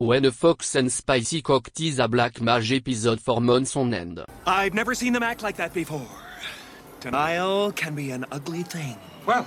[0.00, 4.24] When a fox and spicy cock tease a black mage episode for months on end.
[4.46, 6.06] I've never seen them act like that before.
[7.00, 8.96] Denial can be an ugly thing.
[9.26, 9.44] Well,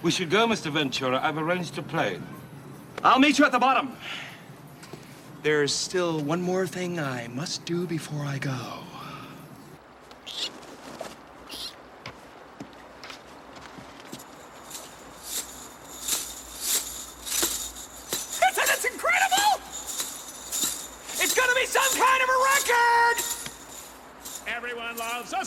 [0.00, 0.72] we should go, Mr.
[0.72, 1.20] Ventura.
[1.22, 2.22] I've arranged a plane.
[3.04, 3.92] I'll meet you at the bottom.
[5.42, 8.78] There's still one more thing I must do before I go.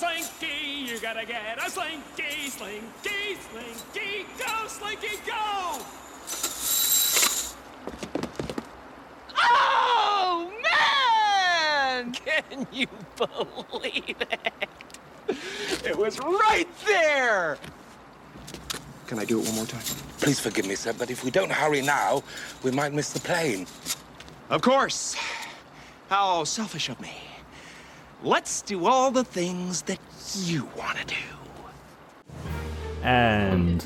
[0.03, 0.91] Slinky.
[0.91, 4.26] You gotta get a slinky, slinky, slinky.
[4.38, 5.79] Go, slinky, go!
[9.38, 12.12] Oh man!
[12.12, 14.70] Can you believe it?
[15.85, 17.57] It was right there!
[19.07, 19.84] Can I do it one more time?
[20.20, 22.23] Please forgive me, sir, but if we don't hurry now,
[22.63, 23.67] we might miss the plane.
[24.49, 25.15] Of course.
[26.09, 27.32] How selfish of me.
[28.23, 29.99] Let's do all the things that
[30.34, 31.16] you want to do.
[33.04, 33.82] And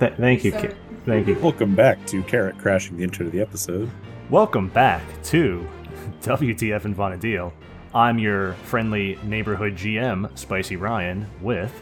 [0.00, 0.74] th- thank you, Ki-
[1.06, 1.38] thank you.
[1.38, 3.88] Welcome back to Carrot crashing the intro to the episode.
[4.28, 5.64] Welcome back to
[6.22, 7.52] WTF and Vana'diel.
[7.94, 11.80] I'm your friendly neighborhood GM, Spicy Ryan, with.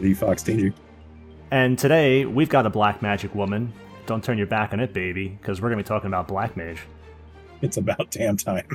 [0.00, 0.72] The Fox Danger.
[1.50, 3.70] And today we've got a black magic woman.
[4.06, 6.56] Don't turn your back on it, baby, because we're going to be talking about black
[6.56, 6.80] mage.
[7.60, 8.66] It's about damn time.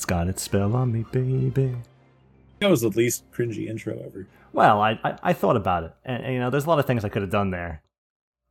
[0.00, 1.76] It's got its spell on me, baby.
[2.60, 4.26] That was the least cringy intro ever.
[4.50, 6.86] Well, I, I, I thought about it, and, and, you know, there's a lot of
[6.86, 7.82] things I could have done there.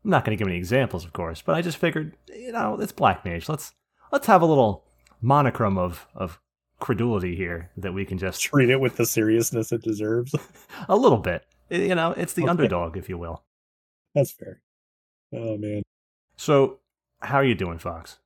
[0.06, 2.80] I'm not going to give any examples, of course, but I just figured, you know,
[2.80, 3.50] it's Black Mage.
[3.50, 3.74] Let's
[4.12, 4.84] let's have a little
[5.22, 6.40] monochrome of of
[6.78, 10.36] credulity here that we can just Treat it with the seriousness it deserves.
[10.88, 11.48] a little bit.
[11.72, 12.52] You know, it's the Okay.
[12.52, 13.42] underdog, if you will.
[14.14, 14.62] That's fair.
[15.34, 15.82] Oh man,
[16.38, 16.78] So,
[17.22, 18.20] how are you doing, Fox?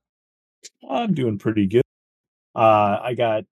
[0.90, 1.83] I'm doing pretty good.
[2.56, 3.46] Uh, I got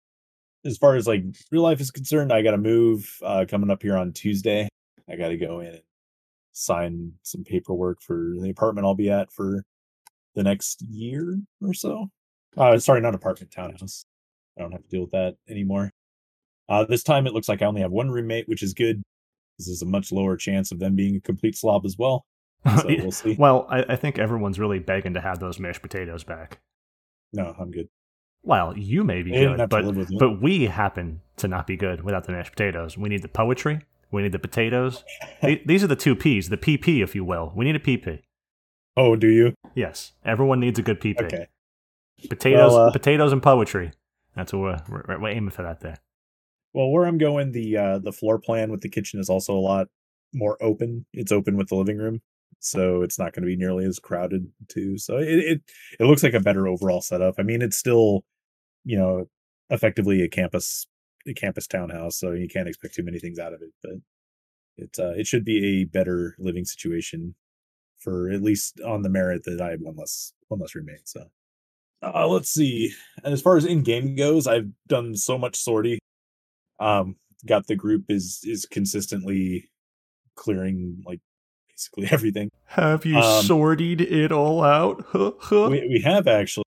[0.64, 3.82] as far as like real life is concerned, I got to move uh, coming up
[3.82, 4.68] here on Tuesday.
[5.08, 5.82] I got to go in and
[6.52, 9.64] sign some paperwork for the apartment I'll be at for
[10.34, 12.08] the next year or so.
[12.56, 14.04] Uh, sorry, not apartment, townhouse.
[14.58, 15.90] I don't have to deal with that anymore.
[16.68, 19.02] Uh, this time it looks like I only have one roommate, which is good.
[19.58, 22.24] This is a much lower chance of them being a complete slob as well.
[22.82, 23.36] So we'll see.
[23.38, 26.60] well, I, I think everyone's really begging to have those mashed potatoes back.
[27.32, 27.88] No, I'm good.
[28.42, 30.18] Well, you may be good, but live with you.
[30.18, 32.96] but we happen to not be good without the mashed potatoes.
[32.96, 33.80] We need the poetry.
[34.10, 35.04] We need the potatoes.
[35.66, 37.52] These are the two P's, the PP, if you will.
[37.54, 38.22] We need a PP.
[38.96, 39.54] Oh, do you?
[39.74, 41.22] Yes, everyone needs a good PP.
[41.22, 41.46] Okay.
[42.28, 43.92] Potatoes, Well, uh, potatoes, and poetry.
[44.34, 45.96] That's what we're, we're, we're aiming for that there.
[46.72, 49.58] Well, where I'm going, the uh, the floor plan with the kitchen is also a
[49.60, 49.88] lot
[50.32, 51.06] more open.
[51.12, 52.20] It's open with the living room,
[52.60, 54.98] so it's not going to be nearly as crowded too.
[54.98, 55.62] So it, it
[55.98, 57.34] it looks like a better overall setup.
[57.38, 58.24] I mean, it's still,
[58.84, 59.28] you know,
[59.70, 60.86] effectively a campus
[61.26, 63.72] a campus townhouse, so you can't expect too many things out of it.
[63.82, 63.92] But
[64.76, 67.34] it uh, it should be a better living situation
[67.98, 71.08] for at least on the merit that I have one less one less roommate.
[71.08, 71.24] So
[72.02, 72.92] uh, let's see.
[73.24, 75.98] And as far as in game goes, I've done so much sortie
[76.80, 77.16] um
[77.46, 79.70] got the group is is consistently
[80.34, 81.20] clearing like
[81.80, 85.04] basically everything Have you Um, sorted it all out?
[85.08, 85.68] Huh, huh.
[85.70, 86.64] we, we have actually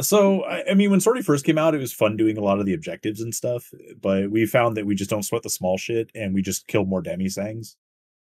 [0.00, 2.60] so I, I mean when sortie first came out it was fun doing a lot
[2.60, 5.76] of the objectives and stuff but we found that we just don't sweat the small
[5.76, 7.76] shit and we just kill more demi sangs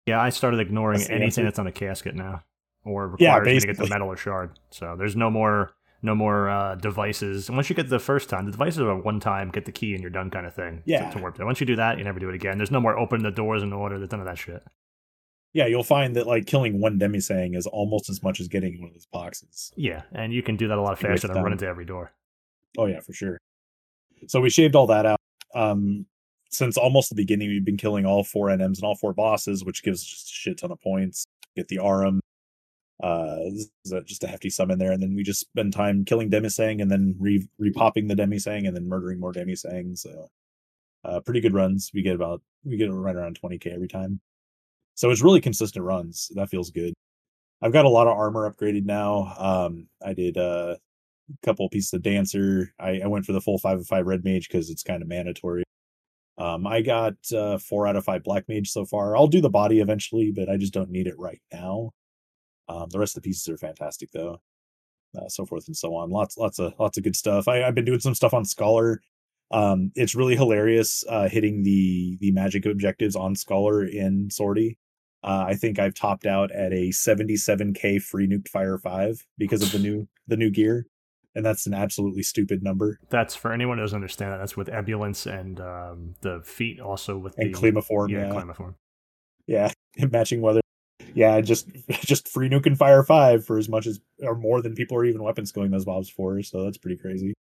[0.06, 2.42] yeah, I started ignoring That's anything that's on a casket now,
[2.84, 4.58] or Yeah, requires me to get the metal or shard.
[4.70, 7.48] So there's no more no more uh, devices.
[7.48, 9.94] And once you get the first time, the devices are one time, get the key
[9.94, 10.82] and you're done kind of thing.
[10.84, 11.08] Yeah.
[11.08, 11.46] To, work there.
[11.46, 12.58] Once you do that, you never do it again.
[12.58, 13.98] There's no more open the doors in order.
[13.98, 14.62] There's none of that shit.
[15.54, 18.78] Yeah you'll find that like killing one demi sang is almost as much as getting
[18.80, 21.52] one of those boxes Yeah, and you can do that a lot faster than run
[21.52, 22.12] into every door.
[22.76, 23.38] Oh yeah, for sure.
[24.26, 25.20] So we shaved all that out.
[25.54, 26.06] Um
[26.50, 29.82] since almost the beginning we've been killing all four NMs and all four bosses, which
[29.82, 31.24] gives just a shit ton of points.
[31.56, 32.20] Get the Arum.
[33.02, 33.70] Uh is
[34.06, 36.90] just a hefty sum in there, and then we just spend time killing Demisang and
[36.90, 39.96] then re repopping the Demisang and then murdering more Demisang.
[39.96, 40.28] So
[41.04, 41.90] uh pretty good runs.
[41.94, 44.20] We get about we get right around 20k every time.
[44.94, 46.30] So it's really consistent runs.
[46.34, 46.94] That feels good.
[47.62, 49.34] I've got a lot of armor upgraded now.
[49.38, 50.76] Um I did uh
[51.30, 52.72] a couple pieces of dancer.
[52.78, 55.08] I, I went for the full five of five red mage because it's kind of
[55.08, 55.64] mandatory.
[56.36, 59.16] Um, I got uh, four out of five black mage so far.
[59.16, 61.92] I'll do the body eventually, but I just don't need it right now.
[62.68, 64.40] Um, the rest of the pieces are fantastic though.
[65.16, 66.10] Uh, so forth and so on.
[66.10, 67.46] Lots, lots of, lots of good stuff.
[67.46, 69.00] I, I've been doing some stuff on Scholar.
[69.52, 74.76] Um, it's really hilarious uh, hitting the the magic objectives on Scholar in Sortie.
[75.24, 79.72] Uh, I think I've topped out at a 77k free nuked fire five because of
[79.72, 80.86] the new the new gear.
[81.34, 83.00] and that's an absolutely stupid number.
[83.10, 84.38] That's for anyone who doesn't understand that.
[84.38, 88.32] That's with Ebullience and um, the feet also with And the Klimaform, Yeah, yeah.
[88.32, 88.74] Klimaform.
[89.46, 89.70] Yeah,
[90.12, 90.60] matching weather.
[91.14, 94.74] Yeah, just just free nuke and fire five for as much as or more than
[94.74, 96.42] people are even weapon skilling those mobs for.
[96.42, 97.34] So that's pretty crazy.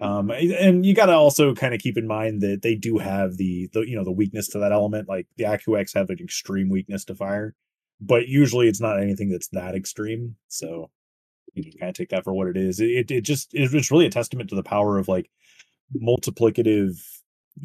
[0.00, 3.36] Um, and you got to also kind of keep in mind that they do have
[3.36, 5.08] the the you know the weakness to that element.
[5.08, 7.54] Like the AkuX have an extreme weakness to fire,
[8.00, 10.36] but usually it's not anything that's that extreme.
[10.48, 10.90] So
[11.54, 12.80] you can kind of take that for what it is.
[12.80, 15.30] It it just it's really a testament to the power of like
[15.94, 16.98] multiplicative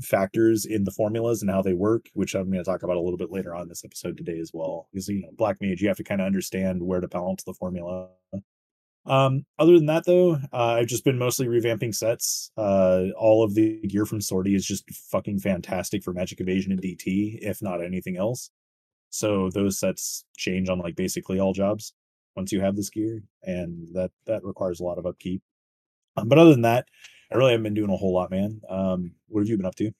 [0.02, 3.02] factors in the formulas and how they work, which I'm going to talk about a
[3.02, 4.90] little bit later on this episode today as well.
[4.92, 7.54] Because you know, Black Mage, you have to kind of understand where to balance the
[7.54, 8.10] formula.
[9.06, 12.52] Um, other than that, though, uh, I've just been mostly revamping sets.
[12.58, 16.82] Uh, all of the gear from Sortie is just fucking fantastic for Magic Evasion and
[16.82, 18.50] DT, if not anything else.
[19.12, 21.94] So those sets change on like basically all jobs
[22.36, 25.42] once you have this gear, and that that requires a lot of upkeep.
[26.18, 26.88] Um, but other than that,
[27.32, 28.62] I really haven't been doing a whole lot, man.
[28.70, 29.92] Um, what have you been up to?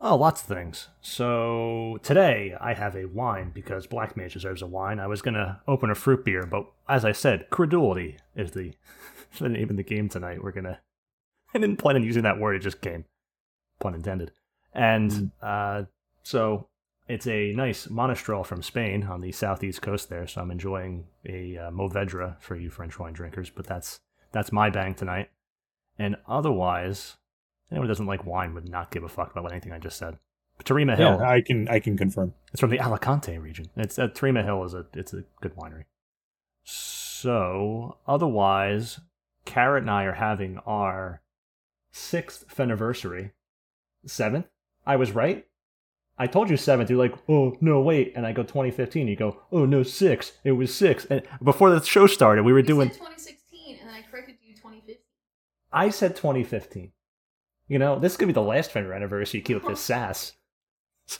[0.00, 0.88] Oh, lots of things.
[1.00, 5.00] So today I have a wine because Black Mage deserves a wine.
[5.00, 8.74] I was gonna open a fruit beer, but as I said, credulity is the
[9.38, 10.42] the name of the game tonight.
[10.42, 10.80] We're gonna.
[11.54, 13.06] I didn't plan on using that word; it just came,
[13.80, 14.32] pun intended.
[14.74, 15.84] And uh,
[16.22, 16.68] so
[17.08, 20.26] it's a nice Monastrell from Spain on the southeast coast there.
[20.26, 23.48] So I'm enjoying a uh, Mourvèdre for you French wine drinkers.
[23.48, 24.00] But that's
[24.32, 25.30] that's my bang tonight.
[25.98, 27.16] And otherwise,
[27.70, 30.18] anyone who doesn't like wine would not give a fuck about anything I just said.
[30.56, 32.32] But Tarima Hill, I can I can confirm.
[32.52, 33.66] it's from the Alicante region.
[33.76, 35.84] It's uh, Tarima Hill is a it's a good winery.
[36.64, 39.00] So otherwise,
[39.44, 41.22] Carrot and I are having our
[41.92, 43.32] sixth anniversary.
[44.06, 44.46] Seventh?
[44.86, 45.46] I was right.
[46.18, 46.88] I told you seventh.
[46.88, 49.06] You're like, oh no, wait, and I go 2015.
[49.08, 50.32] You go, oh no, six.
[50.44, 51.04] It was six.
[51.06, 52.88] And before the show started, we were You doing.
[52.88, 54.96] said 2016, and then I corrected you 2015.
[55.72, 56.92] I said 2015.
[57.68, 59.38] You know, this could be the last Fender anniversary.
[59.40, 60.32] You keep up this sass.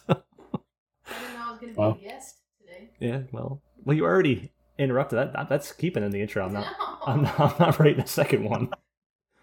[0.09, 1.99] I didn't know I was going to be Well.
[2.01, 2.91] a guest today.
[3.01, 5.33] Yeah, well, well, you already interrupted that.
[5.33, 6.45] that that's keeping in the intro.
[6.45, 6.67] I'm not.
[6.79, 6.97] No.
[7.07, 8.71] I'm not, I'm not writing a second one.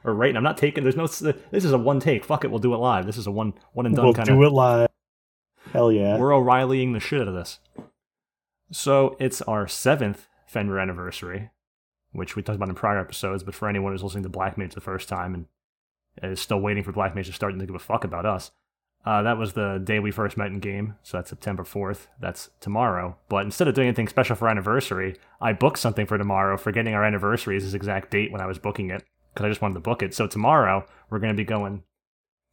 [0.05, 0.35] Or writing.
[0.37, 0.83] I'm not taking.
[0.83, 1.07] There's no.
[1.07, 2.25] This is a one take.
[2.25, 2.49] Fuck it.
[2.51, 3.05] We'll do it live.
[3.05, 4.51] This is a one one and done We'll kind do of.
[4.51, 4.89] it live.
[5.71, 6.17] Hell yeah!
[6.17, 7.59] We're O'Reillying the shit out of this.
[8.71, 11.51] So it's our seventh Fender anniversary,
[12.11, 13.43] which we talked about in prior episodes.
[13.43, 15.45] But for anyone who's listening to Black Mage the first time and
[16.21, 18.51] is still waiting for Black Mage to start and to give a fuck about us,
[19.05, 20.95] uh, that was the day we first met in game.
[21.03, 22.07] So that's September fourth.
[22.19, 23.17] That's tomorrow.
[23.27, 26.93] But instead of doing anything special for our anniversary, I booked something for tomorrow, forgetting
[26.93, 29.75] our anniversary is this exact date when I was booking it because I just wanted
[29.75, 30.13] to book it.
[30.13, 31.83] So tomorrow we're going to be going.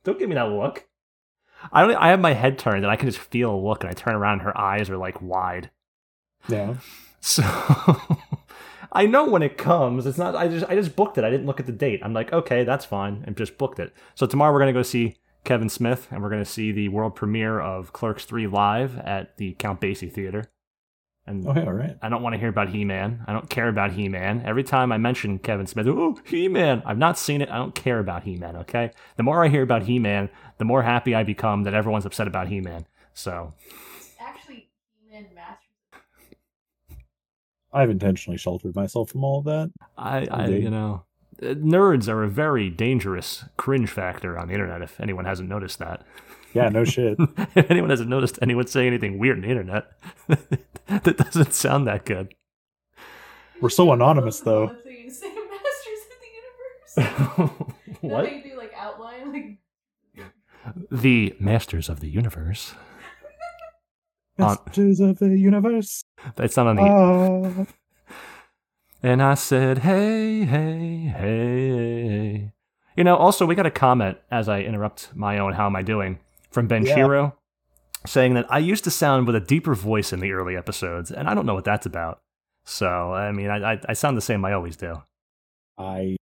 [0.03, 0.89] Don't give me that look.
[1.73, 1.95] I don't.
[1.97, 4.15] I have my head turned and I can just feel a look, and I turn
[4.15, 5.71] around, and her eyes are like wide.
[6.49, 6.77] Yeah.
[7.23, 7.43] So
[8.93, 10.07] I know when it comes.
[10.07, 10.35] It's not.
[10.35, 10.67] I just.
[10.69, 11.25] I just booked it.
[11.25, 12.01] I didn't look at the date.
[12.03, 13.95] I'm like, okay, that's fine, and just booked it.
[14.15, 17.61] So tomorrow we're gonna go see Kevin Smith, and we're gonna see the world premiere
[17.61, 20.51] of Clerks Three live at the Count Basie Theater.
[21.27, 21.65] And Oh yeah.
[21.65, 21.97] All right.
[22.03, 23.23] I don't want to hear about He Man.
[23.27, 24.43] I don't care about He Man.
[24.45, 26.83] Every time I mention Kevin Smith, oh, He Man.
[26.85, 27.51] I've not seen it.
[27.51, 28.91] I don't care about He Man, okay?
[29.17, 32.27] The more I hear about He Man, the more happy I become that everyone's upset
[32.27, 32.87] about He Man.
[33.15, 33.53] So,
[33.99, 35.70] It's actually He-Man Masters.
[37.73, 39.71] I've intentionally sheltered myself from all of that.
[39.97, 41.05] I, I you know,
[41.43, 45.79] uh, nerds are a very dangerous cringe factor on the internet if anyone hasn't noticed
[45.79, 46.05] that.
[46.53, 46.69] Yeah.
[46.69, 47.17] No shit.
[47.55, 49.93] if anyone hasn't noticed anyone saying anything weird on the internet,
[50.89, 52.35] that doesn't sound that good.
[53.61, 54.69] We're so anonymous, though.
[54.69, 58.01] The things say Masters of the Universe.
[58.01, 58.25] what?
[58.25, 59.59] Then they do like outline, like
[60.91, 62.75] The Masters of the Universe.
[64.43, 66.05] On- of the universe.
[66.37, 67.67] That's not on the Ah.
[69.03, 72.53] And I said, hey, hey, hey.
[72.97, 75.83] You know, also, we got a comment as I interrupt my own How Am I
[75.83, 76.19] Doing
[76.51, 76.95] from Ben Yeah.
[76.95, 77.37] Shiro
[78.07, 81.29] saying that I used to sound with a deeper voice in the early episodes, and
[81.29, 82.21] I don't know what that's about.
[82.65, 85.03] So, I mean, I, I, I sound the same I always do.
[85.79, 86.17] I.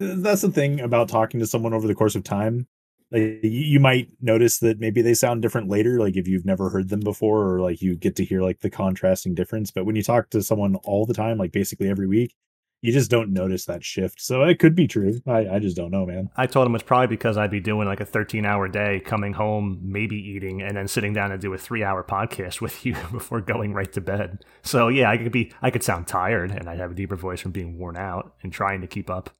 [0.00, 2.68] That's the thing about talking to someone over the course of time.
[3.10, 6.90] Like you, might notice that maybe they sound different later, like if you've never heard
[6.90, 9.70] them before, or like you get to hear like the contrasting difference.
[9.70, 12.34] But when you talk to someone all the time, like basically every week,
[12.80, 14.20] you just don't notice that shift.
[14.20, 15.20] So it could be true.
[15.26, 16.30] I, I just don't know, man.
[16.36, 19.32] I told him it's probably because I'd be doing like a 13 hour day, coming
[19.32, 22.94] home, maybe eating, and then sitting down and do a three hour podcast with you
[23.10, 24.44] before going right to bed.
[24.62, 27.40] So yeah, I could be, I could sound tired and I'd have a deeper voice
[27.40, 29.30] from being worn out and trying to keep up.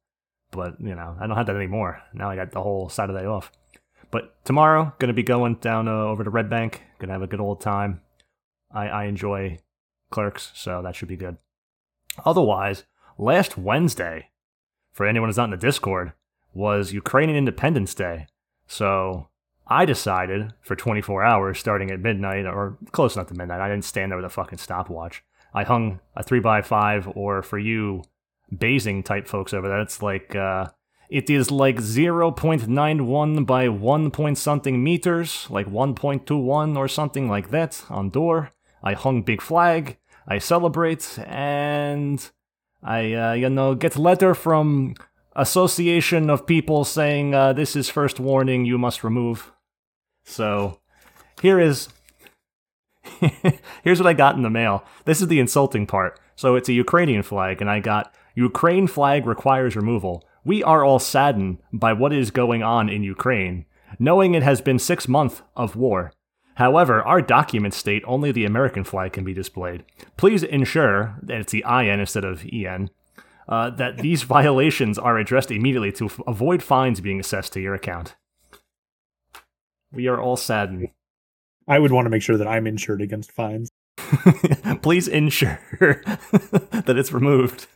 [0.50, 2.02] But you know, I don't have that anymore.
[2.14, 3.52] Now I got the whole Saturday off.
[4.10, 6.82] But tomorrow, gonna be going down uh, over to Red Bank.
[6.98, 8.00] Gonna have a good old time.
[8.72, 9.58] I, I enjoy
[10.10, 11.36] Clerks, so that should be good.
[12.24, 12.84] Otherwise,
[13.18, 14.30] last Wednesday,
[14.92, 16.12] for anyone who's not in the Discord,
[16.52, 18.26] was Ukrainian Independence Day.
[18.66, 19.28] So
[19.66, 23.84] I decided for 24 hours, starting at midnight or close enough to midnight, I didn't
[23.84, 25.22] stand there with a fucking stopwatch.
[25.54, 28.02] I hung a 3x5, or for you
[28.56, 30.68] Basing type folks over there, it's like, uh,
[31.08, 37.84] it is like 0.91 by 1 point something meters, like 1.21 or something like that
[37.88, 38.52] on door.
[38.82, 39.96] I hung big flag,
[40.26, 42.30] I celebrate, and
[42.82, 44.94] I, uh, you know, get letter from
[45.34, 49.52] association of people saying uh, this is first warning, you must remove.
[50.24, 50.80] So
[51.40, 51.88] here is
[53.82, 54.84] here's what I got in the mail.
[55.06, 56.20] This is the insulting part.
[56.36, 60.27] So it's a Ukrainian flag, and I got Ukraine flag requires removal.
[60.44, 63.66] We are all saddened by what is going on in Ukraine,
[63.98, 66.12] knowing it has been six months of war.
[66.54, 69.84] However, our documents state only the American flag can be displayed.
[70.16, 72.90] Please ensure that it's the IN instead of EN.
[73.48, 77.74] Uh, that these violations are addressed immediately to f- avoid fines being assessed to your
[77.74, 78.16] account.
[79.92, 80.88] We are all saddened.
[81.68, 83.70] I would want to make sure that I'm insured against fines.
[84.82, 87.66] Please ensure that it's removed.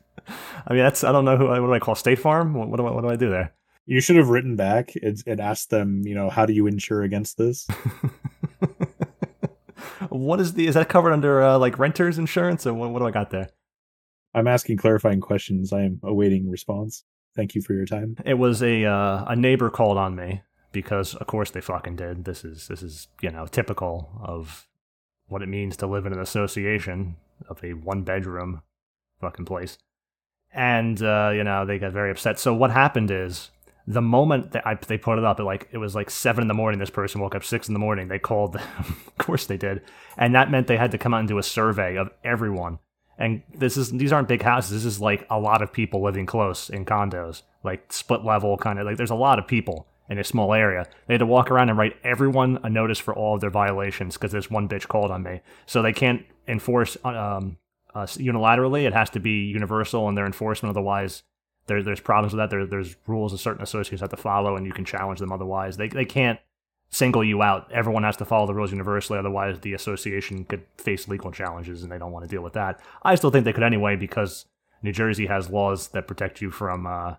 [0.66, 1.48] I mean, that's I don't know who.
[1.48, 2.54] What do I call State Farm?
[2.54, 3.54] What, what do I what do I do there?
[3.86, 7.02] You should have written back and, and asked them, you know, how do you insure
[7.02, 7.66] against this?
[10.08, 13.06] what is the is that covered under uh, like renters insurance or what, what do
[13.06, 13.48] I got there?
[14.34, 15.72] I'm asking clarifying questions.
[15.72, 17.04] I am awaiting response.
[17.34, 18.16] Thank you for your time.
[18.24, 22.24] It was a uh, a neighbor called on me because of course they fucking did.
[22.24, 24.66] This is this is you know typical of
[25.28, 27.16] what it means to live in an association
[27.48, 28.62] of a one bedroom
[29.20, 29.78] fucking place.
[30.54, 32.38] And uh, you know they got very upset.
[32.38, 33.50] So what happened is
[33.86, 36.48] the moment that I, they put it up, it like it was like seven in
[36.48, 36.78] the morning.
[36.78, 38.08] This person woke up six in the morning.
[38.08, 38.62] They called them.
[38.78, 39.82] of course they did,
[40.16, 42.78] and that meant they had to come out and do a survey of everyone.
[43.18, 44.82] And this is these aren't big houses.
[44.82, 48.78] This is like a lot of people living close in condos, like split level kind
[48.78, 48.96] of like.
[48.96, 50.86] There's a lot of people in a small area.
[51.06, 54.14] They had to walk around and write everyone a notice for all of their violations
[54.14, 55.40] because this one bitch called on me.
[55.66, 57.56] So they can't enforce um,
[57.94, 58.86] uh, unilaterally.
[58.86, 60.70] It has to be universal in their enforcement.
[60.70, 61.22] Otherwise,
[61.66, 62.50] there, there's problems with that.
[62.50, 65.32] There, there's rules that certain associates have to follow, and you can challenge them.
[65.32, 66.38] Otherwise, they they can't
[66.90, 67.70] single you out.
[67.72, 69.18] Everyone has to follow the rules universally.
[69.18, 72.80] Otherwise, the association could face legal challenges, and they don't want to deal with that.
[73.02, 74.46] I still think they could anyway because
[74.82, 76.86] New Jersey has laws that protect you from.
[76.86, 77.14] Uh,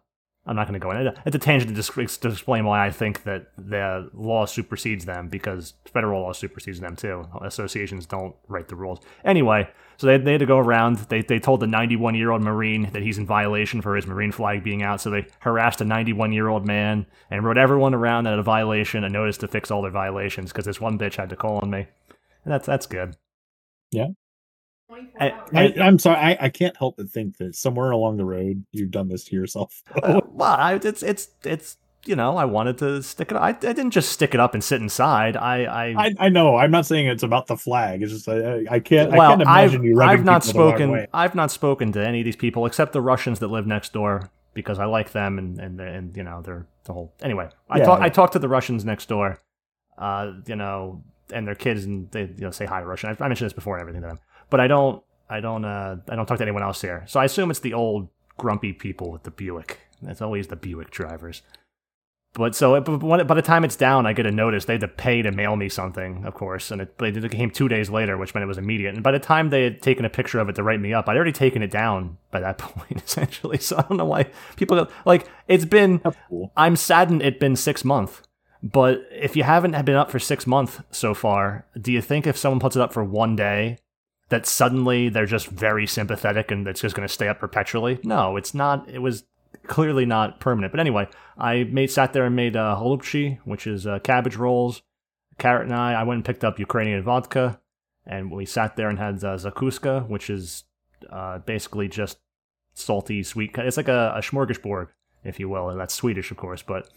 [0.45, 1.07] I'm not going to go in.
[1.25, 6.21] It's a tangent to, explain why I think that the law supersedes them because federal
[6.21, 7.25] law supersedes them too.
[7.41, 8.99] Associations don't write the rules.
[9.23, 10.97] Anyway, so they, they had to go around.
[10.97, 14.33] They, they told the 91 year old Marine that he's in violation for his Marine
[14.33, 14.99] flag being out.
[14.99, 19.05] So they harassed a 91 year old man and wrote everyone around that a violation
[19.05, 21.69] a notice to fix all their violations because this one bitch had to call on
[21.69, 21.87] me.
[22.43, 23.15] And that's that's good.
[23.91, 24.07] Yeah.
[24.87, 25.49] 24 I- hours.
[25.53, 26.17] I, I'm sorry.
[26.17, 29.35] I, I can't help but think that somewhere along the road you've done this to
[29.35, 29.81] yourself.
[30.03, 33.35] Uh, well, I, it's it's it's you know I wanted to stick it.
[33.37, 35.37] I, I didn't just stick it up and sit inside.
[35.37, 36.57] I I, I, I know.
[36.57, 38.01] I'm not saying it's about the flag.
[38.03, 39.13] It's just I, I can't.
[39.13, 41.07] I well can't imagine I've you rubbing I've not people the spoken way.
[41.13, 44.29] I've not spoken to any of these people except the Russians that live next door
[44.53, 47.49] because I like them and and and you know they're the whole anyway.
[47.69, 48.05] I Yeah, talk yeah.
[48.05, 49.39] I talked to the Russians next door,
[49.97, 53.15] uh you know and their kids and they you know say hi to Russian.
[53.17, 54.19] I, I mentioned this before and everything to them,
[54.49, 57.03] but I don't I don't uh I don't talk to anyone else here.
[57.07, 59.79] So I assume it's the old grumpy people with the Buick.
[60.01, 61.41] It's always the Buick drivers.
[62.33, 64.65] But so, by the time it's down, I get a notice.
[64.65, 67.51] They had to pay to mail me something, of course, and it, but it came
[67.51, 68.95] two days later, which meant it was immediate.
[68.95, 71.07] And by the time they had taken a picture of it to write me up,
[71.07, 73.59] I'd already taken it down by that point, essentially.
[73.59, 75.99] So I don't know why people go, like it's been.
[76.27, 76.51] Cool.
[76.57, 78.23] I'm saddened it's been six months.
[78.63, 82.37] But if you haven't been up for six months so far, do you think if
[82.37, 83.77] someone puts it up for one day,
[84.29, 87.99] that suddenly they're just very sympathetic and it's just going to stay up perpetually?
[88.03, 88.89] No, it's not.
[88.89, 89.23] It was
[89.67, 90.71] clearly not permanent.
[90.71, 94.81] But anyway, I made sat there and made uh, holubchi, which is uh, cabbage rolls.
[95.37, 97.59] Carrot and I, I went and picked up Ukrainian vodka,
[98.05, 100.63] and we sat there and had uh, zakuska, which is
[101.09, 102.19] uh, basically just
[102.73, 103.51] salty, sweet.
[103.57, 104.89] It's like a, a smorgasbord,
[105.23, 106.89] if you will, and that's Swedish, of course, but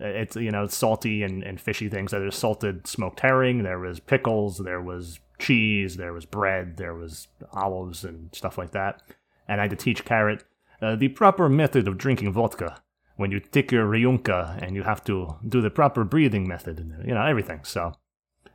[0.00, 2.10] it's you know salty and, and fishy things.
[2.10, 3.62] There's salted smoked herring.
[3.62, 4.58] There was pickles.
[4.58, 5.96] There was cheese.
[5.96, 6.76] There was bread.
[6.76, 9.02] There was olives and stuff like that.
[9.48, 10.44] And I had to teach Carrot
[10.82, 12.82] uh, the proper method of drinking vodka
[13.16, 17.06] when you take your ryunka and you have to do the proper breathing method and
[17.06, 17.60] you know everything.
[17.64, 17.92] So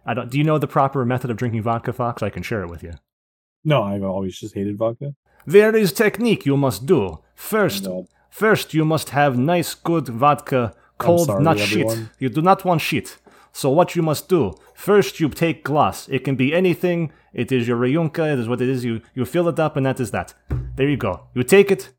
[0.05, 0.29] I don't.
[0.31, 2.21] Do you know the proper method of drinking vodka, Fox?
[2.23, 2.93] I can share it with you.
[3.63, 5.15] No, I've always just hated vodka.
[5.45, 7.19] There is technique you must do.
[7.35, 7.87] First,
[8.29, 11.97] First, you must have nice, good vodka, cold, sorry, not everyone.
[11.97, 12.09] shit.
[12.19, 13.17] You do not want shit.
[13.51, 14.53] So what you must do?
[14.73, 16.07] First, you take glass.
[16.09, 17.11] It can be anything.
[17.33, 18.33] It is your reyunka.
[18.33, 18.85] It is what it is.
[18.85, 20.33] You you fill it up, and that is that.
[20.75, 21.27] There you go.
[21.33, 21.91] You take it.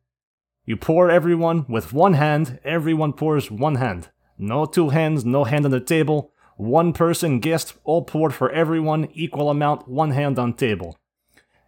[0.64, 4.10] You pour everyone with one hand, everyone pours one hand.
[4.38, 6.32] No two hands, no hand on the table.
[6.56, 10.96] One person guest, all poured for everyone, equal amount, one hand on table.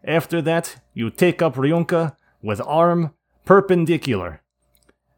[0.05, 4.43] After that, you take up Ryunka with arm perpendicular.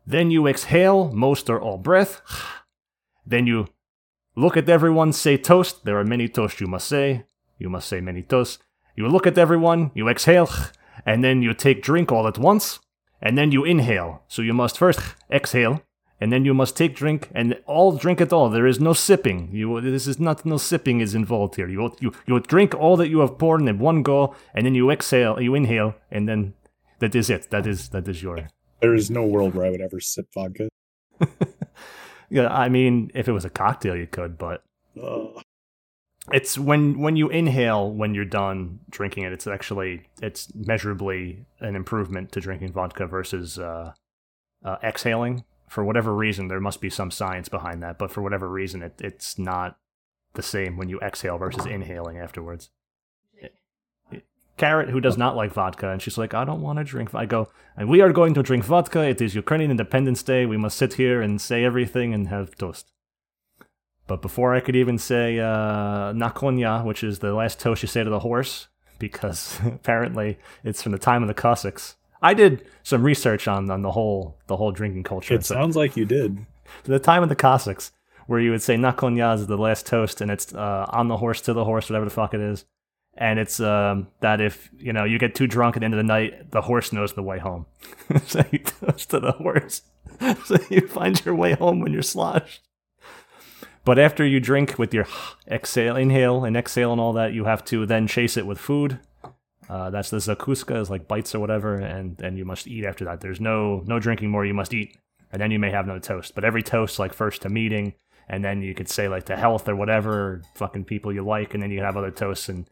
[0.06, 2.22] Then you exhale, most or all breath.
[3.26, 3.66] Then you
[4.36, 5.84] look at everyone, say toast.
[5.84, 7.24] There are many toasts you must say.
[7.58, 8.58] You must say many toasts.
[8.96, 10.48] You look at everyone, you exhale,
[11.06, 12.78] and then you take drink all at once,
[13.20, 14.22] and then you inhale.
[14.28, 15.00] So you must first
[15.30, 15.82] exhale,
[16.20, 18.48] and then you must take drink and all drink it all.
[18.48, 19.50] There is no sipping.
[19.52, 21.68] You this is not no sipping is involved here.
[21.68, 24.90] You you you drink all that you have poured in one go, and then you
[24.90, 26.54] exhale, you inhale, and then
[27.00, 27.50] that is it.
[27.50, 28.48] That is that is your.
[28.80, 30.68] There is no world where I would ever sip vodka.
[32.30, 34.62] Yeah, I mean, if it was a cocktail, you could, but
[35.00, 35.42] Ugh.
[36.32, 39.32] it's when when you inhale when you're done drinking it.
[39.32, 43.92] It's actually it's measurably an improvement to drinking vodka versus uh,
[44.64, 45.44] uh, exhaling.
[45.68, 49.00] For whatever reason, there must be some science behind that, but for whatever reason, it,
[49.00, 49.76] it's not
[50.34, 52.70] the same when you exhale versus inhaling afterwards.
[54.56, 57.12] Carrot, who does not like vodka, and she's like, I don't want to drink.
[57.14, 59.00] I go, and we are going to drink vodka.
[59.02, 60.46] It is Ukrainian Independence Day.
[60.46, 62.92] We must sit here and say everything and have toast.
[64.06, 68.04] But before I could even say uh, Nakonya, which is the last toast you say
[68.04, 68.68] to the horse,
[68.98, 71.96] because apparently it's from the time of the Cossacks.
[72.22, 75.34] I did some research on, on the whole the whole drinking culture.
[75.34, 76.46] It a- sounds like you did.
[76.84, 77.92] the time of the Cossacks,
[78.26, 81.40] where you would say Nakonya is the last toast, and it's uh, on the horse
[81.42, 82.64] to the horse, whatever the fuck it is.
[83.16, 85.98] And it's um, that if you know you get too drunk at the end of
[85.98, 87.66] the night, the horse knows the way home.
[88.26, 89.82] so you toast to the horse,
[90.44, 92.62] so you find your way home when you're sloshed.
[93.84, 95.06] But after you drink with your
[95.48, 98.98] exhale, inhale, and exhale, and all that, you have to then chase it with food.
[99.68, 103.04] Uh, that's the zakuska, is like bites or whatever, and and you must eat after
[103.04, 103.20] that.
[103.20, 104.44] There's no no drinking more.
[104.44, 104.96] You must eat,
[105.32, 106.34] and then you may have no toast.
[106.34, 107.94] But every toast, like first to meeting,
[108.28, 111.62] and then you could say like to health or whatever fucking people you like, and
[111.62, 112.68] then you have other toasts, and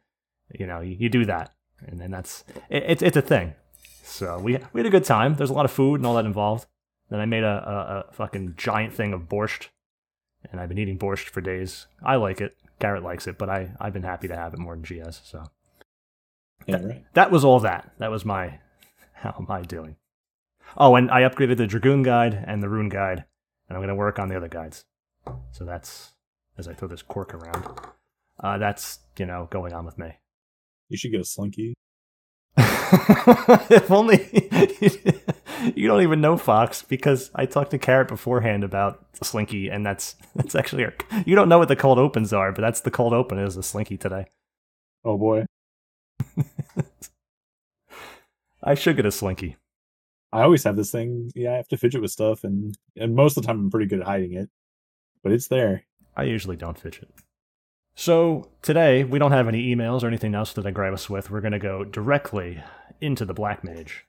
[0.58, 1.54] you know you, you do that,
[1.86, 3.54] and then that's it, it's it's a thing.
[4.02, 5.34] So we we had a good time.
[5.34, 6.66] There's a lot of food and all that involved.
[7.10, 9.68] Then I made a, a, a fucking giant thing of borscht,
[10.50, 11.86] and I've been eating borscht for days.
[12.02, 12.56] I like it.
[12.80, 15.20] Carrot likes it, but I I've been happy to have it more than has.
[15.24, 15.44] So
[16.66, 17.04] Yeah, right.
[17.14, 17.92] that was all that.
[17.98, 18.58] That was my
[19.14, 19.96] how am I doing?
[20.76, 23.24] Oh, and I upgraded the Dragoon guide and the Rune guide,
[23.68, 24.84] and I'm gonna work on the other guides.
[25.52, 26.12] So that's
[26.58, 27.78] as I throw this cork around.
[28.40, 30.16] Uh, that's you know going on with me.
[30.92, 31.72] You should get a slinky.
[32.58, 34.28] if only
[35.74, 39.86] you don't even know Fox because I talked to Carrot beforehand about the Slinky, and
[39.86, 40.92] that's that's actually our,
[41.24, 43.62] you don't know what the cold opens are, but that's the cold open is a
[43.62, 44.26] Slinky today.
[45.02, 45.46] Oh boy.
[48.62, 49.56] I should get a Slinky.
[50.30, 51.30] I always have this thing.
[51.34, 53.86] Yeah, I have to fidget with stuff, and and most of the time I'm pretty
[53.86, 54.50] good at hiding it,
[55.22, 55.84] but it's there.
[56.14, 57.08] I usually don't fidget.
[57.94, 61.30] So today we don't have any emails or anything else that I grab us with.
[61.30, 62.62] We're gonna go directly
[63.00, 64.06] into the Black Mage.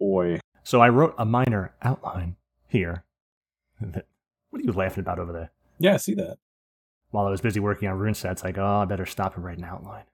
[0.00, 2.36] Boy, So I wrote a minor outline
[2.68, 3.04] here.
[3.80, 4.06] That-
[4.50, 5.50] What are you laughing about over there?
[5.78, 6.38] yeah, I see that.
[7.10, 9.44] While I was busy working on rune sets, I go, oh, I better stop and
[9.44, 10.04] write an outline.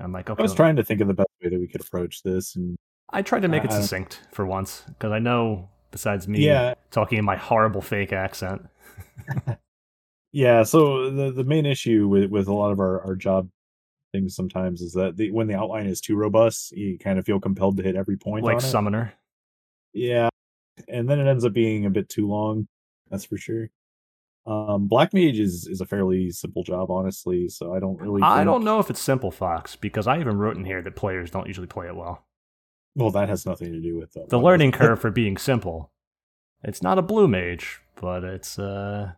[0.00, 0.40] I'm like, okay.
[0.40, 2.76] I was trying to think of the best way that we could approach this, and
[3.10, 6.74] I tried to make it Uh, succinct for once because I know, besides me Yeah.
[6.90, 8.68] talking in my horrible fake accent,
[10.34, 10.64] yeah.
[10.64, 13.48] So the the main issue with with a lot of our our job
[14.12, 17.40] things sometimes is that the, when the outline is too robust, you kind of feel
[17.40, 18.44] compelled to hit every point.
[18.44, 18.66] like on it.
[18.66, 19.12] Summoner.
[19.92, 20.28] Yeah,
[20.88, 22.66] and then it ends up being a bit too long.
[23.10, 23.70] That's for sure.
[24.46, 27.48] Um, Black Mage is is a fairly simple job, honestly.
[27.48, 28.20] So I don't really.
[28.22, 30.96] I think- don't know if it's simple, Fox, because I even wrote in here that
[30.96, 32.26] players don't usually play it well.
[32.96, 35.90] Well, that has nothing to do with The learning curve for being simple.
[36.62, 39.12] It's not a blue mage, but it's uh,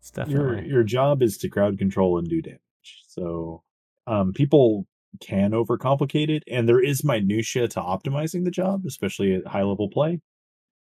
[0.00, 2.60] it's Your your job is to crowd control and do damage.
[3.06, 3.62] So,
[4.06, 4.86] um, people
[5.20, 9.88] can overcomplicate it, and there is minutia to optimizing the job, especially at high level
[9.90, 10.20] play.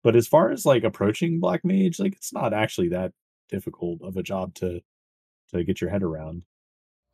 [0.03, 3.13] But as far as like approaching Black Mage, like it's not actually that
[3.49, 4.81] difficult of a job to
[5.51, 6.43] to get your head around.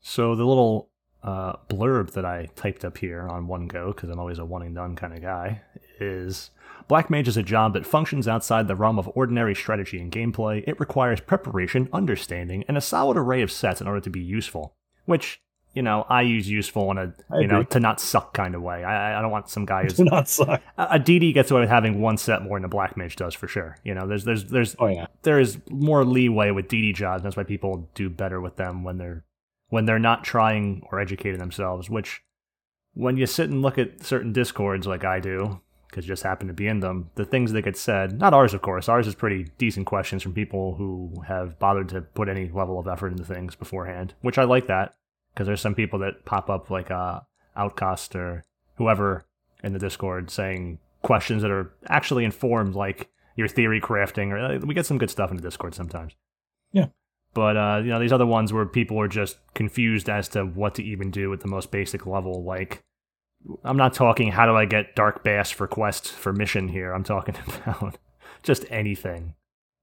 [0.02, 0.90] So the little
[1.24, 4.64] uh, blurb that I typed up here on one go, because I'm always a one
[4.64, 5.62] and done kind of guy,
[6.00, 6.50] is
[6.88, 10.64] Black Mage is a job that functions outside the realm of ordinary strategy and gameplay.
[10.68, 14.76] It requires preparation, understanding, and a solid array of sets in order to be useful.
[15.06, 15.42] Which,
[15.74, 18.62] you know, I use useful in a I you know to not suck kind of
[18.62, 18.84] way.
[18.84, 20.62] I, I don't want some guy who's Do not suck.
[20.78, 23.34] a a DD gets away with having one set more than a Black Mage does
[23.34, 23.78] for sure.
[23.84, 27.22] You know, there's there's there's Oh yeah, there is more leeway with DD jobs.
[27.22, 29.24] and That's why people do better with them when they're
[29.70, 31.90] when they're not trying or educating themselves.
[31.90, 32.22] Which,
[32.94, 35.62] when you sit and look at certain discords like I do,
[35.94, 37.12] because just happened to be in them.
[37.14, 38.90] The things that get said, not ours, of course.
[38.90, 42.88] Ours is pretty decent questions from people who have bothered to put any level of
[42.88, 44.96] effort into things beforehand, which I like that
[45.34, 47.20] because there's some people that pop up like uh,
[47.56, 48.44] Outcast or
[48.78, 49.24] whoever
[49.64, 54.60] in the Discord saying questions that are actually informed, like your theory crafting, or uh,
[54.66, 56.14] we get some good stuff in the Discord sometimes.
[56.72, 56.88] Yeah.
[57.36, 60.74] But uh, you know, these other ones where people are just confused as to what
[60.76, 62.84] to even do at the most basic level, like
[63.64, 66.94] I'm not talking how do I get Dark Bass for quest for mission here.
[66.94, 67.98] I'm talking about
[68.42, 69.36] just anything.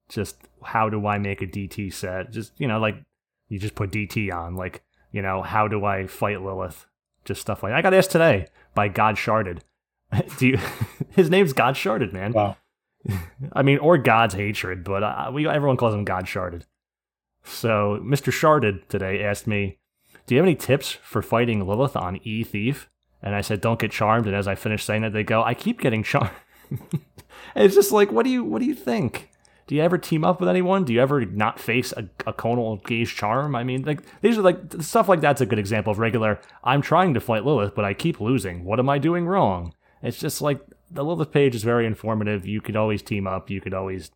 [0.08, 2.30] Just how do I make a DT set?
[2.30, 2.96] Just you know, like
[3.48, 4.54] you just put DT on.
[4.54, 6.86] Like you know, how do I fight Lilith?
[7.24, 7.78] Just stuff like that.
[7.78, 9.60] I got asked today by God Sharded.
[10.38, 10.58] do you?
[11.10, 12.32] his name's God Sharded, man.
[12.32, 12.56] Wow.
[13.52, 16.62] I mean, or God's hatred, but uh, we everyone calls him God Sharded.
[17.44, 18.32] So Mr.
[18.32, 19.78] Sharded today asked me,
[20.26, 22.90] "Do you have any tips for fighting Lilith on E Thief?"
[23.22, 25.54] And I said, "Don't get charmed." And as I finished saying that, they go, "I
[25.54, 26.30] keep getting charmed."
[27.56, 29.30] it's just like, what do you what do you think?
[29.66, 30.84] Do you ever team up with anyone?
[30.84, 33.54] Do you ever not face a, a conal gaze charm?
[33.54, 36.40] I mean, like these are like stuff like that's a good example of regular.
[36.64, 38.64] I'm trying to fight Lilith, but I keep losing.
[38.64, 39.72] What am I doing wrong?
[40.02, 42.46] It's just like the Lilith page is very informative.
[42.46, 43.48] You could always team up.
[43.48, 44.10] You could always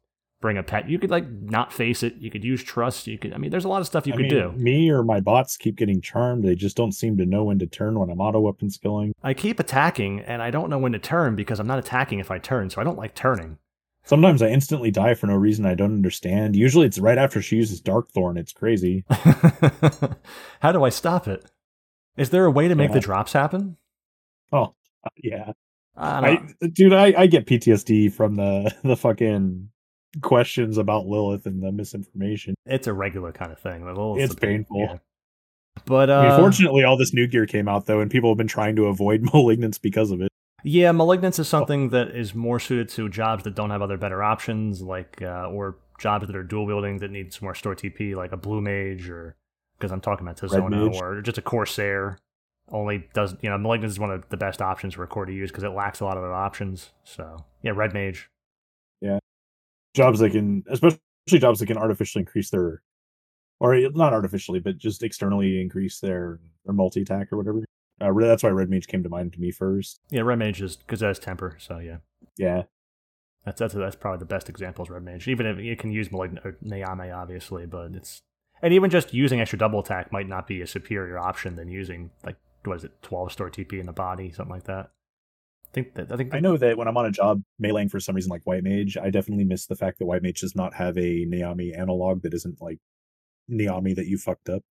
[0.44, 0.90] bring a pet.
[0.90, 2.16] You could like not face it.
[2.16, 3.06] You could use trust.
[3.06, 3.32] You could.
[3.32, 4.52] I mean, there's a lot of stuff you I could mean, do.
[4.52, 6.44] Me or my bots keep getting charmed.
[6.44, 9.14] They just don't seem to know when to turn when I'm auto weapon skilling.
[9.22, 12.30] I keep attacking, and I don't know when to turn because I'm not attacking if
[12.30, 13.56] I turn, so I don't like turning.
[14.04, 16.56] Sometimes I instantly die for no reason I don't understand.
[16.56, 18.36] Usually it's right after she uses Dark Thorn.
[18.36, 19.06] It's crazy.
[20.60, 21.50] How do I stop it?
[22.18, 22.96] Is there a way to make Yeah.
[22.96, 23.78] the drops happen?
[24.52, 25.52] Oh, uh, yeah.
[25.96, 26.42] I.
[26.62, 29.70] I, dude, I, I get PTSD from the the fucking
[30.22, 32.54] questions about Lilith and the misinformation.
[32.66, 33.84] it's a regular kind of thing.
[34.18, 35.00] It's painful.
[35.86, 38.38] But uh, I mean, fortunately, all this new gear came out though, and people have
[38.38, 40.28] been trying to avoid malignance because of it.
[40.62, 44.22] Yeah, malignance is something that is more suited to jobs that don't have other better
[44.22, 48.14] options, like uh, or jobs that are dual wielding that need some more store TP,
[48.16, 49.36] like a blue mage, or
[49.76, 52.18] because I'm talking about Tizona, or just a corsair.
[52.70, 55.32] Only does you know malignance is one of the best options for a core to
[55.32, 56.90] use because it lacks a lot of other options.
[57.02, 58.30] So yeah, red mage.
[59.94, 62.82] Jobs that can, especially jobs that can artificially increase their,
[63.60, 67.64] or not artificially, but just externally increase their their multi attack or whatever.
[68.00, 70.00] Uh, that's why red mage came to mind to me first.
[70.10, 71.56] Yeah, red mage is because it has temper.
[71.60, 71.98] So yeah,
[72.36, 72.64] Yeah,
[73.44, 75.28] that's that's that's probably the best example is red mage.
[75.28, 78.22] Even if you can use malignant or Nyame, obviously, but it's
[78.62, 82.10] and even just using extra double attack might not be a superior option than using
[82.24, 84.90] like what is it, twelve store TP in the body, something like that.
[85.74, 87.98] I think that I think I know that when I'm on a job meleeing for
[87.98, 90.72] some reason like white mage, I definitely miss the fact that white mage does not
[90.74, 92.78] have a Naomi analog that isn't like
[93.48, 94.62] Naomi that you fucked up.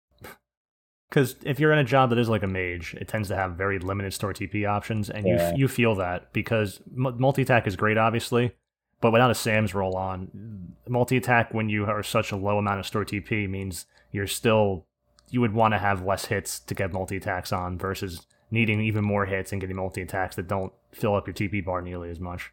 [1.09, 3.55] because if you're in a job that is like a mage, it tends to have
[3.57, 5.51] very limited store TP options, and Yeah.
[5.51, 8.53] you you feel that because multi attack is great, obviously,
[9.01, 12.79] but without a Sam's roll on, multi attack when you are such a low amount
[12.79, 14.85] of store TP means you're still
[15.29, 19.03] you would want to have less hits to get multi attacks on versus needing even
[19.03, 22.19] more hits and getting multi attacks that don't fill up your TP bar nearly as
[22.19, 22.51] much.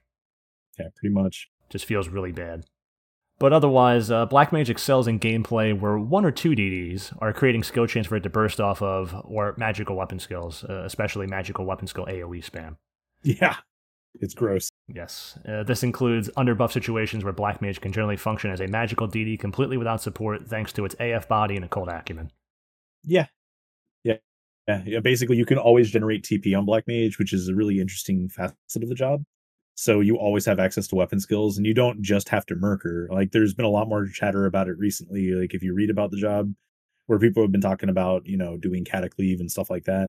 [0.78, 1.50] Yeah, pretty much.
[1.68, 2.64] Just feels really bad.
[3.38, 7.62] But otherwise, uh, Black Mage excels in gameplay where one or two DDs are creating
[7.62, 11.64] skill chains for it to burst off of, or magical weapon skills, uh, especially magical
[11.64, 12.76] weapon skill AoE spam.
[13.22, 13.56] Yeah,
[14.14, 14.70] it's gross.
[14.88, 19.08] Yes, uh, this includes underbuff situations where Black Mage can generally function as a magical
[19.08, 22.30] DD completely without support thanks to its AF body and occult acumen.
[23.04, 23.26] Yeah, yeah,
[24.70, 24.82] yeah.
[24.86, 25.00] yeah.
[25.00, 28.82] Basically, you can always generate TP on Black Mage, which is a really interesting facet
[28.82, 29.22] of the job.
[29.74, 32.84] So you always have access to weapon skills, and you don't just have to murk
[32.84, 33.08] murker.
[33.10, 35.30] Like, there's been a lot more chatter about it recently.
[35.32, 36.52] Like, if you read about the job,
[37.06, 40.06] where people have been talking about, you know, doing catacleave and stuff like that.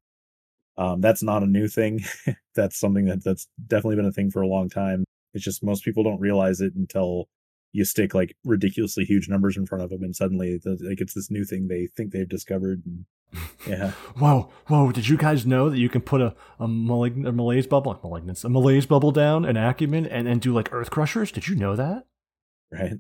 [0.78, 2.02] Um, that's not a new thing.
[2.56, 5.04] that's something that that's definitely been a thing for a long time.
[5.34, 7.28] It's just most people don't realize it until
[7.74, 11.32] you stick like ridiculously huge numbers in front of them, and suddenly like it's this
[11.32, 12.84] new thing they think they've discovered.
[12.86, 13.06] And,
[13.68, 17.32] yeah, Whoa, whoa, did you guys know that you can put a, a, malign- a
[17.32, 20.90] malaise bubble, like malignance, a malaise bubble down, an acumen, and, and do like earth
[20.90, 21.32] crushers?
[21.32, 22.06] Did you know that?
[22.72, 22.94] right.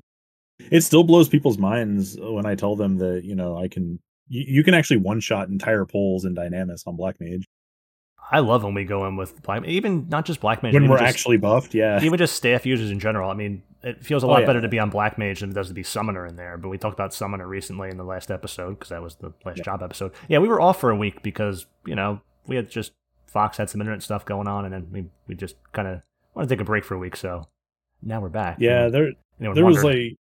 [0.70, 4.00] It still blows people's minds when I tell them that you know I can.
[4.28, 7.48] You, you can actually one shot entire poles in Dynamis on Black Mage
[8.32, 10.98] I love when we go in with black, even not just black mage, when we're
[11.00, 11.74] just, actually buffed.
[11.74, 13.30] Yeah, even just staff users in general.
[13.30, 14.46] I mean, it feels a Oh, lot yeah.
[14.46, 16.58] better to be on black mage than it does to be summoner in there.
[16.58, 19.58] But we talked about summoner recently in the last episode because that was the last
[19.58, 19.64] Yeah.
[19.66, 20.14] job episode.
[20.30, 22.94] Yeah, we were off for a week because you know we had just
[23.28, 26.02] Fox had some internet stuff going on, and then we we just kind of
[26.34, 27.16] wanted to take a break for a week.
[27.18, 27.48] So
[28.02, 28.58] now we're back.
[28.60, 28.86] yeah.
[28.86, 30.16] And There there was like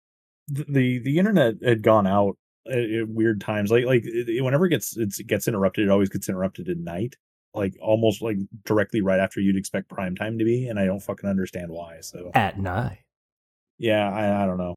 [0.48, 2.36] the the internet had gone out
[2.70, 5.90] at, weird times like like it, it- whenever it gets it's, it gets interrupted it
[5.90, 7.16] always gets interrupted at night
[7.58, 11.00] like almost like directly right after you'd expect prime time to be, and I don't
[11.00, 12.00] fucking understand why.
[12.00, 13.00] So At night.
[13.78, 14.74] yeah, I, I don't know.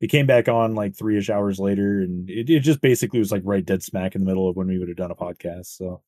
[0.00, 3.30] It came back on like three ish hours later, and it, it just basically was
[3.30, 5.66] like right dead smack in the middle of when we would have done a podcast.
[5.66, 6.00] So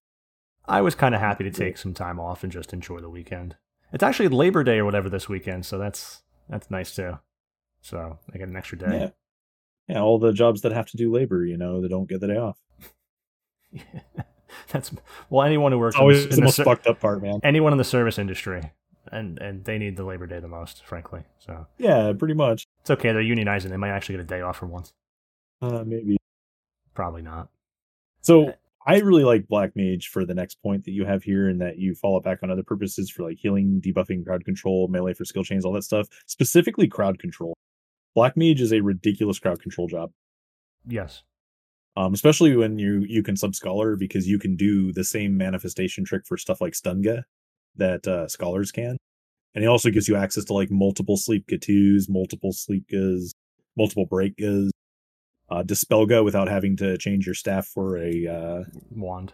[0.66, 3.56] I was kind of happy to take some time off and just enjoy the weekend.
[3.92, 7.18] It's actually Labor Day or whatever this weekend, so that's that's nice too.
[7.82, 8.98] So I get an extra day.
[8.98, 9.10] yeah,
[9.94, 12.26] yeah, all the jobs that have to do labor, you know, they don't get the
[12.28, 12.58] day off.
[14.70, 14.92] that's
[15.30, 17.22] well, anyone who works It's in always the, the, the most ser- fucked up part,
[17.22, 17.40] man.
[17.42, 18.72] anyone in the service industry,
[19.12, 21.22] and and they need the Labor Day the most, frankly.
[21.38, 22.66] So Yeah, pretty much.
[22.80, 23.12] it's okay.
[23.12, 23.70] They're unionizing.
[23.70, 24.92] They might actually get a day off for once.
[25.62, 26.16] Uh, maybe.
[26.94, 27.48] Probably not.
[28.20, 28.54] So
[28.86, 31.78] I really like Black Mage for the next point that you have here, and that
[31.78, 35.42] you follow back on other purposes for like healing, debuffing, crowd control, melee for skill
[35.44, 36.06] chains, all that stuff.
[36.26, 37.54] Specifically, crowd control.
[38.14, 40.10] Black Mage is a ridiculous crowd control job,
[40.86, 41.22] Yes.
[41.96, 46.04] Um, especially when you you can sub scholar because you can do the same manifestation
[46.04, 47.22] trick for stuff like Stunga
[47.76, 48.96] that uh, scholars can,
[49.54, 53.32] and it also gives you access to like multiple sleep twos, multiple sleep gas,
[53.76, 54.70] multiple break gas,
[55.50, 59.32] uh, dispelga without having to change your staff for a uh, Wand.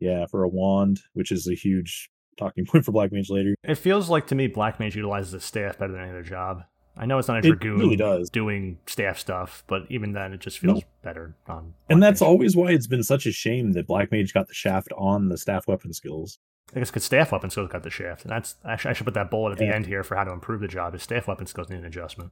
[0.00, 3.54] yeah, for a wand, which is a huge talking point for Black Mage later.
[3.62, 6.64] It feels like to me Black Mage utilizes the staff better than any other job.
[6.96, 8.28] I know it's not a It dragoon really does.
[8.30, 10.86] doing staff stuff, but even then, it just feels No.
[11.02, 11.74] better on.
[11.88, 12.26] And Black that's Mage.
[12.28, 15.38] always why it's been such a shame that Black Mage got the shaft on the
[15.38, 16.38] staff weapon skills.
[16.74, 19.14] I guess because staff weapon skills got the shaft, and that's actually I should put
[19.14, 19.74] that bullet at the Yeah.
[19.74, 20.94] end here for how to improve the job.
[20.94, 22.30] Is staff weapon skills need an adjustment?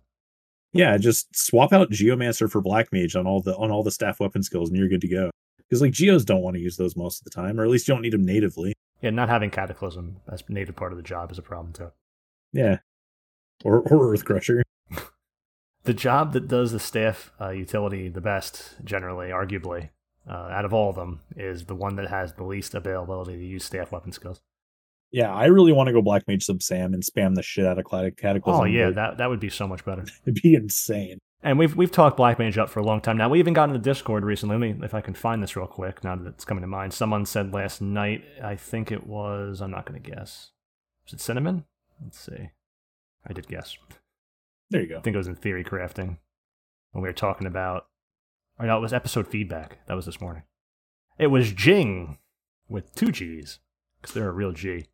[0.73, 4.20] Yeah, just swap out Geomancer for Black Mage on all the on all the staff
[4.20, 5.31] weapon skills, and you're good to go.
[5.59, 7.88] Because like Geos don't want to use those most of the time, or at least
[7.88, 8.73] you don't need them natively.
[9.03, 11.90] Yeah, not having cataclysm as native part of the job is a problem too.
[12.53, 12.79] Yeah,
[13.64, 14.62] or or Earth Crusher.
[15.85, 19.88] The job that does the staff uh, utility the best, generally, arguably,
[20.29, 23.44] uh, out of all of them, is the one that has the least availability to
[23.44, 24.42] use staff weapon skills.
[25.11, 27.79] Yeah, I really want to go Black Mage sub Sam and spam the shit out
[27.79, 28.61] of Clat- Cataclysm.
[28.61, 30.05] Oh yeah, but that that would be so much better.
[30.25, 31.18] it'd be insane.
[31.42, 33.31] And we've we've talked Black Mage up for a long time now.
[33.31, 34.57] We even got in the Discord recently.
[34.59, 36.05] Let me if I can find this real quick.
[36.05, 38.23] Now that it's coming to mind, someone said last night.
[38.42, 39.62] I think it was.
[39.62, 40.51] I'm not going to guess.
[41.07, 41.64] Was it cinnamon?
[42.03, 42.51] Let's see.
[43.26, 43.76] I did guess.
[44.70, 44.98] There you go.
[44.98, 46.18] I think it was in theory crafting
[46.92, 47.87] when we were talking about.
[48.59, 49.78] Or no, it was episode feedback.
[49.87, 50.42] That was this morning.
[51.18, 52.18] It was Jing
[52.68, 53.59] with two G's
[54.00, 54.87] because they're a real G.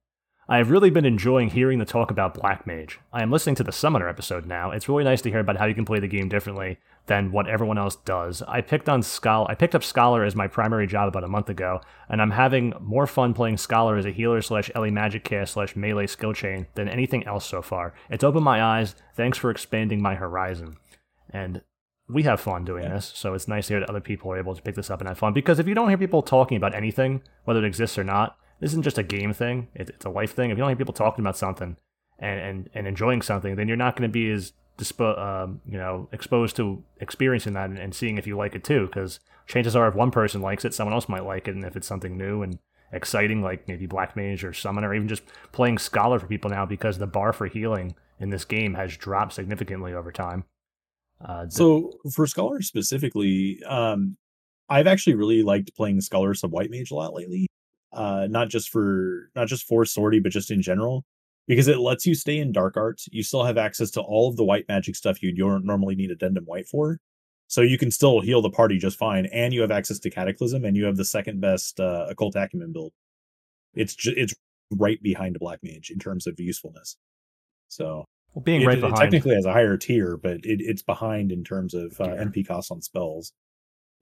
[0.49, 3.01] I have really been enjoying hearing the talk about Black Mage.
[3.13, 4.71] I am listening to the Summoner episode now.
[4.71, 7.49] It's really nice to hear about how you can play the game differently than what
[7.49, 8.43] everyone else does.
[8.49, 9.51] I picked on Scholar.
[9.51, 12.73] I picked up Scholar as my primary job about a month ago, and I'm having
[12.81, 16.67] more fun playing Scholar as a healer slash Ellie Magic cast slash melee skill chain
[16.75, 17.95] than anything else so far.
[18.11, 18.95] It's opened my eyes.
[19.15, 20.77] Thanks for expanding my horizon.
[21.31, 21.63] And
[22.09, 22.95] we have fun doing Yeah.
[22.95, 25.01] this, so it's nice to hear that other people are able to pick this up
[25.01, 25.33] and have fun.
[25.33, 28.71] Because if you don't hear people talking about anything, whether it exists or not, this
[28.71, 30.51] isn't just a game thing; it's a life thing.
[30.51, 31.77] If you don't hear people talking about something
[32.19, 34.53] and and, and enjoying something, then you're not going to be as
[35.01, 38.87] um, you know exposed to experiencing that and, and seeing if you like it too.
[38.87, 41.77] Because chances are, if one person likes it, someone else might like it, and if
[41.77, 42.59] it's something new and
[42.93, 46.67] exciting, like maybe Black Mage or Summon, or even just playing Scholar for people now,
[46.67, 50.45] because the bar for healing in this game has dropped significantly over time.
[51.25, 54.17] Uh, So for Scholar specifically, um,
[54.69, 57.47] I've actually really liked playing Scholar sub White Mage a lot lately.
[57.93, 61.05] Uh, not just for not just for Sortie, but just in general,
[61.47, 63.09] because it lets you stay in Dark Arts.
[63.13, 66.45] You still have access to all of the white magic stuff you'd normally need Addendum
[66.45, 66.99] White for.
[67.49, 70.65] So you can still heal the party just fine, and you have access to Cataclysm,
[70.65, 72.93] and you have the second best uh, Occult Acumen build.
[73.75, 74.35] It's ju- it's
[74.73, 76.97] right behind Black Mage in terms of usefulness.
[77.69, 78.05] So
[78.35, 78.97] well, being it, right it behind.
[78.97, 82.71] technically has a higher tier, but it, it's behind in terms of uh, MP costs
[82.73, 83.33] on spells.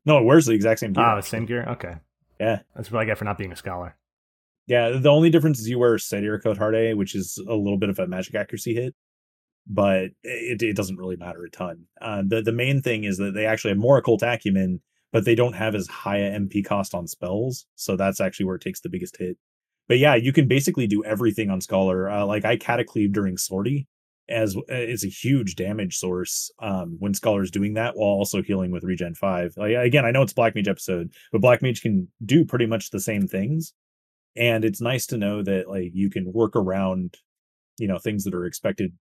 [0.06, 1.04] No, it wears the exact same gear.
[1.04, 1.64] Ah, the same gear.
[1.68, 1.96] Okay,
[2.40, 3.96] Yeah, that's what I get for not being a scholar.
[4.66, 4.98] Yeah.
[4.98, 8.06] The only difference is you wear Seidr Cotehardie, which is a little bit of a
[8.06, 8.94] magic accuracy hit,
[9.66, 11.84] but it, it doesn't really matter a ton.
[12.00, 14.80] Uh, the the main thing is that they actually have more occult acumen,
[15.12, 18.56] but they don't have as high a MP cost on spells, so that's actually where
[18.56, 19.36] it takes the biggest hit.
[19.88, 22.08] But yeah, you can basically do everything on Scholar.
[22.08, 23.86] Uh, like I catacleave during Sortie,
[24.28, 28.70] as uh, it's a huge damage source um, when Scholar's doing that while also healing
[28.70, 29.54] with Regen Five.
[29.56, 32.90] Like, again, I know it's Black Mage episode, but Black Mage can do pretty much
[32.90, 33.74] the same things,
[34.36, 37.16] and it's nice to know that like you can work around,
[37.78, 38.92] you know, things that are expected,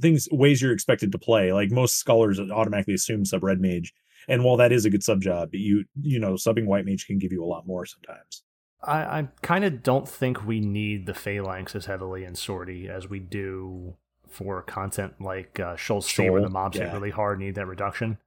[0.00, 1.52] things ways you're expected to play.
[1.52, 3.92] Like most scholars automatically assume sub Red Mage,
[4.28, 7.18] and while that is a good sub job, you you know subbing White Mage can
[7.18, 8.42] give you a lot more sometimes.
[8.84, 13.08] I, I kind of don't think we need the phalanx as heavily in Sortie as
[13.08, 13.94] we do
[14.28, 18.18] for content like uh, Sheol C, where the mobs hit really hard, need that reduction.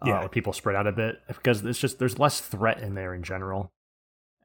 [0.00, 0.28] Uh, Yeah.
[0.28, 3.72] people spread out a bit because it's just there's less threat in there in general,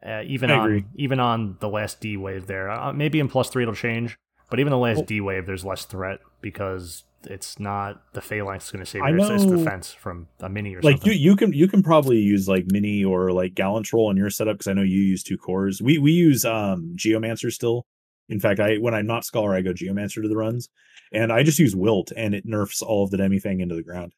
[0.06, 3.64] Uh, even on even on the last D wave there, uh, maybe in plus three
[3.64, 4.18] it'll change,
[4.50, 8.72] but even the last D wave, there's less threat because it's not the phalanx is
[8.72, 9.18] going to save I you.
[9.20, 11.12] It's, it's from a mini or like something.
[11.12, 14.30] you, you can you can probably use like mini or like Gallant Galantrol in your
[14.30, 15.82] setup because I know you use two cores.
[15.82, 17.86] We we use um Geomancer still.
[18.30, 20.70] In fact, I when I'm not Scholar, I go Geomancer to the runs,
[21.12, 24.14] and I just use Wilt, and it nerfs all of the Demisang into the ground.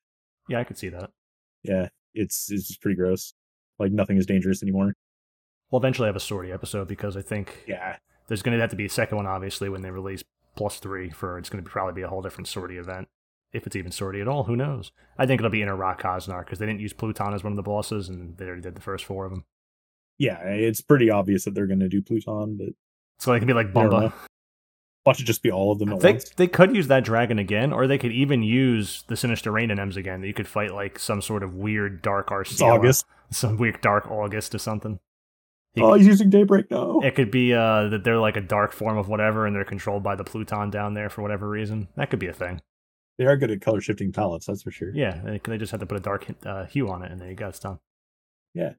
[0.47, 1.11] yeah, I could see that.
[1.63, 3.33] Yeah, it's it's pretty gross.
[3.77, 4.93] Like nothing is dangerous anymore.
[5.71, 8.75] We'll eventually have a sortie episode because I think Yeah, there's going to have to
[8.75, 10.23] be a second one, obviously, when they release
[10.55, 13.07] plus three for it's going to probably be a whole different sortie event.
[13.51, 14.91] If it's even sortie at all, who knows?
[15.17, 17.57] I think it'll be Inner Rock Cosnar because they didn't use Pluton as one of
[17.57, 19.43] the bosses and they already did the first four of them.
[20.19, 22.69] yeah, it's pretty obvious that they're going to do Pluton, but
[23.19, 24.13] So they can be like Bumba.
[25.05, 26.29] watch it just be all of them at They, once.
[26.31, 29.95] they could use that dragon again, or they could even use the Sinister Reign NMs
[29.97, 30.21] again.
[30.21, 32.61] That you could fight like some sort of weird dark Arceus.
[32.61, 33.05] August.
[33.31, 34.99] Some weird dark August or something.
[35.75, 36.99] He Oh, could- he's using Daybreak now.
[37.03, 40.03] it could be uh, that they're like a dark form of whatever and they're controlled
[40.03, 41.87] by the Pluton down there for whatever reason.
[41.95, 42.61] That could be a thing.
[43.17, 44.91] They are good at color shifting palettes, that's for sure.
[44.95, 47.29] Yeah, they, they just have to put a dark uh, hue on it and there
[47.29, 47.79] you go, it's done.
[48.53, 48.73] Yeah.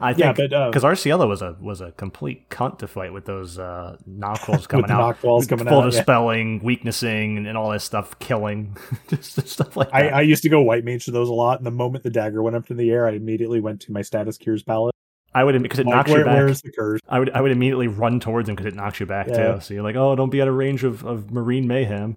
[0.00, 3.12] I Yeah, think but uh, because Arciela was a was a complete cunt to fight
[3.12, 5.90] with those uh, knockballs coming out, knockballs coming full out, yeah.
[5.90, 8.76] dispelling, weaknessing, and, and all this stuff, killing,
[9.08, 10.14] just stuff like I, that.
[10.14, 12.44] I used to go white mage to those a lot, and the moment the dagger
[12.44, 14.94] went up in the air, I immediately went to my status cures palette.
[15.34, 16.34] I would because it Like, knocks where, you back.
[16.36, 17.00] Where's the curse?
[17.08, 19.54] I would I would immediately run towards him because it knocks you back Yeah.
[19.54, 19.60] too.
[19.60, 22.16] So you're like, oh, don't be out of range of, of marine mayhem.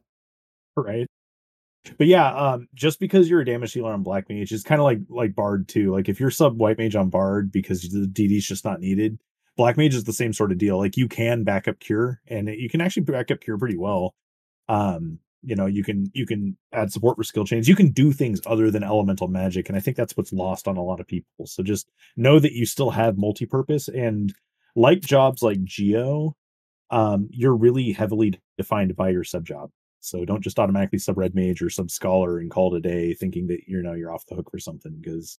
[0.78, 1.08] Right.
[1.98, 4.86] But yeah, um, just because you're a damage dealer on black mage, it's kind of
[4.86, 5.92] like like bard too.
[5.92, 9.20] Like if you're sub white mage on bard because the DD's just not needed,
[9.58, 10.78] black mage is the same sort of deal.
[10.78, 14.14] Like you can back up cure, and you can actually back up cure pretty well.
[14.70, 17.68] Um, you know, you can you can add support for skill chains.
[17.68, 20.78] You can do things other than elemental magic, and I think that's what's lost on
[20.78, 21.46] a lot of people.
[21.48, 24.34] So just know that you still have multi-purpose, and
[24.76, 26.36] like jobs like Geo,
[26.92, 29.72] um, you're really heavily defined by your sub job.
[30.00, 33.14] So don't just automatically sub red mage or sub scholar and call it a day
[33.14, 35.38] thinking that you know you're off the hook for something because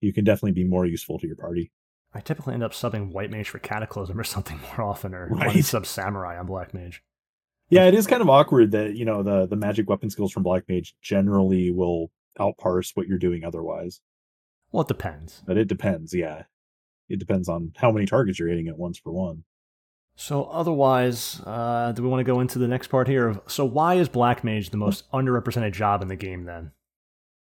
[0.00, 1.70] you can definitely be more useful to your party.
[2.14, 5.38] I typically end up subbing white mage for cataclysm or something more often, or one
[5.40, 5.64] Right.
[5.64, 7.02] sub samurai on black mage.
[7.70, 10.42] Yeah, it is kind of awkward that you know the the magic weapon skills from
[10.42, 14.00] black mage generally will outparse what you're doing otherwise.
[14.72, 15.42] Well, it depends.
[15.46, 16.14] But it depends.
[16.14, 16.44] Yeah,
[17.08, 19.44] it depends on how many targets you're hitting at once for one.
[20.16, 23.28] So otherwise, uh, do we want to go into the next part here?
[23.28, 26.44] Of so why is black mage the most underrepresented job in the game?
[26.44, 26.72] Then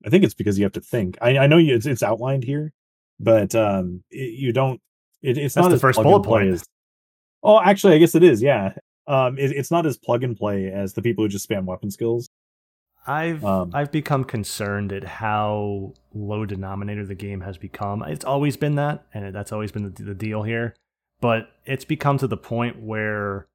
[0.06, 1.18] I think it's because you have to think.
[1.22, 2.74] I, I know you, it's, it's outlined here,
[3.20, 4.82] but um, it, you don't.
[5.22, 6.50] It, it's That's not the first bullet point.
[6.50, 6.66] As,
[7.44, 8.42] oh, actually, I guess it is.
[8.42, 8.74] Yeah,
[9.08, 11.92] um, it, it's not as plug and play as the people who just spam weapon
[11.92, 12.30] skills.
[13.08, 18.02] I've Um, I've become concerned at how low denominator the game has become.
[18.04, 20.76] It's always been that, and that's always been the, the deal here.
[21.22, 23.48] But it's become to the point where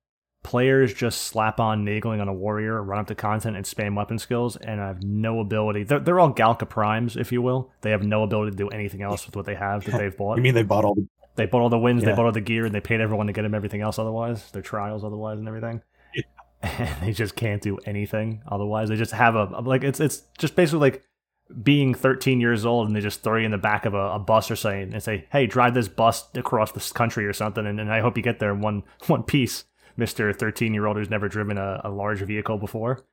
[0.42, 4.18] players just slap on Naegling on a warrior, run up to content, and spam weapon
[4.18, 5.84] skills, and I have no ability.
[5.84, 7.70] They're, they're all Galka primes, if you will.
[7.82, 10.36] They have no ability to do anything else with what they have that they've bought.
[10.36, 11.06] You mean they bought all the?
[11.40, 12.16] They bought all the wins, they Yeah.
[12.16, 14.62] bought all the gear, and they paid everyone to get them everything else otherwise, their
[14.62, 15.82] trials otherwise, and everything.
[16.62, 18.90] And they just can't do anything otherwise.
[18.90, 21.02] They just have a like it's it's just basically like
[21.62, 24.18] being 13 years old and they just throw you in the back of a, a
[24.18, 27.80] bus or something and say, "Hey, drive this bus across this country or something," and,
[27.80, 29.64] and I hope you get there in one one piece,
[29.96, 33.06] Mister 13 year old who's never driven a, a large vehicle before.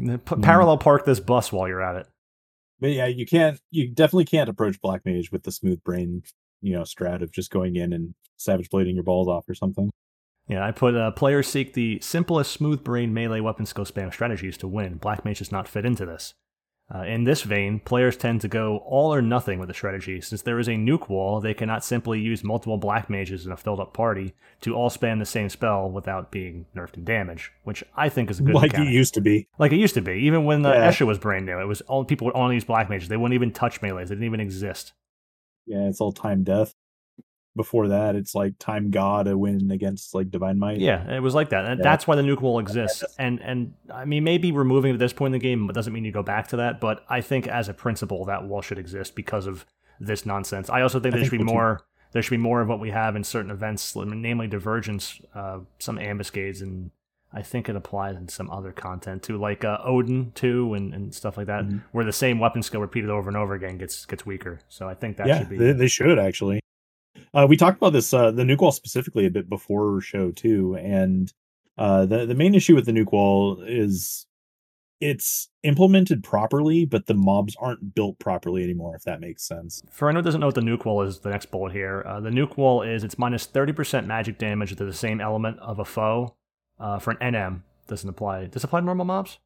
[0.00, 0.40] Mhm.
[0.42, 2.06] Parallel park this bus while you're at it.
[2.80, 3.60] But yeah, you can't.
[3.70, 6.22] You definitely can't approach black mage with the smooth brain,
[6.62, 9.90] you know, strat of just going in and savage blading your balls off or something.
[10.48, 14.56] Yeah, I put uh, players seek the simplest smooth brain melee weapon skill spam strategies
[14.58, 14.96] to win.
[14.96, 16.34] Black Mage does not fit into this.
[16.92, 20.20] Uh, in this vein, players tend to go all or nothing with the strategy.
[20.20, 23.56] Since there is a nuke wall, they cannot simply use multiple black mages in a
[23.56, 27.84] filled up party to all spam the same spell without being nerfed in damage, which
[27.96, 28.88] I think is a good like mechanic.
[28.88, 29.46] it used to be.
[29.56, 30.14] like it used to be.
[30.14, 30.90] Even when the Yeah.
[30.90, 33.06] Esha was brand new, it was all people would only use black mages.
[33.08, 34.08] They wouldn't even touch melees.
[34.08, 34.92] They didn't even exist.
[35.70, 36.74] Yeah, it's all time death.
[37.56, 40.78] Before that, it's like time god a win against like divine might.
[40.78, 41.64] Yeah, it was like that.
[41.64, 41.84] And Yeah.
[41.84, 43.04] That's why the nuke wall exists.
[43.18, 46.04] And and I mean, maybe removing it at this point in the game doesn't mean
[46.04, 46.80] you go back to that.
[46.80, 49.64] But I think as a principle, that wall should exist because of
[50.00, 50.70] this nonsense.
[50.70, 51.82] I also think I there should be more.
[52.12, 55.98] There should be more of what we have in certain events, namely divergence, uh, some
[55.98, 56.90] ambuscades, and
[57.32, 61.14] I think it applies in some other content too, like uh, Odin too, and, and
[61.14, 61.82] stuff like that, Mhm.
[61.92, 64.60] where the same weapon skill repeated over and over again gets gets weaker.
[64.68, 65.56] So I think that yeah, should be.
[65.58, 66.60] they, they should actually.
[67.32, 70.76] Uh, we talked about this uh, the nuke wall specifically a bit before show too,
[70.76, 71.32] and
[71.78, 74.26] uh, the the main issue with the nuke wall is
[75.00, 78.94] it's implemented properly, but the mobs aren't built properly anymore.
[78.96, 79.82] If that makes sense.
[79.90, 82.02] For anyone who doesn't know what the nuke wall is, the next bullet here.
[82.06, 85.58] Uh, the nuke wall is it's minus thirty percent magic damage to the same element
[85.60, 86.34] of a foe.
[86.80, 88.46] Uh, for an NM, doesn't apply.
[88.46, 89.38] Does it apply to normal mobs?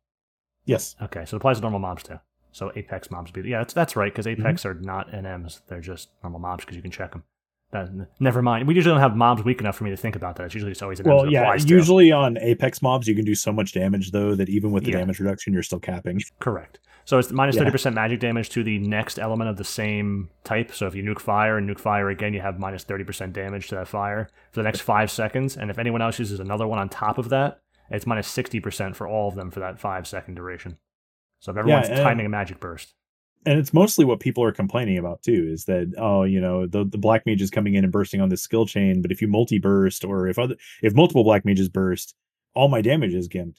[0.65, 0.97] Yes.
[1.03, 2.21] Okay, so it applies to normal mobs too.
[2.53, 6.11] So Apex mobs be yeah, that's that's right because Apex are not NMs; they're just
[6.23, 7.25] normal mobs because you can check them.
[7.73, 8.69] That, never mind.
[8.69, 10.45] We usually don't have mobs weak enough for me to think about that.
[10.45, 11.07] It's usually just always NMs.
[11.07, 11.41] Well, yeah.
[11.41, 11.75] applies to.
[11.75, 14.93] Usually on Apex mobs, you can do so much damage though that even with the
[14.93, 14.99] Yeah.
[14.99, 16.21] damage reduction, you're still capping.
[16.39, 16.79] Correct.
[17.07, 17.61] So it's minus Yeah.
[17.61, 20.73] thirty percent magic damage to the next element of the same type.
[20.73, 23.69] So if you nuke fire and nuke fire again, you have minus thirty percent damage
[23.69, 25.57] to that fire for the next five seconds.
[25.57, 28.97] And if anyone else uses another one on top of that, it's minus sixty percent
[28.97, 30.79] for all of them for that five second duration.
[31.41, 32.95] So if everyone's and- timing a magic burst,
[33.45, 36.87] and it's mostly what people are complaining about too is that oh you know the
[36.87, 39.29] the black mage is coming in and bursting on this skill chain but if you
[39.29, 42.15] multi burst or if other if multiple black mages burst
[42.55, 43.57] all my damage is gimped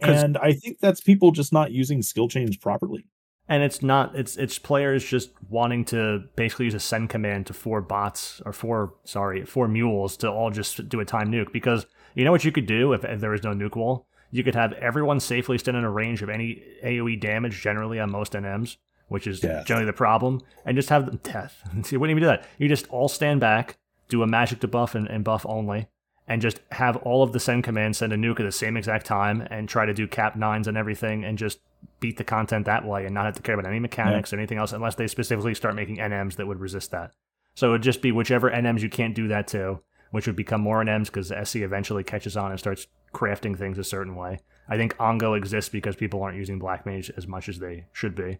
[0.00, 3.06] and i think that's people just not using skill chains properly.
[3.48, 7.52] And it's not it's it's players just wanting to basically use a send command to
[7.52, 11.52] four bots or four sorry four mules to all just do a time nuke.
[11.52, 14.06] Because you know what you could do if, if there was no nuke wall?
[14.30, 18.10] You could have everyone safely stand in a range of any aoe damage generally on
[18.10, 18.76] most nms
[19.08, 19.66] which is Death.
[19.66, 21.62] generally the problem and just have them death.
[21.82, 22.46] See what do you mean do that.
[22.58, 23.76] You just all stand back
[24.08, 25.88] do a magic debuff and, and buff only
[26.32, 29.04] and just have all of the send commands send a nuke at the same exact
[29.04, 31.58] time and try to do cap nines and everything and just
[32.00, 34.56] beat the content that way and not have to care about any mechanics or anything
[34.56, 37.12] else unless they specifically start making NMs that would resist that.
[37.54, 39.80] So it would just be whichever NMs you can't do that to,
[40.10, 43.76] which would become more NMs because the SE eventually catches on and starts crafting things
[43.76, 44.38] a certain way.
[44.70, 48.14] I think Ongo exists because people aren't using Black Mage as much as they should
[48.14, 48.38] be.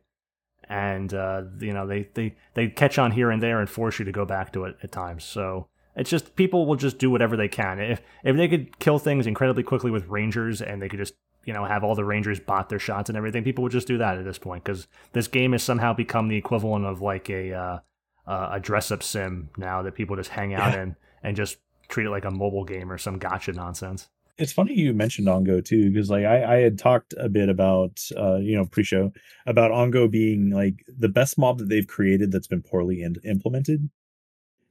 [0.67, 4.07] And uh, you know, they, they, they catch on here and there and force you
[4.07, 5.25] to go back to it at times.
[5.25, 7.79] So it's just people will just do whatever they can.
[7.79, 11.15] If if they could kill things incredibly quickly with rangers and they could just
[11.45, 13.99] you know have all the rangers bot their shots and everything, people would just do
[13.99, 17.53] that at this point because this game has somehow become the equivalent of like a
[17.53, 17.79] uh,
[18.27, 22.07] uh, a dress up sim now that people just hang out in and just treat
[22.07, 24.09] it like a mobile game or some gacha nonsense.
[24.39, 28.01] it's funny you mentioned ongo too because like I, I had talked a bit about
[28.17, 29.13] uh you know pre-show
[29.47, 33.91] about ongo being like the best mob that they've created that's been poorly in- implemented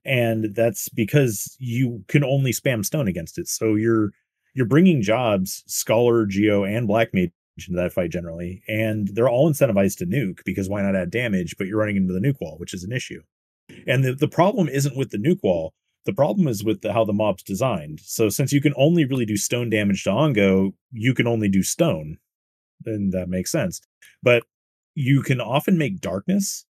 [0.06, 4.12] and that's because you can only spam stone against it so you're
[4.54, 7.32] you're bringing jobs scholar geo and black mage
[7.68, 11.56] into that fight generally and they're all incentivized to nuke because why not add damage
[11.58, 13.22] but you're running into the nuke wall which is an issue
[13.88, 15.74] and the, the problem isn't with the nuke wall
[16.06, 18.00] the problem is with the, how the mob's designed.
[18.04, 21.62] So since you can only really do stone damage to Ongo, you can only do
[21.62, 22.18] stone.
[22.86, 23.82] And that makes sense.
[24.24, 24.44] But
[24.96, 26.66] you can often make darkness,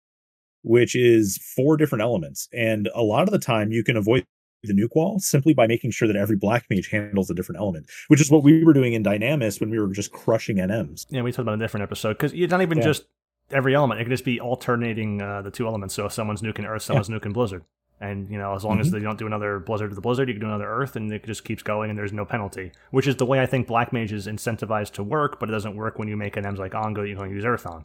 [0.67, 2.49] which is four different elements.
[2.53, 4.25] And a lot of the time you can avoid
[4.65, 7.87] the nuke wall simply by making sure that every black mage handles a different element,
[8.09, 11.07] which is what we were doing in Dynamis when we were just crushing NMs.
[11.09, 12.85] Yeah, we talked about a different episode because it's not even Yeah.
[12.85, 13.05] just
[13.53, 15.95] every element; it could just be alternating uh, the two elements.
[15.95, 17.63] So if someone's nuking Earth, someone's nuking Blizzard,
[18.01, 18.97] and you know, as long as Mm-hmm.
[18.97, 21.25] they don't do another Blizzard to the Blizzard, you can do another Earth, and it
[21.25, 22.73] just keeps going, and there's no penalty.
[22.91, 25.77] Which is the way I think Black Mage is incentivized to work, but it doesn't
[25.77, 27.85] work when you make NMs like Ongo that you can use Earth on.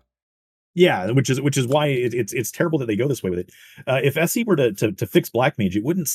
[0.73, 3.29] Yeah, which is which is why it, it's it's terrible that they go this way
[3.29, 3.51] with it.
[3.85, 6.09] Uh, if SE were to, to to fix Black Mage, it wouldn't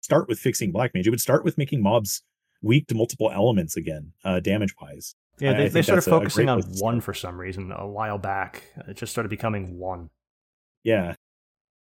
[0.00, 1.06] start with fixing Black Mage.
[1.06, 2.22] It would start with making mobs
[2.62, 5.14] weak to multiple elements again, uh, damage wise.
[5.38, 8.64] Yeah, they, they started a- a focusing on one for some reason a while back.
[8.88, 10.10] It just started becoming one.
[10.82, 11.14] Yeah,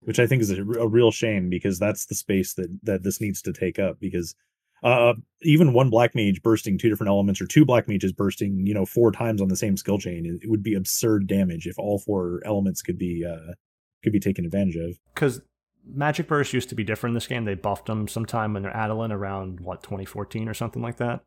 [0.01, 3.41] which I think is a real shame because that's the space that that this needs
[3.41, 3.99] to take up.
[3.99, 4.35] Because
[4.83, 5.13] uh,
[5.43, 8.85] even one Black Mage bursting two different elements, or two Black Mages bursting, you know,
[8.85, 12.41] four times on the same skill chain, it, would be absurd damage if all four
[12.45, 13.53] elements could be uh,
[14.03, 14.97] could be taken advantage of.
[15.13, 15.41] because
[15.85, 17.45] Magic Burst used to be different in this game.
[17.45, 21.21] They buffed them sometime when they're Adeline around what 2014 or something like that.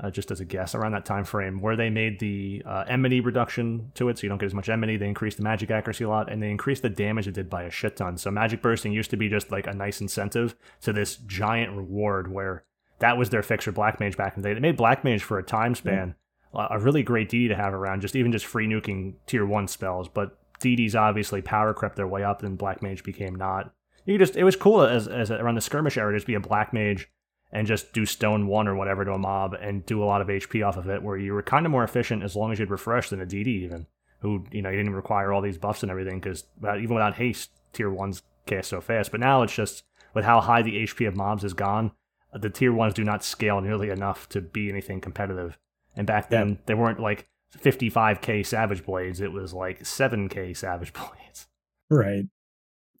[0.00, 2.84] Uh, just as a guess, around that time frame, where they made the uh,
[3.22, 4.96] reduction to it, so you don't get as much enmity.
[4.96, 7.64] They increased the magic accuracy a lot, and they increased the damage it did by
[7.64, 8.16] a shit ton.
[8.16, 12.32] So magic bursting used to be just like a nice incentive to this giant reward,
[12.32, 12.64] where
[13.02, 14.54] that was their fix for black mage back in the day.
[14.54, 16.14] They made black mage for a time span
[16.54, 19.68] a a really great DD to have around, just even just free nuking tier one
[19.68, 20.08] spells.
[20.08, 23.74] But DDs obviously power crept their way up, and black mage became not.
[24.04, 26.72] You just it was cool as as around the skirmish era, just be a black
[26.72, 27.08] mage
[27.54, 30.28] and just do stone one or whatever to a mob and do a lot of
[30.28, 32.70] HP off of it, where you were kind of more efficient as long as you'd
[32.70, 33.86] refresh than a DD even,
[34.20, 37.50] who you know you didn't require all these buffs and everything because even without haste,
[37.72, 39.10] tier ones cast so fast.
[39.10, 39.84] But now it's just
[40.14, 41.92] with how high the HP of mobs has gone,
[42.32, 45.58] the tier ones do not scale nearly enough to be anything competitive.
[45.96, 47.28] And back then, they weren't like
[47.58, 51.46] 55k Savage Blades; it was like 7k Savage Blades.
[51.90, 52.24] Right.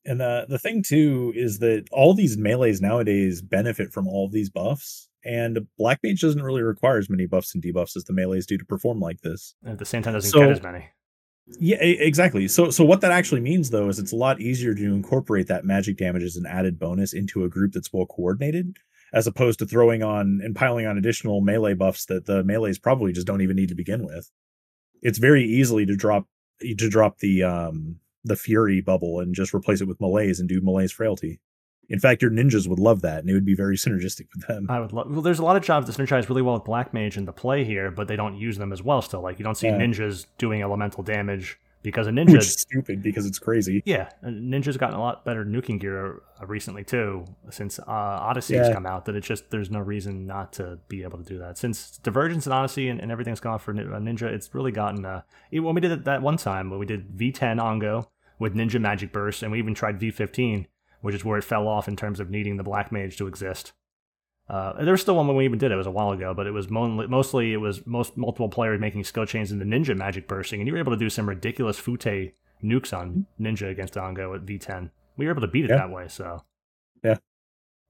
[0.04, 4.32] And the the thing too is that all these melees nowadays benefit from all of
[4.32, 8.12] these buffs, and Black Mage doesn't really require as many buffs and debuffs as the
[8.12, 9.54] melees do to perform like this.
[9.64, 10.86] At the same time, doesn't So- get as many.
[11.58, 12.46] Yeah, exactly.
[12.48, 15.64] So so what that actually means though is it's a lot easier to incorporate that
[15.64, 18.76] magic damage as an added bonus into a group that's well coordinated,
[19.12, 23.12] as opposed to throwing on and piling on additional melee buffs that the melees probably
[23.12, 24.30] just don't even need to begin with.
[25.02, 26.26] It's very easily to drop
[26.60, 30.60] to drop the um the fury bubble and just replace it with melees and do
[30.60, 31.40] melee's frailty.
[31.88, 34.66] In fact, your ninjas would love that, and it would be very synergistic with them.
[34.70, 35.10] I would love.
[35.10, 37.32] Well, there's a lot of jobs that synergize really well with Black Mage in the
[37.32, 39.02] play here, but they don't use them as well.
[39.02, 39.78] Still, like you don't see Yeah.
[39.78, 42.38] ninjas doing elemental damage because a Which ninja.
[42.38, 43.82] is stupid because it's crazy.
[43.84, 48.68] Yeah, Ninja's gotten a lot better nuking gear uh, recently too, since uh, Odyssey has
[48.68, 48.74] Yeah.
[48.74, 49.04] come out.
[49.06, 51.58] That it's just there's no reason not to be able to do that.
[51.58, 55.04] Since Divergence and Odyssey and, and everything's gone for uh, Ninja, it's really gotten.
[55.04, 58.06] Uh, it- when we did it that one time, when we did V10 Ongo
[58.38, 60.66] with Ninja Magic Burst, and we even tried V15,
[61.00, 63.72] which is where it fell off in terms of needing the Black Mage to exist.
[64.52, 65.74] Uh, there was still one when we even did it.
[65.74, 68.78] It was a while ago, but it was mo- mostly it was most multiple players
[68.78, 71.26] making skill chains in the Ninja Magic Bursting, and you were able to do some
[71.28, 72.32] ridiculous Futae
[72.62, 74.90] nukes on Ninja against Ongo at V10.
[75.16, 75.78] We were able to beat it Yeah.
[75.78, 76.42] that way, so
[77.02, 77.16] Yeah.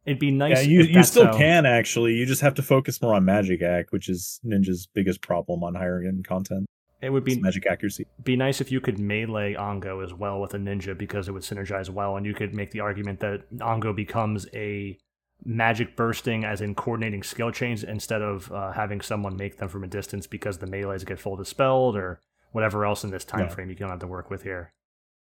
[0.06, 0.62] it'd be nice.
[0.64, 2.12] yeah, you, if you still how- can actually.
[2.14, 5.74] You just have to focus more on magic act, which is Ninja's biggest problem on
[5.74, 6.66] higher end content.
[7.00, 8.06] It would It's be magic accuracy.
[8.22, 11.42] be nice if you could melee Ongo as well with a ninja because it would
[11.42, 14.96] synergize well, and you could make the argument that Ongo becomes a
[15.44, 19.84] magic bursting, as in coordinating skill chains, instead of uh, having someone make them from
[19.84, 22.20] a distance because the melees get full dispelled or
[22.52, 23.48] whatever else in this time Yeah.
[23.48, 24.72] frame you don't have to work with here.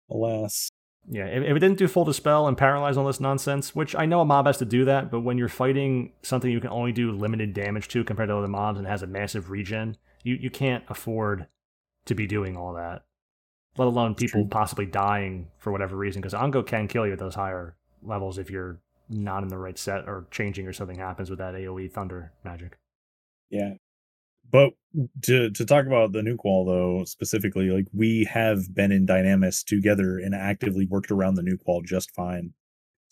[0.09, 0.69] Alas,
[1.07, 4.05] Yeah, if, if it didn't do full dispel and paralyze all this nonsense, which I
[4.05, 6.91] know a mob has to do that, but when you're fighting something you can only
[6.91, 10.49] do limited damage to compared to other mobs and has a massive regen, you, you
[10.49, 11.47] can't afford
[12.05, 13.03] to be doing all that.
[13.77, 14.49] Let alone people true.
[14.49, 18.49] possibly dying for whatever reason, because Ongo can kill you at those higher levels if
[18.49, 18.79] you're
[19.09, 22.77] not in the right set or changing or something happens with that AoE thunder magic.
[23.49, 23.73] yeah.
[24.51, 24.73] But
[25.23, 29.63] to to talk about the nuke wall though specifically, like we have been in Dynamis
[29.63, 32.53] together and actively worked around the nuke wall just fine.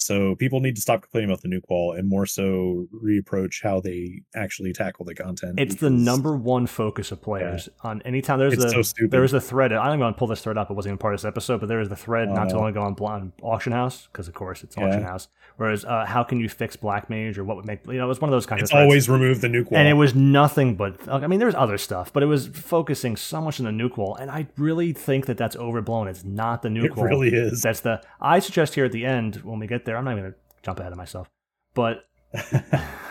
[0.08, 3.82] So people need to stop complaining about the nuke wall and more so reapproach how
[3.82, 5.60] they actually tackle the content.
[5.60, 9.34] It's the number one focus of players on anytime there's It's a so there was
[9.34, 9.74] a thread.
[9.74, 10.72] I don't even to pull this thread up.
[10.72, 12.56] It wasn't even part of this episode, but there was the thread Oh, not too
[12.56, 12.62] no.
[12.62, 14.86] long ago on, on auction house because of course it's Yeah.
[14.86, 15.28] auction house.
[15.58, 18.08] Whereas uh, how can you fix black mage or what would make you know it
[18.08, 18.84] was one of those kinds It's of threads.
[18.86, 19.80] always remove the nuke wall.
[19.80, 23.16] and it was nothing but I mean there was other stuff, but it was focusing
[23.18, 26.08] so much on the nuke wall, and I really think that that's overblown.
[26.08, 27.06] It's not the nuke It wall.
[27.06, 27.62] It really is.
[27.62, 29.97] That's the I suggest here at the end when we get there.
[29.98, 31.30] I'm not even gonna jump ahead of myself,
[31.74, 32.06] but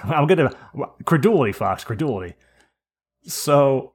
[0.04, 0.50] I'm gonna
[1.04, 2.34] credulity, Fox, credulity.
[3.24, 3.92] So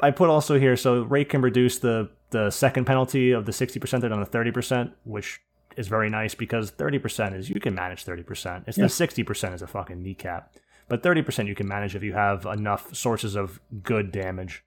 [0.00, 4.02] I put also here so rate can reduce the the second penalty of the 60%
[4.02, 5.40] down to 30%, which
[5.76, 8.68] is very nice because 30% is you can manage 30%.
[8.68, 8.84] It's Yeah.
[8.84, 10.54] the 60% is a fucking kneecap.
[10.88, 14.64] But 30% you can manage if you have enough sources of good damage.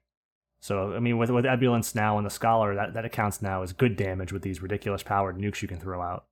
[0.60, 3.72] So I mean with with Ebullience now and the Scholar, that, that accounts now as
[3.72, 6.26] good damage with these ridiculous powered nukes you can throw out.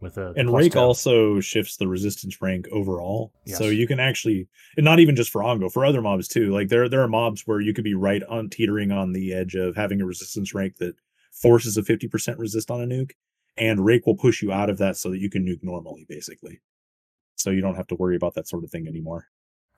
[0.00, 0.78] With a and plus Rayke two.
[0.78, 3.32] also shifts the resistance rank overall.
[3.46, 4.46] So you can actually
[4.76, 6.52] and not even just for Ongo, for other mobs too.
[6.52, 9.56] Like there there are mobs where you could be right on teetering on the edge
[9.56, 10.94] of having a resistance rank that
[11.32, 13.12] forces a 50% resist on a nuke,
[13.56, 16.60] and Rayke will push you out of that so that you can nuke normally, basically.
[17.36, 19.28] So you don't have to worry about that sort of thing anymore.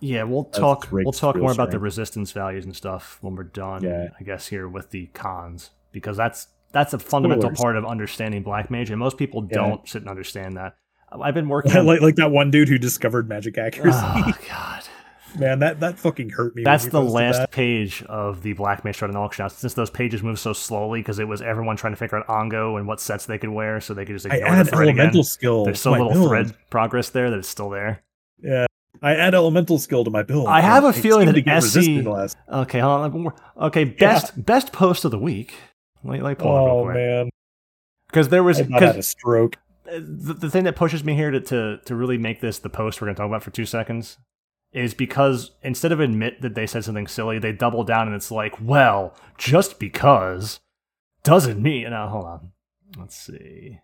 [0.01, 0.89] Yeah, we'll That's talk.
[0.91, 3.85] We'll talk real more about the resistance values and stuff when we're done.
[3.85, 4.09] Yeah.
[4.19, 8.71] I guess here with the cons because that's that's a fundamental part of understanding black
[8.71, 9.57] mage, and most people Yeah.
[9.59, 10.77] don't sit and understand that.
[11.13, 11.77] I've been working.
[11.77, 13.99] on- like like that one dude who discovered magic accuracy.
[14.03, 14.83] oh god,
[15.39, 16.63] Man, that that fucking hurt me.
[16.65, 17.51] that's the last that.
[17.53, 19.57] page of the black mage starting auction house.
[19.57, 22.77] Since those pages move so slowly because it was everyone trying to figure out Ongo
[22.79, 24.89] and what sets they could wear, so they could just I ignore add the thread
[24.89, 25.25] elemental again.
[25.25, 25.65] skill.
[25.65, 26.29] There's so little build.
[26.29, 28.03] thread progress there that it's still there.
[28.43, 28.67] Yeah.
[29.03, 30.47] I add elemental skill to my build.
[30.47, 32.37] I have a feeling that to get SE last.
[32.53, 33.33] Okay, hold on.
[33.69, 35.55] Okay, best best post of the week.
[36.05, 36.95] Let let me pull it Oh quick.
[36.97, 37.31] man,
[38.09, 39.57] Because there was had a because stroke.
[39.87, 42.71] Uh, the, the thing that pushes me here to, to to really make this the
[42.71, 44.19] post we're going to talk about for two seconds
[44.73, 48.31] is because instead of admit that they said something silly, they double down and it's
[48.31, 50.61] like, well, just because
[51.25, 51.91] doesn't mean.
[51.91, 52.53] Now hold on,
[52.99, 53.79] let's see.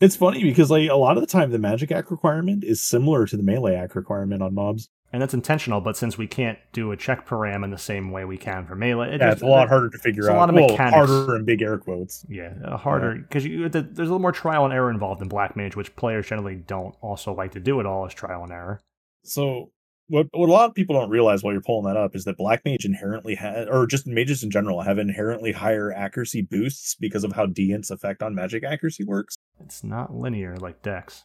[0.00, 3.26] It's funny because like a lot of the time the magic act requirement is similar
[3.26, 4.88] to the melee act requirement on mobs.
[5.16, 8.26] And that's intentional, but since we can't do a check param in the same way
[8.26, 10.32] we can for melee, it Yeah, just- it's a lot harder to figure it's a
[10.32, 10.36] out.
[10.36, 10.94] lot of well, mechanics.
[10.94, 12.26] harder in big air quotes.
[12.28, 15.28] Yeah, uh, harder because you the, there's a little more trial and error involved in
[15.28, 18.52] Black Mage, which players generally don't also like to do at all as trial and
[18.52, 18.82] error.
[19.24, 19.70] So
[20.08, 22.36] what what a lot of people don't realize while you're pulling that up is that
[22.36, 27.24] black mage inherently has or just mages in general have inherently higher accuracy boosts because
[27.24, 29.34] of how dINT's effect on magic accuracy works.
[29.64, 31.24] It's not linear like Dex.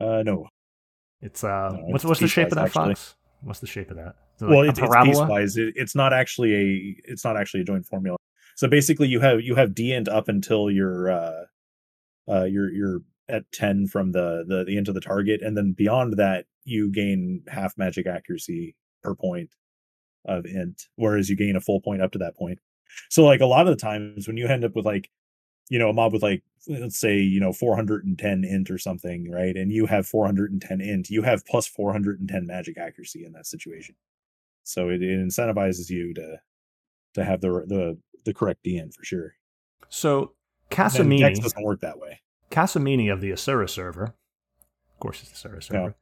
[0.00, 0.46] Uh no.
[1.20, 2.94] It's uh, No, what's it's what's the shape of that actually.
[2.94, 3.14] fox?
[3.42, 4.16] What's the shape of that?
[4.36, 5.26] Is it well, like it's, a it's parabola?
[5.26, 5.56] piecewise.
[5.56, 8.16] It, it's not actually a it's not actually a joint formula.
[8.56, 11.44] So basically, you have you have dINT up until you're uh,
[12.28, 15.72] uh, you're you're at ten from the the the end of the target, and then
[15.72, 19.50] beyond that, you gain half magic accuracy per point
[20.24, 22.58] of int, whereas you gain a full point up to that point.
[23.08, 25.10] So like a lot of the times when you end up with like
[25.70, 29.56] you know a mob with like let's say you know 410 int or something right
[29.56, 33.94] and you have 410 int you have plus 410 magic accuracy in that situation
[34.64, 36.36] so it, it incentivizes you to
[37.14, 39.34] to have the the the correct dn for sure
[39.88, 40.34] So
[40.70, 45.30] And Dex Casamini, doesn't work that way Casamini of the Asura server, of course it's
[45.30, 45.92] the Asura server, Yeah.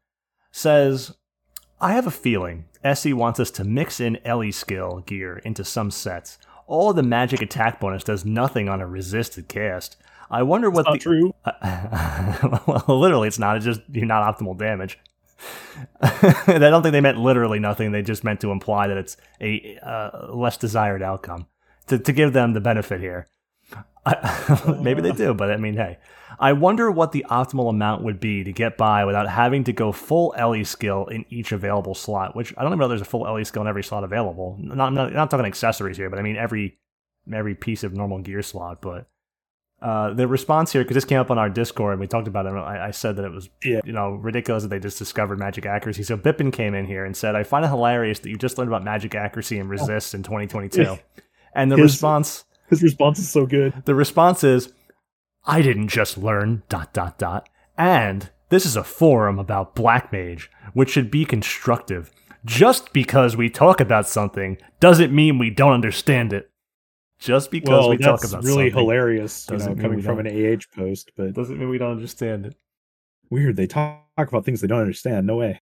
[0.51, 1.15] says,
[1.81, 5.91] I have a feeling SE wants us to mix in Ellie skill gear into some
[5.91, 6.39] sets.
[6.67, 9.97] All the magic attack bonus does nothing on a resisted cast.
[10.31, 11.35] I wonder what not the true.
[12.67, 13.57] well, literally, it's not.
[13.57, 14.99] It's just you're not optimal damage.
[16.01, 17.93] I don't think they meant literally nothing.
[17.93, 21.47] They just meant to imply that it's a uh, less desired outcome
[21.87, 23.29] to to give them the benefit here.
[24.07, 25.99] I, maybe they do, but I mean, hey,
[26.39, 29.91] I wonder what the optimal amount would be to get by without having to go
[29.91, 32.37] full Ellie skill in each available slot.
[32.37, 34.57] Which I don't even know there's a full Ellie skill in every slot available.
[34.61, 36.79] Not, I'm not, not talking accessories here, but I mean every
[37.33, 38.81] every piece of normal gear slot.
[38.81, 39.09] But
[39.83, 42.47] uh, the response here, because this came up on our Discord, and we talked about
[42.47, 42.51] it.
[42.51, 43.81] I, I said that it was, Yeah.
[43.85, 46.03] you know, ridiculous that they just discovered magic accuracy.
[46.03, 48.69] So Bippin came in here and said, "I find it hilarious that you just learned
[48.71, 50.97] about magic accuracy and resist in 2022."
[51.55, 54.73] And the His- response, his response is so good the response is,
[55.45, 57.49] "I didn't just learn dot dot dot,
[57.79, 62.11] and this is a forum about black mage, which should be constructive.
[62.45, 66.51] Just because we talk about something doesn't mean we don't understand it."
[67.19, 70.27] Just because well we talk that's about really something hilarious you know coming from an
[70.27, 72.55] ah post but doesn't mean we don't understand it.
[73.31, 75.61] weird they talk, talk about things they don't understand no way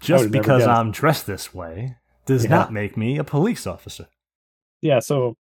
[0.00, 0.66] Just because.
[0.66, 2.50] I'm dressed this way does Yeah.
[2.50, 4.06] not make me a police officer.
[4.82, 5.34] yeah so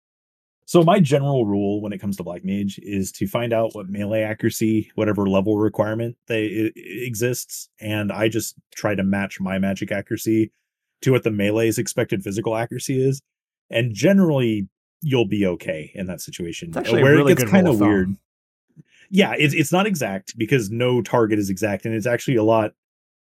[0.69, 3.89] so my general rule when it comes to black mage is to find out what
[3.89, 9.91] melee accuracy whatever level requirement they exists and i just try to match my magic
[9.91, 10.53] accuracy
[11.01, 13.21] to what the melee's expected physical accuracy is
[13.71, 14.69] and generally
[15.03, 16.69] you'll be okay in that situation.
[16.69, 18.17] It's actually where really it gets kind of of weird.
[19.11, 22.73] Yeah it's, it's not exact because no target is exact and it's actually a lot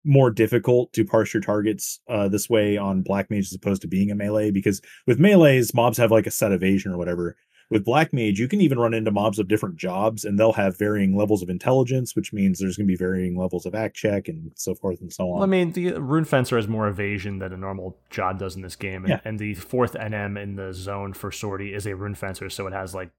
[0.07, 3.89] more difficult to parse your targets uh, this way on black mage as opposed to
[3.89, 7.37] being a melee because with melees mobs have like a set evasion or whatever
[7.69, 10.79] with black mage you can even run into mobs of different jobs and they'll have
[10.79, 14.29] varying levels of intelligence which means there's going to be varying levels of act check
[14.29, 17.41] and so forth and so on Well, I mean, the rune fencer has more evasion
[17.41, 19.21] than a normal job does in this game, and, Yeah.
[19.25, 22.73] and the fourth NM in the zone for sortie is a rune fencer, so it
[22.73, 23.11] has like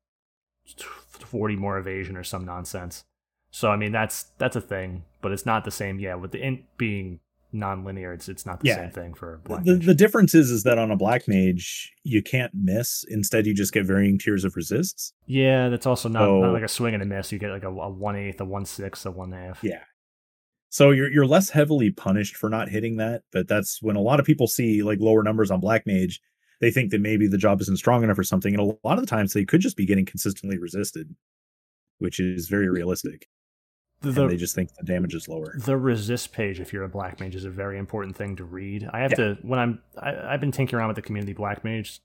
[1.09, 3.03] forty more evasion or some nonsense.
[3.51, 5.99] So I mean, that's that's a thing, but it's not the same.
[5.99, 7.19] Yeah, with the int being
[7.51, 8.75] non-linear, it's it's not the Yeah.
[8.75, 9.85] same thing for black the, mage.
[9.85, 13.73] the difference is is that on a black mage you can't miss instead you just
[13.73, 17.05] get varying tiers of resists yeah, that's also not, not like a swing and a
[17.05, 17.31] miss.
[17.31, 19.63] You get like a, a one eighth, a one sixth, a one half.
[19.63, 19.83] Yeah.
[20.69, 24.19] So you're you're less heavily punished for not hitting that, but that's when a lot
[24.19, 26.19] of people see like lower numbers on Black Mage,
[26.59, 28.53] they think that maybe the job isn't strong enough or something.
[28.53, 31.15] And a lot of the times they could just be getting consistently resisted,
[31.99, 33.27] which is very realistic.
[34.01, 35.55] The, and they just think the damage is lower.
[35.57, 38.87] the resist page if you're a black mage is a very important thing to read
[38.93, 39.17] i have Yeah.
[39.17, 41.99] to when i'm I, i've been tinkering around with the community black mage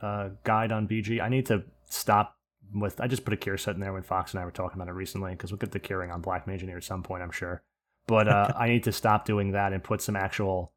[0.00, 2.36] uh, guide on bg i need to stop
[2.74, 4.80] with i just put a cure set in there when fox and i were talking
[4.80, 7.02] about it recently because we'll get the curing on black mage in here at some
[7.02, 7.60] point i'm sure
[8.06, 10.72] but uh, i need to stop doing that and put some actual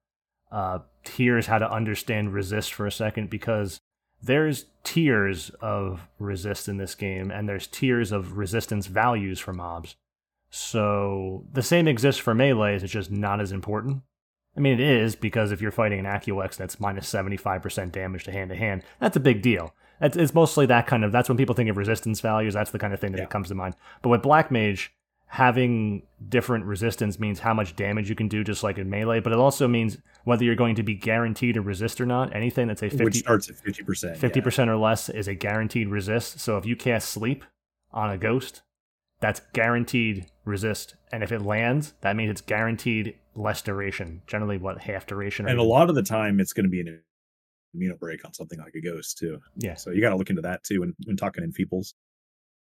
[0.52, 3.80] uh, tiers how to understand resist for a second because
[4.22, 9.96] there's tiers of resist in this game and there's tiers of resistance values for mobs
[10.50, 14.02] so the same exists for melees, it's just not as important.
[14.58, 18.32] I mean, it is because if you're fighting an AccuX that's minus 75% damage to
[18.32, 19.74] hand to hand, that's a big deal.
[20.00, 22.80] It's, it's mostly that kind of, that's when people think of resistance values, that's the
[22.80, 23.26] kind of thing that Yeah.
[23.26, 23.76] comes to mind.
[24.02, 24.94] But with Black Mage,
[25.28, 29.34] having different resistance means how much damage you can do, just like in melee, but
[29.34, 32.34] it also means whether you're going to be guaranteed a resist or not.
[32.34, 34.16] Anything that's a 50, which starts at 50%.
[34.18, 34.44] Fifty yeah.
[34.44, 36.40] percent or less is a guaranteed resist.
[36.40, 37.44] So if you cast sleep
[37.92, 38.62] on a ghost,
[39.20, 40.96] that's guaranteed resist.
[41.12, 44.22] And if it lands, that means it's guaranteed less duration.
[44.28, 45.48] Generally, what half duration?
[45.48, 47.02] And a lot of the time it's going to be an
[47.76, 49.40] immuno break on something like a ghost too.
[49.58, 51.94] Yeah, So you got to look into that too when, when talking in peoples.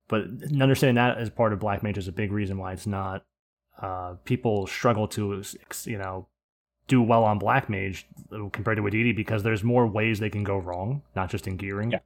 [0.07, 0.25] but
[0.61, 3.23] understanding that as part of Black Mage is a big reason why it's not.
[3.81, 5.43] Uh, people struggle to,
[5.85, 6.27] you know,
[6.87, 10.43] do well on Black Mage uh, compared to Wadidi because there's more ways they can
[10.43, 11.91] go wrong, not just in gearing.
[11.91, 11.99] Yeah.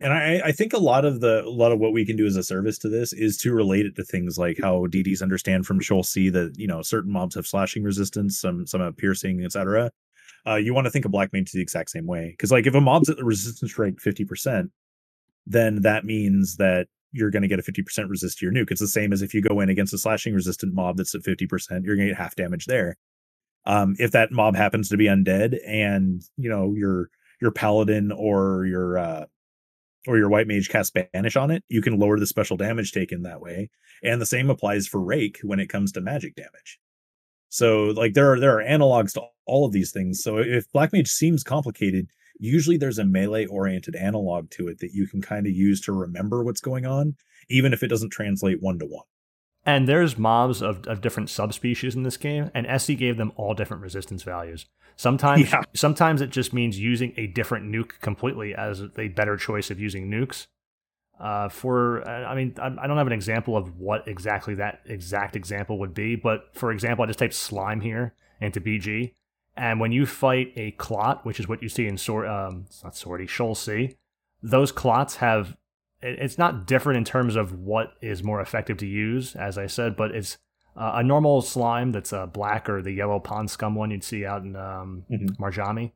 [0.00, 2.26] And I, I think a lot of the a lot of what we can do
[2.26, 5.66] as a service to this is to relate it to things like how DDs understand
[5.66, 9.44] from Sheol C that you know certain mobs have slashing resistance, some some have piercing,
[9.44, 9.90] etc.
[10.46, 12.74] Uh, you want to think of Black Mage the exact same way because like if
[12.74, 14.70] a mob's at the resistance rate fifty percent,
[15.46, 18.70] then that means that you're going to get a 50% resist to your nuke.
[18.70, 21.22] It's the same as if you go in against a slashing resistant mob that's at
[21.22, 22.96] 50%, you're going to get half damage there.
[23.64, 27.08] Um, if that mob happens to be undead and you know your
[27.40, 29.24] your paladin or your uh,
[30.06, 33.22] or your white mage cast banish on it, you can lower the special damage taken
[33.22, 33.70] that way.
[34.02, 36.78] And the same applies for Rayke when it comes to magic damage.
[37.48, 40.22] So like there are there are analogs to all of these things.
[40.22, 44.92] So if black mage seems complicated, usually there's a melee oriented analog to it that
[44.92, 47.16] you can kind of use to remember what's going on,
[47.48, 49.06] even if it doesn't translate one to one.
[49.68, 53.52] And there's mobs of, of different subspecies in this game, and SE gave them all
[53.52, 54.64] different resistance values.
[54.96, 55.60] Sometimes, Yeah.
[55.74, 60.08] sometimes it just means using a different nuke completely as a better choice of using
[60.08, 60.46] nukes.
[61.20, 65.78] Uh, for, I mean, I, don't have an example of what exactly that exact example
[65.80, 69.12] would be, but for example, I just typed slime here into BG,
[69.54, 72.82] and when you fight a clot, which is what you see in sort um, it's
[72.82, 73.96] not sortie, Sheol C,
[74.42, 75.58] those clots have
[76.02, 79.96] it's not different in terms of what is more effective to use, as I said,
[79.96, 80.38] but it's
[80.76, 84.24] uh, a normal slime that's uh, black or the yellow pond scum one you'd see
[84.24, 85.36] out in um, Mhm.
[85.36, 85.92] Marjami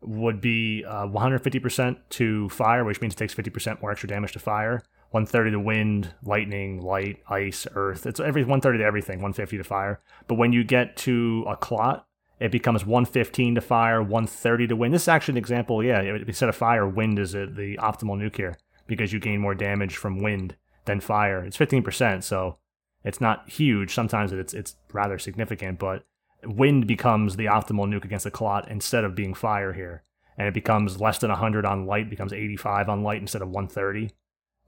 [0.00, 4.38] would be uh, 150% to fire, which means it takes 50% more extra damage to
[4.38, 4.82] fire.
[5.10, 8.04] 130 to wind, lightning, light, ice, earth.
[8.04, 10.00] It's every 130 to everything, 150 to fire.
[10.26, 12.06] But when you get to a clot,
[12.38, 14.92] it becomes 115 to fire, 130 to wind.
[14.92, 15.82] This is actually an example.
[15.82, 18.58] Yeah, instead of fire, wind is the optimal nuke here
[18.88, 21.44] because you gain more damage from wind than fire.
[21.44, 22.58] It's 15%, so
[23.04, 23.94] it's not huge.
[23.94, 26.04] Sometimes it's it's rather significant, but
[26.44, 30.02] wind becomes the optimal nuke against a clot instead of being fire here.
[30.36, 34.10] And it becomes less than 100 on light, becomes 85 on light instead of 130.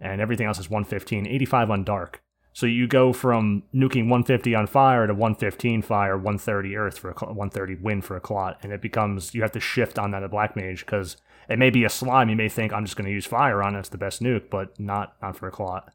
[0.00, 2.22] And everything else is 115, 85 on dark.
[2.52, 7.14] So you go from nuking 150 on fire to 115 fire, 130 earth for a
[7.14, 10.30] 130 wind for a clot, and it becomes you have to shift on that at
[10.30, 11.16] black mage because
[11.50, 12.28] it may be a slime.
[12.30, 14.48] You may think I'm just going to use fire on it, it's the best nuke,
[14.50, 15.92] but not not for a clot.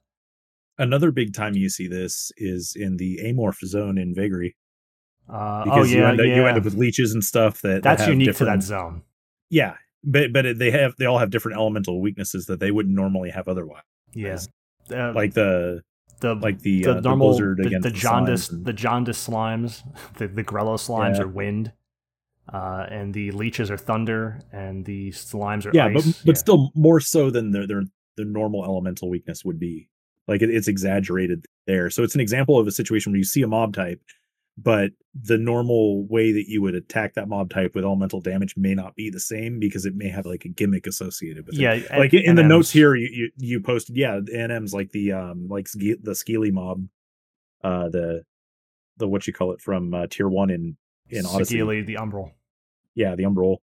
[0.77, 4.55] Another big time you see this is in the amorph zone in Vagary.
[5.29, 6.35] Uh, Because oh you, yeah, end up, yeah.
[6.35, 9.01] you end up with leeches and stuff that that That's have unique to that zone.
[9.49, 12.93] Yeah, but but it- they have they all have different elemental weaknesses that they wouldn't
[12.93, 13.81] normally have otherwise.
[14.13, 14.37] Yeah,
[14.91, 15.81] uh, Like the
[16.19, 18.73] the like the the uh, normal the blizzard the, against the the jaundice and- the
[18.73, 19.83] jaundice slimes
[20.17, 21.23] the the grello slimes Yeah.
[21.23, 21.71] are wind
[22.53, 26.71] uh and the leeches are thunder and the slimes are yeah, ice but but still
[26.75, 27.83] more so than their their
[28.15, 29.89] their normal elemental weakness would be.
[30.27, 31.89] Like it, it's exaggerated there.
[31.89, 34.01] So it's an example of a situation where you see a mob type,
[34.57, 38.73] but the normal way that you would attack that mob type with elemental damage may
[38.73, 41.61] not be the same because it may have like a gimmick associated with it.
[41.61, 45.47] Yeah, Like in the notes here, you, you you posted yeah, NM's like the um
[45.47, 46.87] like the Skeely mob,
[47.63, 48.23] uh the
[48.97, 50.77] the what you call it from uh, tier one in
[51.15, 51.57] in Odyssey.
[51.57, 52.31] Sigili, the umbral
[52.93, 53.57] Yeah, the Umbral.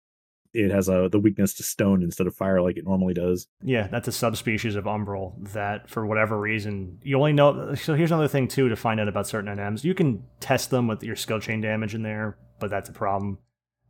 [0.53, 3.47] It has a the weakness to stone instead of fire like it normally does.
[3.63, 7.73] Yeah, that's a subspecies of umbral that, for whatever reason, you only know.
[7.75, 9.85] So here's another thing too to find out about certain NMs.
[9.85, 13.37] You can test them with your skill chain damage in there, but that's a problem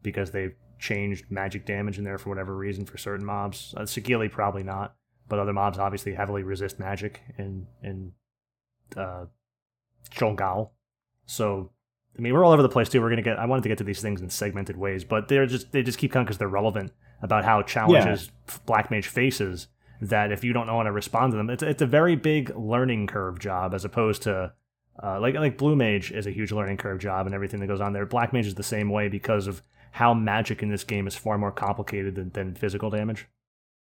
[0.03, 3.74] because they've changed magic damage in there for whatever reason for certain mobs.
[3.76, 4.95] Uh, Sigili probably not,
[5.28, 8.14] but other mobs obviously heavily resist magic in in
[8.95, 9.26] uh,
[10.12, 10.74] Sheol Gaol.
[11.26, 11.72] So
[12.18, 13.01] I mean, we're all over the place too.
[13.01, 13.39] We're gonna get.
[13.39, 15.97] I wanted to get to these things in segmented ways, but they're just they just
[15.97, 16.91] keep coming because they're relevant
[17.22, 18.32] about how challenges
[18.66, 19.68] Black Mage faces.
[20.01, 22.55] That if you don't know how to respond to them, it's it's a very big
[22.57, 24.51] learning curve job as opposed to
[25.01, 27.82] uh, like like Blue Mage is a huge learning curve job and everything that goes
[27.82, 28.05] on there.
[28.05, 31.38] Black Mage is the same way because of how magic in this game is far
[31.38, 33.28] more complicated than, than physical damage.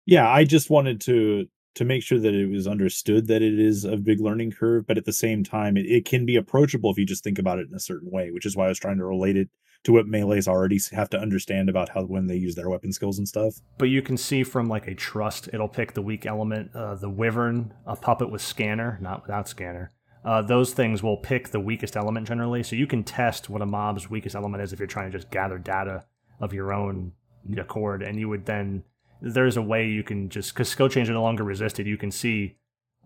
[0.06, 3.86] Yeah, I just wanted to to make sure that it was understood that it is
[3.86, 6.98] a big learning curve, but at the same time, it, it can be approachable if
[6.98, 8.98] you just think about it in a certain way, which is why I was trying
[8.98, 9.50] to relate it
[9.84, 13.20] to what melees already have to understand about how when they use their weapon skills
[13.20, 13.56] and stuff.
[13.78, 16.72] But you can see from like a trust, it'll pick the weak element.
[16.76, 19.92] Uh, the wyvern, a puppet with scanner, not without scanner.
[20.26, 22.64] Uh, those things will pick the weakest element generally.
[22.64, 25.32] So you can test what a mob's weakest element is if you're trying to just
[25.32, 26.06] gather data
[26.42, 27.14] of your own
[27.58, 28.84] accord, and you would then
[29.22, 31.88] there's a way you can just because skill chains are no longer resisted.
[31.88, 32.56] You can see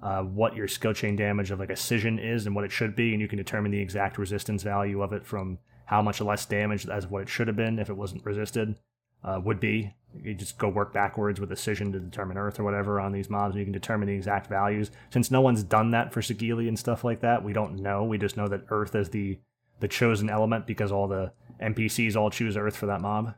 [0.01, 2.95] uh, what your skill chain damage of like a scission is and what it should
[2.95, 6.45] be, and you can determine the exact resistance value of it from how much less
[6.45, 8.75] damage as what it should have been if it wasn't resisted
[9.23, 9.93] uh, would be.
[10.15, 13.29] You just go work backwards with a scission to determine Earth or whatever on these
[13.29, 14.91] mobs, and you can determine the exact values.
[15.11, 18.03] Since no one's done that for Sigili and stuff like that, we don't know.
[18.03, 19.39] We just know that Earth is the
[19.79, 23.33] the chosen element because all the NPCs all choose Earth for that mob.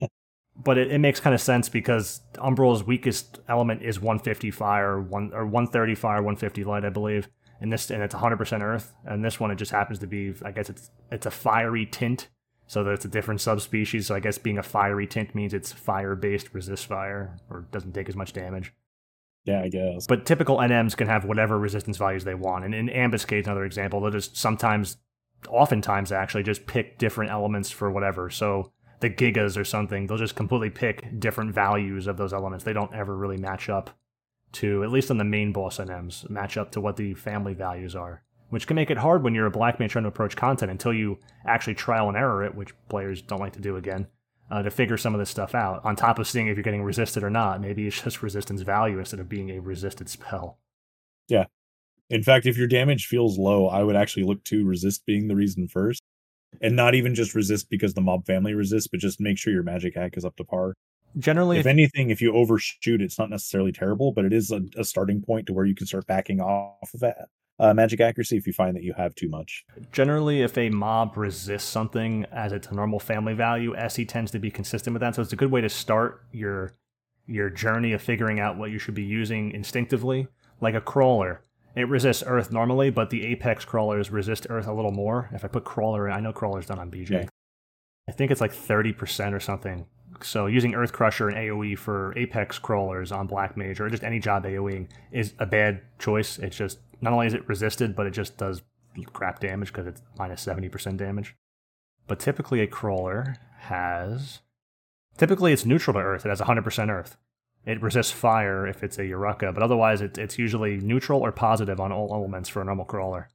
[0.62, 5.32] but it, it makes kind of sense because Umbral's weakest element is 150 fire, one
[5.34, 7.28] or 130 fire, 150 light, I believe.
[7.60, 8.92] And this and it's 100% Earth.
[9.04, 12.28] And this one it just happens to be, I guess it's it's a fiery tint,
[12.66, 14.06] so that it's a different subspecies.
[14.06, 17.92] So I guess being a fiery tint means it's fire based, resist fire, or doesn't
[17.92, 18.72] take as much damage.
[19.44, 20.06] Yeah, I guess.
[20.06, 22.64] But typical NMs can have whatever resistance values they want.
[22.64, 24.96] And in Ambuscade, another example, they'll just sometimes,
[25.48, 28.28] oftentimes actually, just pick different elements for whatever.
[28.28, 32.64] So the gigas or something, they'll just completely pick different values of those elements.
[32.64, 33.90] They don't ever really match up
[34.52, 37.94] to, at least on the main boss NMs, match up to what the family values
[37.94, 38.22] are.
[38.48, 40.92] Which can make it hard when you're a black man trying to approach content until
[40.92, 44.06] you actually trial and error it, which players don't like to do again
[44.50, 45.84] uh, to figure some of this stuff out.
[45.84, 48.98] On top of seeing if you're getting resisted or not, maybe it's just resistance value
[48.98, 50.58] instead of being a resisted spell.
[51.28, 51.46] Yeah.
[52.08, 55.34] In fact, if your damage feels low, I would actually look to resist being the
[55.34, 56.02] reason first.
[56.60, 59.62] And not even just resist because the mob family resists, but just make sure your
[59.62, 60.74] magic hack is up to par.
[61.18, 64.62] Generally, if, if anything, if you overshoot, it's not necessarily terrible, but it is a,
[64.76, 67.28] a starting point to where you can start backing off of that
[67.58, 69.64] uh, magic accuracy if you find that you have too much.
[69.92, 74.38] Generally, if a mob resists something as its a normal family value, SE tends to
[74.38, 75.14] be consistent with that.
[75.14, 76.74] So it's a good way to start your
[77.28, 80.28] your journey of figuring out what you should be using instinctively.
[80.60, 81.42] Like a crawler,
[81.76, 85.28] it resists Earth normally, but the Apex crawlers resist Earth a little more.
[85.32, 87.10] If I put crawler, in, I know crawler's done on BJ.
[87.10, 87.28] Yeah.
[88.08, 89.86] I think it's like thirty percent or something.
[90.22, 94.18] So using Earth Crusher and AOE for Apex crawlers on Black Mage or just any
[94.18, 96.38] job AOEing is a bad choice.
[96.38, 98.62] It's just not only is it resisted, but it just does
[99.12, 101.36] crap damage because it's minus 70% damage.
[102.06, 104.40] But typically a crawler has.
[105.18, 106.24] Typically it's neutral to earth.
[106.24, 107.16] It has 100% earth.
[107.66, 111.80] It resists fire if it's a Uraka, but otherwise it, it's usually neutral or positive
[111.80, 113.28] on all elements for a normal crawler.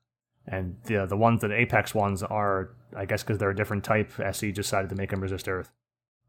[0.47, 4.19] And the the ones that Apex ones are, I guess, because they're a different type.
[4.19, 5.69] SE decided to make them resist Earth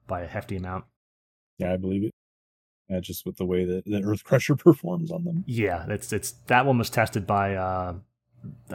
[0.06, 0.84] by a hefty amount.
[1.58, 2.12] Yeah, I believe it.
[2.88, 5.44] Yeah, just with the way that, that Earth Crusher performs on them.
[5.46, 7.94] Yeah, it's it's that one was tested by uh,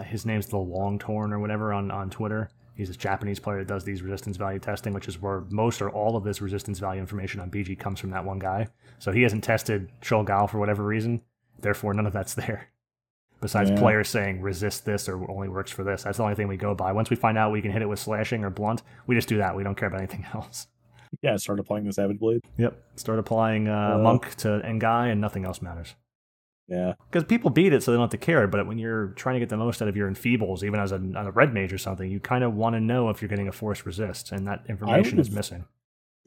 [0.06, 2.50] his name's the Long Torn or whatever on on Twitter.
[2.78, 5.90] He's a Japanese player that does these resistance value testing, which is where most or
[5.90, 8.68] all of this resistance value information on BG comes from that one guy.
[9.00, 11.22] So he hasn't tested Sheol Gaol for whatever reason.
[11.60, 12.70] Therefore, none of that's there.
[13.42, 13.80] Besides yeah.
[13.80, 16.04] players saying resist this or only works for this.
[16.04, 16.92] That's the only thing we go by.
[16.92, 19.38] Once we find out we can hit it with slashing or blunt, we just do
[19.38, 19.56] that.
[19.56, 20.68] We don't care about anything else.
[21.22, 22.42] Yeah, start applying the Savage Blade.
[22.58, 22.80] Yep.
[22.96, 25.96] Start applying uh, uh, Monk to Ngai, and nothing else matters.
[26.68, 26.94] Yeah.
[27.10, 28.46] Because people beat it, so they don't have to care.
[28.48, 31.02] But when you're trying to get the most out of your enfeebles, even as a,
[31.16, 33.54] a red mage or something, you kind of want to know if you're getting a
[33.54, 35.66] force resist, and that information is missing.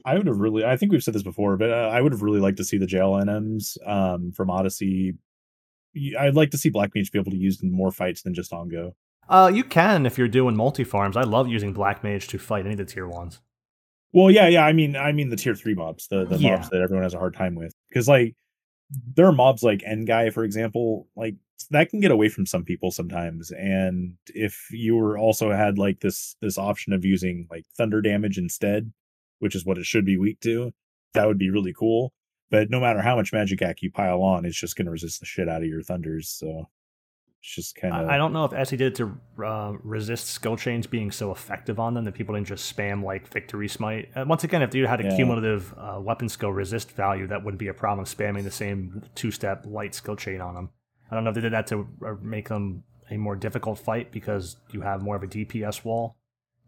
[0.05, 2.41] I would have really, I think we've said this before, but I would have really
[2.41, 5.15] liked to see the jail NMs um, from Odyssey.
[6.19, 8.53] I'd like to see Black Mage be able to use in more fights than just
[8.53, 8.95] Ongo.
[9.29, 11.17] Uh, you can if you're doing multi farms.
[11.17, 13.41] I love using Black Mage to fight any of the tier ones.
[14.13, 14.65] Well, yeah, yeah.
[14.65, 16.57] I mean, I mean the tier three mobs, the the yeah.
[16.57, 18.35] mobs that everyone has a hard time with, because like
[18.91, 21.37] there are mobs like Ngai, for example, like
[21.71, 23.51] that can get away from some people sometimes.
[23.51, 28.39] And if you were also had like this this option of using like thunder damage
[28.39, 28.93] instead,
[29.39, 30.73] which is what it should be weak to,
[31.15, 32.13] that would be really cool.
[32.51, 35.21] But no matter how much magic hack you pile on, it's just going to resist
[35.21, 36.29] the shit out of your thunders.
[36.29, 36.69] So
[37.41, 38.09] it's just kind of.
[38.09, 41.81] I don't know if SE did it to uh, resist skill chains being so effective
[41.81, 44.11] on them that people didn't just spam like Victory Smite.
[44.15, 45.17] Uh, once again, if you had a yeah.
[45.17, 49.31] cumulative uh, weapon skill resist value, that wouldn't be a problem spamming the same two
[49.31, 50.71] step light skill chain on them.
[51.11, 54.13] I don't know if they did that to uh, make them a more difficult fight
[54.13, 56.17] because you have more of a DPS wall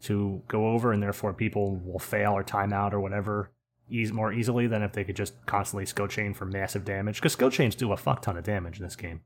[0.05, 3.53] to go over, and therefore people will fail or timeout or whatever
[3.91, 7.17] ease more easily than if they could just constantly skill chain for massive damage.
[7.17, 9.21] Because skill chains do a fuck ton of damage in this game.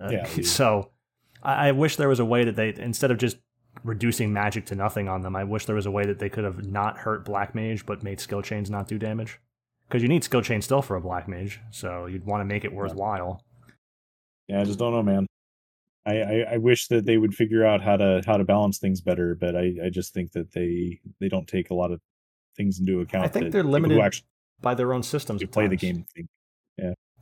[0.00, 0.26] Uh, yeah.
[0.42, 0.90] so
[1.42, 3.38] I, I wish there was a way that they instead of just
[3.84, 6.44] reducing magic to nothing on them, I wish there was a way that they could
[6.44, 9.38] have not hurt black mage but made skill chains not do damage.
[9.88, 12.64] Because you need skill chain still for a black mage, so you'd want to make
[12.64, 13.42] it worthwhile.
[14.46, 15.26] Yeah, I just don't know, man.
[16.04, 19.00] I, I, I, wish that they would figure out how to how to balance things
[19.00, 22.00] better, but I, I just think that they they don't take a lot of
[22.54, 23.24] things into account.
[23.24, 24.26] I think they're limited actually
[24.60, 25.40] by their own systems.
[25.40, 25.70] You play times.
[25.70, 26.06] the game.
[26.16, 26.24] Yeah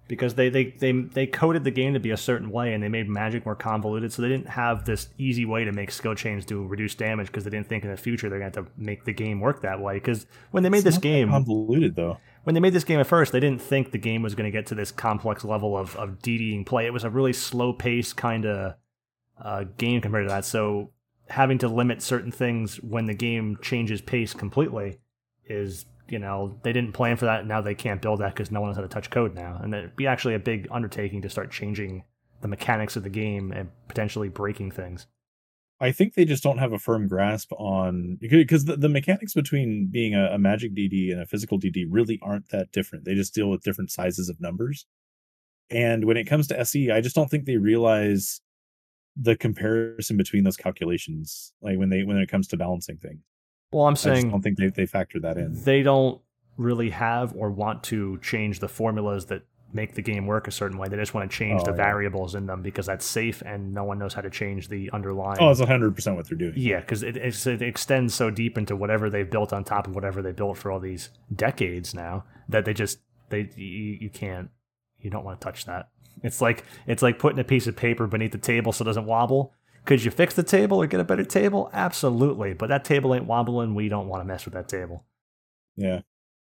[0.09, 2.89] because they, they they they coded the game to be a certain way and they
[2.89, 6.45] made magic more convoluted so they didn't have this easy way to make skill chains
[6.45, 8.73] do reduced damage because they didn't think in the future they're going to have to
[8.77, 9.95] make the game work that way.
[9.95, 12.19] Because when they made it's this game convoluted though.
[12.45, 14.57] when they made this game at first they didn't think the game was going to
[14.57, 16.87] get to this complex level of, of DDing play.
[16.87, 18.75] It was a really slow pace kind of
[19.43, 20.45] uh, game compared to that.
[20.45, 20.93] So
[21.29, 24.99] having to limit certain things when the game changes pace completely
[25.45, 27.47] is you know they didn't plan for that.
[27.47, 29.75] Now they can't build that because no one knows how to touch code now, and
[29.75, 32.05] it'd be actually a big undertaking to start changing
[32.43, 35.07] the mechanics of the game and potentially breaking things.
[35.79, 39.89] I think they just don't have a firm grasp on because the, the mechanics between
[39.91, 43.05] being a, a magic DD and a physical DD really aren't that different.
[43.05, 44.87] They just deal with different sizes of numbers.
[45.69, 48.41] And when it comes to SE, I just don't think they realize
[49.17, 51.53] the comparison between those calculations.
[51.61, 53.21] Like when they when it comes to balancing things.
[53.77, 55.63] Well, I'm saying I don't think they, they factor that in.
[55.65, 56.21] they don't
[56.57, 60.79] really have or want to change the formulas that make the game work a certain
[60.79, 60.89] way.
[60.89, 61.77] They just want to change Oh, the yeah.
[61.77, 65.37] variables in them because that's safe and no one knows how to change the underlying.
[65.41, 66.55] Oh, it's hundred percent what they're doing.
[66.57, 69.95] Yeah, because it, it's- it extends so deep into whatever they've built on top of
[69.95, 74.49] whatever they built for all these decades now that they just they you, you can't
[75.01, 75.91] you don't want to touch that.
[76.23, 79.05] It's like it's like putting a piece of paper beneath the table so it doesn't
[79.05, 79.53] wobble.
[79.87, 81.71] Could you fix the table or get a better table?
[81.73, 83.75] Absolutely, but that table ain't wobbling.
[83.75, 85.07] We don't want to mess with that table
[85.77, 86.01] Yeah.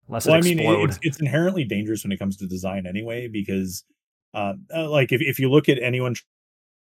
[0.07, 0.89] unless well, it I mean, explode.
[0.89, 3.83] it's, it's inherently dangerous when it comes to design anyway, because,
[4.33, 6.15] uh, uh, like, if, if you look at anyone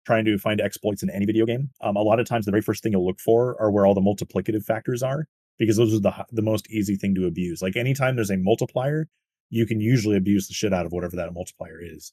[0.05, 2.62] trying to find exploits in any video game, um, a lot of times the very
[2.62, 5.26] first thing you'll look for are where all the multiplicative factors are,
[5.59, 7.62] because those are the the most easy thing to abuse.
[7.62, 9.09] Like, anytime there's a multiplier,
[9.49, 12.12] you can usually abuse the shit out of whatever that multiplier is.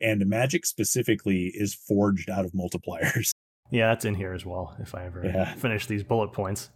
[0.00, 3.32] And magic specifically is forged out of multipliers.
[3.70, 4.76] yeah, that's in here as well.
[4.80, 5.54] If I ever Yeah.
[5.54, 6.70] finish these bullet points.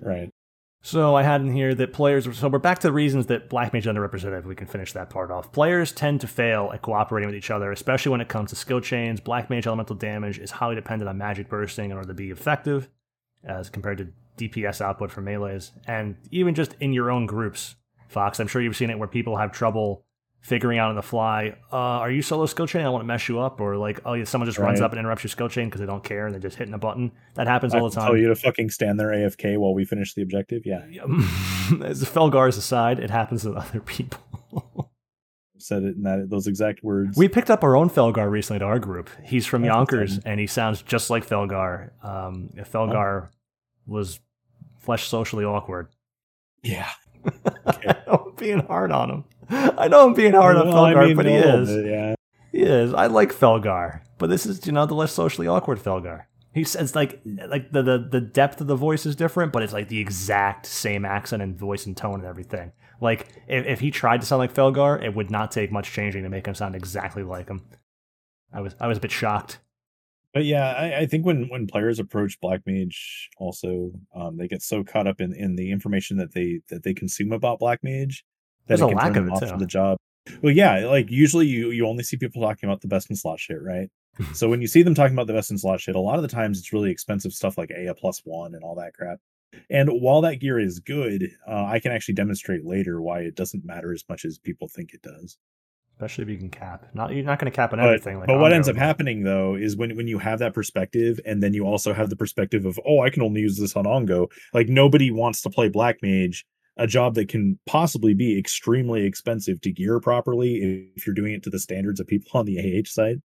[0.00, 0.30] right.
[0.82, 2.38] So I had in here that players.
[2.38, 4.44] So we're back to the reasons that Black Mage is underrepresented.
[4.44, 5.50] We can finish that part off.
[5.50, 8.80] Players tend to fail at cooperating with each other, especially when it comes to skill
[8.80, 9.18] chains.
[9.18, 12.88] Black Mage elemental damage is highly dependent on magic bursting in order to be effective,
[13.42, 17.74] as compared to DPS output for melees, and even just in your own groups.
[18.06, 20.05] Fox, I'm sure you've seen it where people have trouble
[20.46, 21.56] figuring out on the fly.
[21.72, 22.86] Uh, are you solo skill chain?
[22.86, 24.98] I want to mess you up, or like, oh, yeah, someone just runs up and
[25.00, 27.10] interrupts your skill chain because they don't care and they're just hitting a button.
[27.34, 28.06] That happens I all the time.
[28.06, 30.62] tell you to fucking stand there AFK while we finish the objective.
[30.64, 30.84] Yeah.
[31.84, 34.92] As Felgar's aside, it happens to other people.
[35.58, 37.16] Said it in that those exact words.
[37.16, 39.10] we picked up our own Felgar recently to our group.
[39.24, 41.90] He's from That's Yonkers, and he sounds just like Felgar.
[42.04, 43.30] Um, if Felgar
[43.84, 44.20] was
[44.78, 45.88] flesh socially awkward.
[46.62, 46.90] yeah.
[48.06, 49.24] I'm being hard on him.
[49.78, 51.68] I know I'm being hard on Well, I Felgar, mean, but he is.
[51.68, 52.14] bit, yeah.
[52.52, 52.94] He is.
[52.94, 56.24] I like Felgar, but this is you know the less socially awkward Felgar.
[56.52, 59.72] He says like like the, the the depth of the voice is different, but it's
[59.74, 62.72] like the exact same accent and voice and tone and everything.
[63.00, 66.22] Like if, if he tried to sound like Felgar, it would not take much changing
[66.22, 67.62] to make him sound exactly like him.
[68.52, 69.60] I was I was a bit shocked.
[70.32, 74.62] But yeah, I, I think when when players approach Black Mage, also um, they get
[74.62, 78.24] so caught up in in the information that they that they consume about Black Mage
[78.66, 79.98] that There's it a can lack turn of it, off the job.
[80.42, 83.38] Well, yeah, like usually you you only see people talking about the best in slot
[83.38, 83.88] shit, right?
[84.34, 86.22] so when you see them talking about the best in slot shit, a lot of
[86.22, 89.18] the times it's really expensive stuff like Ea plus one and all that crap.
[89.70, 93.64] And while that gear is good, uh, I can actually demonstrate later why it doesn't
[93.64, 95.38] matter as much as people think it does.
[95.94, 96.86] Especially if you can cap.
[96.92, 98.18] Not you're not going to cap on But, everything.
[98.18, 101.42] Like but what ends up happening though is when when you have that perspective, and
[101.42, 104.26] then you also have the perspective of, oh, I can only use this on Ongo.
[104.52, 106.44] Like nobody wants to play Black Mage,
[106.76, 111.42] a job that can possibly be extremely expensive to gear properly if you're doing it
[111.44, 113.20] to the standards of people on the AH side,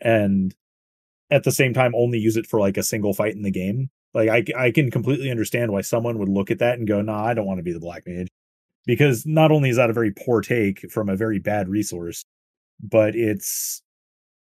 [0.00, 0.54] and
[1.30, 3.90] at the same time only use it for like a single fight in the game.
[4.12, 7.24] Like I I can completely understand why someone would look at that and go, nah,
[7.24, 8.28] I don't want to be the Black Mage.
[8.86, 12.24] Because not only is that a very poor take from a very bad resource,
[12.82, 13.82] but it's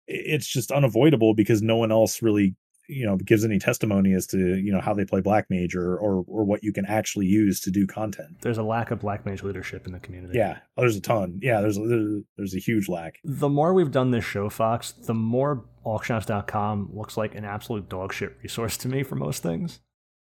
[0.07, 2.55] it's just unavoidable because no one else really
[2.87, 5.97] you know gives any testimony as to you know how they play black mage or
[5.97, 9.25] or, or what you can actually use to do content There's a lack of Black
[9.25, 10.37] Mage leadership in the community.
[10.37, 13.91] yeah oh, there's a ton yeah there's there's, there's a huge lack the more we've
[13.91, 18.87] done this show, Fox, the more auctionhouse.com looks like an absolute dog shit resource to
[18.87, 19.79] me for most things.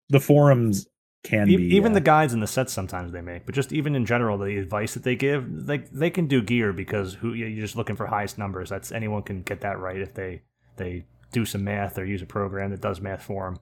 [0.09, 0.87] the forums
[1.25, 1.95] can E- be even yeah.
[1.95, 4.95] the guides and the sets sometimes they make, but just even in general, the advice
[4.95, 8.39] that they give, they they can do gear because who you're just looking for highest
[8.39, 8.69] numbers.
[8.71, 10.43] That's anyone can get that right if they
[10.77, 11.05] they
[11.37, 13.59] do some math or use a program that does math for them.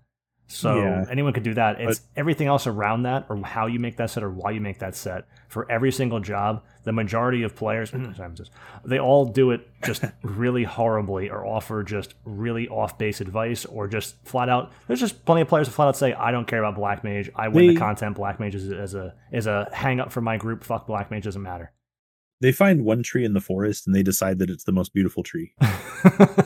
[0.46, 1.04] So Yeah.
[1.10, 1.80] anyone could do that.
[1.80, 4.78] It's everything else around that, or how you make that set, or why you make
[4.80, 5.24] that set.
[5.48, 8.52] For every single job, the majority of players, sorry, I'm just-
[8.84, 13.88] they all do it just really horribly, or offer just really off base advice, or
[13.88, 14.70] just flat out.
[14.86, 17.30] There's just plenty of players who flat out say, "I don't care about Black Mage.
[17.34, 18.14] I win They- the content.
[18.14, 20.62] Black Mage is as a is a hang up for my group.
[20.62, 21.72] Fuck Black Mage doesn't matter."
[22.44, 25.22] They find one tree in the forest and they decide that it's the most beautiful
[25.22, 25.52] tree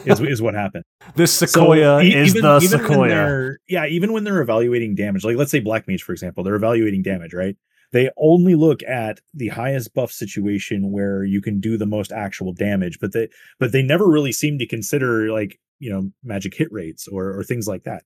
[0.07, 0.85] is, is what happened
[1.17, 3.53] this So, sequoia e- is even- the even sequoia.
[3.69, 7.03] yeah, even when they're evaluating damage, like let's say Black Mage, for example, they're evaluating
[7.03, 7.57] damage, right?
[7.93, 12.53] They only look at the highest buff situation where you can do the most actual
[12.53, 13.29] damage, but they
[13.59, 17.43] but they never really seem to consider like you know magic hit rates or or
[17.45, 18.03] things like that.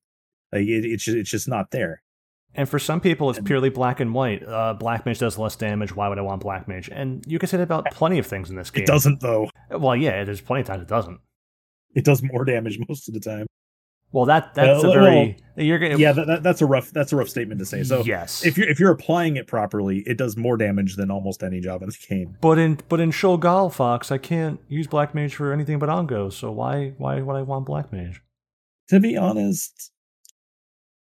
[0.53, 2.03] Like it, it's just, it's just not there.
[2.55, 4.47] And for some people, it's purely black and white.
[4.47, 5.97] Uh, black mage does less damage.
[5.97, 6.91] Why would I want black mage?
[6.93, 8.85] And you can say that about plenty of things in this game.
[8.85, 9.49] It doesn't though.
[9.71, 11.19] Well, yeah, there's plenty of times it doesn't.
[11.95, 13.47] It does more damage most of the time.
[14.15, 17.15] Well, that that's Uh, a very you're gonna Yeah, that, that, that's a rough that's
[17.15, 17.83] a rough statement to say.
[17.83, 18.45] So yes.
[18.45, 21.81] if you're if you're applying it properly, it does more damage than almost any job
[21.83, 22.37] in the game.
[22.43, 25.89] but in but in Sheol Gaol Fox, I can't use Black Mage for anything but
[25.89, 26.31] Ongo.
[26.31, 28.21] So why why would I want Black Mage?
[28.91, 29.91] To be honest,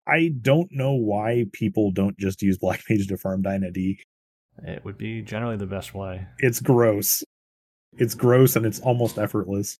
[0.06, 4.00] I don't know why people don't just use Black Mage to farm Dyna D.
[4.62, 6.26] It would be generally the best way.
[6.38, 7.22] It's gross.
[7.98, 9.78] It's gross and it's almost effortless.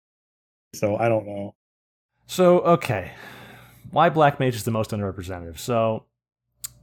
[0.74, 1.54] So I don't know.
[2.26, 3.12] So okay,
[3.90, 5.58] why Black Mage is the most underrepresented?
[5.58, 6.04] So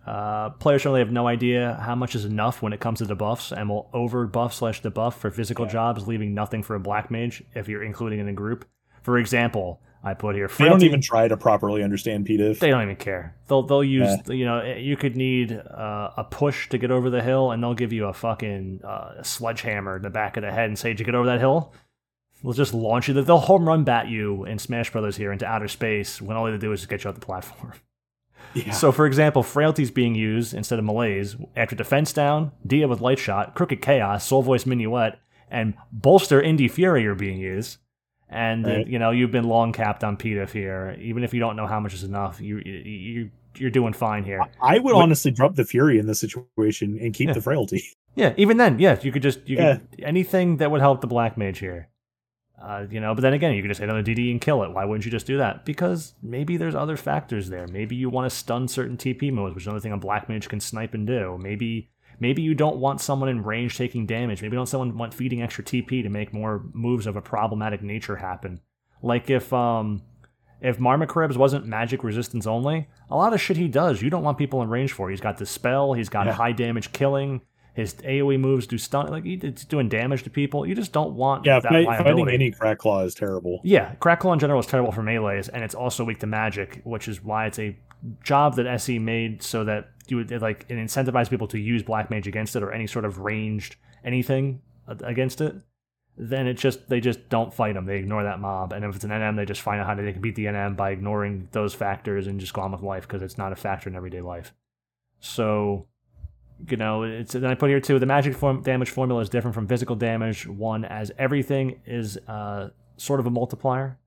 [0.05, 3.51] uh, players generally have no idea how much is enough when it comes to debuffs,
[3.55, 5.71] and will over buff slash debuff for physical Yeah.
[5.71, 8.65] jobs, leaving nothing for a Black Mage if you're including in a group.
[9.03, 10.47] For example, I put here.
[10.47, 12.59] They don't even try to properly understand PDIF.
[12.59, 13.35] They don't even care.
[13.47, 17.21] They'll they'll use you know you could need uh, a push to get over the
[17.21, 20.65] hill, and they'll give you a fucking uh, sledgehammer in the back of the head
[20.65, 21.73] and say, "Did you get over that hill?"
[22.43, 23.21] They'll just launch you.
[23.21, 26.57] They'll home run bat you in Smash Brothers here into outer space when all they
[26.57, 27.73] do is just get you off the platform.
[28.53, 28.71] yeah.
[28.71, 33.19] So, for example, frailty's being used instead of malaise after defense down, Dia with light
[33.19, 35.17] shot, crooked chaos, soul voice minuet,
[35.49, 37.77] and bolster indie fury are being used.
[38.29, 38.87] And Right.
[38.87, 40.97] you know you've been long capped on PDIF here.
[40.99, 44.41] Even if you don't know how much is enough, you you you're doing fine here.
[44.61, 47.33] I would Wait- honestly drop the Fury in this situation and keep Yeah.
[47.33, 47.83] the frailty.
[48.17, 49.75] Yeah, even then, yeah, you could just you Yeah.
[49.77, 51.89] could anything that would help the black mage here.
[52.59, 54.71] Uh, you know, but then again, you could just hit another DD and kill it.
[54.73, 55.63] Why wouldn't you just do that?
[55.65, 57.67] Because maybe there's other factors there.
[57.67, 60.49] Maybe you want to stun certain TP modes, which is another thing a black mage
[60.49, 61.37] can snipe and do.
[61.39, 61.89] Maybe
[62.19, 64.41] maybe you don't want someone in range taking damage.
[64.41, 67.81] Maybe you don't someone want feeding extra TP to make more moves of a problematic
[67.81, 68.61] nature happen.
[69.01, 70.01] Like if um
[70.59, 74.37] if Marmacribs wasn't magic resistance only, a lot of shit he does you don't want
[74.37, 75.09] people in range for.
[75.09, 76.33] He's got dispel, he's got Yeah.
[76.33, 77.41] high damage killing,
[77.75, 80.65] his AoE moves do stun like he- it's doing damage to people.
[80.65, 83.61] You just don't want Yeah, that fight, fighting any crack claw is terrible.
[83.63, 87.07] Yeah, Crackle in general is terrible for melees, and it's also weak to magic, which
[87.07, 87.77] is why it's a
[88.23, 92.09] job that SE made so that you would like it incentivized people to use Black
[92.09, 95.55] Mage against it or any sort of ranged anything against it.
[96.17, 97.85] Then it just they just don't fight them.
[97.85, 100.11] They ignore that mob, and if it's an NM, they just find out how they
[100.11, 103.21] can beat the NM by ignoring those factors and just go on with life because
[103.21, 104.53] it's not a factor in everyday life.
[105.19, 105.87] So
[106.69, 107.99] you know, it's then I put here too.
[107.99, 110.47] The magic form damage formula is different from physical damage.
[110.47, 113.99] One, as everything is uh, sort of a multiplier.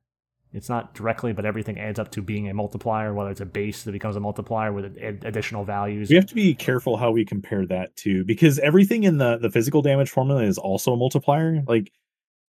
[0.53, 3.15] It's not directly, but everything adds up to being a multiplier.
[3.15, 6.11] Whether it's a base that becomes a multiplier with additional values.
[6.11, 9.51] We have to be careful how we compare that to because everything in the the
[9.51, 11.63] physical damage formula is also a multiplier.
[11.67, 11.93] Like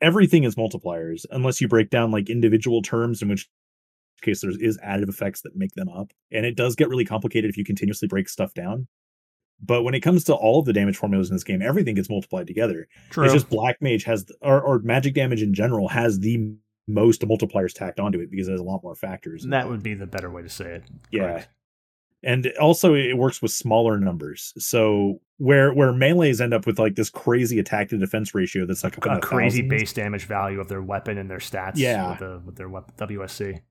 [0.02, 3.48] everything is multipliers unless you break down like individual terms in which
[4.24, 6.12] case there is additive effects that make them up.
[6.32, 8.88] And it does get really complicated if you continuously break stuff down.
[9.62, 12.10] But when it comes to all of the damage formulas in this game, everything gets
[12.10, 12.88] multiplied together.
[13.12, 13.26] True.
[13.26, 16.54] It's just black mage has or, or magic damage in general has the
[16.88, 19.46] most multipliers tacked onto it because it has a lot more factors.
[19.46, 20.84] that would be the better way to say it.
[21.12, 21.22] Yeah.
[21.22, 21.50] Correct.
[22.26, 24.54] And also it works with smaller numbers.
[24.58, 28.84] So where where melees end up with like this crazy attack to defense ratio that's
[28.84, 29.70] like in A crazy thousands.
[29.70, 31.74] base damage value of their weapon and their stats.
[31.76, 32.12] Yeah.
[32.12, 33.62] With, the, with their WSC.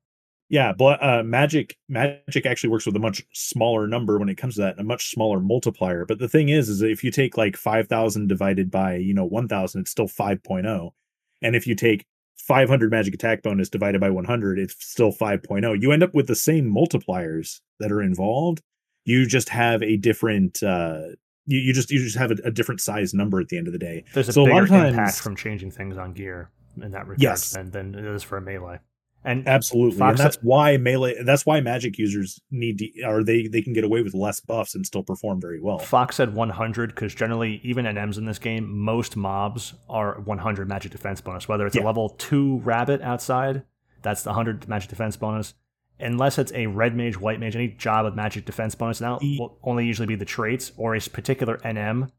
[0.53, 4.57] Yeah, but uh, magic magic actually works with a much smaller number when it comes
[4.57, 6.05] to that, a much smaller multiplier.
[6.05, 9.25] But the thing is, is if you take like five thousand divided by you know
[9.25, 10.93] one thousand, it's still five oh.
[11.41, 12.05] and if you take
[12.47, 15.81] five hundred magic attack bonus divided by one hundred, it's still 5.0.
[15.83, 18.61] You end up with the same multipliers that are involved.
[19.05, 20.63] You just have a different.
[20.63, 21.03] uh
[21.47, 23.73] you, you just you just have a, a different size number at the end of
[23.73, 24.05] the day.
[24.15, 27.03] There's a So a lot of times- impact from changing things on gear in that
[27.09, 27.51] regard Yes.
[27.53, 28.79] than, than it is for a melee.
[29.25, 31.23] And Absolutely, Fox- and that's why melee.
[31.23, 34.75] That's why magic users need to, or they they can get away with less buffs
[34.75, 35.79] and still perform very well.
[35.79, 40.91] Fox said 100 because generally, even NMs in this game, most mobs are 100 magic
[40.91, 41.47] defense bonus.
[41.49, 41.83] Whether it's Yeah.
[41.83, 43.63] a level 2 rabbit outside,
[44.03, 45.55] that's the 100 magic defense bonus.
[46.01, 49.23] Unless it's a red mage, white mage, any job with magic defense bonus, and that
[49.25, 52.11] E- will only usually be the traits or a particular NM.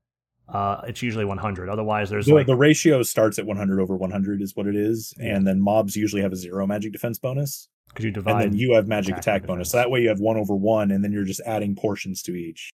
[0.54, 1.68] Uh, it's usually 100.
[1.68, 5.12] Otherwise, there's The, like the ratio starts at 100 over 100 is what it is,
[5.20, 8.44] and then mobs usually have a zero magic defense bonus, because you and divide.
[8.44, 9.72] then you have magic attack attack, bonus.
[9.72, 12.36] So that way you have one over one, and then you're just adding portions to
[12.36, 12.70] each.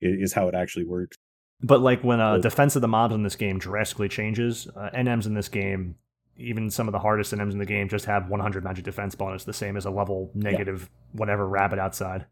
[0.00, 1.16] Is how it actually works.
[1.60, 5.26] But like when uh, defense of the mobs in this game drastically changes, uh, NMs
[5.26, 5.96] in this game,
[6.36, 9.42] even some of the hardest NMs in the game, just have 100 magic defense bonus,
[9.42, 12.26] the same as a level negative whatever rabbit outside.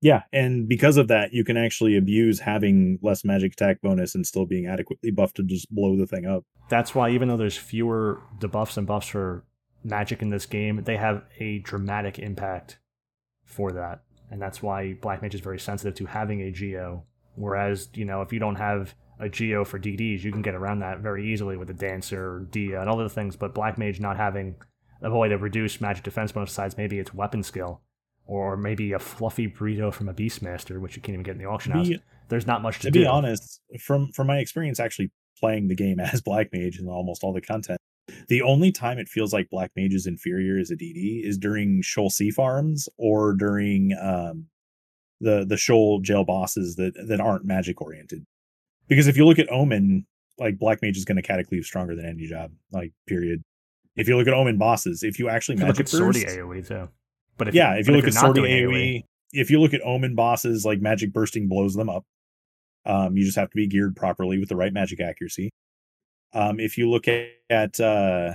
[0.00, 4.26] Yeah, and because of that, you can actually abuse having less magic attack bonus and
[4.26, 6.44] still being adequately buffed to just blow the thing up.
[6.68, 9.44] That's why even though there's fewer debuffs and buffs for
[9.82, 12.78] magic in this game, they have a dramatic impact
[13.44, 14.02] for that.
[14.30, 17.04] And that's why Black Mage is very sensitive to having a Geo.
[17.34, 20.80] Whereas, you know, if you don't have a Geo for DDs, you can get around
[20.80, 23.34] that very easily with a Dancer, Dia, and all other things.
[23.34, 24.56] But Black Mage not having
[25.02, 27.80] a way to reduce magic defense bonus besides maybe it's weapon skill
[28.28, 31.46] or maybe a fluffy burrito from a Beastmaster, which you can't even get in the
[31.46, 31.88] auction house.
[31.88, 33.00] Be- There's not much to, to do.
[33.00, 35.10] To be honest, from from my experience actually
[35.40, 37.80] playing the game as Black Mage and almost all the content,
[38.28, 41.80] the only time it feels like Black Mage is inferior as a DD is during
[41.82, 44.46] Sheol C farms or during um,
[45.20, 48.24] the the Sheol Gaol bosses that that aren't magic oriented.
[48.88, 50.06] Because if you look at Omen,
[50.38, 53.42] like Black Mage is going to catacleve stronger than any job, like period.
[53.96, 56.68] If you look at Omen bosses, if you actually could look magic at burst, AoE
[56.68, 56.88] too.
[57.38, 60.14] But if yeah, if you look at you're not AoE, if you look at Omen
[60.14, 62.04] bosses, like magic bursting blows them up.
[62.84, 65.50] Um, you just have to be geared properly with the right magic accuracy.
[66.32, 68.34] Um, if you look at, at uh,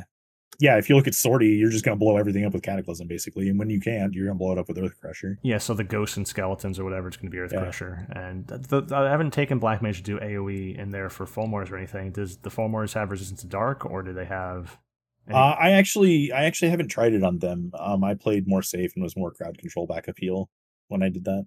[0.60, 3.50] yeah, if you look at Sortie, you're just gonna blow everything up with Cataclysm basically,
[3.50, 5.40] and when you can't, you're gonna blow it up with Earth Crusher.
[5.42, 7.62] Yeah, so the ghosts and skeletons or whatever, it's going to be Earth Yeah.
[7.62, 8.08] Crusher.
[8.12, 11.72] And the, the, I haven't taken Black Mage to do AoE in there for Fulmores
[11.72, 12.12] or anything.
[12.12, 14.78] Does the Fulmores have resistance to dark, or do they have?
[15.32, 17.72] Uh, I actually, I actually haven't tried it on them.
[17.80, 20.50] Um, I played more safe and was more crowd control back appeal
[20.90, 21.45] when I did that.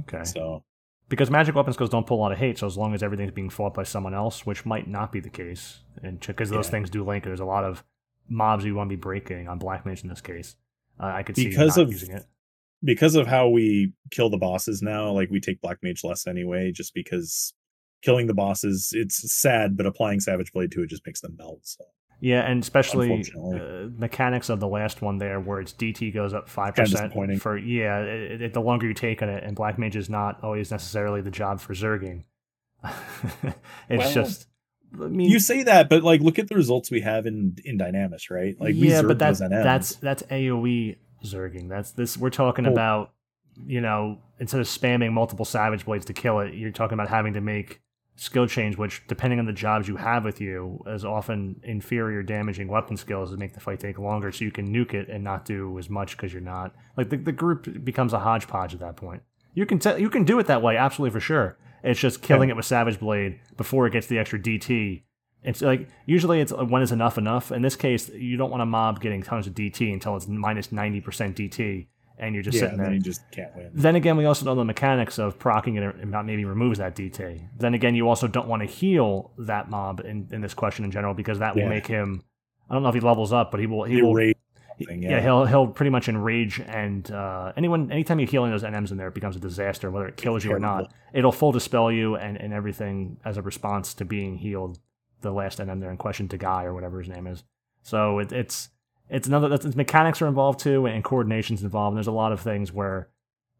[0.00, 0.22] okay.
[0.24, 0.64] So
[1.08, 3.32] Because magic weapon skills don't pull a lot of hate, so as long as everything's
[3.32, 6.70] being fought by someone else, which might not be the case, and because those Yeah.
[6.70, 7.82] things do link, there's a lot of
[8.28, 10.54] mobs you want to be breaking on Black Mage in this case.
[11.00, 12.26] Uh, I could see Because not of- using it.
[12.84, 16.70] because of how we kill the bosses now, like we take Black Mage less anyway,
[16.70, 17.54] just because
[18.02, 21.58] killing the bosses, it's sad, but applying Savage Blade to it just makes them melt.
[21.64, 21.84] So
[22.20, 26.48] Yeah, and especially uh, mechanics of the last one there, where its DT goes up
[26.50, 28.00] five percent for yeah.
[28.00, 31.22] It, it, the longer you take on it, and Black Mage is not always necessarily
[31.22, 32.24] the job for Zerging.
[32.84, 33.54] it's
[33.88, 34.48] Well, just,
[34.94, 37.78] I mean, you say that, but like look at the results we have in in
[37.78, 38.54] Dynamis, right?
[38.60, 41.68] Like yeah, but that's that's that's AOE Zerging.
[41.70, 42.18] That's this.
[42.18, 43.12] We're talking Well- about,
[43.66, 47.32] you know, instead of spamming multiple Savage Blades to kill it, you're talking about having
[47.34, 47.80] to make
[48.20, 52.68] skill change, which depending on the jobs you have with you, is often inferior damaging
[52.68, 54.30] weapon skills that make the fight take longer.
[54.30, 57.16] So you can nuke it and not do as much because you're not like the,
[57.16, 59.22] the group becomes a hodgepodge at that point.
[59.54, 61.56] You can tell you can do it that way, absolutely for sure.
[61.82, 65.02] It's just killing it with Savage Blade before it gets the extra DT.
[65.42, 67.50] It's like usually it's uh, when is enough enough.
[67.50, 70.70] In this case, you don't want a mob getting tons of DT until it's minus
[70.70, 71.86] ninety percent DT,
[72.20, 72.86] and you're just yeah, sitting there.
[72.86, 73.70] then you just can't win.
[73.72, 77.48] Then again, we also know the mechanics of procking it and maybe removes that DT.
[77.58, 80.90] Then again, you also don't want to heal that mob in, in this question in
[80.90, 81.68] general because that will Yeah.
[81.70, 82.22] make him.
[82.68, 83.84] I don't know if he levels up, but he will.
[83.84, 84.14] He will.
[84.14, 84.36] rage
[84.88, 84.94] yeah.
[85.10, 85.20] yeah.
[85.20, 88.90] he'll he'll pretty much enrage and uh, anyone anytime you heal any of those NMs
[88.90, 89.90] in there, it becomes a disaster.
[89.90, 93.42] Whether it kills you or not, it'll full dispel you and, and everything as a
[93.42, 94.78] response to being healed.
[95.22, 97.44] The last NM there in question, to Guy or whatever his name is.
[97.82, 98.70] So it, it's
[99.10, 101.92] it's another that's, mechanics are involved too, and coordination's involved.
[101.92, 103.08] And there's a lot of things where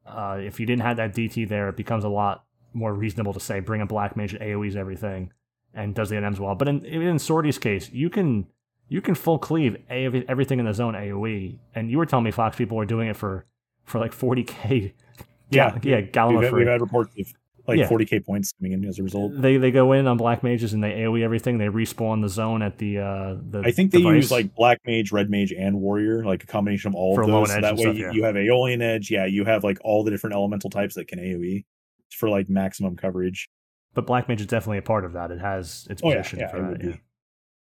[0.06, 3.40] uh, if you didn't have that DT there, it becomes a lot more reasonable to
[3.40, 5.32] say bring a black mage that AOE's everything
[5.74, 6.54] and does the NMs well.
[6.54, 8.46] But in in Sortie's case, you can
[8.88, 12.30] you can full cleave A- everything in the zone AOE, and you were telling me
[12.30, 13.44] Fox people were doing it for
[13.84, 14.92] for like 40k.
[15.52, 16.60] Yeah, yeah, We've, had- free.
[16.60, 17.26] we've had reports of
[17.66, 17.88] like Yeah.
[17.88, 19.32] 40k points coming in as a result.
[19.40, 21.58] They they go in on black mages and they AOE everything.
[21.58, 23.62] They respawn the zone at the uh the.
[23.64, 24.14] I think they device.
[24.16, 27.28] use like Black Mage, Red Mage, and Warrior, like a combination of all For of
[27.28, 27.52] those.
[27.52, 28.12] So that way stuff, you, yeah.
[28.12, 29.10] you have Aeolian Edge.
[29.10, 31.64] Yeah, you have like all the different elemental types that can AoE
[32.16, 33.48] for like maximum coverage.
[33.94, 35.30] But black mage is definitely a part of that.
[35.30, 36.86] It has its Oh position yeah, for it that.
[36.86, 36.96] Yeah.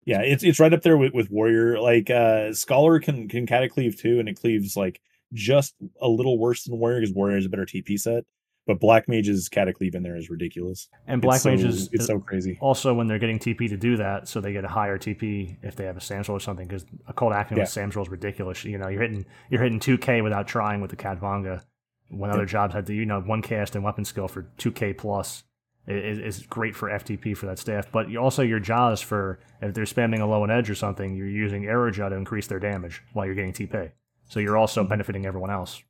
[0.03, 1.79] Yeah, it's it's right up there with, with Warrior.
[1.79, 4.99] Like uh Scholar can can catacleave too, and it cleaves like
[5.33, 8.23] just a little worse than Warrior because Warrior is a better TP set.
[8.71, 10.87] But Black Mage's catacleave in there is ridiculous.
[11.05, 12.57] And black it's so, mages it's so crazy.
[12.61, 15.75] also when they're getting TP to do that, so they get a higher TP if
[15.75, 16.65] they have a Sam's roll or something.
[16.65, 17.63] Because Occult Acumen Yeah.
[17.63, 18.63] with Sam's roll is ridiculous.
[18.63, 21.65] You know, you're hitting you're hitting 2K without trying with the Khatvanga.
[22.07, 25.43] When other jobs had to, you know, one cast and weapon skill for 2K plus
[25.85, 27.91] is, is great for FTP for that staff.
[27.91, 31.65] But you also your jaws for if they're spamming Aeolian Edge or something, you're using
[31.65, 33.91] arrow jaw to increase their damage while you're getting TP.
[34.29, 34.89] So you're also mm-hmm.
[34.89, 35.83] benefiting everyone else.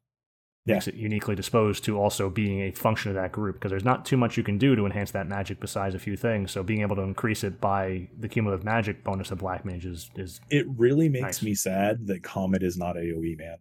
[0.66, 0.76] Yeah.
[0.76, 4.06] Makes it uniquely disposed to also being a function of that group because there's not
[4.06, 6.52] too much you can do to enhance that magic besides a few things.
[6.52, 10.12] So being able to increase it by the cumulative magic bonus of Black Mage is,
[10.16, 11.42] is It really makes Nice.
[11.42, 13.58] me sad that Comet is not AoE, man.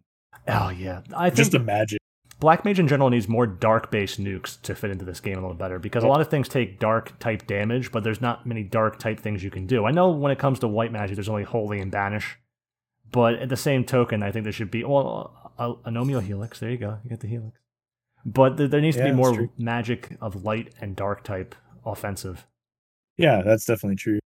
[0.47, 1.01] oh yeah.
[1.17, 1.97] I think Just imagine.
[2.39, 5.41] Black Mage in general needs more dark based nukes to fit into this game a
[5.41, 8.61] little better because a lot of things take dark type damage, but there's not many
[8.63, 9.85] dark type things you can do.
[9.85, 12.37] I know when it comes to white magic, there's only Holy and Banish,
[13.11, 16.59] but at the same token, I think there should be well, a, Helix.
[16.59, 17.57] There you go, you get the Helix.
[18.25, 21.55] But there, there needs to Yeah, be more magic of light and dark type
[21.85, 22.45] offensive.
[23.17, 24.19] Yeah, that's definitely true.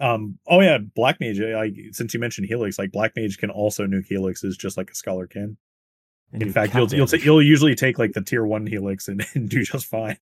[0.00, 0.38] Um.
[0.48, 1.40] Oh yeah, Black Mage.
[1.40, 4.90] uh, Like since you mentioned Helix, like Black Mage can also nuke Helixes just like
[4.90, 5.56] a Scholar can.
[6.32, 7.24] And In fact, you'll you'll, damage.
[7.24, 10.16] you'll usually take like the tier one Helix and, and do just fine.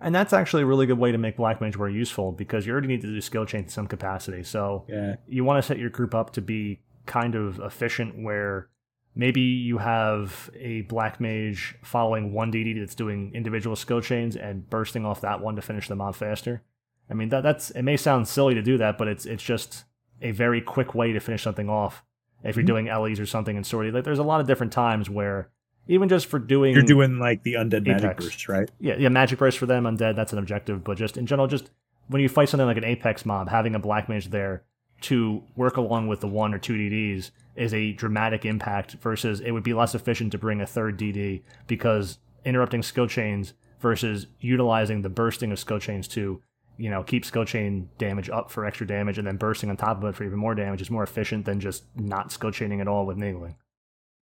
[0.00, 2.72] And that's actually a really good way to make Black Mage more useful because you
[2.72, 4.44] already need to do skill change in some capacity.
[4.44, 5.16] So Yeah.
[5.26, 8.68] you want to set your group up to be kind of efficient where
[9.18, 14.70] maybe you have a black mage following one DD that's doing individual skill chains and
[14.70, 16.62] bursting off that one to finish the mob faster.
[17.10, 19.84] I mean that that's it may sound silly to do that, but it's it's just
[20.22, 22.02] a very quick way to finish something off.
[22.44, 22.68] If you're Mhm.
[22.68, 25.48] doing Ellie's or something in sortie, like there's a lot of different times where
[25.88, 28.70] even just for doing You're doing like the undead magic burst, right?
[28.78, 30.84] yeah, yeah, magic burst for them, undead, that's an objective.
[30.84, 31.70] But just in general, just
[32.08, 34.62] when you fight something like an apex mob, having a black mage there
[35.00, 39.50] to work along with the one or two DDs is a dramatic impact versus it
[39.50, 45.02] would be less efficient to bring a third DD because interrupting skill chains versus utilizing
[45.02, 46.40] the bursting of skill chains to
[46.76, 49.98] you know keep skill chain damage up for extra damage and then bursting on top
[49.98, 52.88] of it for even more damage is more efficient than just not skill chaining at
[52.88, 53.56] all with Naegling.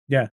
[0.08, 0.28] Yeah.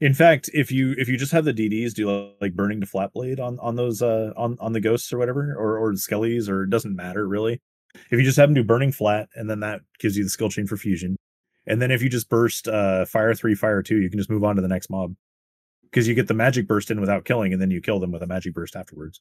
[0.00, 3.12] In fact, if you if you just have the DDs do like burning to flat
[3.12, 6.64] blade on on those uh on on the ghosts or whatever or or skellies or
[6.64, 7.60] it doesn't matter really.
[8.10, 10.50] If you just have them do burning flat and then that gives you the skill
[10.50, 11.16] chain for fusion.
[11.68, 14.42] And then if you just burst uh fire 3 fire 2, you can just move
[14.42, 15.14] on to the next mob.
[15.92, 18.22] Cuz you get the magic burst in without killing and then you kill them with
[18.22, 19.20] a magic burst afterwards.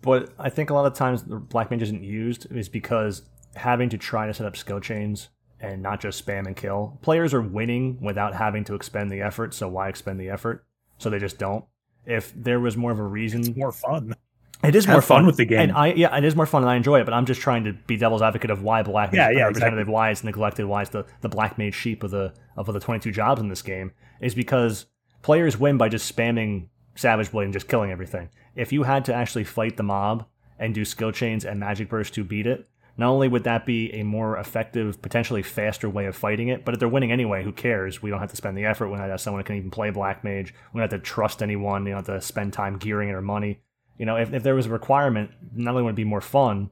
[0.00, 3.22] But I think a lot of times the black mage isn't used is because
[3.54, 5.28] having to try to set up skill chains
[5.60, 6.98] and not just spam and kill.
[7.02, 10.64] Players are winning without having to expend the effort, so why expend the effort?
[10.98, 11.64] So they just don't.
[12.04, 14.14] If there was more of a reason, It's more fun.
[14.62, 15.60] It is have more fun with the game.
[15.60, 17.04] and I yeah, it is more fun, and I enjoy it.
[17.04, 19.42] But I'm just trying to be devil's advocate of why black mage Yeah, is yeah,
[19.44, 19.92] representative, exactly.
[19.94, 23.10] why it's neglected, why it's the the black mage sheep of the of the 22
[23.10, 24.86] jobs in this game is because
[25.22, 28.28] players win by just spamming savage blade and just killing everything.
[28.54, 30.26] If you had to actually fight the mob
[30.58, 32.68] and do skill chains and magic burst to beat it,
[32.98, 36.74] not only would that be a more effective, potentially faster way of fighting it, but
[36.74, 38.02] if they're winning anyway, who cares?
[38.02, 38.88] We don't have to spend the effort.
[38.88, 40.52] We don't have someone who can even play black mage.
[40.72, 41.86] We don't have to trust anyone.
[41.86, 43.60] You don't have to spend time gearing it or money.
[44.02, 46.70] You know, if, if there was a requirement, not only would it be more fun,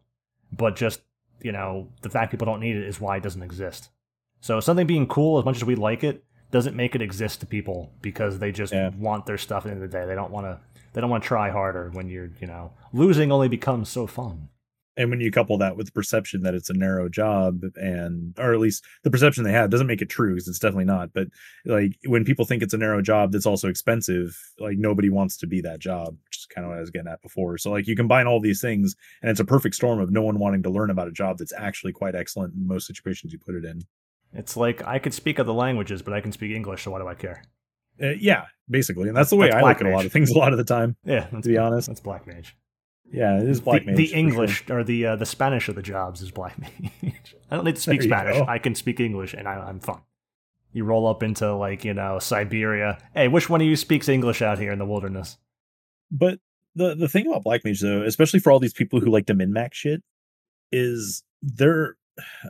[0.51, 1.01] but just,
[1.41, 3.89] you know, the fact people don't need it is why it doesn't exist.
[4.41, 7.47] So something being cool, as much as we like it, doesn't make it exist to
[7.47, 8.91] people because they just Yeah.
[8.99, 10.07] want their stuff at the end of the day.
[10.07, 10.59] They don't want to.
[10.93, 14.49] They don't want to try harder when you're, you know, losing only becomes so fun.
[15.01, 18.53] And when you couple that with the perception that it's a narrow job, and or
[18.53, 21.15] at least the perception they have doesn't make it true because it's definitely not.
[21.15, 21.29] But
[21.65, 25.47] like when people think it's a narrow job that's also expensive, like nobody wants to
[25.47, 27.57] be that job, which is kind of what I was getting at before.
[27.57, 30.39] So like you combine all these things, and it's a perfect storm of no one
[30.39, 33.55] wanting to learn about a job that's actually quite excellent in most situations you put
[33.55, 33.81] it in.
[34.35, 37.09] It's like I could speak other languages, but I can speak English, so why do
[37.09, 37.43] I care?
[38.03, 40.31] Uh, yeah, basically, and that's the way That's I look at a lot of things
[40.31, 40.97] a lot of the time.
[41.07, 41.89] Yeah, To be honest.
[41.89, 42.55] that's black mage.
[43.13, 43.97] Yeah, it is black the, mage.
[43.97, 44.19] the for sure.
[44.19, 46.59] English or the uh, the Spanish of the jobs is black
[47.03, 47.37] mage.
[47.51, 48.37] I don't need to speak Spanish.
[48.37, 48.47] go.
[48.47, 50.03] I can speak English, and I, I'm fine.
[50.73, 52.99] You roll up into like you know Siberia.
[53.15, 55.39] Hey, which one of you speaks English out here in the wilderness?
[56.11, 56.39] But
[56.75, 59.35] the the thing about Black Mage though, especially for all these people who like to
[59.35, 60.03] min max shit,
[60.71, 61.97] is there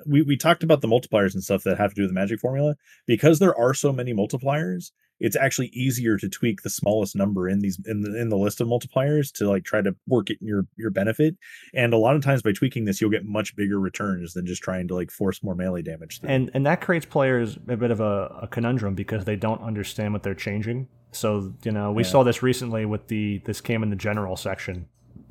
[0.06, 2.40] we we talked about the multipliers and stuff that have to do with the magic
[2.40, 2.74] formula
[3.06, 4.90] because there are so many multipliers
[5.22, 8.60] it's actually easier to tweak the smallest number in these in the in the list
[8.60, 11.36] of multipliers to like try to work it in your your benefit
[11.74, 14.62] and a lot of times by tweaking this you'll get much bigger returns than just
[14.62, 16.30] trying to like force more melee damage through.
[16.30, 20.14] And and that creates players a bit of a, a conundrum because they don't understand
[20.14, 20.88] what they're changing.
[21.12, 22.08] So you know we Yeah.
[22.08, 24.86] saw this recently with the this came in the general section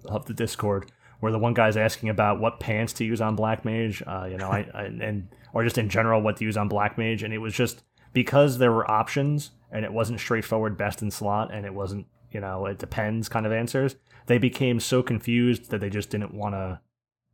[0.06, 3.66] of the Discord where the one guy's asking about what pants to use on Black
[3.66, 6.68] Mage, uh, you know, I, I and or just in general what to use on
[6.68, 7.84] Black Mage, and it was just
[8.14, 12.40] because there were options and it wasn't straightforward best in slot and it wasn't you
[12.40, 13.96] know it depends kind of answers.
[14.28, 16.80] They became so confused that they just didn't want to.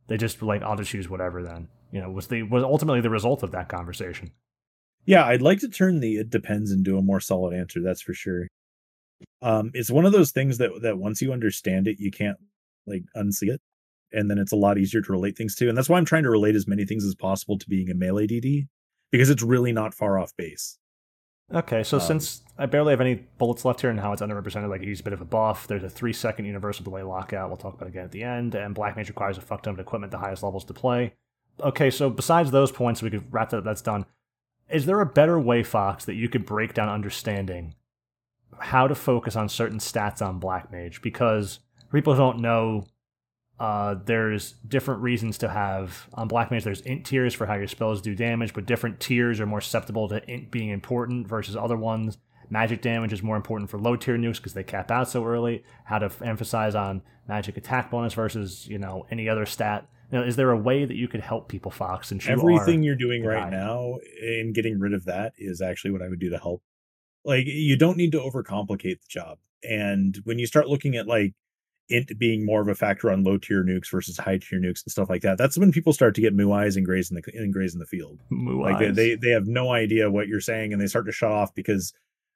[0.08, 1.68] They just were like I'll just use whatever then.
[1.92, 4.32] You know, was the was ultimately the result of that conversation.
[5.04, 8.14] Yeah, I'd like to turn the it depends into a more solid answer, that's for
[8.14, 8.48] sure.
[9.42, 12.38] Um it's one of those things that that once you understand it, you can't
[12.86, 13.60] like unsee it.
[14.12, 15.68] And then it's a lot easier to relate things to.
[15.68, 17.94] And that's why I'm trying to relate as many things as possible to being a
[17.94, 18.68] melee DD
[19.10, 20.78] because it's really not far off base.
[21.52, 24.68] Okay, so Um, since I barely have any bullets left here and how it's underrepresented,
[24.68, 27.48] like he's a bit of a buff, there's a three second universal delay lockout.
[27.48, 28.54] We'll talk about again at the end.
[28.54, 31.14] And Black Mage requires a fuck ton of equipment the highest levels to play.
[31.60, 33.64] Okay, so besides those points, we could wrap that.
[33.64, 34.06] That's done.
[34.68, 37.74] Is there a better way, Fox, that you could break down understanding
[38.58, 41.00] how to focus on certain stats on Black Mage?
[41.00, 41.60] Because
[41.92, 42.86] people don't know,
[43.58, 46.64] uh, there's different reasons to have on Black Mage.
[46.64, 50.08] There's int tiers for how your spells do damage, but different tiers are more susceptible
[50.08, 52.18] to int being important versus other ones.
[52.50, 55.64] Magic damage is more important for low tier nukes because they cap out so early.
[55.84, 59.88] How to f- emphasize on magic attack bonus versus you know any other stat.
[60.12, 62.12] Know, is there a way that you could help people, Fox?
[62.12, 63.50] And you Everything you're doing right guy.
[63.50, 66.62] now in getting rid of that is actually what I would do to help.
[67.24, 69.38] Like you don't need to overcomplicate the job.
[69.68, 71.34] And when you start looking at like
[71.88, 74.90] int being more of a factor on low tier nukes versus high tier nukes and
[74.92, 75.38] stuff like that.
[75.38, 77.80] That's when people start to get moo eyes and grays in the and grays in
[77.80, 78.20] the field.
[78.30, 78.96] Moo Like they, eyes.
[78.96, 81.92] they they have no idea what you're saying and they start to shut off because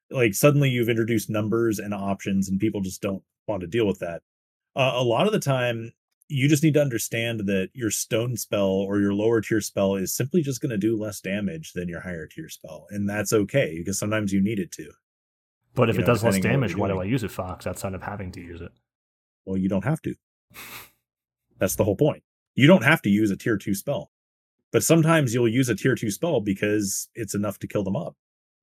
[0.09, 3.99] like suddenly you've introduced numbers and options and people just don't want to deal with
[3.99, 4.21] that.
[4.75, 5.91] Uh, a lot of the time
[6.29, 10.15] you just need to understand that your stone spell or your lower tier spell is
[10.15, 13.75] simply just going to do less damage than your higher tier spell and that's okay
[13.79, 14.89] because sometimes you need it to.
[15.75, 17.23] but if you it know, does less depending on what damage, why do I use
[17.25, 17.67] it, Fox?
[17.67, 18.71] Outside of having to use it.
[19.45, 20.15] Well, you don't have to.
[21.59, 22.23] That's the whole point.
[22.55, 24.11] You don't have to use a tier 2 spell.
[24.71, 28.15] But sometimes you'll use a tier 2 spell because it's enough to kill them up.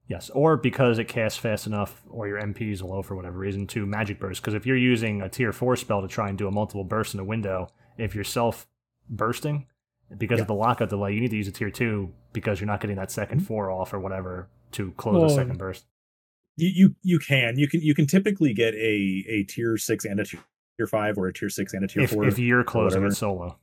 [0.09, 3.67] Yes, or because it casts fast enough, or your MP is low for whatever reason,
[3.69, 4.41] to magic burst.
[4.41, 7.13] Because if you're using a tier four spell to try and do a multiple burst
[7.13, 7.69] in a window,
[7.99, 8.67] if you're self
[9.11, 9.67] bursting
[10.17, 10.43] because Yeah.
[10.43, 12.97] of the lockout delay, you need to use a tier two because you're not getting
[12.97, 13.45] that 2nd mm-hmm.
[13.45, 15.85] four off or whatever to close Well, a second burst.
[16.57, 20.19] You, you you can you can you can typically get a a tier 6 and
[20.19, 20.41] a tier
[20.87, 22.27] 5 or a tier 6 and a tier If, 4.
[22.27, 23.59] if you're closing it solo,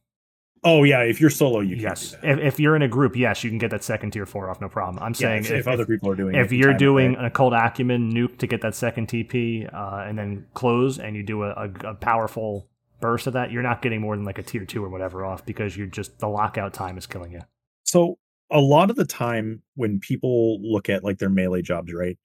[0.64, 2.16] oh yeah, if you're solo you yes.
[2.24, 4.60] If, if you're in a group, yes, you can get that second tier four off,
[4.60, 5.02] no problem.
[5.02, 7.26] I'm Yeah, saying if, if, other people are doing it, if you you're doing an
[7.26, 11.44] occult acumen nuke to get that second TP uh, and then close and you do
[11.44, 12.68] a, a, a powerful
[13.00, 15.46] burst of that, you're not getting more than like a tier two or whatever off
[15.46, 17.42] because you're just the lockout time is killing you.
[17.84, 18.18] So
[18.52, 22.18] a lot of the time when people look at like their melee jobs, right?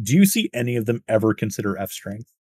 [0.00, 2.32] Do you see any of them ever consider F strength?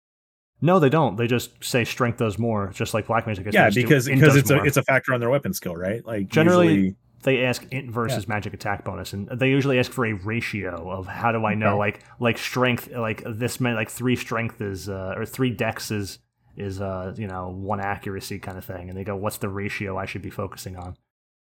[0.61, 1.15] No, they don't.
[1.17, 3.51] They just say strength does more, just like black magic.
[3.51, 6.05] Yeah, because because it's a it's a factor on their weapon skill, right?
[6.05, 10.05] Like Generally, usually- they ask int versus magic attack bonus, and they usually ask for
[10.05, 11.77] a ratio of how do I know, Okay.
[11.77, 16.19] like like strength, like this many, like three strength is uh, or three dex is
[16.55, 19.97] is uh you know one accuracy kind of thing, and they go, what's the ratio
[19.97, 20.95] I should be focusing on?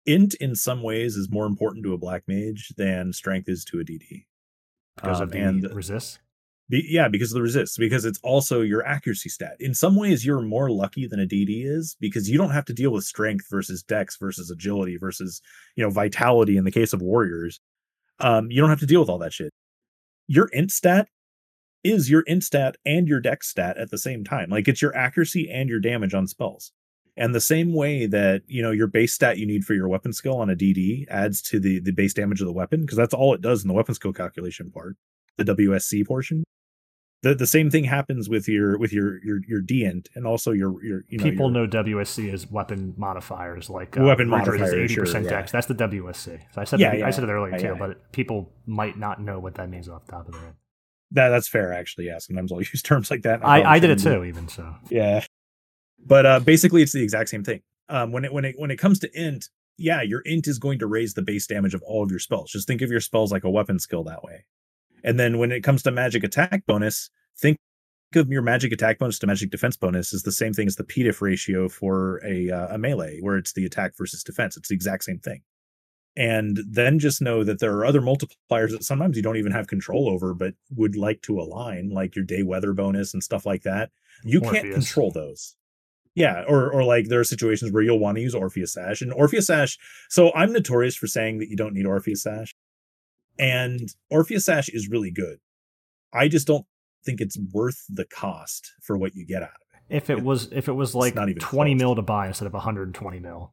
[0.07, 3.79] int in some ways is more important to a black mage than strength is to
[3.79, 4.25] a DD.
[4.97, 6.19] Because Um, of the and resist.
[6.71, 9.57] Be, yeah, because of the resist, because it's also your accuracy stat.
[9.59, 12.75] In some ways, you're more lucky than a DD is because you don't have to
[12.75, 15.41] deal with strength versus dex versus agility versus
[15.77, 17.61] you know vitality in the case of warriors.
[18.21, 19.51] Um, you don't have to deal with all that shit.
[20.27, 21.09] Your int stat
[21.85, 24.51] is your int stat and your dex stat at the same time.
[24.51, 26.73] Like it's your accuracy and your damage on spells.
[27.17, 30.13] And the same way that you know your base stat you need for your weapon
[30.13, 33.15] skill on a DD adds to the the base damage of the weapon because that's
[33.15, 34.97] all it does in the weapon skill calculation part,
[35.39, 36.45] the WSC portion
[37.23, 40.83] the the same thing happens with your with your your your dINT and also your
[40.85, 44.95] your you know People your, know WSC as weapon modifiers, like uh, Weapon modifiers eighty
[44.95, 45.31] sure, percent yeah.
[45.31, 45.51] dex.
[45.53, 46.41] That's the WSC.
[46.55, 47.75] So I said Yeah, it, I said it earlier Yeah, too, yeah.
[47.79, 50.55] but people might not know what that means off the top of their head.
[51.13, 53.99] that that's fair actually yeah sometimes I'll use terms like that I, I did it
[53.99, 54.75] too, even so.
[54.91, 55.25] yeah
[56.07, 58.77] but uh basically it's the exact same thing um when it when it when it
[58.77, 62.03] comes to int yeah your int is going to raise the base damage of all
[62.05, 64.45] of your spells just think of your spells like a weapon skill that way
[65.05, 67.59] and then when it comes to magic attack bonus think
[68.17, 70.85] of your magic attack bonus to magic defense bonus is the same thing as the
[70.85, 74.57] pdiff ratio for a uh, a melee where it's the attack versus defense.
[74.57, 75.43] It's the exact same thing.
[76.17, 79.69] And then just know that there are other multipliers that sometimes you don't even have
[79.69, 83.63] control over but would like to align like your day weather bonus and stuff like
[83.63, 83.91] that.
[84.25, 85.55] You can't control those.
[86.15, 89.13] Yeah or or like there are situations where you'll want to use orpheus sash and
[89.13, 92.57] orpheus sash so i'm notorious for saying that you don't need orpheus sash
[93.39, 95.39] and orpheus sash is really good
[96.13, 96.67] i just don't
[97.05, 100.49] think it's worth the cost for what you get out of it If it was
[100.53, 101.81] if it was like not even twenty close.
[101.81, 103.53] mil to buy instead of one hundred and twenty mil,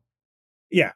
[0.71, 0.91] yeah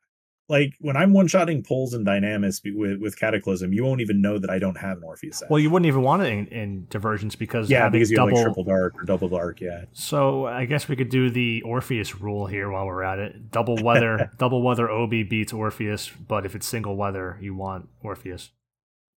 [0.49, 4.49] like when i'm one-shotting poles and dynamis with, with cataclysm you won't even know that
[4.49, 7.35] i don't have an orpheus sash well, you wouldn't even want it in, in divergence
[7.35, 8.29] because yeah because you double.
[8.29, 11.61] have like triple dark or double dark yeah So I guess we could do the
[11.61, 13.51] Orpheus rule here while we're at it.
[13.51, 14.89] Double weather, double weather.
[14.89, 18.49] OB beats Orpheus, but if it's single weather, you want Orpheus.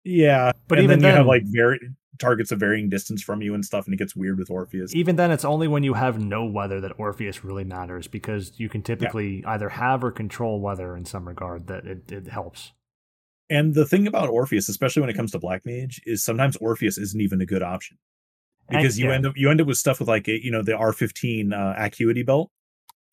[0.04, 1.78] Yeah But and even then you have like very
[2.18, 5.16] targets of varying distance from you and stuff and it gets weird with orpheus Even
[5.16, 8.82] then, it's only when you have no weather that Orpheus really matters because you can
[8.82, 12.72] typically either have or control weather in some regard that it, it helps.
[13.48, 16.98] And the thing about Orpheus, especially when it comes to Black Mage, is sometimes Orpheus
[16.98, 17.96] isn't even a good option
[18.68, 19.14] because And- you yeah.
[19.16, 22.22] end up you end up with stuff with like you know the R15 uh, Acuity
[22.22, 22.50] belt.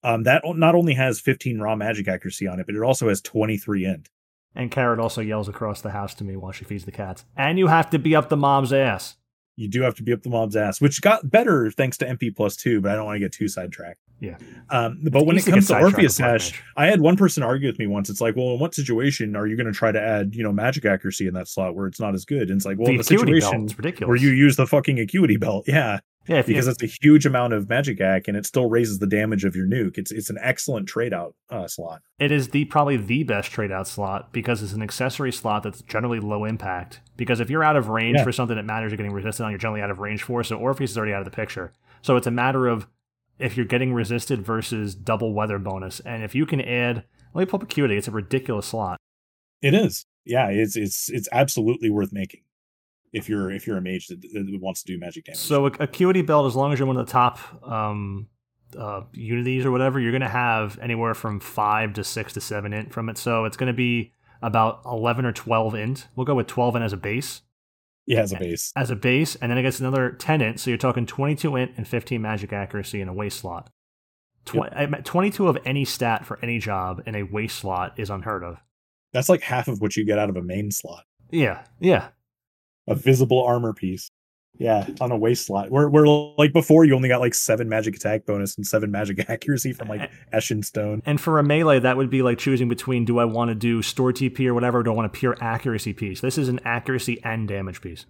[0.03, 3.22] Um, that not only has 15 raw magic accuracy on it, but it also has
[3.22, 4.09] 23 int.
[4.58, 7.24] And Carrot also yells across the house to me while she feeds the cats.
[7.38, 9.16] And you have to be up the mom's ass.
[9.56, 12.36] You do have to be up the mom's ass, which got better thanks to MP
[12.36, 14.00] plus two, but I don't want to get too sidetracked.
[14.20, 14.38] Yeah.
[14.72, 16.64] Um, but when it to comes to sidetracked Orpheus with Black Sash, Mage.
[16.76, 18.10] I had one person argue with me once.
[18.10, 20.52] It's like, well, in what situation are you going to try to add, you know,
[20.52, 22.50] magic accuracy in that slot where it's not as good?
[22.50, 24.08] And it's like, well, the in the acuity belt, situation it's ridiculous.
[24.08, 27.70] where you use the fucking acuity belt, yeah, yeah, because it's a huge amount of
[27.70, 29.98] magic ack and it still raises the damage of your nuke.
[29.98, 32.02] It's it's an excellent trade out uh, slot.
[32.20, 35.82] it is the probably the best trade out slot because it's an accessory slot that's
[35.82, 37.02] generally low impact.
[37.16, 38.24] Because if you're out of range Yeah.
[38.24, 40.44] for something that matters, you're getting resisted on, you're generally out of range for.
[40.44, 41.74] So Orpheus is already out of the picture.
[42.02, 42.88] So it's a matter of
[43.40, 45.99] if you're getting resisted versus double weather bonus.
[46.02, 48.98] And if you can add, let me pull up Acuity, it's a ridiculous slot.
[49.62, 50.06] It is.
[50.26, 52.41] Yeah, it's it's it's absolutely worth making
[53.14, 55.40] if you're if you're a mage that, that wants to do magic damage.
[55.40, 58.28] So a Acuity belt, as long as you're one of the top um,
[58.78, 62.74] uh, unities or whatever, you're going to have anywhere from five to six to seven
[62.74, 63.18] int from it.
[63.18, 64.12] So it's going to be
[64.42, 66.08] about 11 or 12 int.
[66.16, 67.42] We'll go with 12 int as a base.
[68.06, 68.72] yeah, as a base.
[68.76, 70.60] As a base, and then it gets another 10 int.
[70.60, 73.72] So you're talking 22 int and 15 magic accuracy in a waste slot.
[74.46, 78.44] Tw- meant 22 of any stat for any job in a waste slot is unheard
[78.44, 78.58] of.
[79.12, 81.06] That's like half of what you get out of a main slot.
[81.32, 82.10] Yeah, yeah.
[82.88, 84.09] A visible armor piece.
[84.59, 85.69] Yeah, on a waste slot.
[85.69, 89.30] Where where like before you only got like seven magic attack bonus and seven magic
[89.30, 91.03] accuracy from like Eschan Stone.
[91.05, 93.81] And for a melee, that would be like choosing between do I want to do
[93.81, 96.22] store TP or whatever, or do I want a pure accuracy piece?
[96.22, 98.05] This is an accuracy and damage piece.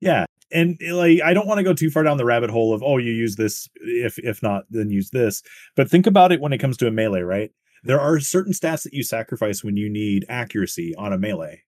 [0.00, 0.24] Yeah.
[0.50, 2.82] And eh, like I don't want to go too far down the rabbit hole of
[2.82, 5.42] oh you use this if if not then use this.
[5.76, 7.52] But think about it when it comes to a melee, right?
[7.84, 11.62] There are certain stats that you sacrifice when you need accuracy on a melee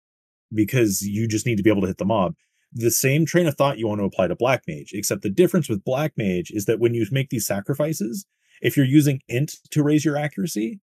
[0.54, 2.34] because you just need to be able to hit the mob.
[2.72, 5.68] The same train of thought you want to apply to Black Mage, except the difference
[5.68, 8.26] with Black Mage is that when you make these sacrifices,
[8.62, 10.80] if you're using int to raise your accuracy,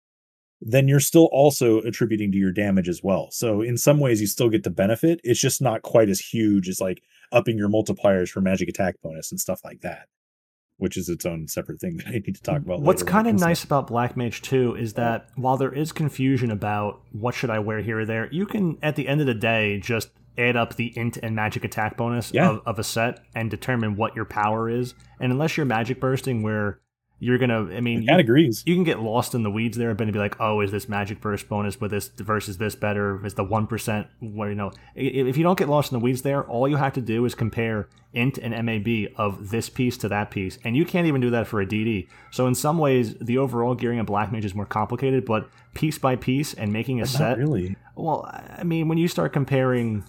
[0.61, 3.29] then you're still also attributing to your damage as well.
[3.31, 5.19] So in some ways you still get the benefit.
[5.23, 7.01] It's just not quite as huge as like
[7.31, 10.07] upping your multipliers for magic attack bonus and stuff like that,
[10.81, 12.81] which is its own separate thing that I need to talk about.
[12.81, 17.01] What's kind of nice about Black Mage too is that while there is confusion about
[17.11, 19.79] what should I wear here or there, you can at the end of the day
[19.79, 20.09] just
[20.39, 22.49] add up the int and magic attack bonus Yeah.
[22.49, 24.95] of, of a set and determine what your power is.
[25.19, 26.79] And unless you're magic bursting where
[27.23, 28.64] you're gonna I mean you, agrees.
[28.65, 31.22] you can get lost in the weeds there, but be like, oh, is this magic
[31.22, 33.23] burst bonus with this versus this better?
[33.23, 34.72] Is the one percent what you know?
[34.95, 37.35] If you don't get lost in the weeds there, all you have to do is
[37.35, 41.30] compare int and MAB of this piece to that piece, and you can't even do
[41.30, 42.07] that for a DD.
[42.31, 45.99] So in some ways, the overall gearing of Black Mage is more complicated, but piece
[45.99, 47.38] by piece and making a Not set.
[47.38, 47.76] really.
[47.95, 48.27] Well,
[48.57, 50.03] I mean, when you start comparing,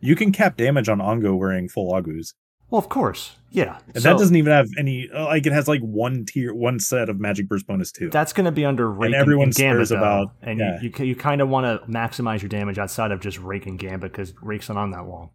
[0.00, 2.34] You can cap damage on Ongo wearing full Agwu.
[2.72, 5.68] Well, of course, yeah, And So that doesn't even have any uh, like it has
[5.68, 8.08] like one tier one set of magic burst bonus too.
[8.08, 9.96] That's going to be under Rayke and, everyone and gambit though.
[9.98, 10.78] about- and yeah.
[10.80, 13.78] you you, you kind of want to maximize your damage outside of just Rayke and
[13.78, 15.30] gambit because Rayke's not on that long.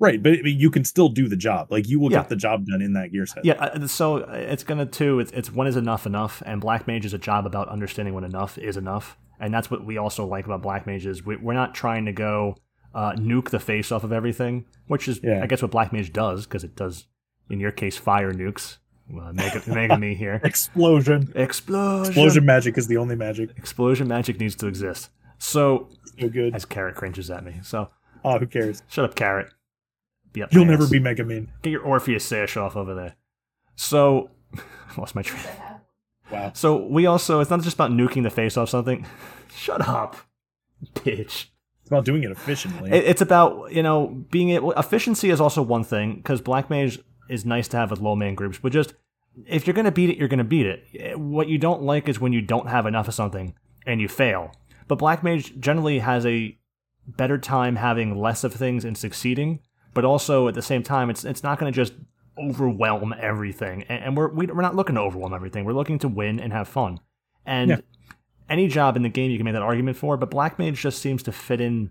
[0.00, 1.68] right, but, but you can still do the job.
[1.70, 2.18] Like you will Yeah.
[2.22, 3.44] get the job done in that gear set.
[3.44, 5.20] Yeah, uh, so it's gonna too.
[5.20, 8.24] It's, it's when is enough enough, and Black Mage is a job about understanding when
[8.24, 11.54] enough is enough, and that's what we also like about Black Mage is we, we're
[11.54, 12.56] not trying to go
[12.96, 15.42] uh, nuke the face off of everything, which is Yeah.
[15.42, 17.06] I guess what Black Mage does because it does
[17.50, 18.78] in your case fire nukes.
[19.08, 20.40] Uh, mega, mega me here.
[20.44, 21.30] Explosion.
[21.36, 22.06] Explosion.
[22.12, 23.50] Explosion magic is the only magic.
[23.56, 25.10] Explosion magic needs to exist.
[25.38, 26.54] So So good.
[26.56, 27.60] as Carrot cringes at me.
[27.62, 27.90] So
[28.24, 28.82] Oh, who cares?
[28.88, 29.52] shut up, Carrot.
[30.32, 30.90] Be up You'll never ass.
[30.90, 31.48] be Megumin.
[31.62, 33.14] Get your Orpheus sash off over there.
[33.76, 34.30] So,
[34.98, 35.44] lost my train.
[36.32, 36.50] Wow.
[36.54, 39.06] So we also, it's not just about nuking the face off something.
[39.54, 40.16] Shut up,
[40.94, 41.46] bitch.
[41.86, 42.90] It's about doing it efficiently.
[42.90, 46.98] It- It's about, you know, being able, efficiency is also one thing, because Black Mage
[47.28, 48.94] is nice to have with low man groups, but just,
[49.46, 50.84] if you're going to beat it, you're going to beat it.
[50.98, 53.54] Eh, what you don't like is when you don't have enough of something
[53.86, 54.50] and you fail.
[54.88, 56.58] But Black Mage generally has a
[57.06, 59.60] better time having less of things and succeeding,
[59.94, 61.92] but also at the same time, it's it's not going to just
[62.38, 63.84] overwhelm everything.
[63.84, 65.64] And, and we're we, we're not looking to overwhelm everything.
[65.64, 67.00] We're looking to win and have fun.
[67.44, 67.76] And Yeah.
[68.48, 71.00] Any job in the game you can make that argument for, but Black Mage just
[71.00, 71.90] seems to fit in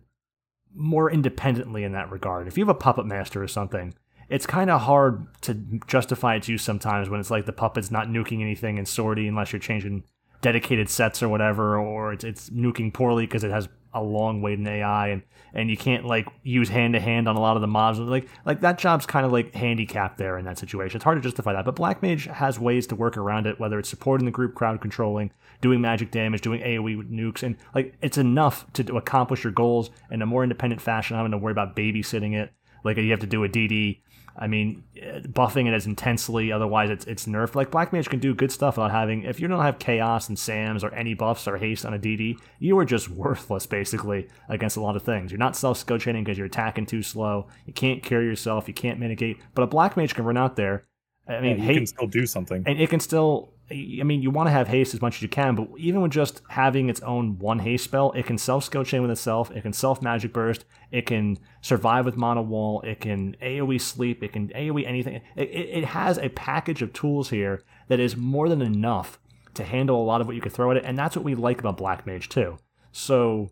[0.74, 2.48] more independently in that regard.
[2.48, 3.94] If you have a puppet master or something,
[4.30, 5.54] it's kind of hard to
[5.88, 9.54] justify its use sometimes when it's like the puppet's not nuking anything in sortie unless
[9.54, 10.04] you're changing
[10.42, 14.60] dedicated sets or whatever, or it's, it's nuking poorly because it has a long weight
[14.60, 15.24] in AI and,
[15.54, 17.98] and you can't like use hand to hand on a lot of the mobs.
[17.98, 20.98] Like like that job's kind of like handicapped there in that situation.
[20.98, 23.80] It's hard to justify that, but Black Mage has ways to work around it, whether
[23.80, 25.32] it's supporting the group, crowd controlling,
[25.62, 30.22] doing magic damage, doing AoE nukes, and like it's enough to, accomplish your goals in
[30.22, 31.16] a more independent fashion.
[31.16, 32.52] Not having to worry about babysitting it,
[32.84, 34.00] like you have to do a DD.
[34.38, 36.52] I mean, buffing it as intensely.
[36.52, 37.56] Otherwise, it's it's nerfed.
[37.56, 39.24] Like Black Mage can do good stuff without having.
[39.24, 42.38] If you don't have chaos and Sams or any buffs or haste on a DD,
[42.60, 45.32] you are just worthless basically against a lot of things.
[45.32, 47.48] You're not self skill chaining because you're attacking too slow.
[47.66, 48.68] You can't carry yourself.
[48.68, 49.38] You can't mitigate.
[49.54, 50.86] But a Black Mage can run out there.
[51.28, 52.64] I mean, you hate, can still do something.
[52.66, 55.28] and it can still i mean you want to have haste as much as you
[55.28, 58.84] can but even with just having its own one haste spell it can self skill
[58.84, 63.00] chain with itself it can self magic burst it can survive with mono wall it
[63.00, 65.16] can aoe sleep it can aoe anything.
[65.36, 69.20] It, it, it has a package of tools here that is more than enough
[69.56, 71.34] to handle a lot of what you could throw at it and that's what we
[71.34, 72.60] like about black mage too.
[72.92, 73.50] So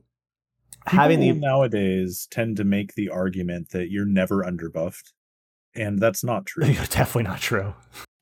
[0.85, 5.11] having the nowadays tend to make the argument that you're never underbuffed,
[5.75, 6.65] and that's not true.
[6.65, 7.73] definitely not true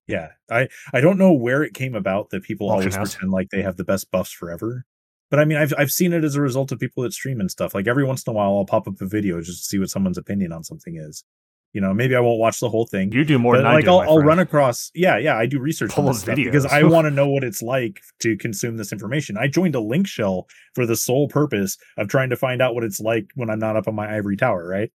[0.08, 3.14] Yeah, I I don't know where it came about that people Auction always house.
[3.16, 4.86] pretend like they have the best buffs forever.
[5.30, 7.50] But I mean, I've I've seen it as a result of people that stream and
[7.50, 7.74] stuff.
[7.74, 9.90] Like every once in a while, I'll pop up a video just to see what
[9.90, 11.24] someone's opinion on something is.
[11.72, 13.14] You know, maybe I won't watch the whole thing.
[13.14, 13.92] You do more but than I like do.
[13.92, 14.92] I'll, I'll run across.
[14.94, 16.66] Yeah, yeah, I do research on this stuff because.
[16.66, 19.38] I want to know what it's like to consume this information.
[19.38, 22.84] I joined a link shell for the sole purpose of trying to find out what
[22.84, 24.92] it's like when I'm not up on my ivory tower, right?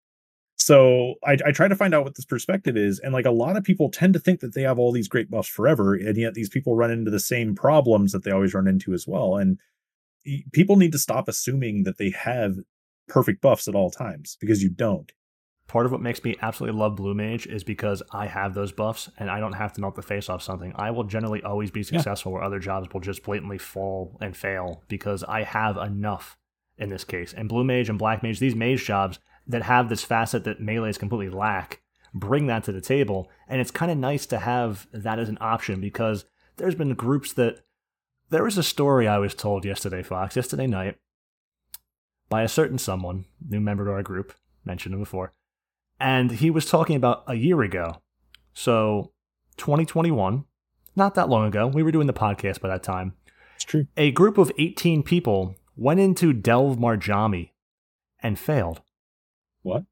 [0.66, 3.56] So I, I try to find out what this perspective is, and like a lot
[3.56, 6.34] of people tend to think that they have all these great buffs forever, and yet
[6.34, 9.38] these people run into the same problems that they always run into as well.
[9.38, 9.60] And
[10.54, 12.56] people need to stop assuming that they have
[13.08, 15.12] perfect buffs at all times because you don't.
[15.68, 19.08] Part of what makes me absolutely love Blue Mage is because I have those buffs
[19.20, 20.74] and I don't have to melt the face off something.
[20.76, 24.82] I will generally always be successful where other jobs will just blatantly fall and fail
[24.88, 26.40] because I have enough
[26.76, 27.34] in this case.
[27.34, 30.98] And Blue Mage and Black Mage, these mage jobs that have this facet that melees
[30.98, 31.82] completely lack,
[32.14, 33.30] bring that to the table.
[33.48, 36.26] And it's kind of nice to have that as an option because
[36.58, 37.62] there's been groups that.
[38.32, 40.98] There was a story I was told yesterday, Fox, yesterday night,
[42.28, 44.34] by a certain someone, new member to our group,
[44.66, 45.32] mentioned him before
[46.00, 48.02] and he was talking about a year ago.
[48.54, 49.12] So,
[49.58, 50.46] 2021,
[50.96, 53.14] not that long ago, we were doing the podcast by that time.
[53.56, 53.88] It's true.
[53.98, 57.52] A group of 18 people went into Delve Marjami
[58.22, 58.82] and failed.
[59.66, 59.84] What?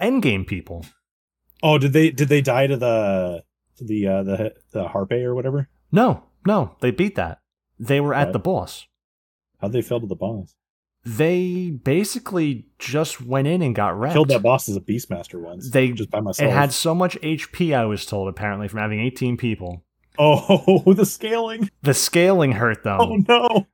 [0.00, 0.86] Endgame people.
[1.62, 3.44] Oh, did they did they die to the
[3.76, 5.68] to the uh the the harpe or whatever?
[5.92, 7.40] No, no, they beat that.
[7.78, 8.86] They were at the boss.
[9.60, 10.54] How'd they fail to the boss?
[11.04, 14.14] They basically just went in and got wrecked.
[14.14, 15.70] Killed that boss as a beastmaster once.
[15.70, 16.48] They just by myself.
[16.48, 19.84] It had so much HP, I was told, apparently, from having 18 people.
[20.18, 21.70] oh the scaling.
[21.82, 22.98] The scaling hurt them.
[23.00, 23.66] Oh no.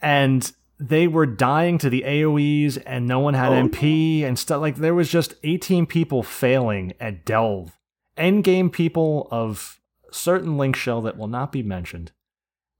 [0.00, 4.60] and they were dying to the AoEs and no one had Oh, MP and stuff
[4.60, 7.72] like there was just 18 people failing at Delve.
[8.18, 9.80] Endgame people of
[10.10, 12.12] certain link shell that will not be mentioned.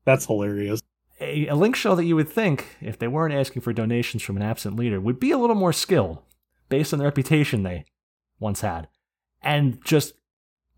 [0.05, 0.81] That's hilarious.
[1.21, 4.37] A, a link shell that you would think, if they weren't asking for donations from
[4.37, 6.19] an absent leader, would be a little more skilled
[6.69, 7.85] based on the reputation they
[8.39, 8.89] once had.
[9.43, 10.15] And just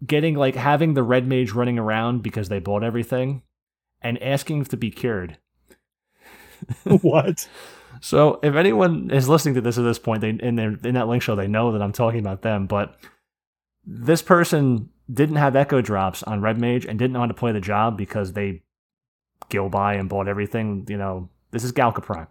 [0.05, 3.43] getting like having the red mage running around because they bought everything
[4.03, 5.39] and asking to be cured.
[7.03, 7.49] what?
[8.01, 11.09] So if anyone is listening to this at this point, they in their in that
[11.09, 12.67] link show, they know that I'm talking about them.
[12.67, 12.97] But
[13.85, 17.53] this person didn't have echo drops on Red Mage and didn't know how to play
[17.53, 18.63] the job because they
[19.49, 20.87] go by and bought everything.
[20.89, 22.27] You know, this is Galka Prime.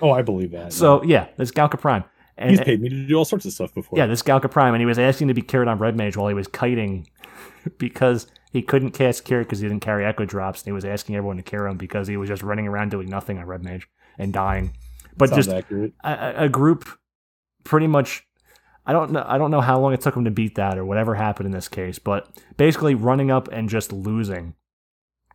[0.00, 0.72] Oh, I believe that.
[0.72, 2.04] So yeah, this is Galka Prime.
[2.38, 3.98] And, he's paid me to do all sorts of stuff before.
[3.98, 6.28] yeah, this Galka Prime, and he was asking to be carried on Red Mage while
[6.28, 7.08] he was kiting
[7.78, 10.60] because he couldn't cast cure because he didn't carry echo drops.
[10.60, 13.08] And he was asking everyone to cure him because he was just running around doing
[13.08, 13.88] nothing on Red Mage
[14.18, 14.76] and dying.
[15.16, 15.70] But Sounds just
[16.04, 16.88] a, a- group
[17.64, 18.26] pretty much
[18.84, 20.84] I don't know I don't know how long it took him to beat that or
[20.84, 24.54] whatever happened in this case, but basically running up and just losing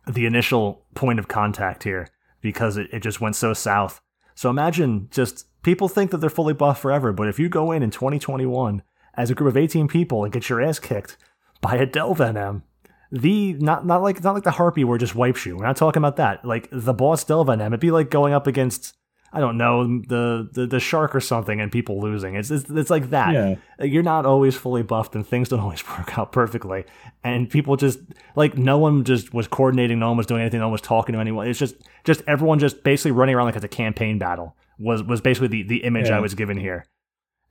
[0.06, 2.08] the initial point of contact here
[2.40, 4.00] because it, it just went so south.
[4.34, 7.82] So imagine just people think that they're fully buffed forever, but if you go in
[7.82, 8.82] in 2021
[9.14, 11.16] as a group of 18 people and get your ass kicked
[11.62, 12.62] by a Delve NM,
[13.10, 15.56] the not not like not like the harpy where it just wipes you.
[15.56, 16.44] We're not talking about that.
[16.44, 18.94] Like the boss Delve NM, it'd be like going up against
[19.34, 22.34] I don't know the the, the shark or something and people losing.
[22.34, 23.32] It's, it's it's like that.
[23.32, 23.54] Yeah.
[23.80, 26.84] Uh, you're not always fully buffed and things don't always work out perfectly.
[27.24, 28.00] And people just
[28.36, 31.14] like no one just was coordinating, no one was doing anything, no one was talking
[31.14, 31.48] to anyone.
[31.48, 35.20] It's just just everyone just basically running around like it's a campaign battle was was
[35.20, 36.16] basically the, the image Yeah.
[36.16, 36.86] I was given here.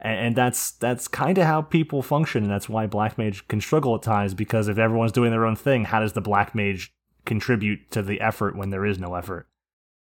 [0.02, 3.62] And, and that's that's kind of how people function, and that's why Black Mage can
[3.62, 6.94] struggle at times because if everyone's doing their own thing, how does the Black Mage
[7.26, 9.48] contribute to the effort when there is no effort?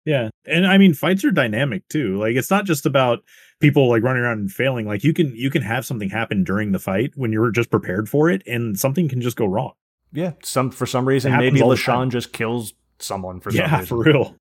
[0.05, 0.31] Yeah.
[0.47, 2.17] And I mean fights are dynamic too.
[2.19, 3.25] Like it's not just about
[3.61, 4.87] people like running around and failing.
[4.87, 8.09] Like you can you can have something happen during the fight when you're just prepared
[8.09, 9.73] for it and something can just go wrong.
[10.13, 11.61] Yeah, some for some reason maybe.
[11.61, 13.87] Lashawn just kills someone for some yeah, reason.
[13.87, 14.37] for real.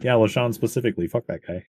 [0.00, 1.06] Yeah, LaShawn specifically.
[1.06, 1.66] Fuck that guy.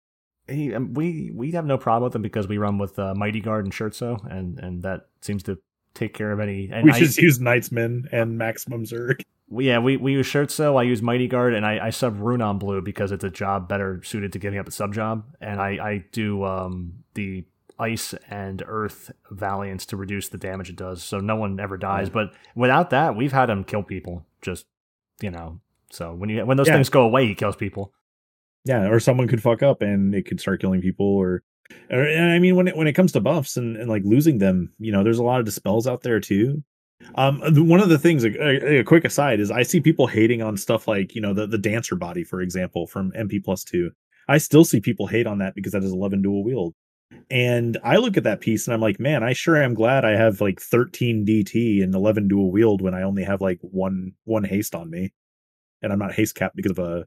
[0.48, 3.40] He, um, we we have no problem with them because we run with uh, Mighty
[3.40, 5.58] Guard and Shirtso, and and that seems to
[5.94, 6.70] take care of any.
[6.82, 9.22] We I, just use Knightsman and Maximum Zerg.
[9.50, 10.78] yeah, we, we use Shirtso.
[10.78, 13.68] I use Mighty Guard, and I, I sub Rune on Blue because it's a job
[13.68, 17.44] better suited to giving up a sub job, and I I do um the
[17.78, 22.08] ice and earth valiance to reduce the damage it does, so no one ever dies.
[22.10, 24.24] But without that, we've had him kill people.
[24.40, 24.66] Just
[25.20, 25.60] you know,
[25.90, 26.74] so when you when those Yeah.
[26.74, 27.92] things go away, he kills people.
[28.64, 31.42] Yeah, or someone could fuck up and it could start killing people or
[31.90, 34.72] or I mean when it when it comes to buffs and, and like losing them,
[34.78, 36.62] you know, there's a lot of dispels out there too.
[37.16, 40.56] Um one of the things a, a, quick aside is I see people hating on
[40.56, 43.90] stuff like, you know, the the dancer body for example from MP plus 2.
[44.28, 46.74] I still see people hate on that because that is 11 dual wield.
[47.30, 50.16] And I look at that piece and I'm like, man, I sure am glad I
[50.16, 54.44] have like 13 DT and 11 dual wield when I only have like one one
[54.44, 55.12] haste on me,
[55.82, 57.06] and I'm not haste capped because of a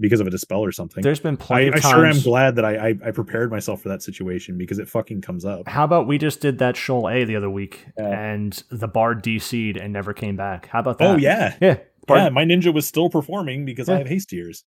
[0.00, 1.02] because of a dispel or something.
[1.02, 3.82] There's been I, plenty of I sure am glad that I, I I prepared myself
[3.82, 5.68] for that situation because it fucking comes up.
[5.68, 8.08] How about we just did that Sheol A the other week Yeah.
[8.08, 10.66] and the Bard DC'd and never came back?
[10.66, 11.10] How about that?
[11.10, 11.78] Oh yeah, Yeah.
[12.06, 12.28] Bard, yeah.
[12.30, 13.96] My ninja was still performing because Yeah.
[13.96, 14.64] I have haste tears.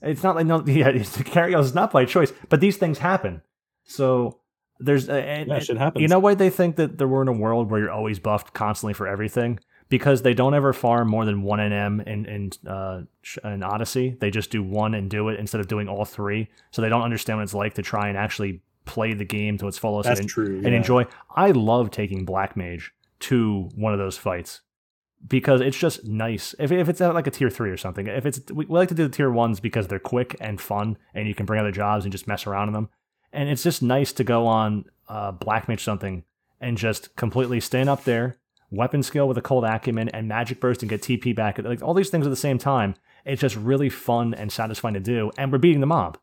[0.00, 3.42] It's not like no, yeah, it's, carry is not by choice, but these things happen.
[3.84, 4.40] So
[4.78, 6.02] there's uh, and, Yeah, shit happens.
[6.02, 8.54] You know why they think that there we're in a world where you're always buffed
[8.54, 9.58] constantly for everything?
[9.88, 13.02] Because they don't ever farm more than one NM in in uh,
[13.44, 14.16] in Odyssey.
[14.18, 16.48] They just do one and do it instead of doing all three.
[16.70, 19.68] So they don't understand what it's like to try and actually play the game to
[19.68, 20.62] its fullest That's and, true.
[20.64, 21.06] and enjoy.
[21.34, 24.60] I love taking Black Mage to one of those fights
[25.26, 26.54] because it's just nice.
[26.58, 28.88] If, if it's at like a tier three or something, if it's we, we like
[28.88, 31.72] to do the tier ones because they're quick and fun, and you can bring other
[31.72, 32.88] jobs and just mess around in them.
[33.32, 36.24] And it's just nice to go on uh, Black Mage something
[36.60, 38.36] and just completely stand up there,
[38.74, 41.58] weapon skill with Occult Acumen and magic burst and get TP back.
[41.58, 42.94] Like all these things at the same time.
[43.24, 46.18] It's just really fun and satisfying to do, and we're beating the mob.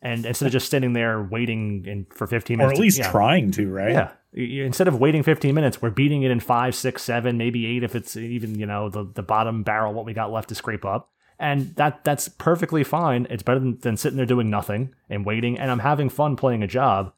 [0.00, 2.70] And instead of just sitting there waiting in, for 15 minutes.
[2.70, 3.10] or at to- least yeah.
[3.10, 3.90] trying to, right?
[4.34, 4.64] Yeah.
[4.64, 7.94] Instead of waiting 15 minutes, we're beating it in five, six, seven, maybe eight if
[7.96, 11.10] it's even, you know, the, the bottom barrel, what we got left to scrape up.
[11.38, 13.26] And that that's perfectly fine.
[13.30, 15.58] It's better than, than sitting there doing nothing and waiting.
[15.58, 17.12] And I'm having fun playing a job.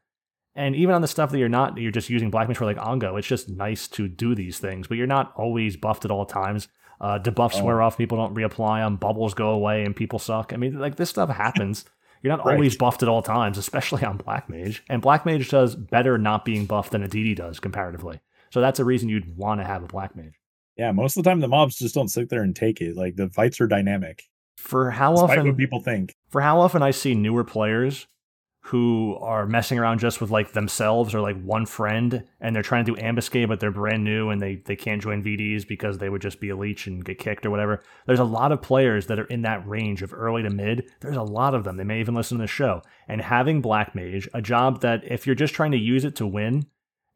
[0.56, 2.78] And even on the stuff that you're not, you're just using Black Mage for like
[2.78, 4.88] Ongo, it's just nice to do these things.
[4.88, 6.68] But you're not always buffed at all times.
[7.00, 7.64] Uh, debuffs Oh.
[7.64, 10.52] wear off, people don't reapply them, bubbles go away, and people suck.
[10.54, 11.84] I mean, like this stuff happens.
[12.22, 12.54] You're not Right.
[12.54, 14.82] always buffed at all times, especially on Black Mage.
[14.88, 18.20] And Black Mage does better not being buffed than a DD does comparatively.
[18.50, 20.32] So that's a reason you'd want to have a Black Mage.
[20.78, 22.96] Yeah, most of the time the mobs just don't sit there and take it.
[22.96, 24.22] Like the fights are dynamic.
[24.56, 26.14] For how Despite often what people think.
[26.30, 28.06] for how often I see newer players
[28.66, 32.84] who are messing around just with like themselves or like one friend and they're trying
[32.84, 36.08] to do ambuscade but they're brand new and they, they can't join VDs because they
[36.08, 37.80] would just be a leech and get kicked or whatever.
[38.06, 40.90] There's a lot of players that are in that range of early to mid.
[41.00, 41.76] There's a lot of them.
[41.76, 42.82] They may even listen to the show.
[43.06, 46.26] And having Black Mage, a job that if you're just trying to use it to
[46.26, 46.66] win,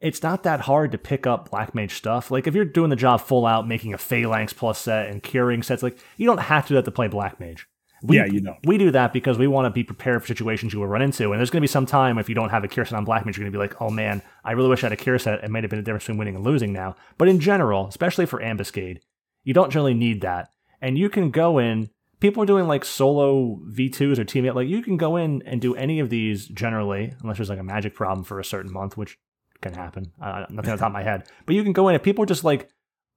[0.00, 2.30] it's not that hard to pick up Black Mage stuff.
[2.30, 5.64] Like if you're doing the job full out, making a Phalanx plus set and curing
[5.64, 7.66] sets, like you don't have to do that to play Black Mage.
[8.02, 8.58] We, Yeah, you don't.
[8.64, 11.32] We do that because we want to be prepared for situations you will run into.
[11.32, 13.04] And there's going to be some time if you don't have a cure set on
[13.04, 14.96] Black Mage, you're going to be like, oh man, I really wish I had a
[14.96, 15.44] cure set.
[15.44, 16.96] It might have been a difference between winning and losing now.
[17.18, 19.00] But in general, especially for Ambuscade,
[19.44, 20.50] you don't generally need that.
[20.80, 21.90] And you can go in,
[22.20, 25.74] people are doing like solo V2s or teammate, like you can go in and do
[25.74, 29.18] any of these generally, unless there's like a magic problem for a certain month, which
[29.60, 30.12] can happen.
[30.20, 31.28] Uh, nothing on the top of my head.
[31.44, 32.70] But you can go in if people are just like,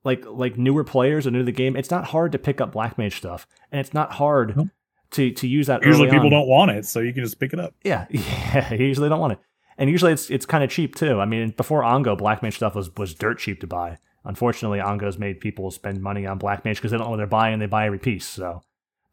[0.04, 2.72] like like newer players or new to the game, it's not hard to pick up
[2.72, 4.68] Black Mage stuff, and it's not hard Nope.
[5.12, 5.84] to to use that.
[5.86, 6.32] Usually people on.
[6.32, 7.74] don't want it, so you can just pick it up.
[7.84, 8.74] Yeah, yeah.
[8.74, 9.40] You usually don't want it,
[9.78, 11.20] and usually it's it's kind of cheap too.
[11.20, 13.98] I mean, before Ongo, Black Mage stuff was was dirt cheap to buy.
[14.26, 17.28] Unfortunately, Ongo's made people spend money on Black Mage because they don't know what they're
[17.28, 17.60] buying.
[17.60, 18.26] They buy every piece.
[18.26, 18.62] So,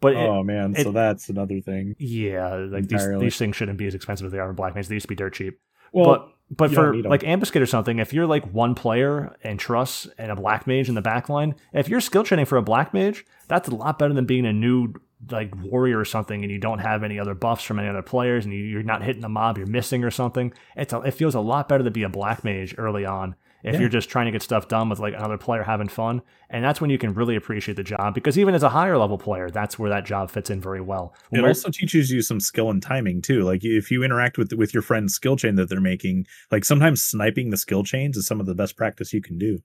[0.01, 1.95] but it- oh man, so that's another thing.
[1.99, 4.87] yeah, like these, these things shouldn't be as expensive as they are in Black Mage.
[4.89, 5.59] They used to be dirt cheap.
[5.93, 7.11] Well, but but for don't need 'em.
[7.11, 10.89] like ambuscade or something, if you're like one player and truss and a black mage
[10.89, 13.99] in the back line, if you're skill training for a black mage, that's a lot
[13.99, 14.95] better than being a new
[15.31, 18.47] like warrior or something and you don't have any other buffs from any other players
[18.47, 20.51] and you, you're not hitting the mob, you're missing or something.
[20.77, 23.75] It's a, it feels a lot better to be a black mage early on if
[23.75, 23.81] Yeah.
[23.81, 26.23] you're just trying to get stuff done with like another player having fun.
[26.49, 29.19] And that's when you can really appreciate the job because even as a higher level
[29.19, 31.15] player, that's where that job fits in very well.
[31.29, 33.43] When it also teaches you some skill and timing too.
[33.43, 37.03] Like if you interact with with your friend's skill chain that they're making, like sometimes
[37.03, 39.59] sniping the skill chains is some of the best practice you can do.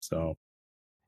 [0.00, 0.36] So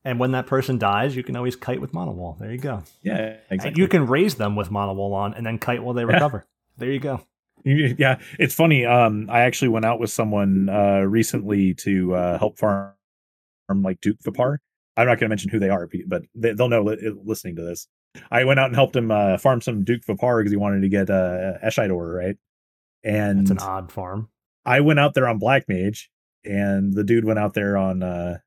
[0.05, 2.39] and when that person dies, you can always kite with monowall.
[2.39, 2.85] There you go.
[3.03, 3.83] yeah, And exactly.
[3.83, 6.47] you can raise them with monowall on and then kite while they recover.
[6.79, 7.23] There you go.
[7.99, 8.87] yeah, it's funny.
[8.87, 12.93] Um, I actually went out with someone uh recently to uh help farm
[13.69, 14.59] like Duke Vipar.
[14.97, 17.63] I'm not going to mention who they are, but they, they'll know li- listening to
[17.63, 17.89] this.
[18.31, 20.89] I went out and helped him uh, farm some Duke Vipar because he wanted to
[20.89, 22.37] get uh, Eshidor, right?
[23.05, 24.31] And It's an odd farm.
[24.65, 26.09] I went out there on Black Mage,
[26.45, 28.39] and the dude went out there on uh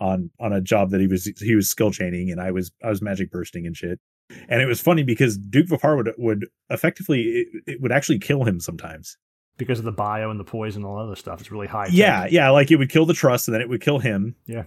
[0.00, 2.88] on on a job that he was he was skill chaining, and I was I
[2.88, 4.00] was magic bursting and shit.
[4.48, 8.44] And it was funny because Duke Vipar would would effectively it, it would actually kill
[8.44, 9.16] him sometimes.
[9.56, 11.40] Because of the bio and the poison and all other stuff.
[11.40, 11.86] It's really high.
[11.86, 11.94] tech.
[11.94, 14.36] Yeah, yeah, like it would kill the trust and then it would kill him.
[14.46, 14.64] Yeah.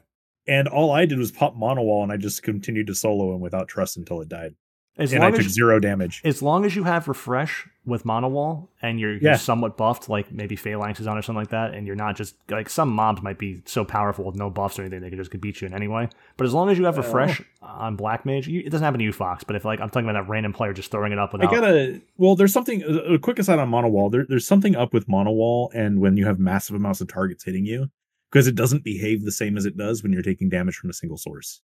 [0.48, 3.42] And all I did was pop mono wall and I just continued to solo him
[3.42, 4.56] without trust until it died.
[4.98, 6.22] As and I long took as zero damage.
[6.26, 9.20] as long as you have refresh with mono wall and you're, Yeah.
[9.22, 12.18] you're somewhat buffed, like maybe Phalanx is on or something like that, and you're not
[12.18, 15.18] just like some mobs might be so powerful with no buffs or anything they could
[15.18, 16.10] just could beat you in anyway.
[16.36, 17.02] But as long as you have oh.
[17.02, 19.44] refresh on Black Mage, you, it doesn't happen to you, Fox.
[19.46, 22.02] But if like I'm talking about that random player just throwing it up I gotta.
[22.18, 22.84] Well, there's something.
[22.84, 24.10] A a quick aside on mono wall.
[24.10, 27.46] There, there's something up with mono wall, and when you have massive amounts of targets
[27.46, 27.90] hitting you,
[28.30, 30.94] because it doesn't behave the same as it does when you're taking damage from a
[30.94, 31.62] single source.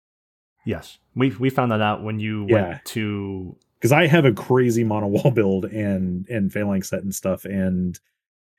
[0.65, 2.69] Yes, we we found that out when you Yeah.
[2.69, 7.13] went to Because I have a crazy mono wall build and and phalanx set and
[7.13, 7.99] stuff, and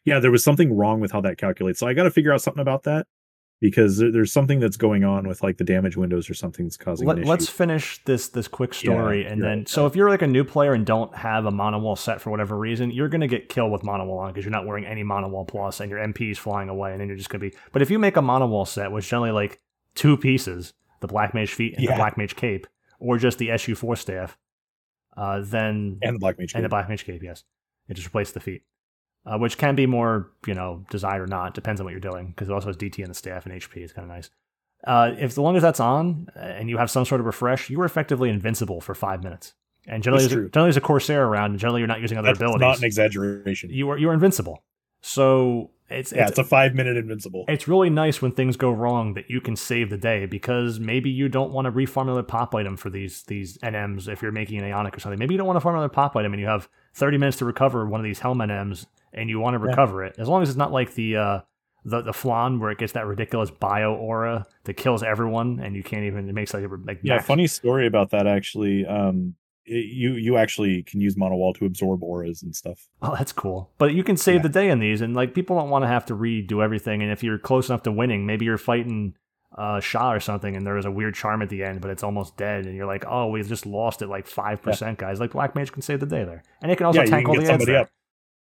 [0.05, 1.79] yeah, there was something wrong with how that calculates.
[1.79, 3.07] So I got to figure out something about that
[3.61, 7.07] because there's something that's going on with like the damage windows or something that's causing.
[7.09, 9.69] Let, let's finish this this quick story Yeah, and then right.
[9.69, 12.29] so if you're like a new player and don't have a mono wall set for
[12.31, 14.85] whatever reason you're going to get killed with mono wall on because you're not wearing
[14.85, 17.41] any mono wall plus and your mp is flying away and then you're just going
[17.41, 19.61] to be but if you make a mono wall set which generally like
[19.95, 20.75] two pieces
[21.05, 22.67] the black mage feet and the black mage cape
[22.99, 24.39] or just the su4 staff
[25.19, 26.55] uh, then and the black mage.
[26.55, 27.45] and the black mage cape yes.
[27.87, 28.63] It just replaces the feet
[29.27, 32.29] uh, which can be more you know desired or not depends on what you're doing
[32.29, 34.31] because it also has dt in the staff and hp it's kind of nice.
[34.87, 37.69] Uh, if as long as that's on uh, and you have some sort of refresh
[37.69, 39.53] you are effectively invincible for five minutes.
[39.87, 42.29] And generally there's, a, generally there's a corsair around and generally you're not using other
[42.29, 43.69] That's abilities not an exaggeration.
[43.69, 44.65] you are you're invincible
[45.07, 47.45] so it's yeah, it's, it's a five minute invincible.
[47.47, 51.11] it's really nice when things go wrong that you can save the day because maybe
[51.11, 54.59] you don't want to refarm another pop item for these these NMs if you're making
[54.59, 55.19] an Ionic or something.
[55.19, 57.87] Maybe you don't want to another pop item and you have 30 minutes to recover
[57.87, 59.71] one of these Helm NMs and you want to Yeah.
[59.71, 60.15] recover it.
[60.19, 61.41] As long as it's not like the uh
[61.85, 65.83] the the flan where it gets that ridiculous bio aura that kills everyone and you
[65.83, 68.87] can't even it makes like like Yeah, max- funny story about that actually.
[68.87, 69.35] Um,
[69.67, 72.89] it- you you actually can use mono wall to absorb auras and stuff.
[73.03, 73.71] Oh, that's cool.
[73.79, 74.43] But you can save Yeah.
[74.43, 77.03] the day in these, and like people don't want to have to redo everything.
[77.03, 79.15] And if you're close enough to winning, maybe you're fighting
[79.57, 82.03] uh, Shah or something, and there is a weird charm at the end, but it's
[82.03, 85.21] almost dead, and you're like, oh, we just lost it like five percent, guys.
[85.21, 87.37] Like Black Mage can save the day there, and it can also yeah, tank all
[87.37, 87.89] the somebody up.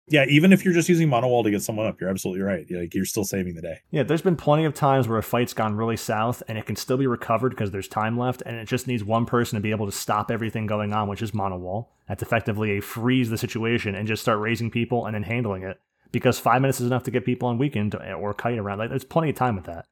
[0.08, 2.66] Yeah, even if you're just using mono wall to get someone up, you're absolutely right.
[2.70, 3.80] Like you're still saving the day.
[3.90, 6.76] Yeah, there's been plenty of times where a fight's gone really south, and it can
[6.76, 9.70] still be recovered because there's time left, and it just needs one person to be
[9.70, 11.92] able to stop everything going on, which is mono wall.
[12.08, 15.80] That's effectively a freeze the situation and just start raising people and then handling it.
[16.10, 18.78] Because five minutes is enough to get people on weekend or kite around.
[18.78, 19.86] Like, there's plenty of time with that.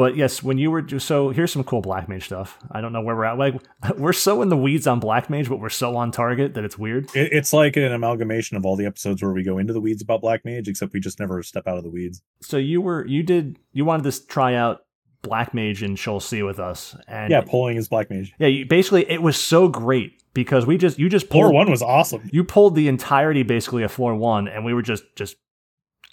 [0.00, 2.56] But yes, when you were so here's some cool black mage stuff.
[2.72, 3.36] I don't know where we're at.
[3.36, 3.60] Like
[3.98, 6.78] we're so in the weeds on black mage, but we're so on target that it's
[6.78, 7.14] weird.
[7.14, 10.00] It, it's like an amalgamation of all the episodes where we go into the weeds
[10.00, 12.22] about Black Mage, except we just never step out of the weeds.
[12.40, 14.86] So you were you did you wanted to try out
[15.20, 18.32] black mage in Sheol C with us, and Yeah, pulling is Black Mage.
[18.38, 21.70] yeah, you, basically it was so great because we just you just Floor pulled one
[21.70, 22.26] was awesome.
[22.32, 25.36] you pulled the entirety basically of floor one, and we were just just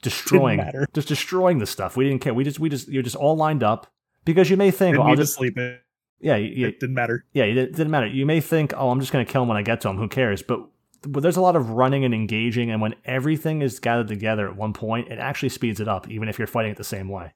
[0.02, 0.62] destroying
[0.94, 1.98] just destroying the stuff.
[1.98, 2.34] We didn't care.
[2.34, 3.88] We just we just you're just all lined up
[4.26, 5.82] because you may think Didn't oh, I'll to just sleep it.
[6.20, 7.26] yeah you, It didn't matter.
[7.34, 8.08] yeah it didn't matter.
[8.08, 9.98] You may think oh I'm just gonna kill him when I get to him.
[9.98, 10.42] Who cares?
[10.42, 10.62] But
[11.04, 14.56] but there's a lot of running and engaging, and when everything is gathered together at
[14.56, 17.34] one point, it actually speeds it up, even if you're fighting it the same way.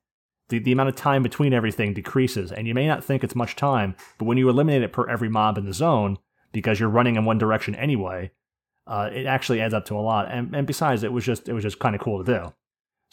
[0.49, 3.55] The, the amount of time between everything decreases, and you may not think it's much
[3.55, 6.17] time, but when you eliminate it per every mob in the zone,
[6.51, 8.31] because you're running in one direction anyway,
[8.93, 10.23] uh, it actually adds up to a lot.
[10.31, 12.53] And, and besides, it was just it was just kind of cool to do.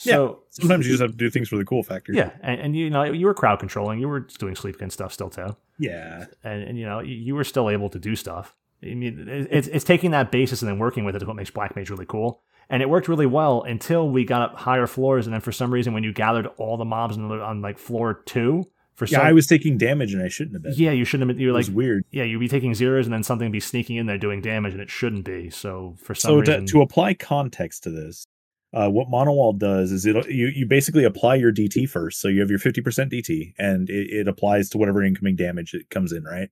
[0.01, 2.13] So Sometimes you just have to do things for the cool factor.
[2.13, 5.29] yeah, and, and you know you were crowd controlling, you were doing sleepkin stuff still
[5.31, 6.27] too Yeah.
[6.45, 8.55] and, and you know you- you were still able to do stuff.
[8.83, 11.51] I mean, it's it's taking that basis and then working with it is what makes
[11.51, 12.43] Black Mage really cool.
[12.71, 15.73] And it worked really well until we got up higher floors, and then for some
[15.73, 19.27] reason, when you gathered all the mobs on, on like floor two, for Yeah, some,
[19.29, 20.73] I was taking damage and I shouldn't have been.
[20.77, 21.37] yeah, you shouldn't have.
[21.37, 22.05] Been, you it were was like, weird.
[22.11, 24.73] yeah, you'd be taking zeros, and then something would be sneaking in there doing damage,
[24.73, 25.51] and it shouldn't be.
[25.51, 28.27] So for some So reason, to, to apply context to this,
[28.75, 32.21] uh, what Monowall does is it you you basically apply your DT first.
[32.21, 35.73] So you have your fifty percent DT, and it, it applies to whatever incoming damage
[35.73, 36.51] that comes in, right?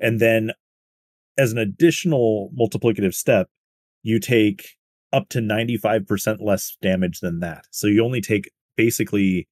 [0.00, 0.50] And then,
[1.38, 3.48] as an additional multiplicative step,
[4.02, 4.76] you take
[5.12, 7.66] up to ninety five percent less damage than that.
[7.70, 9.46] So you only take basically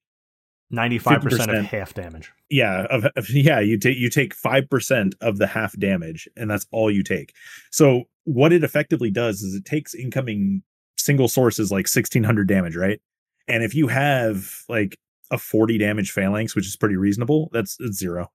[0.73, 1.67] ninety five percent of 50%.
[1.67, 2.31] half damage.
[2.49, 6.65] yeah of, of- yeah you take you take 5% of the half damage and that's
[6.71, 7.33] all you take.
[7.71, 10.63] So what it effectively does is it takes incoming
[10.97, 12.99] single sources like 1600 damage right?
[13.47, 14.97] And if you have like
[15.31, 18.31] a 40 damage phalanx which is pretty reasonable that's zero.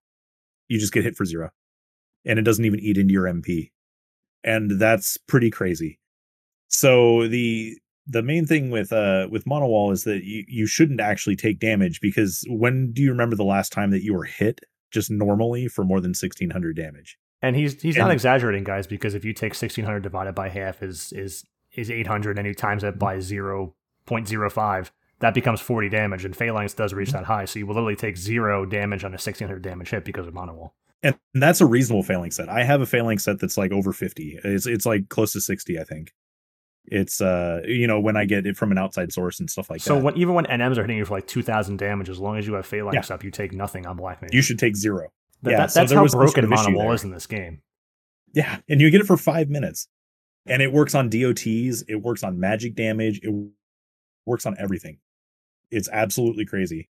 [0.68, 1.50] You just get hit for zero.
[2.24, 3.70] And it doesn't even eat into your mp
[4.44, 5.98] and that's pretty crazy.
[6.68, 7.76] So the
[8.08, 12.00] the main thing with uh with monowall is that you, you shouldn't actually take damage
[12.00, 14.60] because when do you remember the last time that you were hit
[14.90, 19.24] just normally for more than 1600 damage And he's he's not exaggerating, guys, because if
[19.24, 21.44] you take sixteen hundred divided by half is is
[21.76, 23.74] is eight hundred, and you times that by zero
[24.06, 24.90] point zero five,
[25.20, 26.24] that becomes forty damage.
[26.24, 29.18] And Phalanx does reach that high, so you will literally take zero damage on a
[29.18, 30.74] sixteen hundred damage hit because of mono wall.
[31.02, 32.48] and that's a reasonable phalanx set.
[32.48, 34.40] I have a phalanx set that's like over 50.
[34.42, 36.12] It's it's like close to 60, I think.
[36.90, 39.80] It's uh you know when I get it from an outside source and stuff like
[39.80, 40.00] so that.
[40.00, 42.36] So when even when NMs are hitting you for like two thousand damage, as long
[42.38, 43.14] as you have phalanx Yeah.
[43.14, 44.32] up, you take nothing on black mage.
[44.32, 45.12] you should take zero.
[45.42, 46.86] That- yeah, that- so that's there how was some sort broken of issue Mono Wall
[46.88, 46.94] there.
[46.94, 47.60] is in this game.
[48.34, 49.88] Yeah, and you get it for five minutes,
[50.46, 51.82] and it works on DOTs.
[51.88, 53.20] It works on magic damage.
[53.22, 53.32] It
[54.26, 54.98] works on everything.
[55.70, 56.88] It's absolutely crazy.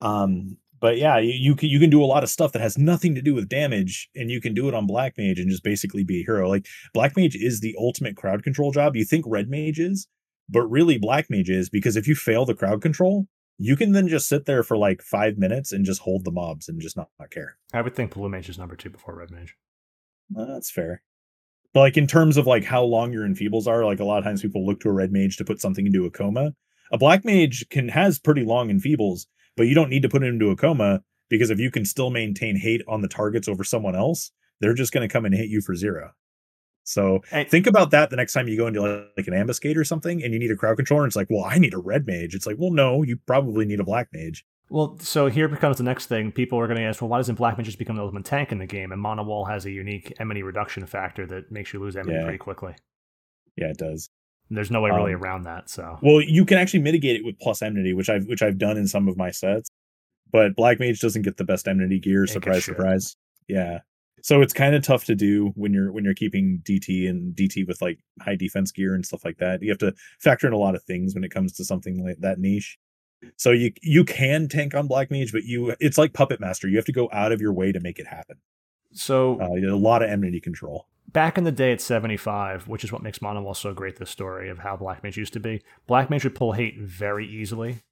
[0.00, 2.78] Um, but yeah, you, you can you can do a lot of stuff that has
[2.78, 5.64] nothing to do with damage, and you can do it on Black Mage and just
[5.64, 6.48] basically be a hero.
[6.48, 8.96] Like Black Mage is the ultimate crowd control job.
[8.96, 10.08] You think Red Mage is,
[10.48, 13.26] but really Black Mage is because if you fail the crowd control,
[13.58, 16.68] you can then just sit there for like five minutes and just hold the mobs
[16.68, 17.58] and just not, not care.
[17.74, 19.56] I would think blue mage is number two before red mage.
[20.36, 21.02] Uh, That's fair.
[21.74, 24.24] But like in terms of like how long your enfeebles are, like a lot of
[24.24, 26.54] times people look to a red mage to put something into a coma.
[26.92, 29.26] A black mage can has pretty long enfeebles,
[29.58, 32.08] but you don't need to put it into a coma because if you can still
[32.08, 34.30] maintain hate on the targets over someone else,
[34.60, 36.12] they're just going to come and hit you for zero.
[36.84, 39.76] So And- think about that the next time you go into like, like an ambuscade
[39.76, 41.02] or something and you need a crowd controller.
[41.04, 42.34] And it's like, well, I need a red mage.
[42.34, 44.46] It's like, well, no, you probably need a black mage.
[44.70, 46.30] Well, so here becomes the next thing.
[46.32, 48.52] People are going to ask, well, why doesn't Black Mage just become the ultimate tank
[48.52, 48.92] in the game?
[48.92, 52.24] And Mono Wall has a unique enmity reduction factor that makes you lose enmity Yeah.
[52.24, 52.74] pretty quickly.
[53.56, 54.10] Yeah, it does.
[54.50, 55.68] There's no way really Um, around that.
[55.68, 58.76] So Well, you can actually mitigate it with plus enmity, which I've which I've done
[58.76, 59.70] in some of my sets.
[60.30, 62.24] But Black Mage doesn't get the best enmity gear.
[62.24, 63.16] It Surprise, surprise.
[63.46, 63.80] Yeah.
[64.20, 67.66] So it's kind of tough to do when you're when you're keeping DT and DT
[67.66, 69.62] with like high defense gear and stuff like that.
[69.62, 72.18] You have to factor in a lot of things when it comes to something like
[72.18, 72.78] that niche.
[73.36, 76.68] So you you can tank on Black Mage, but you it's like Puppet Master.
[76.68, 78.36] You have to go out of your way to make it happen.
[78.92, 80.88] so Uh, a lot of enmity control.
[81.12, 84.10] Back in the day at 75, which is what makes Mono Wall so great, this
[84.10, 87.82] story of how Black Mage used to be, Black Mage would pull hate very easily.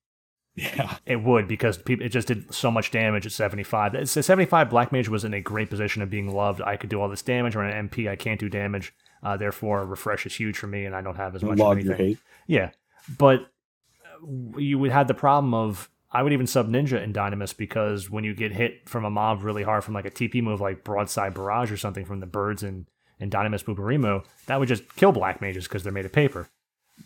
[0.55, 0.97] Yeah.
[1.05, 3.95] It would because people, it just did so much damage at 75.
[3.95, 6.63] At 75, Black Mage was in a great position of being loved.
[6.63, 7.55] I could do all this damage.
[7.55, 8.95] Or an MP, I can't do damage.
[9.23, 11.53] Uh, therefore, refresh is huge for me, and I don't have as much.
[11.55, 12.09] of Log your anything.
[12.09, 12.19] hate.
[12.47, 12.71] Yeah,
[13.19, 17.55] but uh, you would have the problem of I would even sub Ninja in Dynamis
[17.55, 20.61] because when you get hit from a mob really hard from like a TP move
[20.61, 22.87] like Broadside Barrage or something from the birds and
[23.19, 26.49] and Dynamis Boobarimo, that would just kill black mages because they're made of paper.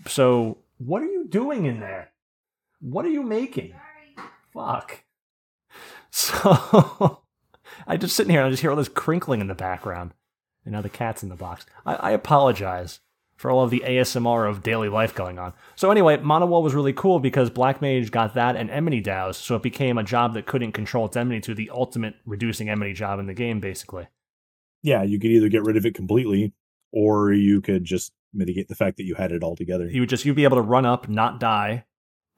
[0.07, 2.11] So what are you doing in there?
[2.81, 3.74] What are you making?
[4.53, 5.05] Fuck.
[6.12, 7.20] So
[7.87, 10.12] I just sitting here and I just hear all this crinkling in the background.
[10.65, 11.66] And now the cat's in the box.
[11.87, 12.99] I, I apologize
[13.37, 15.55] for all of the ASMR of daily life going on.
[15.74, 19.39] So anyway, Mono Wall was really cool because Black Mage got that and Enmity Douse,
[19.39, 22.93] so it became a job that couldn't control its enmity to the ultimate reducing enmity
[22.93, 24.09] job in the game, basically.
[24.82, 26.52] Yeah, you could either get rid of it completely,
[26.93, 29.89] or you could just mitigate the fact that you had it all together.
[29.89, 31.85] You would just you'd be able to run up, not die,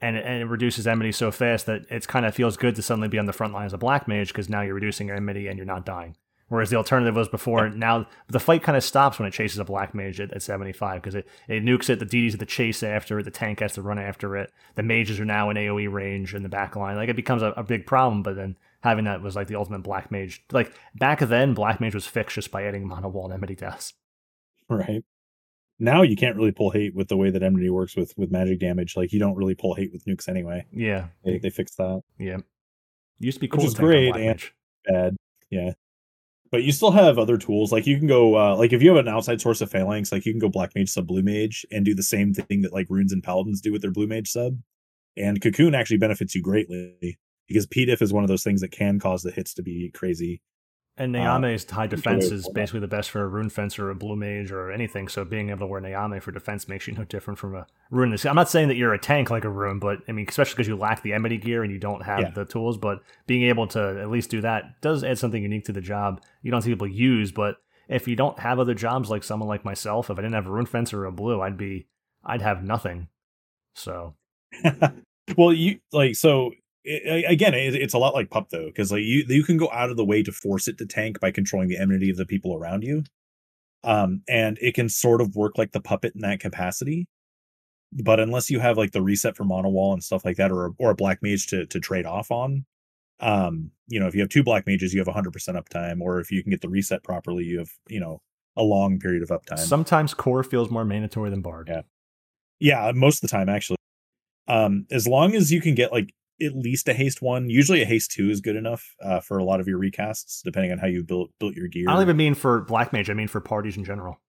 [0.01, 3.07] and and it reduces enmity so fast that it kind of feels good to suddenly
[3.07, 5.47] be on the front line as a black mage because now you're reducing your enmity
[5.47, 6.15] and you're not dying.
[6.49, 7.69] Whereas the alternative was before.
[7.69, 11.01] Now the fight kind of stops when it chases a black mage at, at 75
[11.01, 11.97] because it, it nukes it.
[11.97, 13.23] The DDs have the chase after it.
[13.23, 14.51] The tank has to run after it.
[14.75, 16.95] The mages are now in AOE range in the back line.
[16.95, 18.21] Like it becomes a, a big problem.
[18.21, 20.43] But then having that was like the ultimate black mage.
[20.51, 23.93] Like back then, black mage was fixed just by adding mono wall and enmity douse.
[24.69, 25.03] right
[25.79, 28.59] now you can't really pull hate with the way that enmity works with with magic
[28.59, 32.01] damage like you don't really pull hate with nukes anyway Yeah, they, they fixed that
[32.19, 32.37] yeah.
[33.19, 33.57] Used to be cool.
[33.59, 34.53] Which is great, and- mage.
[34.85, 35.15] bad
[35.49, 35.71] yeah
[36.51, 39.05] but you still have other tools like you can go uh like if you have
[39.05, 41.83] an outside source of phalanx like you can go black mage sub blue mage and
[41.85, 44.57] do the same thing that like runes and paladins do with their blue mage sub
[45.17, 47.17] and cocoon actually benefits you greatly
[47.53, 50.41] because pdiff is one of those things that can cause the hits to be crazy
[50.97, 53.95] And Uh, Nyame's high defense is basically the best for a rune fencer or a
[53.95, 55.07] blue mage or anything.
[55.07, 58.15] So being able to wear Nayame for defense makes you no different from a rune.
[58.25, 60.67] I'm not saying that you're a tank like a rune, but I mean, especially because
[60.67, 62.29] you lack the enmity gear and you don't have Yeah.
[62.35, 62.77] the tools.
[62.77, 66.21] But being able to at least do that does add something unique to the job.
[66.43, 67.55] You don't see people use, but
[67.89, 70.51] if you don't have other jobs like someone like myself, if I didn't have a
[70.51, 71.87] rune fencer or a blue, I'd be,
[72.23, 73.07] I'd have nothing.
[73.73, 74.13] So
[75.37, 76.51] well you like so
[76.85, 79.69] i again it, it's a lot like pup though because like you you can go
[79.71, 82.25] out of the way to force it to tank by controlling the enmity of the
[82.25, 83.03] people around you
[83.83, 87.07] um and it can sort of work like the puppet in that capacity
[87.91, 90.67] but unless you have like the reset for mono wall and stuff like that or
[90.67, 92.65] a, or a black mage to to trade off on
[93.19, 96.31] um you know if you have two black mages you have 100% uptime or if
[96.31, 98.21] you can get the reset properly you have you know
[98.55, 101.67] a long period of uptime sometimes core feels more mandatory than bard.
[101.69, 101.81] Yeah.
[102.59, 103.77] Yeah, most of the time actually.
[104.47, 107.85] Um, as long as you can get like at least a haste one, usually a
[107.85, 110.87] haste two is good enough uh, for a lot of your recasts, depending on how
[110.87, 111.85] you built built your gear.
[111.89, 113.09] I don't even mean for black mage.
[113.09, 114.21] I mean for parties in general.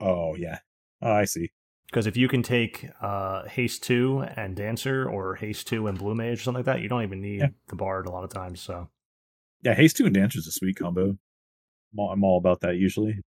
[0.00, 0.58] Oh yeah,
[1.02, 1.50] oh, I see.
[1.86, 6.14] Because if you can take uh, Haste 2 and Dancer or Haste 2 and Blue
[6.14, 7.48] Mage or something like that, you don't even need Yeah.
[7.68, 8.62] the Bard a lot of times.
[8.62, 8.88] So
[9.62, 11.10] Yeah, haste two and dancer is a sweet combo.
[11.10, 13.20] I'm all, I'm all about that usually.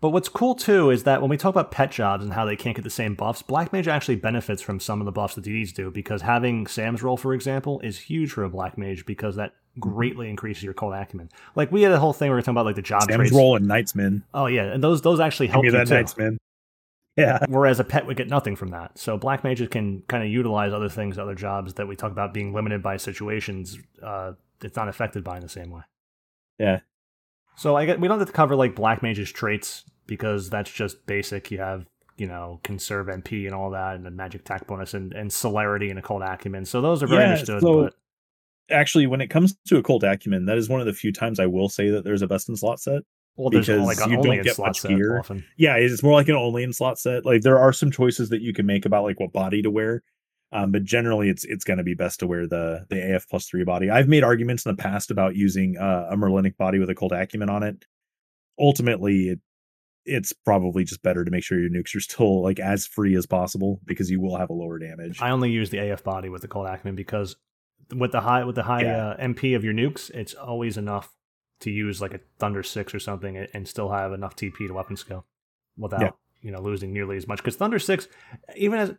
[0.00, 2.56] But what's cool too is that when we talk about pet jobs and how they
[2.56, 5.44] can't get the same buffs, Black Mage actually benefits from some of the buffs that
[5.44, 9.36] DDs do because having Sam's roll, for example, is huge for a Black Mage because
[9.36, 11.30] that greatly increases your Occult Acumen.
[11.54, 13.16] Like we had a whole thing where we were talking about like the job Sam's
[13.16, 13.32] traits.
[13.32, 14.22] roll and Knightsman.
[14.34, 15.94] Oh yeah, and those those actually help you that too.
[15.94, 16.36] Knightsman.
[17.16, 17.44] Yeah.
[17.48, 18.98] Whereas a pet would get nothing from that.
[18.98, 22.32] So black mages can kind of utilize other things, other jobs that we talk about
[22.32, 23.78] being limited by situations.
[24.02, 24.32] Uh,
[24.62, 25.82] it's not affected by in the same way.
[26.58, 26.80] Yeah.
[27.56, 31.06] So I get we don't have to cover like black mage's traits because that's just
[31.06, 31.50] basic.
[31.50, 35.12] You have you know conserve MP and all that, and the magic attack bonus and
[35.12, 36.64] and celerity and occult acumen.
[36.64, 37.60] So those are very Yeah, understood.
[37.62, 37.94] so- but
[38.70, 41.46] Actually, when it comes to occult acumen, that is one of the few times I
[41.46, 43.02] will say that there's a best in slot set.
[43.36, 45.18] well, because like you don't get much gear.
[45.18, 45.44] often.
[45.58, 47.26] Yeah, it's more like an only in slot set.
[47.26, 50.02] Like there are some choices that you can make about like what body to wear.
[50.54, 53.64] Um, but generally it's it's gonna be best to wear the the AF plus three
[53.64, 53.88] body.
[53.90, 57.48] I've made arguments in the past about using uh, a Merlinic body with Occult Acumen
[57.48, 57.84] on it.
[58.58, 59.40] Ultimately, it
[60.04, 63.24] it's probably just better to make sure your nukes are still like as free as
[63.24, 65.22] possible because you will have a lower damage.
[65.22, 67.36] I only use the AF body with the Occult Acumen because
[67.94, 69.08] with the high with the high Yeah.
[69.10, 71.14] uh, MP of your nukes, it's always enough
[71.60, 74.74] to use like a Thunder Six or something and- and still have enough TP to
[74.74, 75.24] weapon skill
[75.78, 76.10] without Yeah.
[76.40, 77.38] you know losing nearly as much.
[77.38, 78.08] Because Thunder Six,
[78.56, 78.94] even as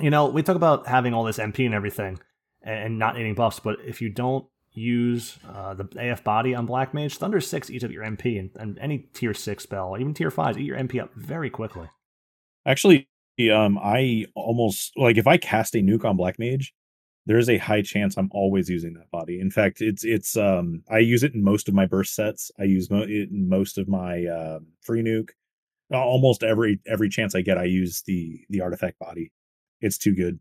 [0.00, 2.18] you know, we talk about having all this MP and everything
[2.62, 6.92] and, not needing buffs, but if you don't use uh, the AF body on Black
[6.92, 10.14] Mage, Thunder Six eats up your MP, and, and any tier six spell, or even
[10.14, 11.88] tier fives, eat your MP up very quickly.
[12.66, 13.08] Actually,
[13.52, 16.74] um, I almost like if I cast a nuke on Black Mage,
[17.26, 19.40] there's a high chance I'm always using that body.
[19.40, 22.50] In fact, it's it's um I use it in most of my burst sets.
[22.58, 25.30] I use mo- it in most of my uh, free nuke.
[25.92, 29.32] Almost every every chance I get, I use the the artifact body.
[29.80, 30.40] It's too good.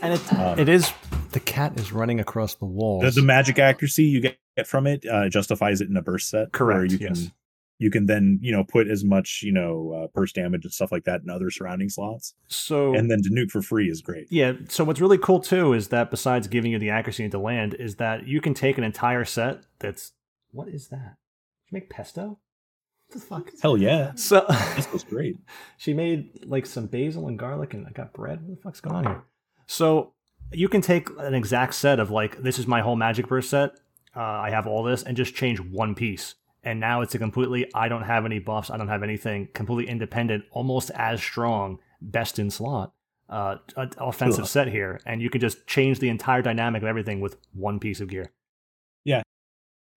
[0.00, 0.90] And it, Um, it is
[1.32, 3.02] the cat is running across the walls.
[3.02, 6.28] The, the magic accuracy you get get from it uh, justifies it in a burst
[6.28, 6.38] set.
[6.38, 7.30] where Correct, you can yes.
[7.78, 10.92] you can then you know put as much you know uh, burst damage and stuff
[10.92, 14.26] like that in other surrounding slots, so and then to nuke for free is great.
[14.30, 17.74] Yeah, so what's really cool too is that besides giving you the accuracy into land,
[17.74, 20.12] is that you can take an entire set that's
[20.50, 21.16] what is that?
[21.64, 22.38] Did you make pesto?
[23.12, 23.50] What the fuck?
[23.60, 25.36] Hell yeah, So this was great.
[25.76, 28.40] she made like some basil and garlic and I got bread.
[28.40, 29.24] What the fuck's going on here?
[29.66, 30.14] So
[30.50, 33.72] you can take an exact set of like this is my whole magic burst set.
[34.16, 36.36] Uh, I have all this and just change one piece.
[36.64, 39.90] And now it's a completely I don't have any buffs, I don't have anything, completely
[39.90, 42.94] independent, almost as strong, best in slot.
[43.28, 43.56] Uh,
[43.98, 44.48] offensive Ugh.
[44.48, 48.00] set here, and you can just change the entire dynamic of everything with one piece
[48.00, 48.30] of gear.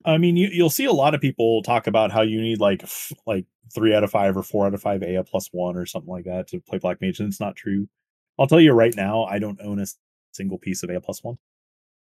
[0.05, 2.83] I mean, you, you'll see a lot of people talk about how you need like
[2.83, 5.85] f- like three out of five or four out of five Ea plus one or
[5.85, 7.89] something like that to play Black Mage, and it's not true.
[8.37, 9.87] I'll tell you right now, I don't own a
[10.31, 11.37] single piece of Ea plus one,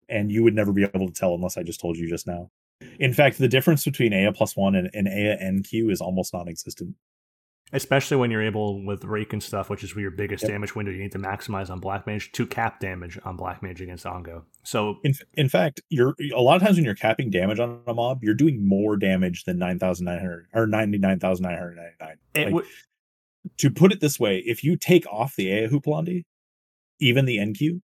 [0.09, 2.51] and you would never be able to tell unless I just told you just now.
[2.99, 6.95] In fact, the difference between Ea plus one and, and Ea NQ is almost non-existent.
[7.73, 10.51] Especially when you're able with Rayke and stuff, which is your biggest Yep.
[10.51, 13.81] damage window you need to maximize on Black Mage to cap damage on Black Mage
[13.81, 14.43] against Ongo.
[14.65, 17.95] So In in fact, you're a lot of times when you're capping damage on a
[17.95, 21.57] mob, you're doing more damage than nine thousand nine hundred or ninety nine thousand nine
[21.57, 22.17] hundred ninety nine.
[22.35, 22.65] it would
[23.59, 26.25] to put it this way, if you take off the Ea Houppelande,
[26.99, 27.81] even the NQ,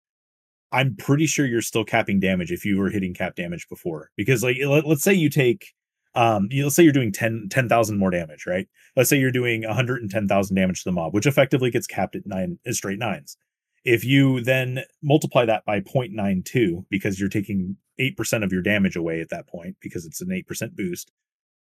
[0.71, 4.11] I'm pretty sure you're still capping damage if you were hitting cap damage before.
[4.17, 5.73] Because like let, let's say you take
[6.15, 8.67] um you, let's say you're doing 10 10,000 more damage, right?
[8.95, 12.59] Let's say you're doing 110,000 damage to the mob, which effectively gets capped at 9
[12.65, 13.37] at straight nines.
[13.83, 19.21] If you then multiply that by 0.92 because you're taking 8% of your damage away
[19.21, 21.11] at that point because it's an 8% boost,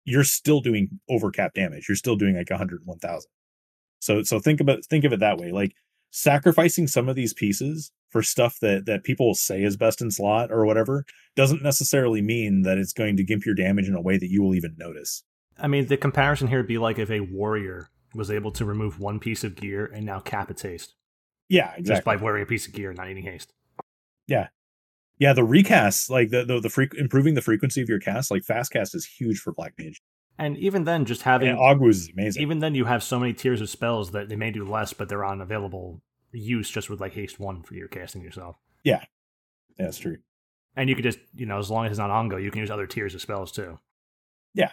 [0.05, 1.87] you're still doing over cap damage.
[1.87, 3.29] You're still doing like 101,000.
[3.99, 5.51] So so think about think of it that way.
[5.51, 5.75] Like
[6.11, 10.51] sacrificing some of these pieces for stuff that that people say is best in slot
[10.51, 11.05] or whatever
[11.35, 14.41] doesn't necessarily mean that it's going to gimp your damage in a way that you
[14.41, 15.23] will even notice.
[15.57, 18.99] I mean, the comparison here would be like if a warrior was able to remove
[18.99, 20.95] one piece of gear and now cap its haste
[21.47, 21.83] Yeah, exactly.
[21.83, 23.53] just by wearing a piece of gear and not eating haste.
[24.25, 24.47] yeah,
[25.19, 25.33] yeah.
[25.33, 28.71] the recast, like the the, the freq- improving the frequency of your cast, like fast
[28.71, 30.01] cast is huge for Black Mage.
[30.39, 32.41] And even then, just having And is amazing.
[32.41, 35.09] even then you have so many tiers of spells that they may do less, but
[35.09, 36.01] they're on available
[36.31, 38.55] use just with like haste one for your casting yourself.
[38.83, 39.03] yeah,
[39.77, 40.17] that's true.
[40.75, 42.71] And you could just you know as long as it's not ongo, you can use
[42.71, 43.79] other tiers of spells too.
[44.53, 44.71] Yeah,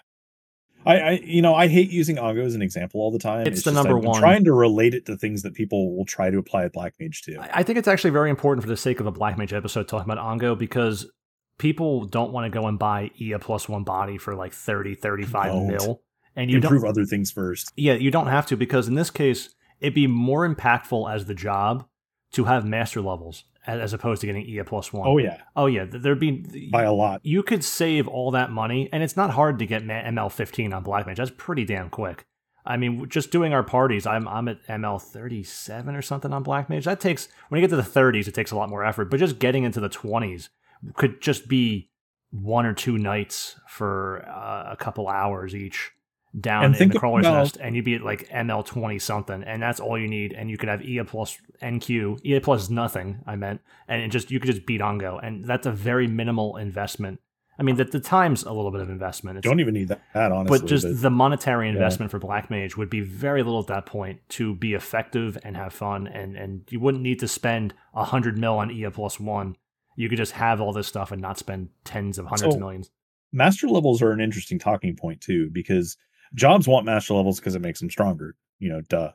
[0.86, 3.47] I, I you know I hate using Ongo as an example all the time.
[3.47, 4.20] It's the just number one.
[4.20, 7.22] Trying to relate it to things that people will try to apply at Black Mage
[7.22, 7.38] too.
[7.40, 9.88] I I think it's actually very important for the sake of a Black Mage episode
[9.88, 11.10] talking about Ongo because
[11.59, 15.47] people don't want to go and buy Ea plus one body for like 30, 35
[15.53, 15.66] Don't.
[15.69, 16.03] mil.
[16.35, 17.73] And you Improve other things first.
[17.77, 21.35] Yeah, you don't have to because in this case, it'd be more impactful as the
[21.35, 21.87] job
[22.33, 25.09] to have master levels as opposed to getting E a plus one.
[25.09, 25.87] Oh yeah, oh yeah.
[25.87, 27.20] th- There'd be by a lot.
[27.24, 30.83] you could save all that money, and it's not hard to get ML fifteen on
[30.83, 31.16] Black Mage.
[31.16, 32.27] That's pretty damn quick.
[32.65, 36.43] I mean, just doing our parties, I'm I'm at ML thirty seven or something on
[36.43, 36.85] Black Mage.
[36.85, 39.11] That takes when you get to the thirties, it takes a lot more effort.
[39.11, 40.51] But just getting into the twenties
[40.95, 41.91] could just be
[42.31, 45.93] one or two nights for uh, a couple hours each
[46.39, 49.43] down And in the crawler's about- nest, and you'd be at like ML twenty something,
[49.43, 50.33] and that's all you need.
[50.35, 52.21] And you could have Ea plus NQ.
[52.25, 53.21] Ea plus is nothing.
[53.27, 56.57] I meant, and it just you could just beat Ongo, and that's a very minimal
[56.57, 57.21] investment.
[57.59, 59.39] I mean, the, the time's a little bit of investment.
[59.39, 60.59] It's, Don't even need that, that honestly.
[60.59, 61.73] but just the monetary yeah.
[61.73, 65.57] investment for Black Mage would be very little at that point to be effective and
[65.57, 69.19] have fun, and and you wouldn't need to spend a hundred mil on Ea plus
[69.19, 69.57] one.
[69.97, 72.60] You could just have all this stuff and not spend tens of hundreds So- of
[72.60, 72.90] millions.
[73.32, 75.97] master levels are an interesting talking point too because
[76.35, 79.10] jobs want master levels because it makes them stronger you know duh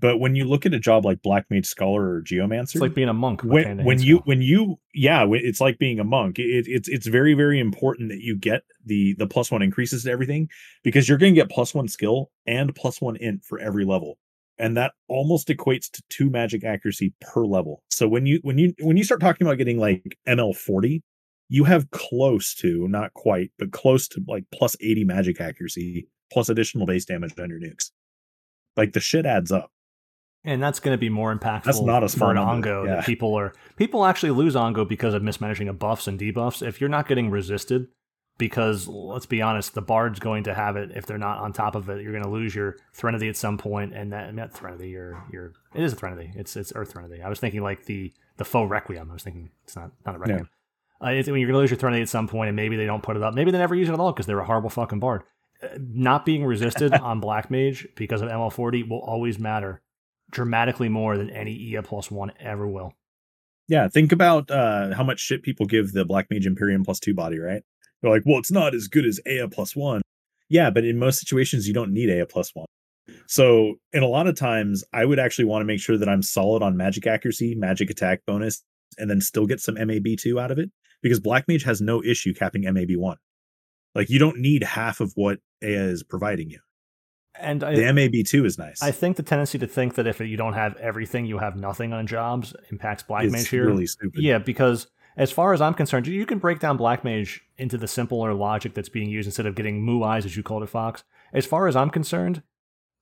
[0.00, 2.94] but when you look at a job like black mage scholar or geomancer It's like
[2.94, 3.42] being a monk.
[3.44, 7.34] when when you when you yeah it's like being a monk it, it's it's very
[7.34, 10.48] very important that you get the the plus one increases to everything
[10.82, 14.18] because you're going to get plus one skill and plus one int for every level
[14.62, 17.82] and that almost equates to two magic accuracy per level.
[17.90, 21.02] So when you when you when you start talking about getting like ml 40
[21.48, 26.48] you have close to not quite but close to like plus 80 magic accuracy plus
[26.48, 27.90] additional base damage on your nukes.
[28.76, 29.70] Like the shit adds up.
[30.44, 32.96] And that's going to be more impactful That's not a for an number, ongo yeah.
[32.96, 36.66] that people are people actually lose ongo because of mismanaging of buffs and debuffs.
[36.66, 37.88] If you're not getting resisted
[38.38, 40.90] because let's be honest the bard's going to have it.
[40.94, 43.58] If they're not on top of it you're going to lose your threnody at some
[43.58, 47.22] point and that not threnody your your it is a threnody it's it's earth threnody
[47.22, 49.10] i was thinking like the the foe requiem.
[49.10, 50.48] I was thinking it's not not a requiem.
[51.02, 52.86] Uh, it's, when you're going to lose your threnody at some point and maybe they
[52.86, 54.70] don't put it up maybe they never use it at all because they're a horrible
[54.70, 55.22] fucking bard.
[55.62, 59.82] Uh, not being resisted on black mage because of ml40 will always matter
[60.32, 62.94] dramatically more than any Ea plus one ever will.
[63.68, 67.14] Yeah, think about uh, how much shit people give the Black Mage Imperium plus two
[67.14, 67.62] body, right?
[68.02, 70.02] They're like, well, it's not as good as Ea plus one.
[70.48, 72.66] Yeah, but in most situations, you don't need Ea plus one.
[73.26, 76.22] So, in a lot of times, I would actually want to make sure that I'm
[76.22, 78.62] solid on magic accuracy, magic attack bonus,
[78.98, 80.70] and then still get some MAB2 out of it
[81.02, 83.16] because Black Mage has no issue capping MAB1.
[83.94, 86.60] Like, you don't need half of what Ea is providing you.
[87.38, 88.82] And I, The MAB2 is nice.
[88.82, 91.92] I think the tendency to think that if you don't have everything, you have nothing
[91.92, 93.66] on jobs impacts Black It's Mage here.
[93.66, 94.22] really stupid.
[94.22, 94.86] Yeah, because
[95.16, 98.74] as far as I'm concerned, you can break down Black Mage into the simpler logic
[98.74, 101.04] that's being used instead of getting moo eyes, as you called it, Fox.
[101.32, 102.42] As far as I'm concerned,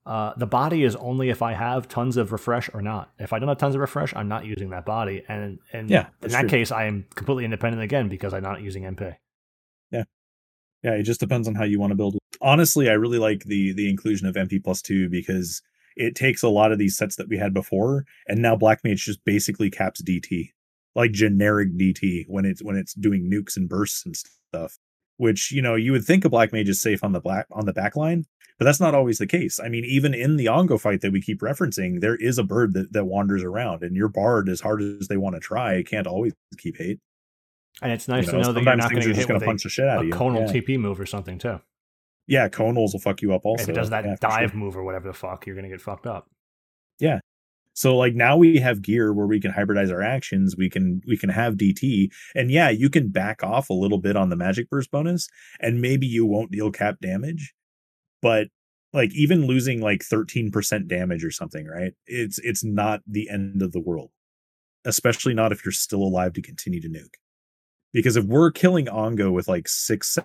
[0.07, 3.12] uh, the body is only if I have tons of refresh or not.
[3.19, 5.23] If I don't have tons of refresh, I'm not using that body.
[5.28, 6.49] And and Yeah, in that true.
[6.49, 9.16] case, I am completely independent again because I'm not using MP.
[9.93, 10.05] yeah
[10.82, 13.73] Yeah, it just depends on how you want to build honestly i really like the
[13.74, 15.61] the inclusion of mp plus 2 because
[15.95, 19.05] it takes a lot of these sets that we had before and now black mage
[19.05, 20.53] just basically caps dt
[20.95, 24.79] like generic dt when it's when it's doing nukes and bursts and stuff
[25.17, 27.67] which you know you would think a black mage is safe on the black on
[27.67, 28.25] the back line
[28.59, 31.21] but that's not always the case i mean even in the ongo fight that we
[31.21, 34.83] keep referencing there is a bird that, that wanders around and your bard as hard
[34.83, 36.99] as they want to try can't always keep hate
[37.83, 39.69] And it's nice You to know that you're not going to hit with punch the
[39.69, 40.53] shit out a of you conal yeah.
[40.53, 41.61] TP move or something too.
[42.27, 44.41] yeah conals will fuck you up also if it does that Yeah, for sure.
[44.41, 46.29] dive move or whatever the fuck, you're going to get fucked up.
[47.81, 50.55] So like now we have gear where we can hybridize our actions.
[50.55, 54.16] We can we can have DT, and yeah, you can back off a little bit
[54.16, 55.28] on the magic burst bonus,
[55.61, 57.55] and maybe you won't deal cap damage,
[58.20, 58.48] but
[58.93, 61.94] like even losing like thirteen percent damage or something, right?
[62.07, 64.11] It's it's not the end of the world,
[64.85, 67.15] especially not if you're still alive to continue to nuke.
[67.94, 70.19] Because if we're killing Ongo with like six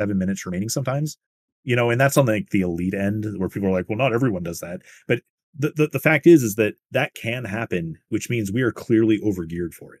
[0.00, 1.18] seven minutes remaining, sometimes
[1.64, 4.14] you know, and that's on like the elite end where people are like, well, not
[4.14, 5.22] everyone does that, but
[5.58, 9.18] the, the the fact is is that that can happen which means we are clearly
[9.20, 10.00] overgeared for it.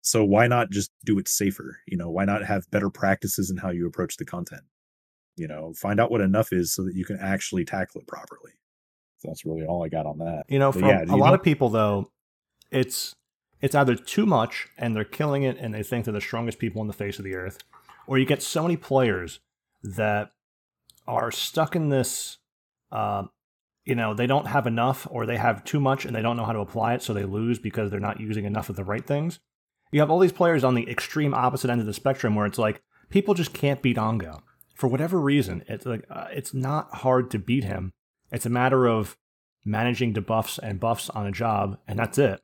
[0.00, 1.78] So why not just do it safer?
[1.86, 4.62] You know why not have better practices in how you approach the content?
[5.36, 8.52] You know find out what enough is so that you can actually tackle it properly.
[9.18, 10.44] So that's really all i got on that.
[10.48, 12.10] You know, But for yeah, a lot don't- of people though,
[12.70, 13.14] it's
[13.60, 16.80] it's either too much and they're killing it and they think they're the strongest people
[16.80, 17.58] on the face of the earth,
[18.06, 19.40] or you get so many players
[19.82, 20.30] that
[21.08, 22.38] are stuck in this.
[22.92, 23.24] Uh,
[23.88, 26.44] you know, they don't have enough, or they have too much and they don't know
[26.44, 29.06] how to apply it, so they lose because they're not using enough of the right
[29.06, 29.40] things.
[29.90, 32.58] You have all these players on the extreme opposite end of the spectrum where it's
[32.58, 34.40] like people just can't beat Ongo
[34.74, 35.64] for whatever reason.
[35.68, 37.94] It's like uh, it's not hard to beat him.
[38.30, 39.16] It's a matter of
[39.64, 42.42] managing debuffs and buffs on a job, and that's it.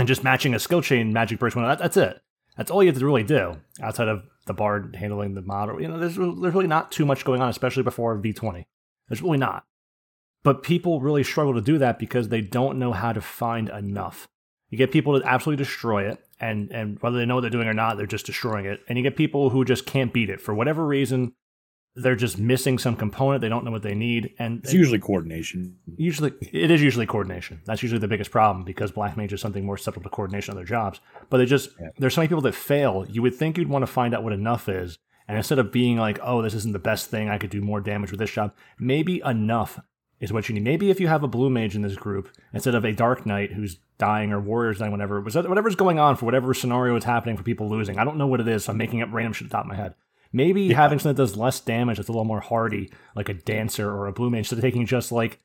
[0.00, 1.64] And just matching a skill chain magic burst one.
[1.64, 2.20] That, that's it.
[2.56, 5.80] That's all you have to really do outside of the bard handling the model.
[5.80, 8.64] You know, there's there's really not too much going on, especially before V20.
[9.08, 9.64] There's really not.
[10.46, 14.28] But people really struggle to do that because they don't know how to find enough.
[14.70, 17.66] You get people to absolutely destroy it, and and whether they know what they're doing
[17.66, 18.78] or not, they're just destroying it.
[18.88, 21.32] And you get people who just can't beat it for whatever reason.
[21.96, 23.40] They're just missing some component.
[23.40, 25.78] They don't know what they need, and It's usually coordination.
[25.96, 27.60] usually it is usually coordination.
[27.64, 30.56] That's usually the biggest problem because black mage is something more susceptible to coordination on
[30.58, 31.00] their jobs.
[31.28, 31.88] But they just Yeah.
[31.98, 33.04] there's so many people that fail.
[33.10, 34.96] You would think you'd want to find out what enough is,
[35.26, 37.28] and instead of being like, "Oh, this isn't the best thing.
[37.28, 39.80] I could do more damage with this job," maybe enough
[40.20, 40.64] is what you need.
[40.64, 43.52] Maybe if you have a blue mage in this group instead of a dark knight
[43.52, 47.36] who's dying or warriors dying, whatever was whatever's going on for whatever scenario is happening
[47.36, 47.98] for people losing.
[47.98, 48.64] I don't know what it is.
[48.64, 49.94] So I'm making up random shit at the top of my head.
[50.32, 53.90] Maybe having something that does less damage, that's a little more hardy, like a dancer
[53.90, 55.38] or a blue mage, instead of taking just like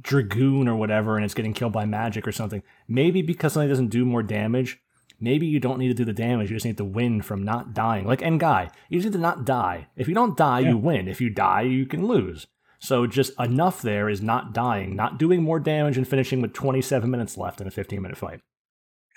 [0.00, 2.62] dragoon or whatever and it's getting killed by magic or something.
[2.88, 4.80] Maybe because something doesn't do more damage,
[5.20, 6.50] maybe you don't need to do the damage.
[6.50, 8.06] You just need to win from not dying.
[8.06, 9.88] Like Ngai, you just need to not die.
[9.96, 10.70] If you don't die, Yeah.
[10.70, 11.08] you win.
[11.08, 12.46] If you die, you can lose.
[12.80, 17.10] So just enough there is not dying, not doing more damage and finishing with 27
[17.10, 18.40] minutes left in a 15 minute fight.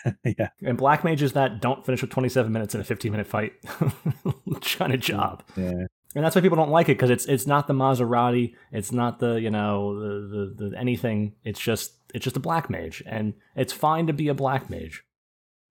[0.25, 0.49] yeah.
[0.61, 3.93] And black mages that don't finish with 27 minutes in a 15 minute fight, kind
[4.25, 5.69] of mm, job Yeah.
[6.15, 9.19] and that's why people don't like it because it's it's not the Maserati, it's not
[9.19, 11.35] the you know the, the the anything.
[11.45, 15.03] It's just it's just a black mage, and it's fine to be a black mage.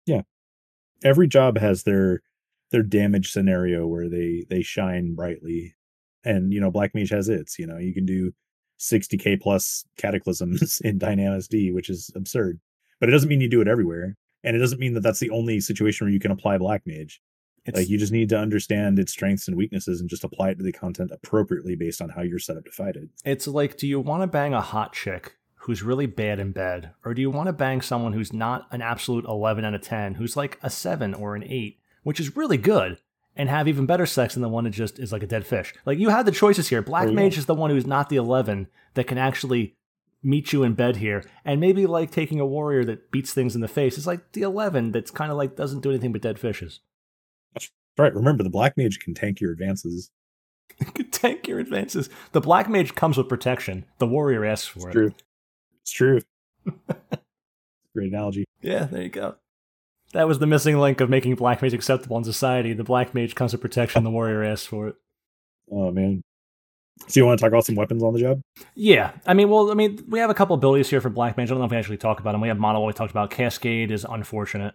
[0.06, 0.22] Yeah.
[1.04, 2.22] Every job has their
[2.70, 5.74] their damage scenario where they they shine brightly.
[6.24, 8.32] And you know, Black Mage has its, you know, you can do
[8.78, 12.60] 60k plus cataclysms in Dynamis D, which is absurd.
[13.00, 14.16] But it doesn't mean you do it everywhere.
[14.44, 17.20] And it doesn't mean that that's the only situation where you can apply Black Mage.
[17.64, 20.56] It's like you just need to understand its strengths and weaknesses and just apply it
[20.56, 23.08] to the content appropriately based on how you're set up to fight it.
[23.24, 26.90] it's like, do you want to bang a hot chick who's really bad in bed,
[27.04, 30.14] or do you want to bang someone who's not an absolute 11 out of 10,
[30.14, 32.98] who's like a seven or an eight, which is really good?
[33.34, 35.72] And have even better sex than the one that just is like a dead fish.
[35.86, 36.82] Like you have the choices here.
[36.82, 37.14] Black Oh, yeah.
[37.16, 39.74] Mage is the one who's not the eleven that can actually
[40.22, 43.60] meet you in bed here, and maybe like taking a warrior that beats things in
[43.62, 46.38] the face is like the eleven that's kind of like doesn't do anything but dead
[46.38, 46.80] fishes.
[47.54, 48.14] That's Right.
[48.14, 50.10] Remember, the Black Mage can tank your advances.
[50.94, 52.08] Could tank your advances.
[52.32, 53.84] The Black Mage comes with protection.
[53.98, 54.92] The warrior asks for It's it.
[54.92, 55.14] true.
[55.82, 56.20] It's true.
[57.94, 58.44] Great analogy.
[58.62, 59.34] Yeah, there you go.
[60.12, 62.72] That was the missing link of making Black Mage acceptable in society.
[62.72, 64.04] The Black Mage comes with protection.
[64.04, 64.96] The warrior asks for it.
[65.70, 66.22] Oh man.
[67.08, 68.42] So you want to talk about some weapons on the job?
[68.74, 71.48] Yeah, I mean, well, I mean, we have a couple abilities here for Black Mage.
[71.48, 72.40] I don't know if we actually talk about them.
[72.40, 72.84] We have Mono.
[72.84, 74.74] We talked about Cascade is unfortunate.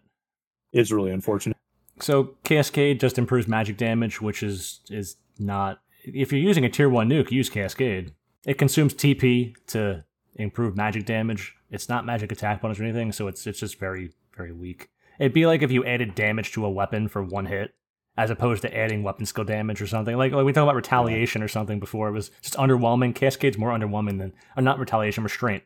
[0.73, 1.57] It's really unfortunate.
[1.99, 5.79] So Cascade just improves magic damage, which is is not.
[6.03, 8.13] If you're using a tier one nuke, use Cascade.
[8.45, 10.03] It consumes TP to
[10.35, 11.55] improve magic damage.
[11.69, 14.89] It's not magic attack bonus or anything, so it's it's just very very weak.
[15.19, 17.73] It'd be like if you added damage to a weapon for one hit,
[18.17, 20.17] as opposed to adding weapon skill damage or something.
[20.17, 22.09] Like, like we talked about retaliation or something before.
[22.09, 23.13] It was just underwhelming.
[23.15, 25.23] Cascade's more underwhelming than uh, not retaliation.
[25.23, 25.63] Restraint.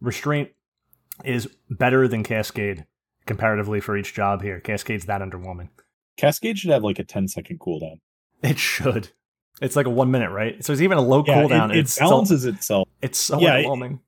[0.00, 0.50] Restraint
[1.24, 2.86] is better than Cascade
[3.26, 4.60] comparatively for each job here.
[4.60, 5.68] Cascade's that underwhelming.
[6.16, 8.00] Cascade should have like a 10 second cooldown.
[8.42, 9.10] It should.
[9.62, 10.62] It's like a one minute, right?
[10.64, 11.70] So it's even a low Yeah, cooldown.
[11.70, 12.88] it, it it's balances so, itself.
[13.00, 14.00] it's so yeah, underwhelming.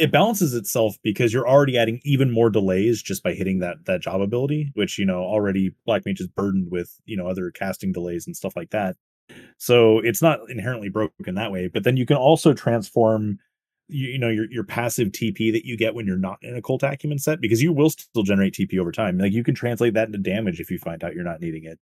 [0.00, 4.00] It balances itself because you're already adding even more delays just by hitting that that
[4.00, 7.92] job ability, which you know already Black Mage is burdened with you know other casting
[7.92, 8.96] delays and stuff like that.
[9.58, 11.68] So it's not inherently broken that way.
[11.68, 13.38] But then you can also transform
[13.88, 16.82] you, you know your your passive TP that you get when you're not in occult
[16.82, 19.18] acumen set because you will still generate TP over time.
[19.18, 21.78] Like you can translate that into damage if you find out you're not needing it.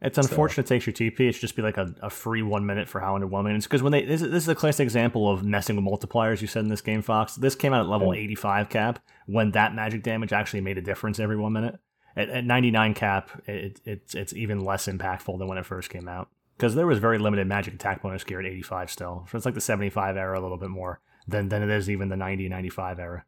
[0.00, 1.20] It's unfortunate it takes your TP.
[1.20, 3.56] It should just be like a, a free one minute for how underwhelming.
[3.56, 6.40] It's because when they this is, this is a classic example of messing with multipliers.
[6.42, 7.36] You said in this game, Fox.
[7.36, 8.20] This came out at level Yeah.
[8.22, 11.78] 85 cap when that magic damage actually made a difference every one minute.
[12.16, 16.06] At, at 99 cap, it, it's it's even less impactful than when it first came
[16.08, 19.26] out because there was very limited magic attack bonus gear at 85 still.
[19.30, 22.10] So it's like the 75 era a little bit more than than it is even
[22.10, 23.24] the 90 95 era.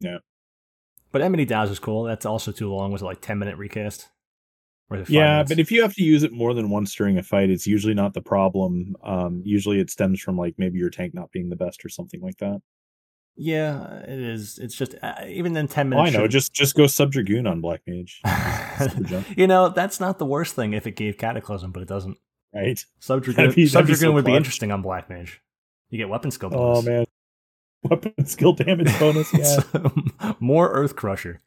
[0.00, 0.18] Yeah.
[1.10, 2.04] But Enmity Douse is cool.
[2.04, 2.92] That's also too long.
[2.92, 4.08] Was it like 10 minute recast?
[4.08, 4.75] Or is it five
[5.08, 7.66] Yeah, but if you have to use it more than once during a fight, it's
[7.66, 8.94] usually not the problem.
[9.02, 12.20] Um, usually it stems from like maybe your tank not being the best or something
[12.20, 12.60] like that.
[13.38, 14.58] Yeah, it is.
[14.58, 16.16] It's just uh, even then ten Oh, I minutes.
[16.16, 16.22] know.
[16.24, 18.22] should- Just just go sub dragoon on Black Mage,
[19.36, 22.16] you know, that's not the worst thing if it gave Cataclysm, but it doesn't.
[22.54, 22.82] right?
[23.00, 25.42] Sub That'd Dragoon, be- Sub that'd be so Dragoon would be interesting on Black Mage.
[25.90, 26.86] You get weapon skill Bonus.
[26.86, 27.06] Oh man,
[27.82, 29.32] weapon skill damage bonus.
[29.34, 29.92] Yeah, So,
[30.40, 31.40] more Earth Crusher.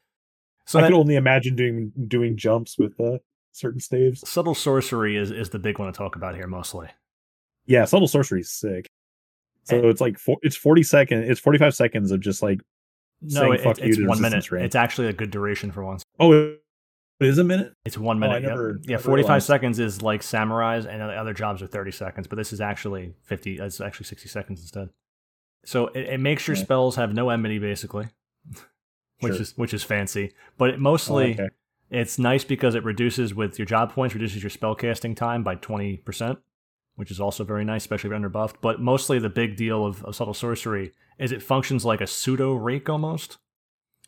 [0.66, 3.18] So I that, could only imagine doing doing jumps with uh,
[3.60, 4.27] certain staves.
[4.27, 6.88] subtle sorcery is is the big one to talk about here mostly.
[7.65, 8.88] Yeah, subtle sorcery is sick.
[9.65, 12.61] So And- it's like four, it's forty second, it's forty five seconds of just like
[13.22, 14.49] No, saying it, fuck it's you to one minute.
[14.52, 14.65] range.
[14.65, 16.03] It's actually a good duration for once.
[16.19, 16.31] oh,
[17.22, 17.73] it is a minute.
[17.86, 18.44] It's one oh, I minute.
[18.44, 18.52] yep.
[18.52, 22.27] never- yeah, forty five seconds is like samurais, and other jobs are thirty seconds.
[22.27, 23.57] But this is actually fifty.
[23.60, 24.90] It's actually sixty seconds instead.
[25.65, 26.64] So it, it makes your Yeah.
[26.64, 28.07] spells have no enmity, basically.
[29.19, 29.41] which Sure.
[29.41, 30.31] is which is fancy.
[30.57, 31.49] But it mostly Oh, okay.
[31.90, 35.56] It's nice because it reduces with your job points, reduces your spell casting time by
[35.56, 36.40] twenty percent,
[36.95, 38.61] which is also very nice, especially if you're under buffed.
[38.61, 42.53] But mostly the big deal of, of subtle sorcery is it functions like a pseudo
[42.53, 43.38] rake almost.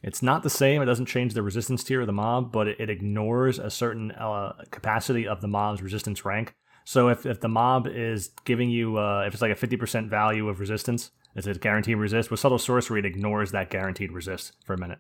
[0.04, 0.82] It's not the same.
[0.82, 4.12] It doesn't change the resistance tier of the mob, but it, it ignores a certain
[4.14, 6.56] uh, capacity of the mob's resistance rank.
[6.86, 10.50] So if, if the mob is giving you, uh, if it's like a 50% value
[10.50, 12.32] of resistance, it's a guaranteed resist.
[12.32, 15.00] With subtle sorcery, it ignores that guaranteed resist for a minute.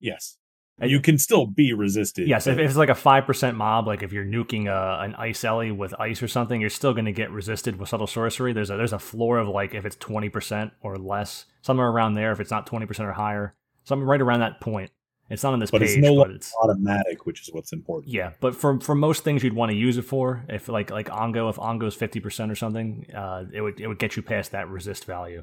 [0.00, 0.38] Yes.
[0.78, 2.28] And- you can still be resisted.
[2.28, 5.42] Yes, if, if it's like a 5% mob, like if you're nuking a, an ice
[5.44, 8.52] ellie with ice or something, you're still going to get resisted with subtle sorcery.
[8.52, 12.32] There's a, there's a floor of like if it's 20% or less, somewhere around there,
[12.32, 13.54] if it's not 20% or higher,
[13.84, 14.90] something right around that point.
[15.28, 16.54] It's not on this but page, it's no but it's.
[16.62, 18.12] automatic, which is what's important.
[18.12, 21.08] Yeah, but for for most things you'd want to use it for, if like like
[21.08, 24.52] Ongo, if Ongo's fifty percent or something, uh, it would it would get you past
[24.52, 25.42] that resist value,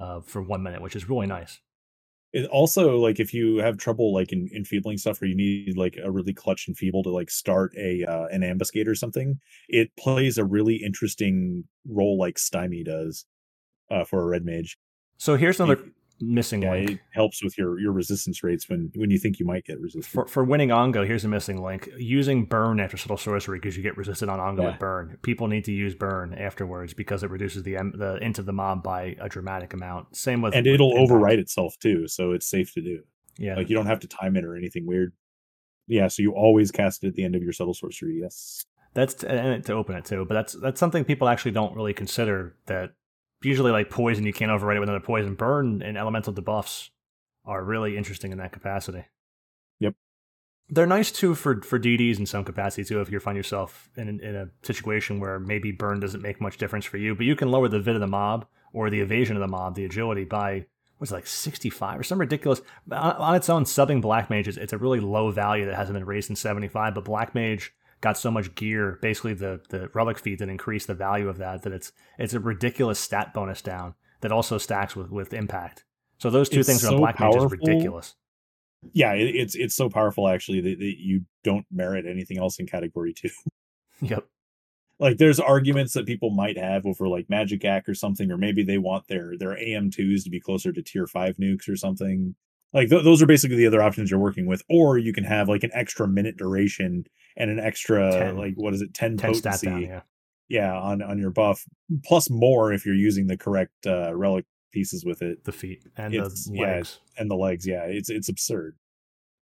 [0.00, 1.60] uh, for one minute, which is really nice.
[2.32, 5.98] It also like if you have trouble like in enfeebling stuff or you need like
[6.02, 9.94] a really clutch and feeble to like start a uh, an ambuscade or something, it
[9.96, 13.24] plays a really interesting role like Stymie does
[13.90, 14.78] uh, for a red mage.
[15.18, 15.90] So here's another
[16.20, 16.90] missing Yeah, link.
[16.92, 20.06] it helps with your your resistance rates when when you think you might get resisted.
[20.12, 21.88] For, for winning Ongo, here's a missing link.
[21.98, 24.70] Using Burn after Subtle Sorcery because you get resisted on Ongo Yeah.
[24.72, 25.18] with Burn.
[25.22, 28.82] People need to use Burn afterwards because it reduces the the int of the mob
[28.82, 30.16] by a dramatic amount.
[30.16, 33.02] Same with and it'll overwrite itself too, so it's safe to do.
[33.38, 35.12] Yeah, Like you don't have to time it or anything weird.
[35.86, 38.18] Yeah, so you always cast it at the end of your subtle sorcery.
[38.20, 38.64] Yes.
[38.92, 41.94] That's t- and to open it too, but that's that's something people actually don't really
[41.94, 42.56] consider.
[42.66, 42.90] That
[43.42, 45.34] usually like poison, you can't overwrite it with another poison.
[45.34, 46.90] Burn and elemental debuffs
[47.44, 49.04] are really interesting in that capacity.
[49.80, 49.94] Yep.
[50.68, 53.00] They're nice too for for DDs in some capacity too.
[53.00, 56.84] If you find yourself in in a situation where maybe burn doesn't make much difference
[56.84, 59.40] for you, but you can lower the vid of the mob or the evasion of
[59.40, 60.66] the mob, the agility by
[60.98, 62.60] what's it, like sixty five or some ridiculous.
[62.92, 65.94] On, on its own, subbing black mage is it's a really low value that hasn't
[65.94, 69.90] been raised in seventy five, but black mage got so much gear, basically the the
[69.94, 73.62] relic feat that increased the value of that that it's it's a ridiculous stat bonus
[73.62, 75.84] down that also stacks with with impact.
[76.18, 78.14] So those two It's things on so black mage is ridiculous.
[78.92, 82.66] Yeah, it, it's it's so powerful actually that, that you don't merit anything else in
[82.66, 83.30] category two.
[84.02, 84.24] Yep.
[84.98, 88.62] like there's arguments that people might have over like magic act or something or maybe
[88.62, 92.34] they want their their am2s to be closer to tier 5 nukes or something
[92.72, 95.48] like th- those are basically the other options you're working with or you can have
[95.48, 97.04] like an extra minute duration
[97.36, 98.36] and an extra 10.
[98.36, 100.00] like what is it 10, Ten potency stat down, yeah.
[100.48, 101.64] yeah on on your buff
[102.04, 106.14] plus more if you're using the correct uh relic pieces with it The feet and
[106.14, 106.98] It's- the yeah, legs.
[107.18, 108.76] and the legs yeah it's it's absurd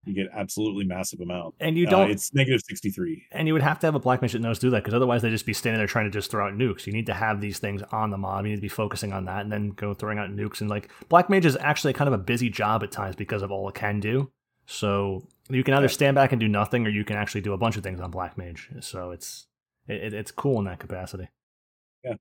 [0.08, 3.62] you get absolutely massive amount And you Uh, don't it's negative 63 and you would
[3.62, 5.46] have to have a black mage that knows to do that because otherwise they'd just
[5.46, 6.86] be standing there trying to just throw out nukes.
[6.88, 8.46] You need to have these things on the mob.
[8.46, 10.62] You need to be focusing on that and then go throwing out nukes.
[10.62, 13.52] And like black mage is actually kind of a busy job at times because of
[13.52, 14.32] all it can do.
[14.66, 17.58] So you can either stand back and do nothing, or you can actually do a
[17.58, 18.70] bunch of things on black mage.
[18.82, 19.48] So it's
[19.88, 21.30] it, it's cool in that capacity.
[22.04, 22.16] Yeah.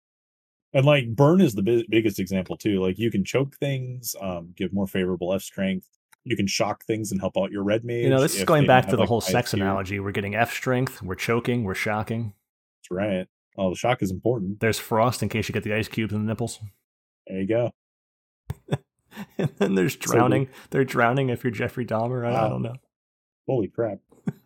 [0.72, 2.80] And like burn is the bi- biggest example too.
[2.80, 5.88] Like you can choke things, um, give more favorable F strength.
[6.26, 8.02] You can shock things and help out your red mage.
[8.02, 9.62] You know, this is going back to the like, whole sex tier.
[9.62, 10.00] analogy.
[10.00, 12.32] We're getting F strength, we're choking, we're shocking.
[12.80, 13.26] That's right.
[13.56, 14.58] Oh, the shock is important.
[14.58, 16.58] There's frost in case you get the ice cubes in the nipples.
[17.28, 17.70] There you go.
[19.38, 20.48] and then there's So drowning.
[20.70, 22.26] They're drowning if you're Jeffrey Dahmer.
[22.26, 22.74] I, I don't know.
[23.46, 23.98] Holy crap.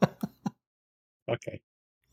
[1.31, 1.63] okay.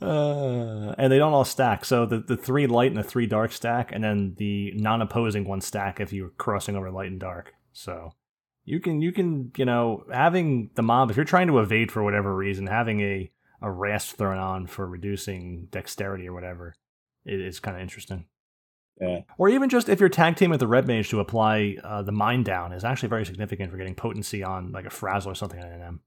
[0.01, 1.83] Uh, and they don't all stack.
[1.83, 5.59] So the, the three light and the three dark stack, and then the non-opposing one
[5.59, 7.53] stack if you're crossing over light and dark.
[7.73, 8.13] So
[8.67, 12.03] you can you can you know having the mob if you're trying to evade for
[12.03, 13.31] whatever reason, having a
[13.61, 16.75] a rasp thrown on for reducing dexterity or whatever
[17.25, 18.25] is kind of interesting.
[18.99, 19.21] Yeah.
[19.37, 22.11] Or even just if you're tag team with the red mage to apply uh, the
[22.11, 25.61] mind down is actually very significant for getting potency on like a frazzle or something
[25.61, 26.01] on them.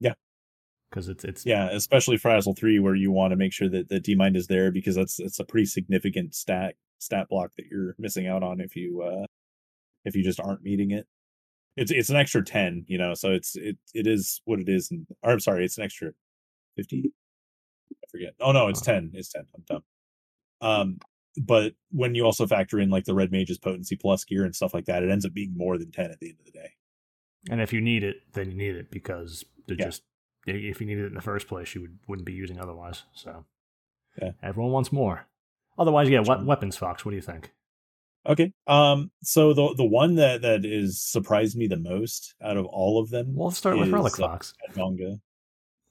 [0.00, 0.14] Yeah.
[0.90, 4.00] because it's it's Yeah, especially Frazzle 3 where you want to make sure that the
[4.00, 7.94] D mind is there because that's it's a pretty significant stat stat block that you're
[7.98, 9.26] missing out on if you uh
[10.06, 11.06] if you just aren't meeting it.
[11.76, 14.90] It's it's an extra 10, you know, so it's it it is what it is
[14.90, 16.12] and or I'm sorry, it's an extra
[16.76, 17.10] 50.
[17.92, 18.34] I forget.
[18.40, 19.12] Oh no, it's 10.
[19.14, 19.44] It's 10.
[19.54, 19.84] I'm dumb.
[20.60, 20.98] Um
[21.38, 24.74] but when you also factor in like the red mage's potency plus gear and stuff
[24.74, 26.72] like that, it ends up being more than 10 at the end of the day.
[27.50, 29.86] And if you need it, then you need it because they're Yeah.
[29.86, 30.02] just
[30.46, 33.04] if you needed it in the first place, you would wouldn't be using otherwise.
[33.14, 33.46] So
[34.20, 34.32] Yeah.
[34.42, 35.26] everyone wants more.
[35.78, 37.04] Otherwise, yeah, we- weapons, Fox.
[37.04, 37.50] What do you think?
[38.26, 38.52] Okay.
[38.66, 43.00] Um so the the one that that is surprised me the most out of all
[43.00, 44.54] of them Well, start with is, Relic uh, Fox.
[44.70, 45.20] Khatvanga.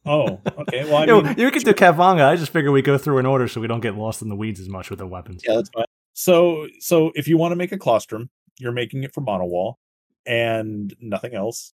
[0.06, 0.84] Oh, okay.
[0.86, 2.26] Well, I Yo, mean, you can do Khatvanga.
[2.26, 4.36] I just figure we go through in order so we don't get lost in the
[4.36, 5.44] weeds as much with the weapons.
[5.48, 5.86] yeah, that's fine.
[6.14, 8.30] So, so if you want to make a Claustrum,
[8.60, 9.78] you're making it for Mana Wall
[10.26, 11.74] and nothing else.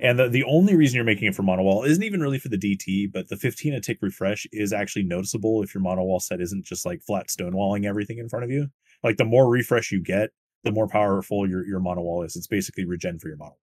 [0.00, 2.48] And the, the only reason you're making it for Mana Wall isn't even really for
[2.48, 6.18] the DT, but the 15 a tick refresh is actually noticeable if your Mana Wall
[6.18, 8.68] set isn't just like flat stonewalling everything in front of you.
[9.04, 10.30] Like the more refresh you get,
[10.64, 12.34] the more powerful your, your Mana Wall is.
[12.34, 13.56] It's basically regen for your mono.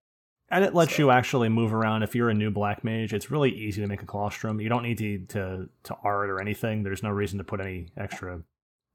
[0.50, 2.04] And it lets So- you actually move around.
[2.04, 4.62] If you're a new black mage, it's really easy to make a Claustrum.
[4.62, 6.84] You don't need to to to art or anything.
[6.84, 8.44] There's no reason to put any extra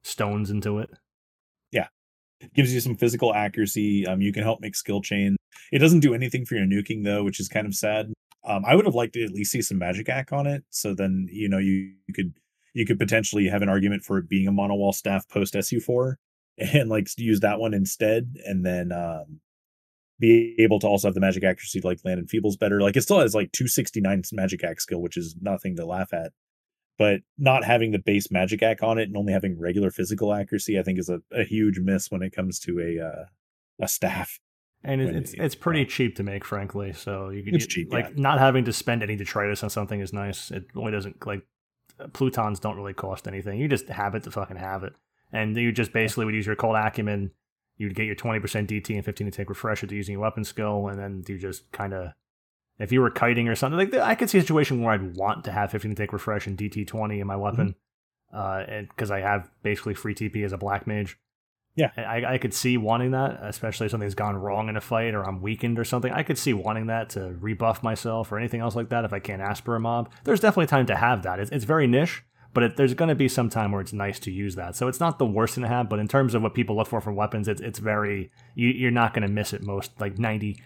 [0.05, 0.91] stones into it.
[1.73, 1.89] Yeah.
[2.41, 4.07] It gives you some physical accuracy.
[4.07, 5.37] Um, you can help make skill chain.
[5.73, 8.13] It doesn't do anything for your nuking though, which is kind of sad.
[8.45, 10.95] Um, I would have liked to at least see some magic act on it, so
[10.95, 12.35] then you know you, you could
[12.75, 15.81] you could potentially have an argument for it being a Mana Wall staff post SU
[15.81, 16.19] four,
[16.59, 19.41] and like use that one instead, and then um,
[20.19, 22.81] be able to also have the magic accuracy to like land and feebles better.
[22.81, 25.85] Like it still has like two sixty nine magic act skill, which is nothing to
[25.87, 26.33] laugh at.
[26.99, 30.79] But not having the base magic act on it and only having regular physical accuracy,
[30.79, 33.25] I think, is a, a huge miss when it comes to a uh,
[33.81, 34.39] a staff.
[34.83, 36.95] And it, it's it- it's pretty cheap to make, frankly.
[36.95, 38.15] So you can cheap, like yeah.
[38.17, 40.51] not having to spend any detritus on something is nice.
[40.51, 41.43] It really doesn't like
[42.15, 43.59] plutons don't really cost anything.
[43.61, 44.95] You just have it to fucking have it,
[45.33, 47.31] and you just basically would use your occult acumen.
[47.77, 50.45] You'd get your twenty percent DT and fifteen to take refresher to using your weapon
[50.45, 52.13] skill, and then you just kind of.
[52.79, 55.45] If you were kiting or something, like I could see a situation where I'd want
[55.45, 57.75] to have 15 to take refresh and DT 20 in my weapon,
[58.35, 61.19] uh, and because I have basically free TP as a black mage.
[61.77, 61.91] Yeah.
[61.97, 65.23] I, I could see wanting that, especially if something's gone wrong in a fight or
[65.23, 66.11] I'm weakened or something.
[66.11, 69.19] I could see wanting that to rebuff myself or anything else like that if I
[69.19, 70.11] can't Aspir a mob.
[70.25, 71.39] There's definitely time to have that.
[71.39, 72.25] It's, it's very niche,
[72.57, 74.75] but it, there's going to be some time where it's nice to use that.
[74.75, 76.89] So it's not the worst thing to have, but in terms of what people look
[76.89, 80.15] for from weapons, it's, it's very, you, you're not going to miss it most, like
[80.17, 80.57] 98%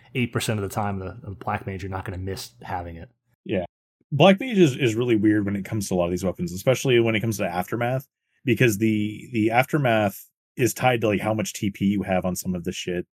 [0.50, 3.10] of the time, the, the Black Mage, you're not going to miss having it.
[3.44, 3.64] Yeah,
[4.12, 6.52] Black Mage is, is really weird when it comes to a lot of these weapons,
[6.52, 8.06] especially when it comes to aftermath,
[8.44, 12.54] because the the aftermath is tied to like how much TP you have on some
[12.54, 13.04] of the shit,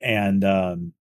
[0.00, 0.94] and um,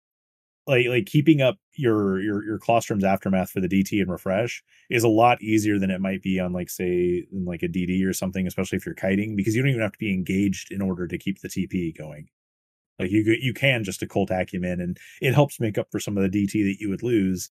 [0.66, 5.04] like like keeping up your your your Claustrum's aftermath for the DT and refresh is
[5.04, 8.46] a lot easier than it might be on like say like a DD or something,
[8.46, 11.18] especially if you're kiting, because you don't even have to be engaged in order to
[11.18, 12.28] keep the TP going.
[12.98, 16.30] Like you you can just occult acumen, and it helps make up for some of
[16.30, 17.50] the DT that you would lose.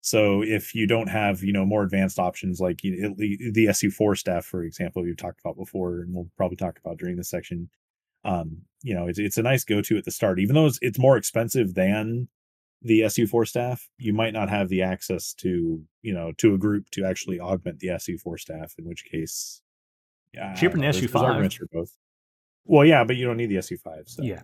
[0.00, 4.62] So if you don't have, you know, more advanced options like the SU4 staff, for
[4.62, 7.70] example, we've talked about before, and we'll probably talk about during this section.
[8.22, 10.78] Um, you know, it's it's a nice go to at the start, even though it's
[10.82, 12.28] it's more expensive than
[12.84, 13.88] the SU4 staff.
[13.98, 17.80] You might not have the access to, you know, to a group to actually augment
[17.80, 18.74] the SU4 staff.
[18.78, 19.62] In which case,
[20.32, 21.22] yeah, Cheaper than know, there's- there's SU5.
[21.22, 21.96] arguments both.
[22.66, 24.08] Well, yeah, but you don't need the SU5.
[24.08, 24.22] So.
[24.22, 24.42] Yeah.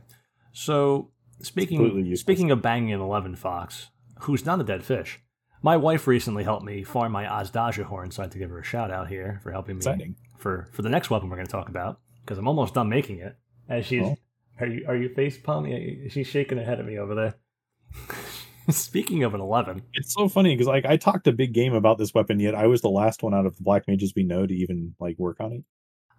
[0.52, 3.88] So speaking speaking of banging an eleven fox,
[4.22, 5.20] who's not a dead fish,
[5.62, 8.58] my wife recently helped me farm my Azdaja horn, so I had to give her
[8.58, 10.16] a shout out here for helping me Exciting.
[10.38, 13.18] for for the next weapon we're going to talk about because I'm almost done making
[13.18, 13.36] it.
[13.68, 14.16] As she's Oh.
[14.58, 16.08] are you are you face palming?
[16.10, 17.34] She's shaking her head at me over there.
[18.76, 21.98] Speaking of an eleven, It's so funny because like I talked a big game about
[21.98, 24.46] this weapon, yet I was the last one out of the black mages we know
[24.46, 25.64] to even like work on it.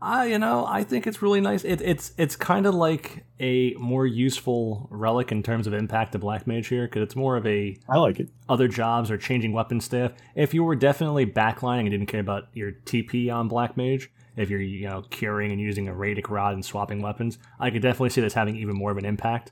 [0.03, 1.64] I you know I think it's really nice.
[1.64, 6.19] It, it's it's kind of like a more useful relic in terms of impact to
[6.19, 8.30] black mage here because it's more of a I like it.
[8.49, 10.14] other jobs or changing weapon staff.
[10.36, 14.49] If you were definitely backlining and didn't care about your TP on Black Mage, if
[14.49, 18.10] you're you know curing and using a Radic Rod and swapping weapons, I could definitely
[18.10, 19.52] see this having even more of an impact.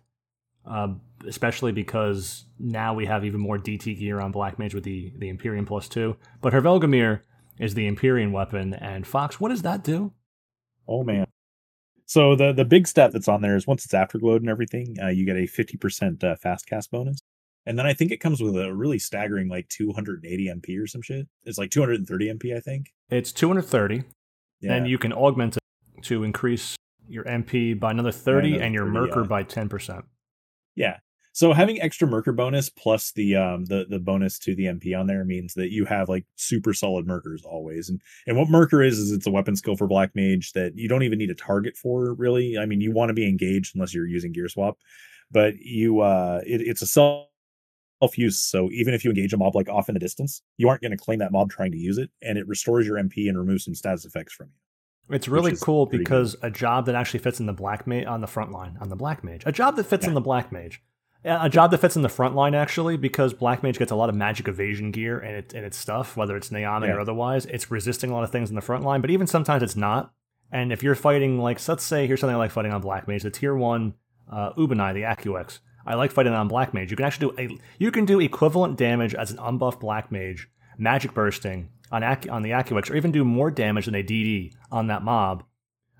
[0.66, 0.96] Uh,
[1.28, 5.30] especially because now we have even more DT gear on Black Mage with the the
[5.30, 6.16] Imperium plus two.
[6.42, 7.22] But Hvergelmir
[7.60, 10.14] is the Empyrean weapon, and Fox, what does that do?
[10.88, 11.28] Oh man.
[12.06, 15.08] So the the big stat that's on there is once it's afterglowed and everything, uh,
[15.10, 17.20] you get a fifty percent uh, fast cast bonus,
[17.66, 20.48] and then I think it comes with a really staggering like two hundred and eighty
[20.48, 21.28] MP or some shit.
[21.44, 22.92] It's like two hundred and thirty MP, I think.
[23.10, 24.04] It's 230,
[24.62, 24.74] Yeah.
[24.74, 26.76] and you can augment it to increase
[27.08, 29.28] your MP by another 30 another and your 30, Myrkr yeah.
[29.28, 30.04] by 10%.
[30.76, 30.98] Yeah.
[31.40, 35.08] So having extra Myrkr bonus plus the um the the bonus to the MP on
[35.08, 37.88] there means that you have like super solid Myrkrs always.
[37.88, 40.90] And and what Myrkr is is it's a weapon skill for Black Mage that you
[40.90, 42.58] don't even need a target for really.
[42.58, 44.80] I mean, you want to be engaged unless you're using Gear Swap,
[45.32, 47.30] but you uh it, it's a self
[48.18, 48.42] use.
[48.42, 50.92] So even if you engage a mob like off in the distance, you aren't going
[50.92, 53.64] to claim that mob trying to use it, and it restores your MP and removes
[53.64, 55.16] some status effects from you.
[55.16, 58.28] It's really cool because a job that actually fits in the black mage on the
[58.28, 60.82] front line on the black mage, a job that fits in the black mage,
[61.24, 64.10] a job that fits in the front line actually because black mage gets a lot
[64.10, 66.94] of magic evasion gear and it and its stuff, whether it's neonic Yeah.
[66.94, 67.46] or otherwise.
[67.48, 70.14] It's resisting a lot of things in the front line, but even sometimes it's not.
[70.52, 73.08] And if you're fighting like, so let's say here's something I like fighting on black
[73.08, 73.94] mage, the tier one
[74.32, 75.60] uh, Ubanai, the AcuX.
[75.86, 76.92] I like fighting on black mage.
[76.92, 80.50] You can actually do a you can do equivalent damage as an unbuffed black mage,
[80.78, 84.54] magic bursting on Acu- on the AcuX, or even do more damage than a DD
[84.72, 85.44] on that mob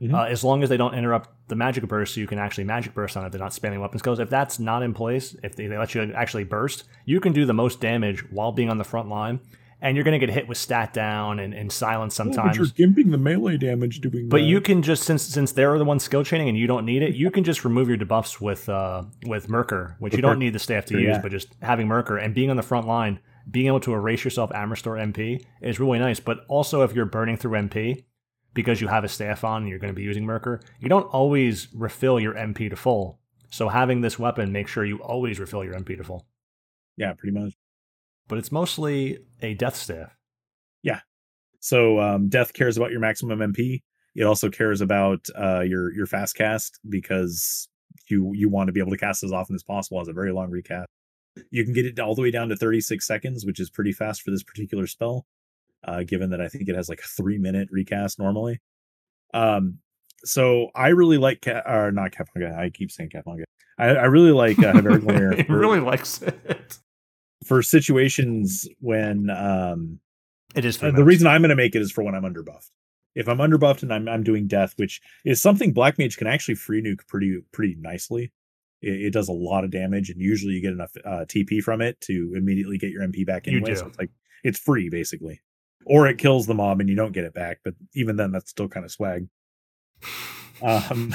[0.02, 0.14] Mhm.
[0.14, 2.94] uh, as long as they don't interrupt the magic burst so you can actually magic
[2.94, 3.32] burst on it.
[3.32, 4.20] They're not spamming weapon skills.
[4.20, 7.46] If that's not in place, if they, they let you actually burst, you can do
[7.46, 9.40] the most damage while being on the front line.
[9.82, 12.58] And you're going to get hit with stat down and, and silence sometimes.
[12.58, 14.44] Oh, but you're gimping the melee damage doing But that.
[14.44, 17.16] you can just since since they're the ones skill chaining and you don't need it,
[17.16, 20.60] you can just remove your debuffs with uh with Myrkr, which you don't need the
[20.60, 23.68] staff to Sure, use, but just having Myrkr and being on the front line, being
[23.68, 26.20] able to erase yourself and restore MP is really nice.
[26.20, 28.04] But also if you're burning through MP
[28.54, 31.08] because you have a staff on and you're going to be using Myrkr, you don't
[31.08, 33.20] always refill your MP to full.
[33.50, 36.26] So having this weapon makes sure you always refill your MP to full.
[36.98, 37.54] Yeah, pretty much.
[38.28, 40.16] But it's mostly a death staff.
[40.84, 41.00] Yeah.
[41.60, 43.82] So um, Death cares about your maximum MP.
[44.16, 47.68] It also cares about uh, your your fast cast because
[48.10, 50.00] you you want to be able to cast as often as possible.
[50.00, 50.88] Has a very long recast.
[51.52, 54.22] You can get it all the way down to 36 seconds, which is pretty fast
[54.22, 55.26] for this particular spell.
[55.84, 58.60] Uh, given that I think it has like a three minute recast normally.
[59.34, 59.80] Um,
[60.24, 62.58] so I really like or not Caponga.
[62.58, 63.44] I keep saying Caponga.
[63.78, 66.78] I, I really like uh, Havaric Lumiere it for- really likes it.
[67.46, 70.00] for situations when um
[70.56, 72.72] It is uh, the reason I'm going to make it is for when I'm underbuffed.
[73.16, 76.56] If I'm underbuffed and I'm I'm doing death, which is something Black Mage can actually
[76.56, 78.32] free nuke pretty pretty nicely.
[78.82, 81.82] It, it does a lot of damage, and usually you get enough uh, TP from
[81.82, 83.76] it to immediately get your MP back anyway.
[83.76, 84.12] So it's like
[84.44, 85.40] it's free basically,
[85.86, 87.60] or it kills the mob and you don't get it back.
[87.64, 89.28] But even then, that's still kind of swag.
[90.62, 91.14] Um,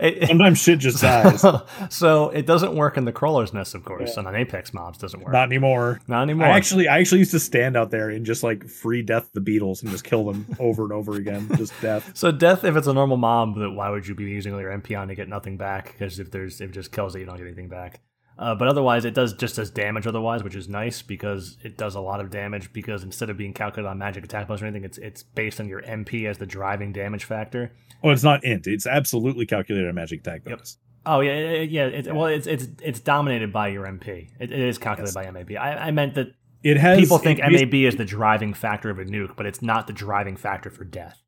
[0.00, 1.44] It- sometimes shit just dies.
[1.90, 4.20] so it doesn't work in the crawler's nest, of course, Yeah.
[4.20, 5.32] and on Apex mobs doesn't work.
[5.32, 6.00] Not anymore.
[6.08, 6.46] Not anymore.
[6.46, 9.40] I actually, I actually used to stand out there and just like free death the
[9.40, 11.48] beetles and just kill them over and over again.
[11.56, 12.10] Just death.
[12.14, 14.70] so death, if it's a normal mob, then why would you be using all your
[14.76, 15.92] MP on to get nothing back?
[15.92, 18.00] Because if there's if it just kills it, you don't get anything back.
[18.38, 21.94] Uh, but otherwise, it does just does damage otherwise, which is nice because it does
[21.94, 22.72] a lot of damage.
[22.72, 25.68] Because instead of being calculated on magic attack bonus or anything, it's it's based on
[25.68, 27.72] your MP as the driving damage factor.
[28.02, 28.66] Oh, it's not int.
[28.66, 30.76] It's absolutely calculated on magic attack bonus.
[31.06, 31.86] Oh yeah, yeah, yeah.
[31.86, 34.28] It, well, it's it's it's dominated by your MP.
[34.38, 35.52] It, it is calculated by MAB.
[35.52, 38.98] I, I meant that It has people think it- MAB is the driving factor of
[38.98, 41.22] a nuke, but it's not the driving factor for death.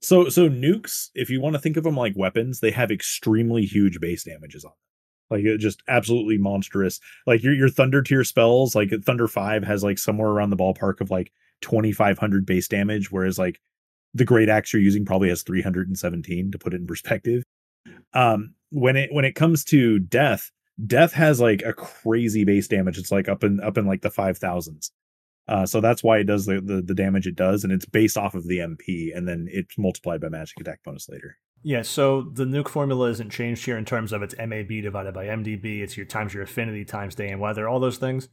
[0.00, 3.66] So so nukes, if you want to think of them like weapons, they have extremely
[3.66, 4.76] huge base damages on them.
[5.30, 7.00] Like it just absolutely monstrous.
[7.26, 11.00] Like your your thunder tier spells, like Thunder 5 has like somewhere around the ballpark
[11.00, 13.60] of like 2500 base damage whereas like
[14.14, 17.42] the great axe you're using probably has 317 to put it in perspective.
[18.14, 20.50] Um when it when it comes to death,
[20.86, 22.98] death has like a crazy base damage.
[22.98, 24.90] It's like up in up in like the 5000s.
[25.48, 28.18] Uh, so that's why it does the, the the damage it does, and it's based
[28.18, 31.38] off of the MP, and then it's multiplied by magic attack bonus later.
[31.62, 35.26] Yeah, so the nuke formula isn't changed here in terms of its MAB divided by
[35.26, 35.80] MDB.
[35.80, 38.28] It's your times your affinity times day and weather, all those things.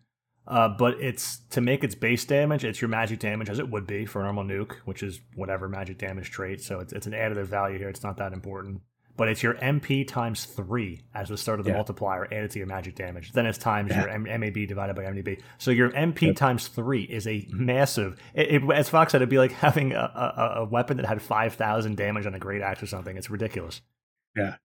[0.48, 3.88] Uh, but it's to make its base damage, it's your magic damage as it would
[3.88, 6.62] be for a normal nuke, which is whatever magic damage trait.
[6.62, 7.90] So it's, it's an additive value here.
[7.90, 8.82] It's not that important.
[9.18, 11.78] But it's your MP times three as the start of the Yeah.
[11.78, 13.32] multiplier added to your magic damage.
[13.32, 14.02] Then it's times Yeah.
[14.02, 15.40] your M- MAB divided by MDB.
[15.58, 16.36] So your MP Yep.
[16.36, 18.20] times three is a massive.
[18.34, 21.22] It, it, as Fox said, it'd be like having a, a, a weapon that had
[21.22, 23.16] five thousand damage on a great axe or something.
[23.16, 23.82] It's ridiculous.
[24.36, 24.56] Yeah,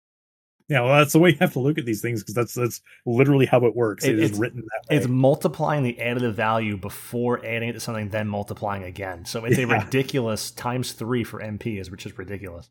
[0.68, 2.80] yeah, well, that's the way you have to look at these things because that's that's
[3.06, 4.04] literally how it works.
[4.04, 4.96] It- it is written that way.
[4.96, 9.24] It's multiplying the additive value before adding it to something, then multiplying again.
[9.26, 12.68] So it's a ridiculous times three for MP is which is ridiculous.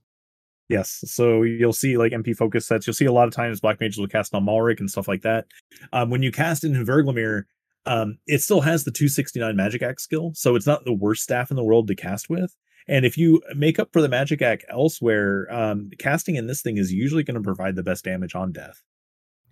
[0.69, 2.85] Yes, so you'll see like MP focus sets.
[2.85, 5.23] You'll see a lot of times black mages will cast on Malric and stuff like
[5.23, 5.45] that.
[5.91, 7.43] Um, when you cast in Hvergelmir,
[7.87, 11.49] um, it still has the 269 magic axe skill, so it's not the worst staff
[11.49, 12.55] in the world to cast with.
[12.87, 16.77] And if you make up for the magic axe elsewhere, um, casting in this thing
[16.77, 18.83] is usually going to provide the best damage on death.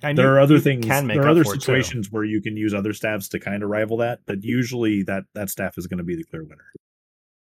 [0.04, 0.86] And there you- are other you things.
[0.86, 1.62] Can make There are other for it, too.
[1.62, 5.24] situations where you can use other staffs to kind of rival that, but usually that
[5.34, 6.72] that staff is going to be the clear winner.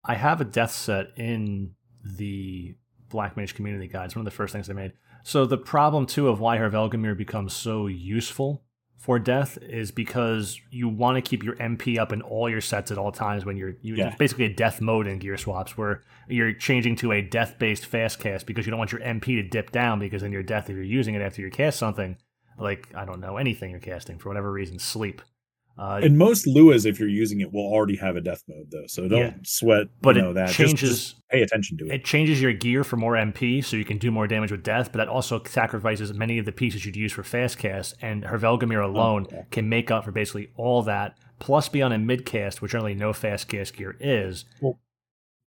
[0.04, 1.72] I have a death set in
[2.04, 2.76] the
[3.14, 4.06] Black Mage Community Guide.
[4.06, 4.92] It's one of the first things I made.
[5.24, 8.66] So the problem too of why Hvergelmir becomes so useful
[8.98, 12.90] for death is because you want to keep your MP up in all your sets
[12.92, 14.16] at all times when you're you, Yeah.
[14.18, 18.20] basically a death mode in gear swaps where you're changing to a death based fast
[18.20, 20.76] cast because you don't want your MP to dip down because then your death if
[20.76, 22.18] you're using it after you cast something
[22.58, 25.22] like I don't know anything you're casting for whatever reason sleep.
[25.78, 28.86] Uh, And most Luas, if you're using it, will already have a death mode though,
[28.88, 29.34] so don't Yeah.
[29.44, 29.88] sweat.
[30.02, 30.50] but you know it that.
[30.50, 31.92] Changes just pay attention to it.
[31.94, 34.92] it changes your gear for more MP, so you can do more damage with death,
[34.92, 38.84] but that also sacrifices many of the pieces you'd use for fast cast, and Hvergelmir
[38.84, 39.44] alone Oh, yeah.
[39.50, 42.94] can make up for basically all that, plus be on a mid cast, which generally
[42.94, 44.46] no fast cast gear is.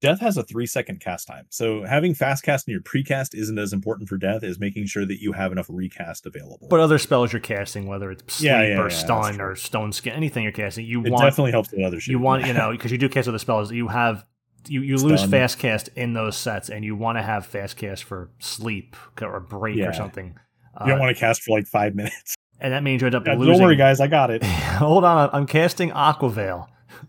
[0.03, 3.57] Death has a three second cast time, so having fast cast in your precast isn't
[3.57, 6.67] as important for death as making sure that you have enough recast available.
[6.69, 9.93] But other spells you're casting, whether it's sleep Yeah, yeah, or yeah, stun or stone
[9.93, 12.11] skin, anything you're casting, you it want definitely helps with other shit.
[12.11, 14.25] you want you know because you do cast other spells, you have
[14.67, 18.03] you, you lose fast cast in those sets, and you want to have fast cast
[18.03, 20.35] for sleep or break or something.
[20.81, 22.35] You don't Uh, want to cast for like five minutes.
[22.59, 23.53] and that means you end up losing.
[23.53, 24.43] don't worry, guys, I got it.
[24.43, 26.67] Hold on, I'm casting Aquaveil.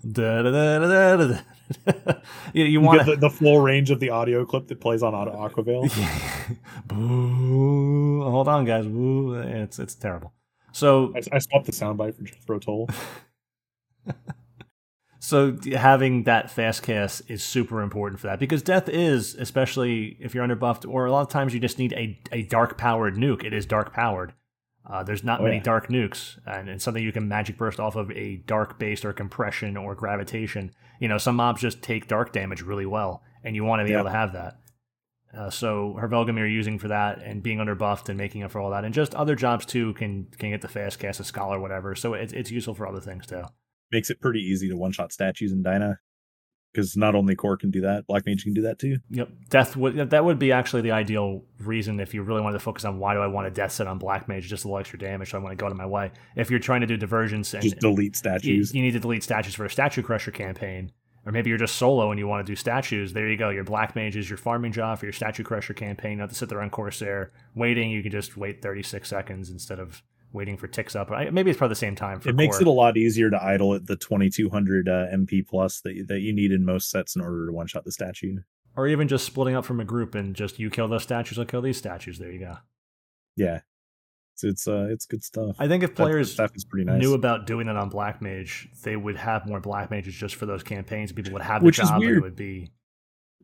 [0.08, 1.38] Da, da, da, da, da, da.
[2.52, 5.32] you, you want the, the full range of the audio clip that plays on Auto
[5.32, 5.90] Aquaveil.
[6.86, 8.22] Boo.
[8.22, 8.86] Hold on, guys.
[8.86, 9.34] Boo.
[9.34, 10.32] It's it's terrible.
[10.72, 12.88] So I, I swapped the soundbite for Jethro Tull.
[15.20, 20.34] so having that fast cast is super important for that because death is, especially if
[20.34, 23.44] you're underbuffed, or a lot of times you just need a, a dark powered nuke.
[23.44, 24.34] It is dark powered.
[24.86, 25.62] Uh, there's not Oh, many yeah.
[25.62, 29.12] dark nukes, and it's something you can magic burst off of a dark based or
[29.14, 30.70] compression or gravitation.
[31.00, 33.90] You know, some mobs just take dark damage really well, and you want to be
[33.92, 33.98] Yeah.
[34.00, 34.58] able to have that.
[35.36, 38.84] Uh, so Hvergelmir using for that and being underbuffed and making up for all that,
[38.84, 41.94] and just other jobs too can can get the fast cast a scholar whatever.
[41.94, 43.42] So it's it's useful for other things too.
[43.90, 45.98] Makes it pretty easy to one shot statues in Dyna.
[46.74, 48.98] Because not only Core can do that, Black Mage can do that too.
[49.10, 52.64] Yep, death would that would be actually the ideal reason if you really wanted to
[52.64, 54.80] focus on why do I want a death set on black mage just a little
[54.80, 56.10] extra damage so I want to go out of my way.
[56.36, 58.74] If you're trying to do divergence and Just delete statues.
[58.74, 60.90] you need to delete statues for a statue crusher campaign,
[61.24, 63.12] or maybe you're just solo and you want to do statues.
[63.12, 63.50] There you go.
[63.50, 66.18] Your black mage is your farming job for your statue crusher campaign.
[66.18, 67.90] Not to sit there on Corsair waiting.
[67.90, 70.02] You can just wait 36 seconds instead of
[70.34, 71.10] waiting for ticks up.
[71.10, 72.20] I- Maybe it's probably the same time.
[72.20, 72.62] For it makes core.
[72.62, 76.20] it a lot easier to idle at the 2200 uh, MP plus that, you- that
[76.20, 78.40] you need in most sets in order to one shot the statue.
[78.76, 81.44] or even just splitting up from a group and just you kill those statues, I'll
[81.44, 82.18] kill these statues.
[82.18, 82.56] There you go.
[83.36, 83.60] Yeah.
[84.36, 85.54] So it's uh it's good stuff.
[85.60, 86.34] I think if That- that players
[86.68, 87.00] pretty nice.
[87.00, 90.44] knew about doing that on Black Mage, they would have more Black Mages just for
[90.46, 91.12] those campaigns.
[91.12, 92.22] People would have the Which is job, it weird.
[92.22, 92.72] would be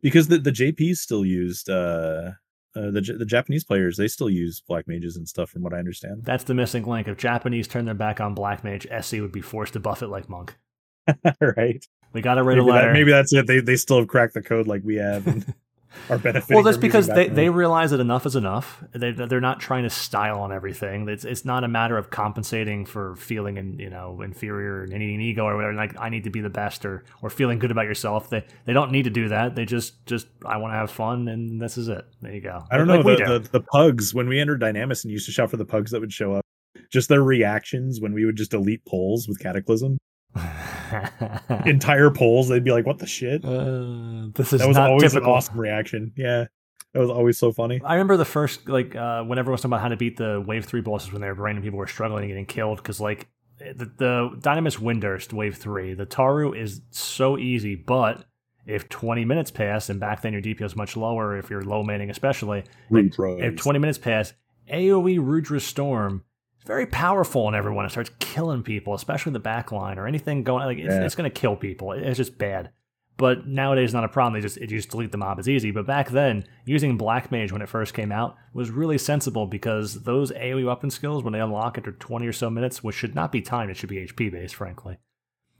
[0.01, 2.31] because the the JPs still used uh,
[2.75, 5.77] uh the the Japanese players they still use black mages and stuff from what I
[5.77, 6.23] understand.
[6.23, 7.07] that's the missing link.
[7.07, 10.07] If Japanese turn their back on Black Mage, SC would be forced to buff it
[10.07, 10.55] like Monk.
[11.41, 11.85] right.
[12.13, 12.87] We got to write Maybe, a letter.
[12.87, 13.47] that, maybe that's it.
[13.47, 15.53] They they still have cracked the code like we have and
[16.09, 16.55] are benefiting.
[16.55, 18.83] well, that's because they, they realize that enough is enough.
[18.93, 21.07] They, they're not trying to style on everything.
[21.09, 25.15] It's, it's not a matter of compensating for feeling in, you know inferior and needing
[25.15, 25.73] an ego or whatever.
[25.73, 28.29] Like I need to be the best or or feeling good about yourself.
[28.29, 29.55] They they don't need to do that.
[29.55, 32.05] They just just I want to have fun and this is it.
[32.21, 32.63] There you go.
[32.71, 33.39] I don't Like know the, do.
[33.39, 35.99] the the pugs when we entered Dynamis and used to shout for the pugs that
[35.99, 36.45] would show up.
[36.91, 39.97] Just their reactions when we would just delete polls with Cataclysm.
[41.65, 45.11] Entire polls, they'd be like, "What the shit?" Uh, this is That was not always
[45.11, 45.31] typical.
[45.31, 46.13] an awesome reaction.
[46.15, 46.45] Yeah,
[46.93, 47.81] that was always so funny.
[47.83, 50.43] I remember the first like uh, when everyone was talking about how to beat the
[50.45, 53.27] wave three bosses when they were random people were struggling and getting killed because like
[53.59, 58.25] the, the Dynamis Windurst wave three the Taru is so easy, but
[58.67, 61.81] if 20 minutes pass and back then your DP is much lower if you're low
[61.81, 62.63] manning especially
[63.39, 64.33] if 20 minutes pass
[64.71, 66.23] AoE Rudra Storm
[66.61, 67.85] is very powerful on everyone.
[67.85, 71.03] It starts killing people, especially the back line or anything going like it's, Yeah.
[71.03, 71.91] it's going to kill people.
[71.91, 72.71] It's just bad.
[73.17, 74.33] But nowadays, it's not a problem.
[74.33, 75.37] They just it, you just delete the mob.
[75.37, 75.69] It's easy.
[75.69, 80.03] But back then, using Black Mage when it first came out was really sensible because
[80.03, 83.31] those AoE weapon skills, when they unlock after 20 or so minutes, which should not
[83.31, 84.97] be timed, it should be HP based, frankly.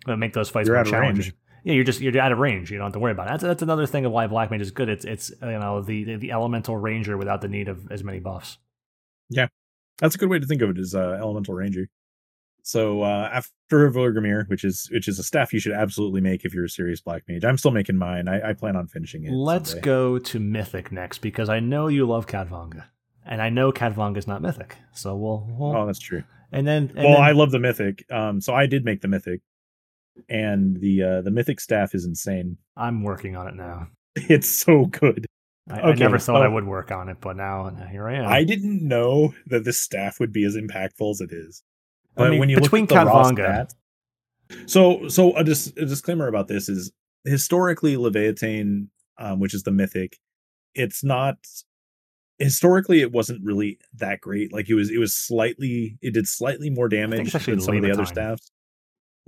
[0.06, 1.24] But make those fights You're more challenging.
[1.26, 1.34] range.
[1.64, 2.72] Yeah, you're just you're out of range.
[2.72, 3.32] You don't have to worry about it.
[3.32, 4.90] That's, that's another thing of why Black Mage is good.
[4.90, 8.58] It's it's you know the the elemental ranger without the need of as many buffs.
[10.00, 11.88] That's a good way to think of it as uh, elemental ranger.
[12.64, 16.54] So uh, after Hvergelmir, which is which is a staff you should absolutely make if
[16.54, 17.44] you're a serious black mage.
[17.44, 18.28] I'm still making mine.
[18.28, 19.32] I, I plan on finishing it.
[19.32, 19.86] Let's someday.
[19.86, 22.86] go to Mythic next because I know you love Khatvanga,
[23.26, 24.78] and I know Khatvanga is not Mythic.
[24.94, 26.24] So we'll, we'll Oh, that's true.
[26.52, 28.06] and then and well, then- I love the mythic.
[28.12, 29.42] Um, so I did make the mythic,
[30.30, 32.58] and the uh, the mythic staff is insane.
[32.78, 33.88] I'm working on it now.
[34.16, 35.26] It's so good.
[35.70, 38.26] I, I never thought I would work on it, but now now here I am.
[38.28, 41.64] I didn't know that this staff would be as impactful as it is.
[42.18, 43.68] I But mean, when you between look at the Khatvanga-
[44.50, 46.92] stats- so so a, dis- a disclaimer about this is
[47.26, 50.18] historically Leviathan, um, which is the mythic,
[50.76, 51.38] it's not
[52.40, 54.52] historically it wasn't really that great.
[54.52, 57.92] Like it was it was slightly it did slightly more damage than some of the
[57.92, 58.52] other staffs.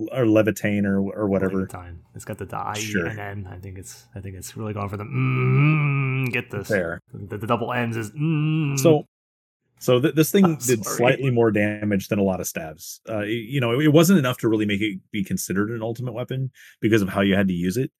[0.00, 1.66] Or Levitain or or whatever.
[1.66, 2.02] Time.
[2.16, 3.06] It's got the I Sure.
[3.06, 3.48] and N.
[3.48, 6.68] I think it's I think it's really going for the mm, get this.
[6.68, 7.00] There.
[7.12, 8.76] The, the double N's is mm.
[8.78, 9.06] So,
[9.78, 10.96] so th- this thing I'm did sorry.
[10.96, 13.00] slightly more damage than a lot of stabs.
[13.08, 16.12] Uh, you know, it, it wasn't enough to really make it be considered an ultimate
[16.12, 16.50] weapon
[16.80, 17.92] because of how you had to use it.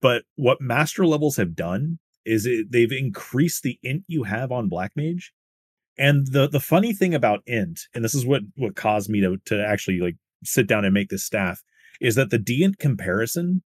[0.00, 4.68] But what master levels have done is it, they've increased the int you have on
[4.68, 5.32] black mage.
[5.98, 9.36] And the the funny thing about int, and this is what what caused me to
[9.46, 11.62] to actually like sit down and make this staff,
[12.00, 13.62] is that the dINT comparison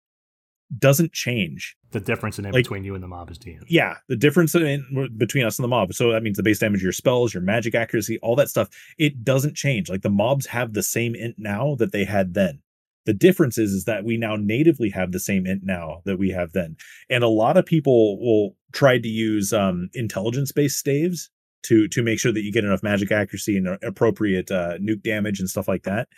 [0.79, 3.63] doesn't change the difference in it like- between you and the mob is DM.
[3.69, 5.93] yeah, the difference in, between us and the mob.
[5.93, 8.69] So that means the base damage, your spells, your magic accuracy, all that stuff.
[8.99, 9.91] It doesn't change.
[9.91, 12.61] Like the mobs have the same int now that they had then.
[13.05, 16.31] The difference is, is that we now natively have the same int now that we
[16.31, 16.77] have then.
[17.11, 21.29] And a lot of people will try to use um, intelligence based staves
[21.65, 25.41] to to make sure that you get enough magic accuracy and appropriate uh, nuke damage
[25.41, 26.09] and stuff like that.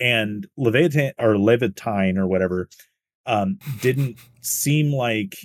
[0.00, 2.68] And Leviathan or Levitine or whatever
[3.26, 5.36] um, didn't seem like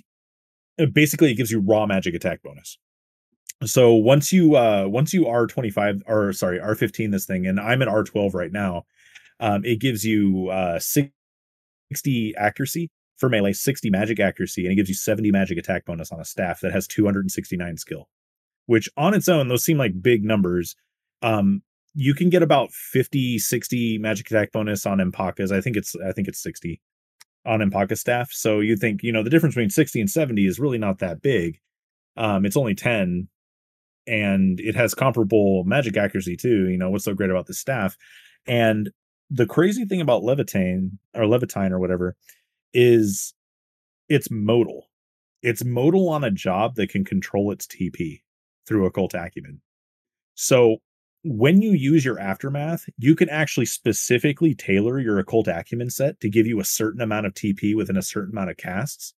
[0.79, 2.77] uh, basically it gives you raw magic attack bonus.
[3.65, 7.81] So once you uh once you are 25 or sorry R15 this thing and I'm
[7.81, 8.83] at R12 right now,
[9.39, 14.89] um, it gives you uh 60 accuracy for melee, 60 magic accuracy, and it gives
[14.89, 18.07] you 70 magic attack bonus on a staff that has 269 skill
[18.67, 20.75] which on its own, those seem like big numbers.
[21.21, 21.63] Um,
[21.95, 25.51] you can get about 50, 60 magic attack bonus on Mpaca's.
[25.51, 26.79] I think it's I think it's 60
[27.45, 28.29] on Mpaca staff.
[28.31, 31.21] So you think, you know, the difference between 60 and 70 is really not that
[31.21, 31.59] big.
[32.15, 33.29] Um, it's only 10
[34.05, 36.69] and it has comparable magic accuracy too.
[36.69, 37.97] You know, what's so great about this staff?
[38.45, 38.91] And
[39.29, 42.15] the crazy thing about Levitane or Levitine or whatever
[42.73, 43.33] is
[44.09, 44.89] it's modal.
[45.41, 48.21] It's modal on a job that can control its TP
[48.67, 49.61] through occult acumen.
[50.35, 50.77] So
[51.23, 56.29] when you use your aftermath, you can actually specifically tailor your occult acumen set to
[56.29, 59.13] give you a certain amount of TP within a certain amount of casts.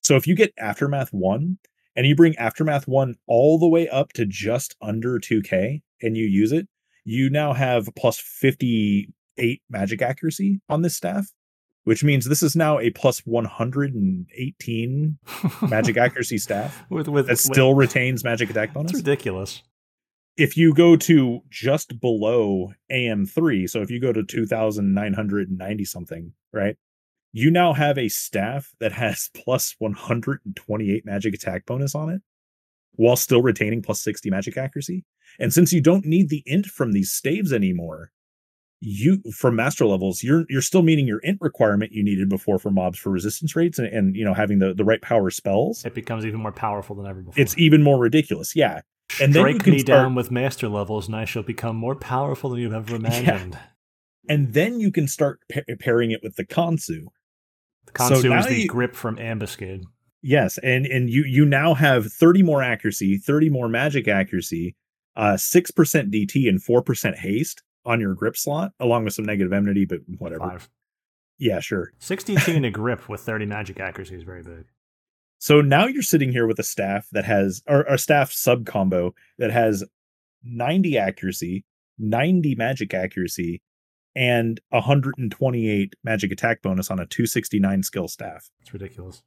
[0.00, 1.58] So if you get aftermath 1
[1.96, 6.26] and you bring aftermath 1 all the way up to just under 2k and you
[6.26, 6.68] use it,
[7.04, 11.32] you now have plus 58 magic accuracy on this staff
[11.88, 15.18] which means this is now a plus 118
[15.70, 18.90] magic accuracy staff with with that still with, retains magic attack bonus.
[18.90, 19.62] It's ridiculous.
[20.36, 26.76] If you go to just below AM3, so if you go to 2990 something, right?
[27.32, 32.20] You now have a staff that has plus 128 magic attack bonus on it
[32.96, 35.06] while still retaining plus 60 magic accuracy.
[35.40, 38.12] And since you don't need the int from these staves anymore,
[38.80, 42.70] you from master levels you're you're still meeting your int requirement you needed before for
[42.70, 45.84] mobs for resistance rates and, and you know having the the right power spells.
[45.84, 47.42] It becomes even more powerful than ever before.
[47.42, 48.82] it's even more ridiculous yeah.
[49.20, 52.50] And then Strike me start, down with master levels and i shall become more powerful
[52.50, 53.54] than you've ever imagined.
[53.54, 54.34] Yeah.
[54.34, 57.06] and then you can start pa- pairing it with the Khonsu
[57.86, 59.82] the Khonsu so is the you, grip from ambuscade.
[60.22, 64.76] Yes and and you you now have 30 more accuracy 30 more magic accuracy
[65.16, 65.72] uh 6%
[66.12, 70.50] dt and 4% haste on your grip slot, along with some negative enmity, but whatever.
[70.50, 70.68] Five.
[71.38, 71.92] Yeah, sure.
[71.98, 74.66] 16 a grip with 30 magic accuracy is very big.
[75.38, 79.14] So now you're sitting here with a staff that has, or a staff sub combo
[79.38, 79.84] that has
[80.44, 81.64] 90 accuracy,
[81.98, 83.62] 90 magic accuracy,
[84.14, 88.50] and 128 magic attack bonus on a 269 skill staff.
[88.60, 89.22] It's ridiculous.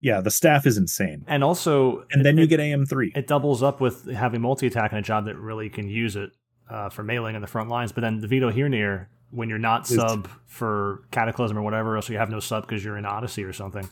[0.00, 1.24] Yeah, the staff is insane.
[1.26, 3.16] And also, and then it, you get AM3.
[3.16, 6.32] It doubles up with having multi attack in a job that really can use it
[6.68, 7.92] uh, for mailing in the front lines.
[7.92, 12.30] But then the Vidohunir, when you're not sub for Cataclysm or whatever, else you have
[12.30, 13.88] no sub because you're in Odyssey or something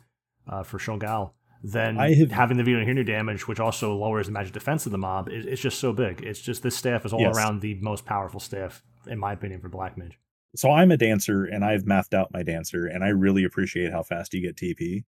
[0.49, 4.53] uh, for Sheol Gaol, then have, having the Vidohunir damage, which also lowers the magic
[4.53, 6.23] defense of the mob, it, it's just so big.
[6.23, 7.37] It's just this staff is all yes.
[7.37, 10.19] around the most powerful staff, in my opinion, for Black Mage.
[10.57, 14.03] So I'm a dancer and I've mathed out my dancer, and I really appreciate how
[14.03, 15.05] fast you get TP.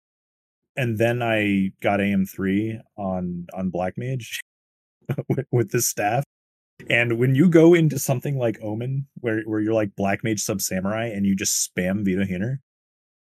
[0.78, 4.42] And then I got AM3 on on Black Mage
[5.30, 6.24] with, with this staff
[6.90, 10.62] and when you go into something like Omen, where where you're like Black Mage Sub
[10.62, 12.58] Samurai and you just spam Vidohunir,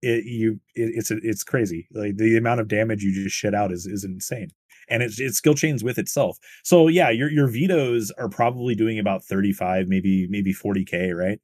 [0.01, 1.87] it you it, it's it's crazy.
[1.91, 4.51] Like the amount of damage you just shit out is is insane,
[4.89, 6.37] and it's it skill chains with itself.
[6.63, 11.39] So yeah, your your Vitos are probably doing about 35, maybe maybe 40k, right?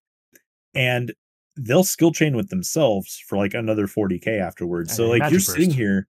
[0.75, 1.13] And
[1.55, 4.95] they'll skill chain with themselves for like another 40k afterwards.
[4.95, 5.47] So like you're burst.
[5.51, 6.07] sitting here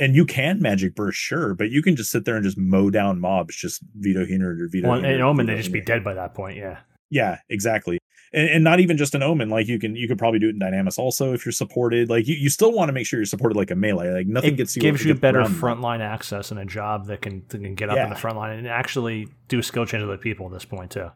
[0.00, 2.88] and you can magic burst, sure, but you can just sit there and just mow
[2.90, 4.88] down mobs, just Vidohunir or Vito.
[4.88, 6.56] Well, and Omen, they just be dead by that point.
[6.56, 6.78] Yeah.
[7.10, 7.98] Yeah, exactly.
[8.32, 9.50] And, and, not even just an omen.
[9.50, 12.08] Like you can you could probably do it in Dynamis also if you're supported.
[12.08, 14.12] Like you, you still want to make sure you're supported like a melee.
[14.12, 17.42] Like nothing it gets you gives you better frontline access and a job that can,
[17.48, 18.04] that can get up yeah.
[18.04, 20.92] in the front line and actually do skill change with other people at this point
[20.92, 21.10] too.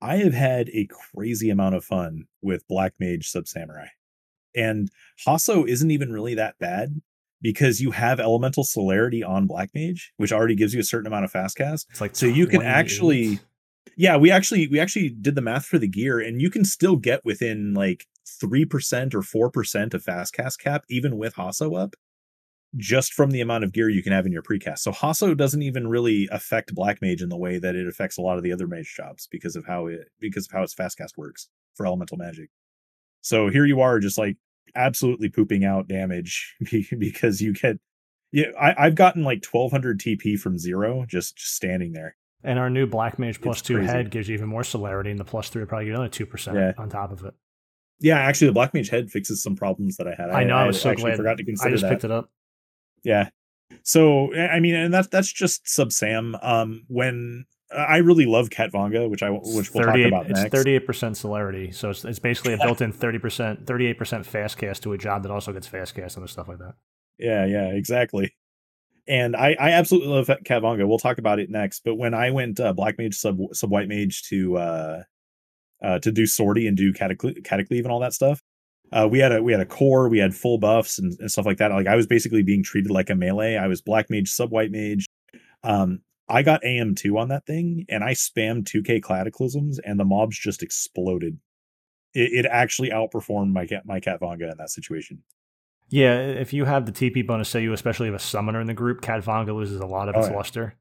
[0.00, 3.88] I have had a crazy amount of fun with Black Mage Sub Samurai.
[4.54, 4.88] And
[5.26, 7.02] Hasso isn't even really that bad
[7.42, 11.24] because you have elemental celerity on black mage which already gives you a certain amount
[11.24, 13.38] of fast cast it's like so you can actually
[13.96, 16.96] yeah we actually we actually did the math for the gear and you can still
[16.96, 18.06] get within like
[18.42, 21.94] 3% or 4% of fast cast cap even with Hasso up
[22.76, 24.80] just from the amount of gear you can have in your precast.
[24.80, 28.22] So Hasso doesn't even really affect Black Mage in the way that it affects a
[28.22, 30.98] lot of the other mage jobs because of how it because of how its fast
[30.98, 32.50] cast works for elemental magic.
[33.22, 34.36] So here you are just like
[34.76, 36.54] absolutely pooping out damage
[36.98, 37.78] because you get
[38.32, 42.16] yeah I, have gotten like 1200 TP from zero just, just standing there.
[42.44, 43.90] And our new Black Mage plus two crazy.
[43.90, 46.56] head gives you even more celerity, and the plus three probably get another two percent
[46.56, 46.72] yeah.
[46.78, 47.34] on top of it.
[47.98, 50.30] Yeah, actually, the Black Mage head fixes some problems that I had.
[50.30, 50.54] I, know.
[50.54, 51.16] I, was so actually glad.
[51.16, 51.90] forgot to consider I just that.
[51.90, 52.30] picked it up.
[53.02, 53.30] Yeah.
[53.82, 56.36] So I I mean, and that's that's just sub Sam.
[56.40, 61.16] Um, when I really love Khatvanga, which I which we'll talk 38 about it's 38%
[61.16, 61.72] celerity.
[61.72, 65.32] So it's, it's basically a built in 30%, 38% fast cast to a job that
[65.32, 66.74] also gets fast cast and stuff like that.
[67.18, 68.34] Yeah, yeah, exactly.
[69.08, 70.86] And I, I absolutely love Khatvanga.
[70.86, 71.82] We'll talk about it next.
[71.84, 75.02] But when I went uh, Black Mage sub sub White Mage to uh,
[75.82, 78.42] uh, to do sortie and do Catacle- Catacleve and all that stuff,
[78.92, 81.46] uh, we had a we had a core, we had full buffs and, and stuff
[81.46, 81.70] like that.
[81.72, 83.56] Like I was basically being treated like a melee.
[83.56, 85.06] I was Black Mage sub White Mage.
[85.62, 90.38] Um, I got AM2 on that thing and I spammed 2k cataclysms and the mobs
[90.38, 91.38] just exploded.
[92.14, 95.22] It, it actually outperformed my cat my Khatvanga in that situation.
[95.88, 98.74] Yeah, if you have the TP bonus, say you especially have a summoner in the
[98.74, 100.36] group, Khatvanga loses a lot of Oh, its yeah.
[100.36, 100.74] luster.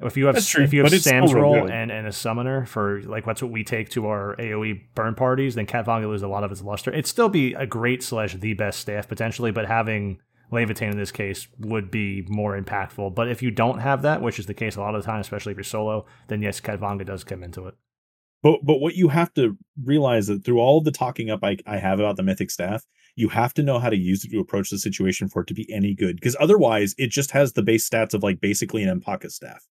[0.00, 2.06] If you have That's true, if you have but it's still Sam's roll and, and
[2.06, 6.06] a summoner for like that's what we take to our AOE burn parties, then Khatvanga
[6.06, 6.92] loses a lot of its luster.
[6.92, 10.20] It'd still be a great slash the best staff potentially, but having
[10.50, 13.14] Levitain in this case would be more impactful.
[13.14, 15.20] But if you don't have that, which is the case a lot of the time,
[15.20, 17.74] especially if you're solo, then yes, Khatvanga does come into it.
[18.42, 21.78] But but what you have to realize that through all the talking up I, I
[21.78, 22.84] have about the mythic staff,
[23.16, 25.54] you have to know how to use it to approach the situation for it to
[25.54, 26.16] be any good.
[26.16, 29.66] Because otherwise, it just has the base stats of like basically an Mpaca staff.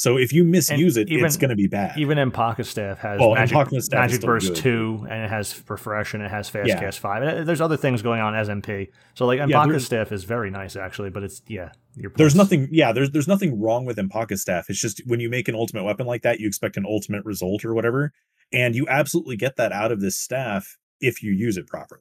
[0.00, 1.98] So if you misuse it, even- it's going to be bad.
[1.98, 4.56] Even Mpaca staff has Well, magic, staff magic burst good.
[4.56, 6.80] two, and it has refresh, and it has fast Yeah.
[6.80, 7.22] cast five.
[7.22, 8.88] And uh, there's other things going on as MP.
[9.12, 11.72] So like Yeah, staff is very nice actually, but it's yeah.
[11.96, 12.92] Your there's nothing, yeah.
[12.92, 14.70] There's there's nothing wrong with Mpaca staff.
[14.70, 17.62] It's just when you make an ultimate weapon like that, you expect an ultimate result
[17.66, 18.14] or whatever,
[18.54, 22.00] and you absolutely get that out of this staff if you use it properly.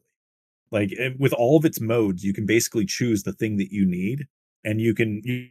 [0.71, 4.27] Like with all of its modes, you can basically choose the thing that you need,
[4.63, 5.49] and you can you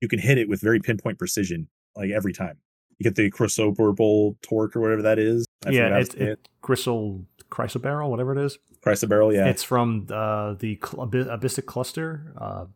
[0.00, 2.58] you can hit it with very pinpoint precision, like every time.
[2.98, 5.46] You get the Chrysoberyl torque or whatever that is.
[5.66, 8.58] I yeah, it's it, Chrysoberyl, whatever it is.
[8.84, 9.48] Chrysoberyl, yeah.
[9.48, 12.66] It's from uh, the cl- Abystic cluster, uh,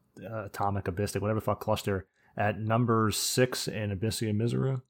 [0.44, 4.82] atomic Abystic, whatever the fuck cluster at number six in Abyssea Misareaux.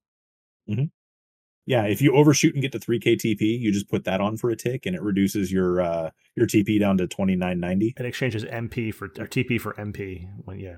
[1.67, 4.51] Yeah, if you overshoot and get to 3k TP, you just put that on for
[4.51, 7.95] a tick and it reduces your uh your TP down to 2990.
[7.97, 10.29] It exchanges MP for or TP for MP.
[10.45, 10.77] When, yeah,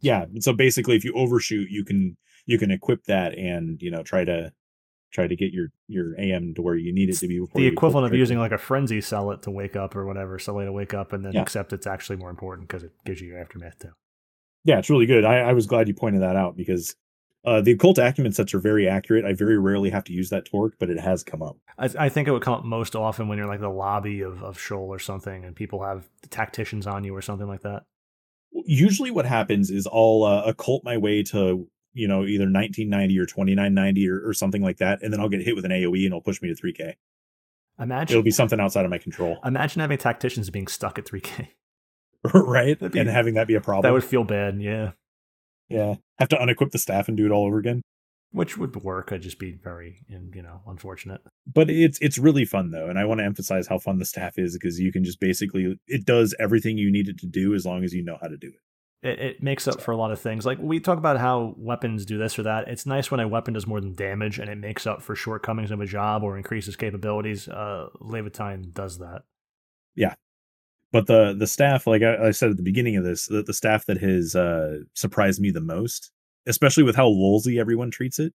[0.00, 4.02] Yeah, so basically if you overshoot, you can you can equip that and, you know,
[4.02, 4.52] try to
[5.10, 7.66] try to get your your AM to where you need it to be before the
[7.66, 10.66] equivalent of using like a frenzy sell it to wake up or whatever, sell it
[10.66, 11.42] to wake up, and then Yeah.
[11.42, 13.92] accept it's actually more important because it gives you your aftermath too.
[14.64, 15.24] Yeah, it's really good.
[15.24, 16.94] I, I was glad you pointed that out because
[17.44, 19.24] uh the occult acumen sets are very accurate.
[19.24, 21.56] I very rarely have to use that torque, but it has come up.
[21.78, 24.42] I, I think it would come up most often when you're like the lobby of
[24.42, 27.84] of Sheol or something, and people have tacticians on you or something like that.
[28.52, 33.26] Usually what happens is I'll uh, occult my way to you know either 1990 or
[33.26, 36.06] 2990 or, or something like that and then I'll get hit with an AoE and
[36.06, 36.94] it'll push me to 3k.
[37.80, 39.38] Imagine It'll be something outside of my control.
[39.44, 41.48] imagine having tacticians being stuck at 3K.
[42.34, 42.78] right?
[42.78, 43.82] Be- and having that be a problem.
[43.82, 44.92] That would feel bad, yeah.
[45.68, 45.94] yeah.
[46.18, 47.82] Have to unequip the staff and do it all over again.
[48.30, 49.10] Which would work.
[49.10, 51.22] It'd just be very, you know, unfortunate.
[51.46, 54.38] But it's it's really fun though, and I want to emphasize how fun the staff
[54.38, 57.64] is because you can just basically it does everything you need it to do as
[57.64, 59.08] long as you know how to do it.
[59.08, 60.44] It, it makes up for a lot of things.
[60.44, 62.68] Like we talk about how weapons do this or that.
[62.68, 65.70] It's nice when a weapon does more than damage and it makes up for shortcomings
[65.70, 67.48] of a job or increases capabilities.
[67.48, 69.22] Uh, Laevateinn does that.
[69.94, 70.14] Yeah,
[70.92, 73.54] but the the staff, like I, I said at the beginning of this, the, the
[73.54, 76.10] staff that has uh surprised me the most,
[76.46, 78.32] especially with how lolsy everyone treats it,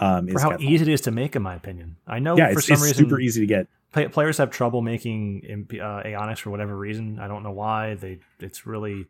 [0.00, 1.96] um, For is how easy it is to make, in my opinion.
[2.06, 3.66] I know yeah, for it's, some it's reason super easy to get.
[3.92, 7.18] play, players have trouble making uh, Aeonics for whatever reason.
[7.18, 7.94] I don't know why.
[7.94, 9.06] They it's really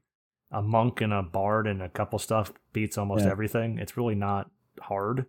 [0.50, 3.30] a monk and a bard and a couple stuff beats almost Yeah.
[3.30, 3.78] everything.
[3.78, 4.50] It's really not
[4.80, 5.26] hard,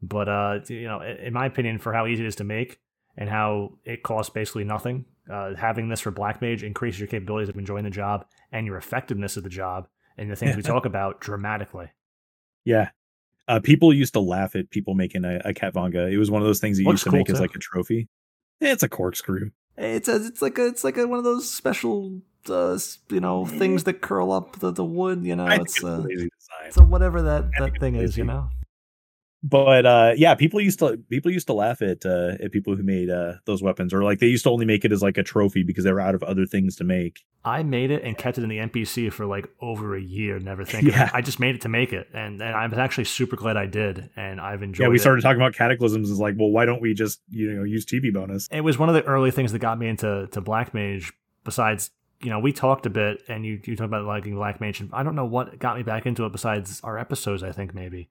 [0.00, 2.78] but uh, you know, in in my opinion, for how easy it is to make
[3.16, 7.50] and how it costs basically nothing, uh, having this for Black Mage increases your capabilities
[7.50, 10.86] of enjoying the job and your effectiveness of the job and the things we talk
[10.86, 11.90] about dramatically.
[12.64, 12.90] Yeah.
[13.48, 16.10] Uh, people used to laugh at people making a, a Khatvanga.
[16.10, 17.58] It was one of those things you Looks used to cool, make as like a
[17.58, 18.08] trophy.
[18.60, 19.50] It's a corkscrew.
[19.76, 22.78] It's a, it's like a, it's like a, one of those special, uh,
[23.10, 25.24] you know, things that curl up the, the wood.
[25.24, 26.30] You know, I it's it's a design.
[26.70, 28.48] so whatever that I that thing it's is, you know.
[29.42, 32.82] But uh yeah people used to people used to laugh at uh at people who
[32.82, 35.22] made uh those weapons or like they used to only make it as like a
[35.24, 38.38] trophy because they were out of other things to make I made it and kept
[38.38, 40.90] it in the NPC for like over a year, never thinking.
[40.90, 41.10] Yeah.
[41.12, 44.10] I just made it to make it, and and I'm actually super glad I did,
[44.14, 44.84] and I've enjoyed.
[44.84, 45.00] yeah we it.
[45.00, 48.12] started talking about cataclysms is like well why don't we just you know use TP
[48.14, 51.12] bonus It was one of the early things that got me into to Black Mage.
[51.44, 51.90] Besides,
[52.22, 55.02] you know, we talked a bit, and you you talked about liking Black Mage, I
[55.02, 57.42] don't know what got me back into it besides our episodes.
[57.42, 58.08] I think maybe,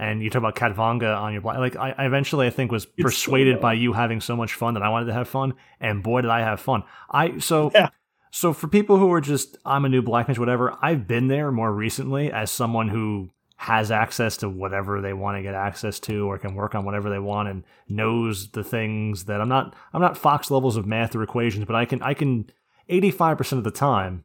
[0.00, 1.58] And you talk about Khatvanga on your black.
[1.58, 3.60] Like I, I eventually, I think, was so persuaded low.
[3.60, 6.30] by you having so much fun that I wanted to have fun, and boy, did
[6.30, 6.84] I have fun.
[7.10, 7.90] I so Yeah.
[8.30, 10.74] so for people who are just I'm a new black mage, whatever.
[10.80, 15.42] I've been there more recently as someone who has access to whatever they want to
[15.42, 19.38] get access to or can work on whatever they want and knows the things that
[19.38, 22.50] I'm not I'm not fox levels of math or equations, but I can I can
[22.88, 24.24] 85% of the time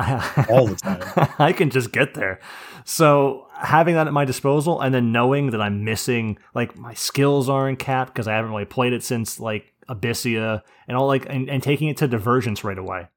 [0.48, 1.28] All the time.
[1.38, 2.40] I can just get there.
[2.86, 7.48] So having that at my disposal and then knowing that I'm missing like my skills
[7.48, 11.48] aren't capped because I haven't really played it since like Abyssea and all like and,
[11.48, 13.08] and taking it to divergence right away.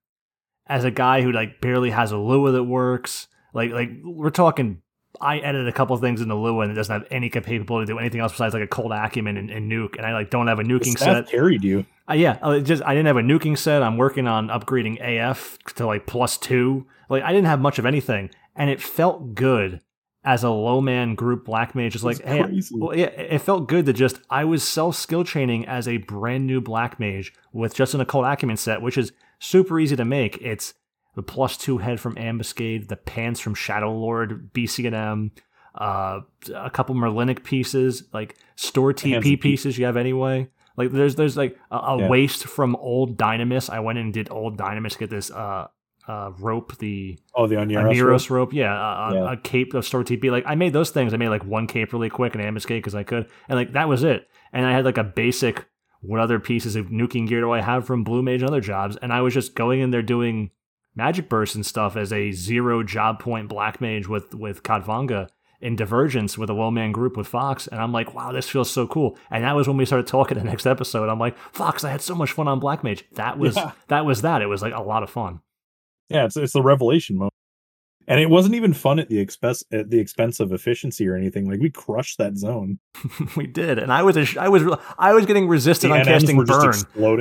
[0.68, 4.82] As a guy who like barely has a Lua that works, like like we're talking
[5.22, 7.94] I edited a couple things in the Lua and it doesn't have any capability to
[7.94, 10.60] do anything else besides like occult acumen and, and nuke, and I like don't have
[10.60, 11.28] a nuking set.
[11.28, 11.86] carried you.
[12.10, 13.82] Uh, yeah, uh, it just I didn't have a nuking set.
[13.82, 16.86] I'm working on upgrading AF to like plus two.
[17.10, 19.82] Like I didn't have much of anything, and it felt good
[20.26, 21.94] as a low man group black mage.
[21.94, 25.66] Just like hey, well, yeah, it felt good to just I was self skill chaining
[25.68, 29.80] as a brand new black mage with just an occult acumen set, which is super
[29.80, 30.38] easy to make.
[30.42, 30.74] It's
[31.16, 35.32] the plus two head from Ambuscade, the pants from Shadow Lord, BCNM,
[35.76, 36.20] uh,
[36.54, 40.50] a couple Merlinic pieces, like store TP pieces you have anyway.
[40.78, 42.10] Like there's there's like a, a Yeah.
[42.10, 43.70] waist from old Dynamis.
[43.70, 45.68] I went and did old Dynamis to get this uh
[46.08, 47.94] uh rope, the Oh, the a Oneiros.
[47.96, 49.32] Neros rope, yeah, a, a- Yeah.
[49.34, 50.30] a cape of store TP.
[50.32, 51.14] Like I made those things.
[51.14, 53.88] I made like one cape really quick and ambuscade because I could, and like that
[53.90, 54.28] was it.
[54.54, 55.66] And I had like a basic
[56.02, 58.96] what other pieces of nuking gear do I have from Blue Mage and other jobs,
[59.02, 60.52] and I was just going in there doing
[60.96, 65.30] magic bursts and stuff as a zero job point black mage with with Khatvanga
[65.62, 68.70] in Divergence with a low man group with Fox, and I'm like, wow, this feels
[68.70, 69.18] so cool.
[69.32, 71.10] And that was when we started talking the next episode.
[71.10, 73.04] I'm like, Fox, I had so much fun on Black Mage.
[73.14, 73.72] That was Yeah.
[73.88, 74.44] that was that.
[74.44, 75.40] It was like a lot of fun.
[76.10, 77.34] Yeah, it's it's the revelation moment.
[78.08, 81.50] And it wasn't even fun at the expense at the expense of efficiency or anything.
[81.50, 82.78] Like we crushed that zone.
[83.36, 84.64] we did, and I was a, I was
[85.00, 86.74] I was getting resisted The on NMs casting burn.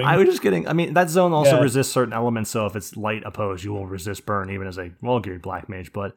[0.05, 0.69] I was just getting.
[0.69, 1.63] I mean, that zone also Yeah.
[1.63, 2.51] resists certain elements.
[2.51, 5.71] So if it's light opposed, you will resist burn, even as a well geared black
[5.71, 5.91] mage.
[5.91, 6.17] But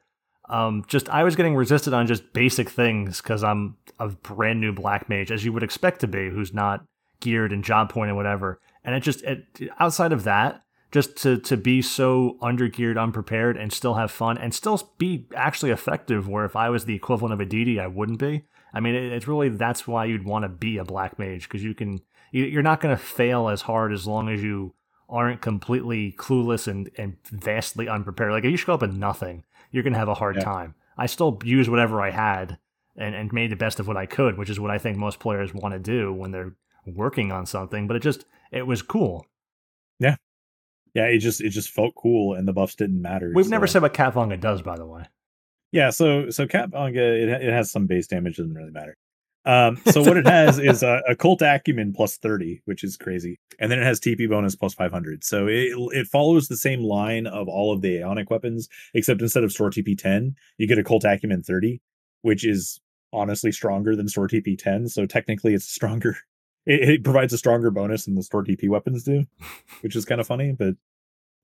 [0.50, 4.74] um, just I was getting resisted on just basic things because I'm a brand new
[4.74, 6.84] black mage, as you would expect to be, who's not
[7.22, 8.60] geared and job point and whatever.
[8.84, 9.46] And it just it,
[9.80, 14.54] outside of that, just to to be so undergeared, unprepared, and still have fun and
[14.54, 16.28] still be actually effective.
[16.28, 18.44] Where if I was the equivalent of a DD, I wouldn't be.
[18.74, 21.64] I mean, it, it's really that's why you'd want to be a black mage because
[21.64, 22.02] you can
[22.32, 24.74] you, you're not going to fail as hard as long as you
[25.10, 28.32] aren't completely clueless and and vastly unprepared.
[28.32, 30.44] Like if you show up with nothing, you're going to have a hard Yeah.
[30.44, 30.76] time.
[30.98, 32.58] I still used whatever I had
[32.96, 35.20] and and made the best of what I could, which is what I think most
[35.20, 37.88] players want to do when they're working on something.
[37.88, 39.26] But it just it was cool.
[40.00, 40.16] yeah,
[41.06, 43.32] it just it just felt cool, and the buffs didn't matter.
[43.34, 45.04] We've never said what Khatvanga does, by the way.
[45.72, 48.98] Yeah, so so Cat it it has some base damage, doesn't really matter.
[49.46, 53.72] Um, so what it has is a, occult acumen plus thirty, which is crazy, and
[53.72, 55.24] then it has TP bonus plus five hundred.
[55.24, 59.44] So it it follows the same line of all of the Aeonic weapons, except instead
[59.44, 61.82] of store TP ten, you get occult acumen thirty,
[62.22, 62.82] which is
[63.14, 64.90] honestly stronger than store TP ten.
[64.90, 66.18] So technically, it's stronger.
[66.70, 69.24] It, it provides a stronger bonus than the store TP weapons do,
[69.80, 70.52] which is kind of funny.
[70.52, 70.76] But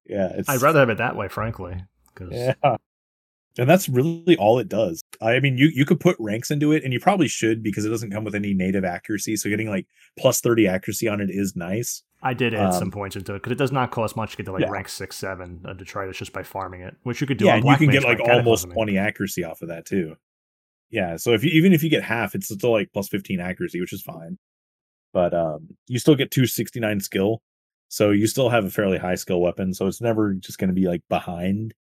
[0.06, 1.84] yeah, it's I'd rather have it that way, frankly.
[2.14, 2.78] Because yeah.
[3.60, 5.02] And that's really all it does.
[5.22, 7.90] I mean, you you could put ranks into it, and you probably should because it
[7.90, 9.36] doesn't come with any native accuracy.
[9.36, 9.86] So getting like
[10.18, 12.02] plus thirty accuracy on it is nice.
[12.24, 14.38] I did add Um, some points into it because it does not cost much to
[14.38, 14.70] get to like Yeah.
[14.70, 17.46] rank six, seven uh, detritus just by farming it, which you could do.
[17.46, 20.16] yeah, and you can get like almost twenty accuracy off of that too.
[20.90, 23.80] Yeah, so if you even if you get half, it's still like plus fifteen accuracy,
[23.80, 24.40] which is fine.
[25.12, 27.44] But um, you still get two sixty nine skill,
[27.94, 29.72] so you still have a fairly high skill weapon.
[29.72, 31.76] So it's never just going to be like behind.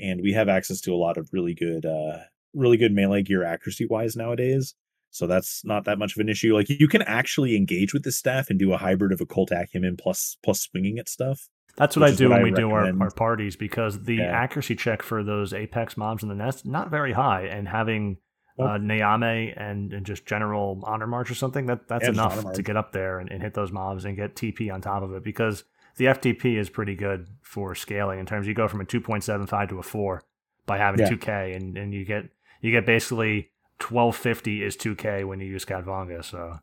[0.00, 2.20] And we have access to a lot of really good, uh,
[2.54, 4.74] really good melee gear accuracy wise nowadays.
[5.10, 6.54] So that's not that much of an issue.
[6.54, 9.98] Like you can actually engage with this staff and do a hybrid of occult acumen
[9.98, 11.46] plus plus swinging at stuff.
[11.76, 14.32] That's what I do what when I we do our, our parties because the Yeah.
[14.32, 18.16] accuracy check for those apex mobs in the nest not very high, and having
[18.56, 18.68] Nope.
[18.68, 22.62] uh, Nyame and, and just general honor march or something that that's Yeah, enough to
[22.62, 25.24] get up there and, and hit those mobs and get TP on top of it
[25.24, 25.64] because
[25.96, 29.24] the FTP is pretty good for scaling in terms you go from a two point
[29.24, 30.22] seven five to a four
[30.66, 31.08] by having Yeah.
[31.08, 32.24] two K and, and you get
[32.60, 33.50] you get basically
[33.80, 36.58] twelve fifty is two K when you use Khatvanga so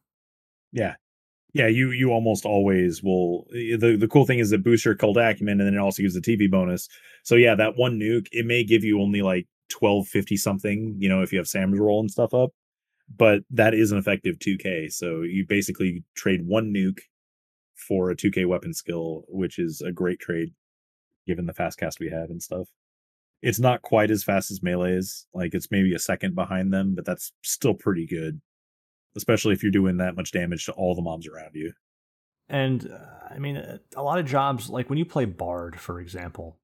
[0.71, 0.95] Yeah.
[1.53, 5.17] Yeah, you you almost always will the the cool thing is that boosts your cult
[5.17, 6.87] acumen and then it also gives the TP bonus.
[7.23, 11.09] So yeah, that one nuke, it may give you only like twelve fifty something, you
[11.09, 12.51] know, if you have Sam's roll and stuff up.
[13.15, 14.91] But that is an effective 2K.
[14.91, 16.99] So you basically trade one nuke
[17.75, 20.53] for a 2K weapon skill, which is a great trade
[21.27, 22.69] given the fast cast we have and stuff.
[23.41, 25.27] It's not quite as fast as melee's.
[25.33, 28.39] Like it's maybe a second behind them, but that's still pretty good.
[29.15, 31.73] Especially if you're doing that much damage to all the mobs around you.
[32.47, 35.99] And uh, I mean, uh, a lot of jobs, like when you play Bard, for
[35.99, 36.57] example,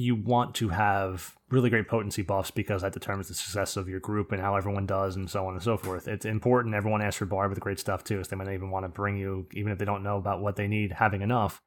[0.00, 4.00] you want to have really great potency buffs because that determines the success of your
[4.00, 6.08] group and how everyone does and so on and so forth.
[6.08, 6.74] It's important.
[6.74, 9.16] Everyone asks for Bard with great stuff too, so they might even want to bring
[9.16, 11.60] you, even if they don't know about what they need, having enough.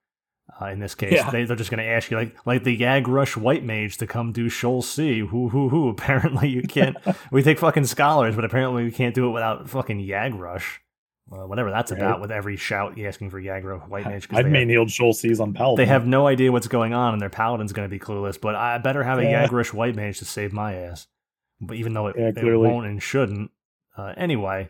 [0.62, 1.30] Uh, in this case, Yeah.
[1.32, 4.34] they, they're just going to ask you, like, like the Yagrush White Mage to come
[4.34, 5.20] do Sheol C.
[5.20, 5.88] Who, who, who?
[5.98, 6.98] Apparently, you can't.
[7.32, 10.80] we take fucking scholars, but apparently, we can't do it without fucking Yagrush.
[11.32, 12.00] Uh, whatever that's Right.
[12.02, 14.27] about, with every shout asking for Yagrush White Mage.
[14.30, 15.77] Have- main healed Seas on Paladin.
[15.84, 18.40] they have no idea what's going on, and their paladin's going to be clueless.
[18.40, 19.48] But I better have a Yeah.
[19.48, 21.08] Yagrush white mage to save my ass.
[21.61, 23.52] But even though it, Yeah, it won't and shouldn't,
[23.98, 24.69] uh, anyway.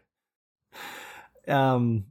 [1.48, 2.06] Um,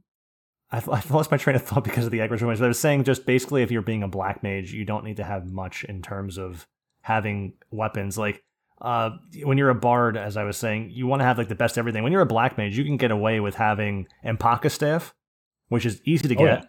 [0.71, 2.59] I've, I've lost my train of thought because of the Yagrush white mage.
[2.59, 5.23] They were saying just basically, if you're being a black mage, you don't need to
[5.23, 6.67] have much in terms of
[7.01, 8.17] having weapons.
[8.17, 8.43] Like
[8.83, 9.11] uh,
[9.43, 11.77] when you're a bard, as I was saying, you want to have like the best
[11.77, 12.03] everything.
[12.03, 15.13] When you're a black mage, you can get away with having Mpaca staff,
[15.69, 16.67] which is easy to Oh, get, yeah.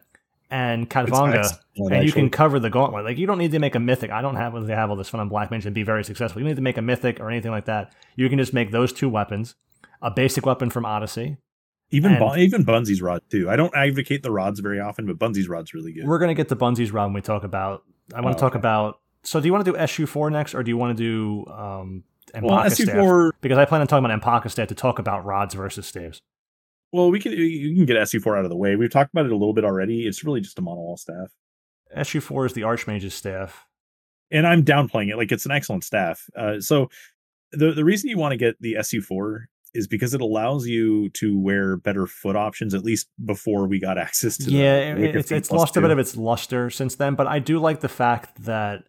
[0.51, 1.47] and excellent,
[1.91, 3.05] and you can cover the gauntlet.
[3.05, 4.11] Like you don't need to make a mythic.
[4.13, 6.41] I don't have to have all this fun on Black Mage and be very successful.
[6.41, 7.93] You don't need to make a mythic or anything like that.
[8.17, 9.57] You can just make those two weapons,
[10.01, 11.39] a basic weapon from Odyssey.
[11.91, 13.51] even and- Bun- even Bunzi's rod too.
[13.51, 16.07] I don't advocate the rods very often, but Bunzi's rod's really good.
[16.07, 17.83] We're gonna get to Bunzi's rod when we talk about.
[18.15, 18.59] I want Oh, to talk okay.
[18.61, 19.01] about.
[19.25, 21.51] So do you want to do SU four next, or do you want to do
[21.53, 22.05] um,
[22.43, 22.59] well.
[22.65, 23.33] SU4.
[23.41, 26.21] Because I plan on talking about Mpaca staff to talk about rods versus staves.
[26.93, 28.77] Well, we can you can get SU4 out of the way.
[28.77, 30.07] We've talked about it a little bit already.
[30.07, 31.33] It's really just a Mana Wall staff,
[31.93, 33.67] SU four is the Archmage's staff.
[34.31, 35.17] and I'm downplaying it.
[35.17, 36.29] Like it's an excellent staff.
[36.37, 36.91] Uh, so
[37.53, 39.45] the the reason you want to get the SU4
[39.75, 42.75] is because it allows you to wear better foot options.
[42.75, 44.45] At least before we got access to.
[44.45, 47.39] the yeah, Wicked it's it's lost a bit of its luster since then, but I
[47.39, 48.85] do like the fact that.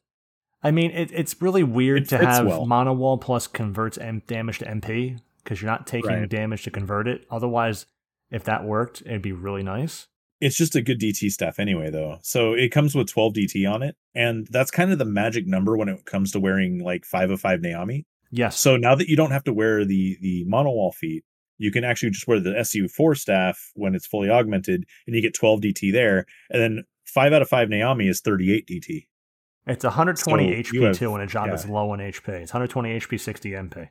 [0.65, 2.65] I mean, it, it's really weird It to have well.
[2.65, 6.29] Mana Wall plus converts M- damage to MP because you're not taking Right.
[6.29, 7.25] damage to convert it.
[7.29, 7.85] Otherwise,
[8.31, 10.07] if that worked, it'd be really nice.
[10.41, 12.17] It's just a good DT staff anyway, though.
[12.23, 15.77] So it comes with 12 DT on it, and that's kind of the magic number
[15.77, 18.05] when it comes to wearing like five of five Nyame.
[18.31, 18.59] Yes.
[18.59, 21.23] So now that you don't have to wear the the Mana Wall feet,
[21.57, 25.33] you can actually just wear the SU4 staff when it's fully augmented, and you get
[25.35, 29.07] 12 DT there, and then five out of five Nyame is 38 DT.
[29.67, 31.53] It's 120 so HP have- too when a job yeah.
[31.53, 32.29] is low in HP.
[32.29, 33.87] It's 120 HP, 60 MP.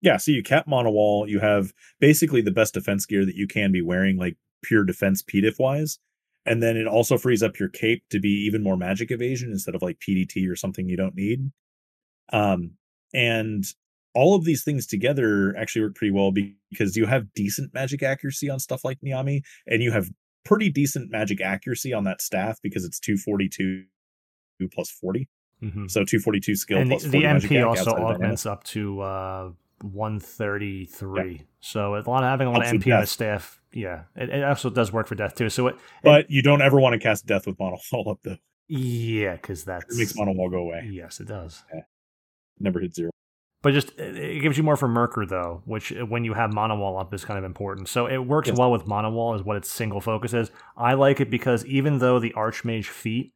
[0.00, 3.46] Yeah, so you cap Mana Wall, you have basically the best defense gear that you
[3.46, 5.98] can be wearing, like pure defense PDIF wise.
[6.46, 9.74] And then it also frees up your cape to be even more magic evasion instead
[9.74, 11.50] of like PDT or something you don't need.
[12.32, 12.72] Um,
[13.14, 13.64] and
[14.14, 18.50] all of these things together actually work pretty well because you have decent magic accuracy
[18.50, 20.10] on stuff like Nyame, and you have
[20.44, 23.84] pretty decent magic accuracy on that staff because it's 242
[24.68, 25.28] plus 40.
[25.62, 25.90] Mhm.
[25.90, 28.14] So 242 skill and the, plus the 40 magic MP also outside of dynamic.
[28.16, 29.50] augments up to uh,
[30.28, 31.42] 133.
[31.60, 33.60] So a lot of having a lot of MP on the staff.
[33.72, 35.48] Yeah, it, it also does work for death too.
[35.48, 38.36] So it, But you don't ever want to cast death with Mana Wall up though.
[38.68, 40.88] yeah, because that's It makes Mana Wall go away.
[40.92, 41.62] Yes, it does.
[42.60, 43.10] Never hit zero.
[43.62, 46.76] But just it gives you more for Myrkr though, which uh, when you have Mana
[46.76, 47.88] Wall up is kind of important.
[47.88, 48.58] So it works Yes.
[48.58, 50.50] well with Mana Wall is what its single focus is.
[50.76, 53.32] I like it because even though the Archmage feet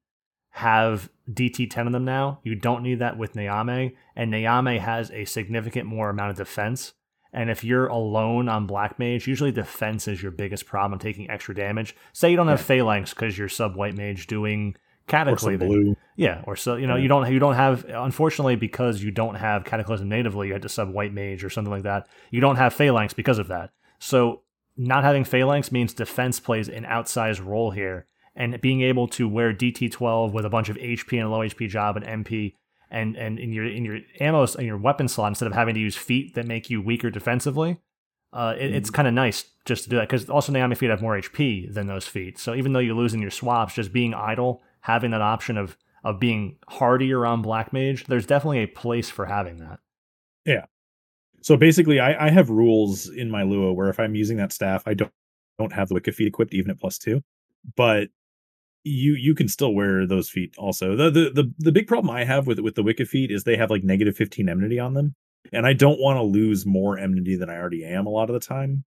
[0.59, 5.11] have DT ten of them now, you don't need that with Nyame, and Nyame has
[5.11, 6.95] a significant more amount of defense.
[7.33, 11.55] And if you're alone on Black Mage, usually defense is your biggest problem, taking extra
[11.55, 11.95] damage.
[12.13, 15.97] Say you don't have Phalanx because you're sub White Mage doing Cataclysm.
[16.17, 17.03] Yeah, or so you know Yeah.
[17.03, 20.69] you don't you don't have unfortunately because you don't have Cataclysm natively, you had to
[20.69, 22.07] sub White Mage or something like that.
[22.31, 23.71] You don't have Phalanx because of that.
[23.99, 24.43] So
[24.77, 28.07] not having Phalanx means defense plays an outsized role here,
[28.39, 31.69] and being able to wear DT12 with a bunch of HP and a low HP
[31.69, 32.55] job and MP.
[32.91, 35.81] And, and in your in your ammo in your weapon slot instead of having to
[35.81, 37.81] use feet that make you weaker defensively,
[38.33, 41.03] uh, it, it's kind of nice just to do that because also Nyame feet have
[41.03, 42.39] more HP than those feet.
[42.39, 45.77] So even though you lose in your swaps, just being idle, having that option of
[46.03, 49.81] of being hardier on Black Mage, there's definitely a place for having that.
[50.47, 50.65] Yeah.
[51.43, 54.85] So basically, I, I have rules in my Lua where if I'm using that staff,
[54.87, 55.13] I don't
[55.59, 57.23] don't have the Wicked feet equipped even at plus two,
[57.77, 58.09] but
[58.85, 60.97] you you can still wear those feet also.
[60.97, 63.57] The the the, the big problem I have with with the Wicked feet is they
[63.57, 65.15] have like negative 15 enmity on them,
[65.53, 68.35] and I don't want to lose more enmity than I already am a lot of
[68.35, 68.85] the time.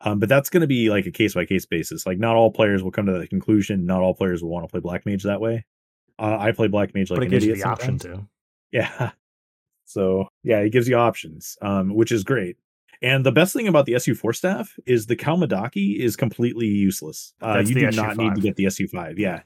[0.00, 2.06] Um, but that's going to be like a case by case basis.
[2.06, 3.86] Like not all players will come to that conclusion.
[3.86, 5.64] Not all players will want to play Black Mage that way.
[6.18, 8.20] Uh, I play Black Mage like but it an gives you idiot the option sometimes.
[8.20, 8.28] to.
[8.72, 9.12] Yeah.
[9.84, 12.56] So yeah, it gives you options, um, which is great.
[13.02, 17.34] And the best thing about the SU4 staff is the Kalmadaki is completely useless.
[17.42, 19.14] Uh, you do not need to get the SU5.
[19.18, 19.42] Yeah.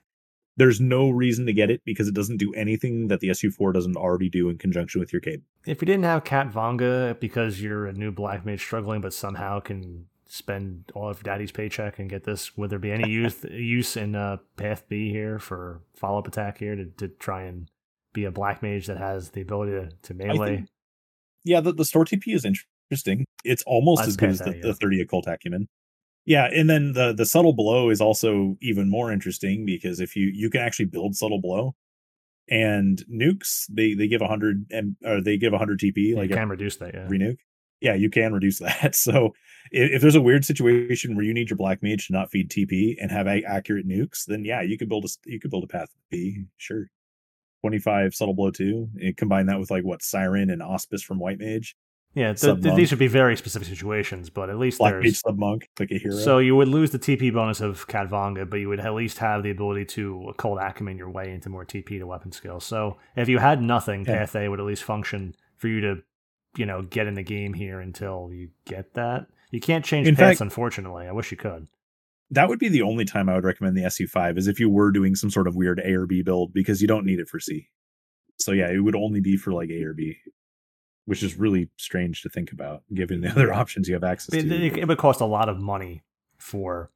[0.56, 3.96] there's no reason to get it because it doesn't do anything that the SU4 doesn't
[3.96, 5.42] already do in conjunction with your cape.
[5.66, 10.06] If you didn't have Khatvanga because you're a new black mage struggling, but somehow can
[10.26, 14.14] spend all of daddy's paycheck and get this, would there be any use use in
[14.16, 17.70] uh, Path B here for follow up attack here to, to try and
[18.12, 20.56] be a black mage that has the ability to, to melee?
[20.56, 20.68] think-
[21.44, 23.24] Yeah, the, the store TP is interesting.
[23.44, 25.68] It's almost as good as the, the 30 occult acumen.
[26.24, 30.26] Yeah, and then the the subtle blow is also even more interesting because if you
[30.26, 31.74] you can actually build subtle blow,
[32.50, 36.48] and nukes they they give 100 and or they give 100 TP you like can
[36.48, 37.04] reduce that, yeah.
[37.04, 37.38] every nuke.
[37.80, 38.94] Yeah, you can reduce that.
[38.94, 39.34] So
[39.70, 42.50] if, if there's a weird situation where you need your black mage to not feed
[42.50, 45.64] TP and have a- accurate nukes, then yeah, you could build a you could build
[45.64, 46.86] a path B, sure.
[47.62, 51.40] 25 subtle blow 2 And combine that with like what siren and auspice from white
[51.40, 51.74] mage,
[52.14, 55.20] Yeah, th- th- these would be very specific situations, but at least black there's mage
[55.20, 56.16] sub monk, like a hero.
[56.16, 59.42] So you would lose the TP bonus of Khatvanga, but you would at least have
[59.42, 62.64] the ability to cold acumen your way into more TP to weapon skills.
[62.64, 64.18] So if you had nothing, Yeah.
[64.18, 65.96] Path A would at least function for you to,
[66.56, 69.26] you know, get in the game here until you get that.
[69.50, 71.06] You can't change In paths, fact- unfortunately.
[71.06, 71.68] I wish you could.
[72.30, 74.90] that would be the only time I would recommend the SU5 is if you were
[74.90, 77.38] doing some sort of weird A or B build because you don't need it for
[77.38, 77.68] C.
[78.38, 80.16] So yeah, it would only be for like A or B,
[81.08, 84.42] which is really strange to think about given the other options you have access It,
[84.48, 84.54] to.
[84.66, 86.02] it, it would cost a lot of money
[86.38, 86.90] for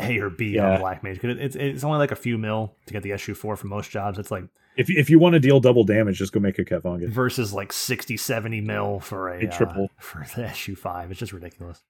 [0.00, 0.74] A or B Yeah.
[0.74, 1.22] on Black Mage.
[1.24, 4.18] it- It's, it's only like a few mil to get the SU4 for most jobs.
[4.18, 4.44] It's like
[4.76, 7.08] If if you want to deal double damage, just go make a Khatvanga.
[7.08, 9.84] versus like 60, 70 mil for a, A triple.
[9.84, 11.10] uh, for the SU5.
[11.10, 11.82] It's just ridiculous.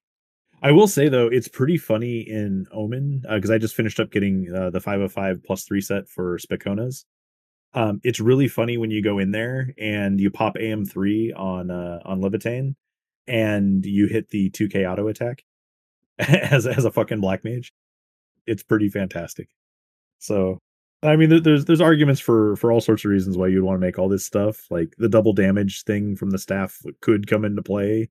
[0.64, 4.46] I will say though, it's pretty funny in Omen because I just finished up getting
[4.54, 7.04] uh, the 505 plus three set for Spaekona's.
[7.74, 12.00] Um, it's really funny when you go in there and you pop AM3 on uh,
[12.04, 12.74] on Laevateinn
[13.26, 15.42] and you hit the 2K auto attack
[16.18, 17.72] as as a fucking black mage.
[18.46, 19.48] It's pretty fantastic.
[20.18, 20.58] So,
[21.02, 23.86] I mean, there's there's arguments for for all sorts of reasons why you'd want to
[23.86, 24.66] make all this stuff.
[24.70, 28.10] Like the double damage thing from the staff could come into play,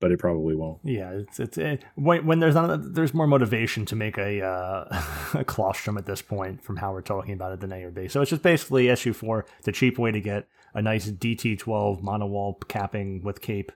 [0.00, 0.78] but it probably won't.
[0.82, 4.84] Yeah, it's it's it, when when there's not there's more motivation to make a uh,
[5.34, 8.08] a Claustrum at this point from how we're talking about it than A or B.
[8.08, 12.02] So it's just basically SU four, the cheap way to get a nice DT twelve
[12.02, 13.70] Mana Wall capping with cape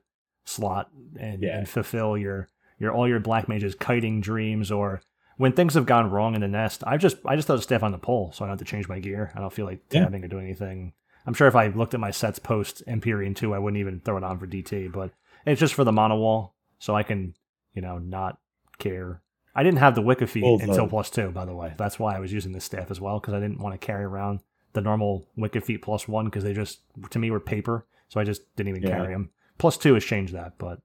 [0.44, 1.58] slot and, Yeah.
[1.58, 5.00] and fulfill your your all your black mages kiting dreams or
[5.36, 6.82] when things have gone wrong in the nest.
[6.86, 8.70] I've just I just throw the staff on the pole so I don't have to
[8.70, 9.32] change my gear.
[9.34, 10.04] I don't feel like Yeah.
[10.04, 10.92] tabbing or doing anything.
[11.26, 14.18] I'm sure if I looked at my sets post Empyrean 2, I wouldn't even throw
[14.18, 15.10] it on for DT, but
[15.46, 17.34] it's just for the Mana Wall, so I can,
[17.74, 18.38] you know, not
[18.78, 19.22] care.
[19.54, 21.74] I didn't have the Wicce feet Well, until plus two, by the way.
[21.76, 24.04] That's why I was using this staff as well, because I didn't want to carry
[24.04, 24.40] around
[24.72, 28.24] the normal Wicce feet plus one, because they just, to me, were paper, so I
[28.24, 28.96] just didn't even Yeah.
[28.96, 29.30] carry them.
[29.58, 30.80] Plus two has changed that, but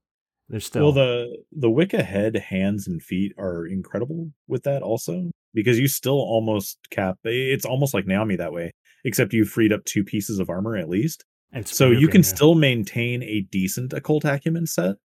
[0.47, 0.83] there's still.
[0.83, 5.87] Well, the the Wicce head, hands, and feet are incredible with that also because you
[5.87, 7.17] still almost cap.
[7.23, 8.71] It's almost like Nyame that way,
[9.03, 11.25] except you freed up two pieces of armor at least.
[11.53, 12.27] It's So you can yeah.
[12.27, 14.95] still maintain a decent occult acumen set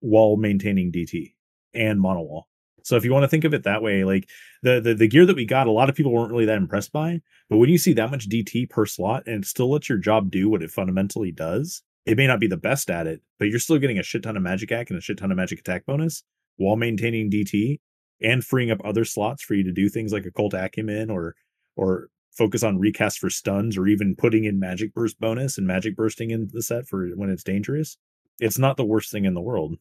[0.00, 1.34] while maintaining DT
[1.74, 2.48] and Mana Wall.
[2.82, 4.28] So if you want to think of it that way, like
[4.62, 6.92] the, the the gear that we got, a lot of people weren't really that impressed
[6.92, 7.20] by.
[7.50, 10.30] But when you see that much DT per slot and it still lets your job
[10.30, 13.58] do what it fundamentally does, it may not be the best at it, but you're
[13.58, 15.84] still getting a shit ton of magic act and a shit ton of magic attack
[15.84, 16.22] bonus
[16.56, 17.78] while maintaining DT
[18.22, 21.34] and freeing up other slots for you to do things like occult acumen or
[21.76, 25.96] or focus on recast for stuns or even putting in magic burst bonus and magic
[25.96, 27.98] bursting in the set for when it's dangerous.
[28.38, 29.76] It's not the worst thing in the world.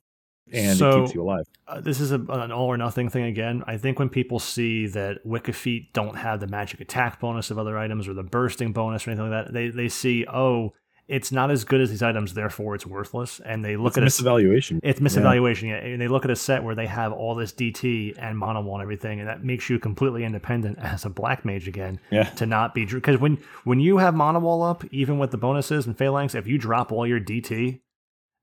[0.51, 1.43] And it keeps you alive.
[1.67, 3.63] uh, this is a, an all or nothing thing again.
[3.67, 7.59] I think when people see that Wicce feet don't have the magic attack bonus of
[7.59, 10.73] other items or the bursting bonus or anything like that, they they see oh
[11.07, 14.01] it's not as good as these items, therefore it's worthless, and they look It's a
[14.01, 14.79] at misevaluation.
[14.83, 15.75] It's misevaluation, yeah.
[15.77, 18.75] And they look at a set where they have all this DT and Mana Wall
[18.75, 21.99] and everything, and that makes you completely independent as a black mage again.
[22.11, 22.23] Yeah.
[22.31, 25.85] To not be because when when you have Mana Wall up, even with the bonuses
[25.87, 27.79] and phalanx, if you drop all your DT,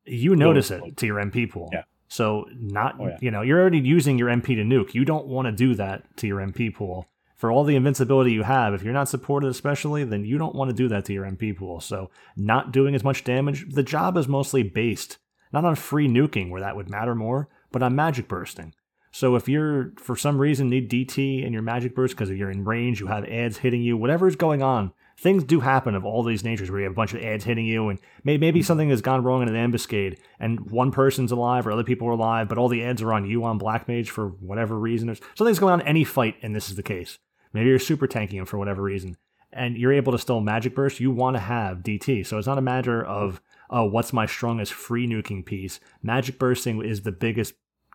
[0.06, 1.68] you notice it to your MP pool.
[1.72, 1.82] Yeah.
[2.08, 3.18] So not Oh, yeah.
[3.20, 4.94] you know you're already using your MP to nuke.
[4.94, 7.06] You don't want to do that to your MP pool.
[7.34, 10.70] For all the invincibility you have, if you're not supported especially, then you don't want
[10.70, 11.80] to do that to your MP pool.
[11.80, 13.66] So not doing as much damage.
[13.74, 15.18] The job is mostly based
[15.54, 18.74] not on free nuking where that would matter more, but on magic bursting.
[19.12, 22.64] So if you're for some reason need DT in your magic burst because you're in
[22.64, 26.44] range, you have ads hitting you, whatever's going on, things do happen of all these
[26.44, 28.66] natures where you have a bunch of ads hitting you, and may- maybe mm-hmm.
[28.66, 32.12] something has gone wrong in an ambuscade, and one person's alive or other people are
[32.12, 35.06] alive, but all the ads are on you on Black Mage for whatever reason.
[35.06, 37.18] There's something's going on in any fight, and this is the case.
[37.52, 39.16] Maybe you're super tanking him for whatever reason,
[39.52, 41.00] and you're able to still magic burst.
[41.00, 44.72] You want to have DT, so it's not a matter of oh, what's my strongest
[44.72, 45.80] free nuking piece.
[46.02, 47.54] Magic bursting is the biggest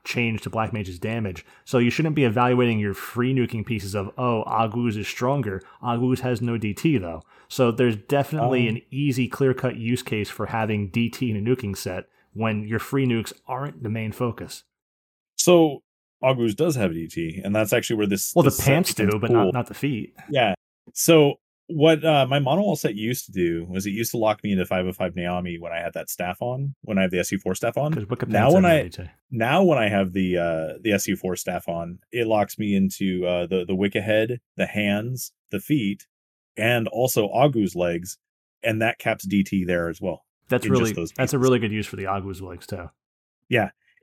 [0.10, 1.46] change to Black Mage's damage.
[1.64, 5.62] So you shouldn't be evaluating your free nuking pieces of, oh, Agwu's is stronger.
[5.84, 7.22] Agwu's has no DT though.
[7.48, 8.76] So there's definitely Um.
[8.76, 12.80] an easy, clear cut use case for having DT in a nuking set when your
[12.80, 14.64] free nukes aren't the main focus.
[15.38, 15.84] So
[16.22, 18.34] August does have DT, and that's actually where this.
[18.36, 19.46] Well, the this set pants do, but cool.
[19.46, 20.14] not, not the feet.
[20.30, 20.54] Yeah.
[20.94, 21.36] So
[21.70, 24.52] what uh, my Mana Wall set used to do was it used to lock me
[24.52, 27.78] into 505 Nyame when I had that staff on, when I have the SU4 staff
[27.78, 27.92] on.
[28.34, 28.90] Now when I
[29.30, 33.46] now when I have the uh the SU4 staff on, it locks me into uh
[33.46, 36.08] the the Wicce head, the hands, the feet,
[36.58, 38.18] and also Agwu's legs,
[38.64, 40.26] and that caps DT there as well.
[40.50, 42.90] That's really that's a really good use for the Agwu's legs too.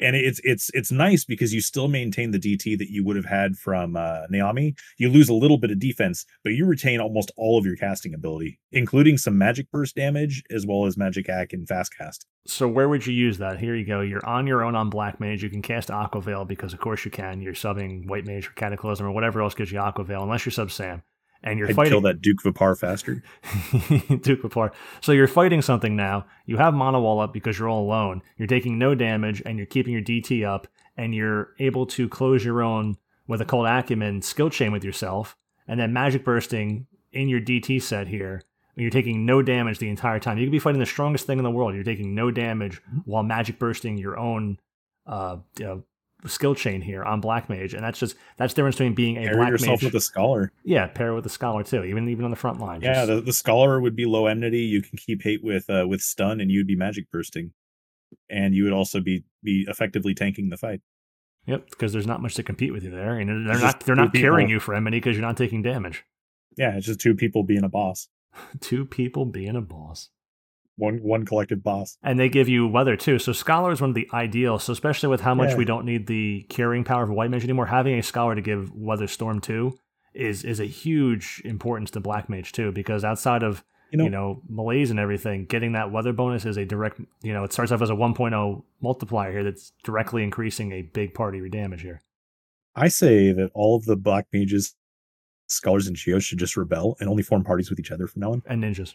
[0.00, 3.24] And it's it's it's nice because you still maintain the DT that you would have
[3.24, 4.76] had from uh, Nyame.
[4.98, 8.14] You lose a little bit of defense, but you retain almost all of your casting
[8.14, 12.26] ability, including some magic burst damage as well as magic hack and fast cast.
[12.46, 13.58] So where would you use that?
[13.58, 14.00] Here you go.
[14.02, 15.42] You're on your own on Black Mage.
[15.42, 17.40] You can cast Aquaveil because of course you can.
[17.40, 20.70] You're subbing White Mage or Cataclysm or whatever else gives you Aquaveil, unless you're sub
[20.70, 21.02] Sam.
[21.46, 23.14] And you're I'd fighting kill that Duke Vepar faster.
[24.20, 24.72] Duke Vepar.
[25.00, 26.26] So you're fighting something now.
[26.44, 28.20] You have Mana Wall up because you're all alone.
[28.36, 30.66] You're taking no damage and you're keeping your DT up,
[30.96, 32.96] and you're able to close your own
[33.28, 35.36] with occult acumen skill chain with yourself,
[35.68, 38.42] and then magic bursting in your DT set here.
[38.74, 40.38] and You're taking no damage the entire time.
[40.38, 41.74] You could be fighting the strongest thing in the world.
[41.74, 44.58] You're taking no damage while magic bursting your own
[45.06, 45.76] uh, uh,
[46.28, 49.22] skill chain here on Black Mage, and that's just that's the difference between being a
[49.26, 49.84] Pair Black yourself Mage.
[49.92, 50.52] with a scholar.
[50.64, 51.84] yeah, pair with a scholar too.
[51.84, 52.80] Even even on the front line.
[52.80, 54.60] Yeah, Just- the, the scholar would be low enmity.
[54.62, 57.52] You can keep hate with uh, with stun, and you'd be magic bursting,
[58.30, 60.80] and you would also be be effectively tanking the fight.
[61.46, 63.94] Yep, because there's not much to compete with you there, and they're It's not they're
[63.94, 64.52] not carrying people.
[64.54, 66.04] you for enmity because you're not taking damage.
[66.56, 68.08] Yeah, it's just two people being a boss,
[68.60, 70.10] Two people being a boss,
[70.76, 71.96] one one collective boss.
[72.02, 73.18] and they give you weather too.
[73.18, 74.58] So scholar is one of the ideal.
[74.58, 75.56] So especially with how much Yeah.
[75.56, 78.42] we don't need the curing power of a white mage anymore, having a scholar to
[78.42, 79.78] give weather storm too
[80.14, 82.72] is is a huge importance to black mage too.
[82.72, 86.56] Because outside of You know, you know malaise and everything, getting that weather bonus is
[86.56, 87.00] a direct.
[87.22, 91.14] You know, it starts off as a 1.0 multiplier here that's directly increasing a big
[91.14, 92.02] part of your damage here.
[92.74, 94.74] I say that all of the black mages,
[95.46, 98.32] scholars, and geos should just rebel and only form parties with each other from now
[98.32, 98.42] on.
[98.46, 98.94] And ninjas.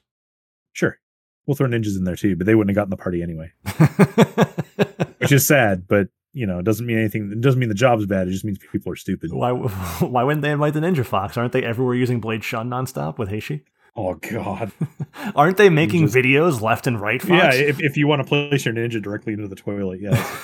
[0.74, 1.00] Sure,
[1.45, 3.52] we'll throw ninjas in there too, but they wouldn't have gotten the party anyway,
[5.20, 5.88] which is sad.
[5.88, 7.32] But you know, it doesn't mean anything.
[7.32, 8.28] It doesn't mean the job's bad.
[8.28, 9.34] It just means people are stupid.
[9.34, 9.52] Why
[10.00, 11.38] why wouldn't they invite the Ninja Fox?
[11.38, 13.64] Aren't they everywhere using Blade Shun nonstop with Heishi?
[13.95, 14.72] Oh God.
[15.36, 17.32] Aren't they making just- videos left and right, Fox?
[17.32, 20.42] Yeah, if, if you want to place your ninja directly into the toilet, yes.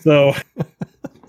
[0.00, 0.34] so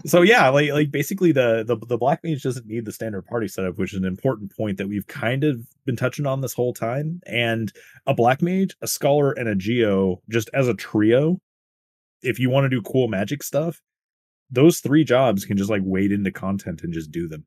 [0.05, 3.47] so yeah, like like basically the, the the black mage doesn't need the standard party
[3.47, 6.73] setup, which is an important point that we've kind of been touching on this whole
[6.73, 7.21] time.
[7.25, 7.71] And
[8.07, 11.39] a black mage, a scholar, and a geo, just as a trio,
[12.21, 13.81] if you want to do cool magic stuff,
[14.49, 17.45] those three jobs can just like wade into content and just do them.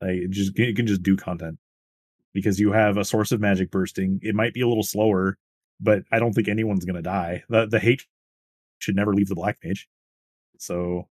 [0.00, 1.58] Like it just you can just do content
[2.32, 4.20] because you have a source of magic bursting.
[4.22, 5.38] It might be a little slower,
[5.80, 7.44] but I don't think anyone's gonna die.
[7.48, 8.06] The the hate
[8.78, 9.88] should never leave the black mage.
[10.58, 11.08] So,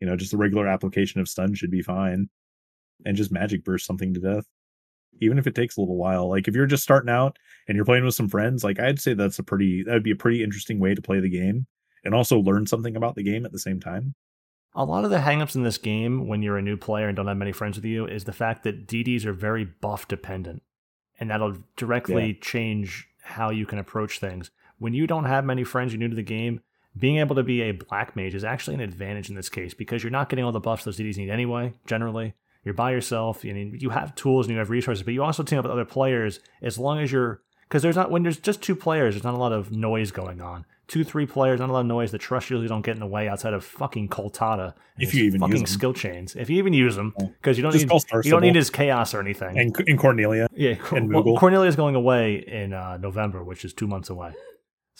[0.00, 2.28] you know, just the regular application of stun should be fine.
[3.04, 4.44] And just magic burst something to death.
[5.20, 6.28] Even if it takes a little while.
[6.28, 7.38] Like if you're just starting out
[7.68, 10.10] and you're playing with some friends, like I'd say that's a pretty that would be
[10.10, 11.66] a pretty interesting way to play the game
[12.04, 14.14] and also learn something about the game at the same time.
[14.74, 17.26] A lot of the hangups in this game when you're a new player and don't
[17.26, 20.62] have many friends with you is the fact that DDs are very buff dependent.
[21.18, 24.50] And that'll directly change how you can approach things.
[24.78, 26.60] When you don't have many friends, you're new to the game,
[26.98, 30.02] being able to be a black mage is actually an advantage in this case because
[30.02, 32.34] you're not getting all the buffs those DDs need anyway, generally.
[32.64, 35.42] You're by yourself, you, know, you have tools and you have resources, but you also
[35.42, 38.60] team up with other players as long as you're because there's not when there's just
[38.62, 40.66] two players, there's not a lot of noise going on.
[40.88, 42.10] Two, three players, not a lot of noise.
[42.10, 44.74] The trust usually don't get in the way outside of fucking Coltada.
[44.98, 46.34] If you even use fucking skill chains.
[46.34, 49.14] If you even use them, because you don't Just need you don't need his chaos
[49.14, 49.56] or anything.
[49.56, 50.48] And in Cornelia.
[50.52, 51.38] yeah, and well, Moogle.
[51.38, 54.32] Cornelia's going away in uh, November, which is two months away.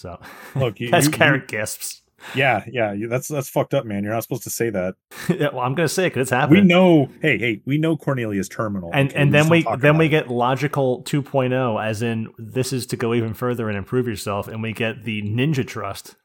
[0.01, 0.19] So
[0.57, 2.03] Look, you, that's you- Carrot gasps.
[2.35, 4.05] Yeah, yeah, that's that's fucked up, man.
[4.05, 4.95] You're not supposed to say that.
[5.31, 6.65] yeah, well, I'm gonna say it because it's happening.
[6.65, 10.11] We know, hey, hey, we know Cornelia's terminal, and and then we then we it.
[10.11, 14.63] get logical 2.0 as in this is to go even further and improve yourself and
[14.63, 16.17] we get the ninja trust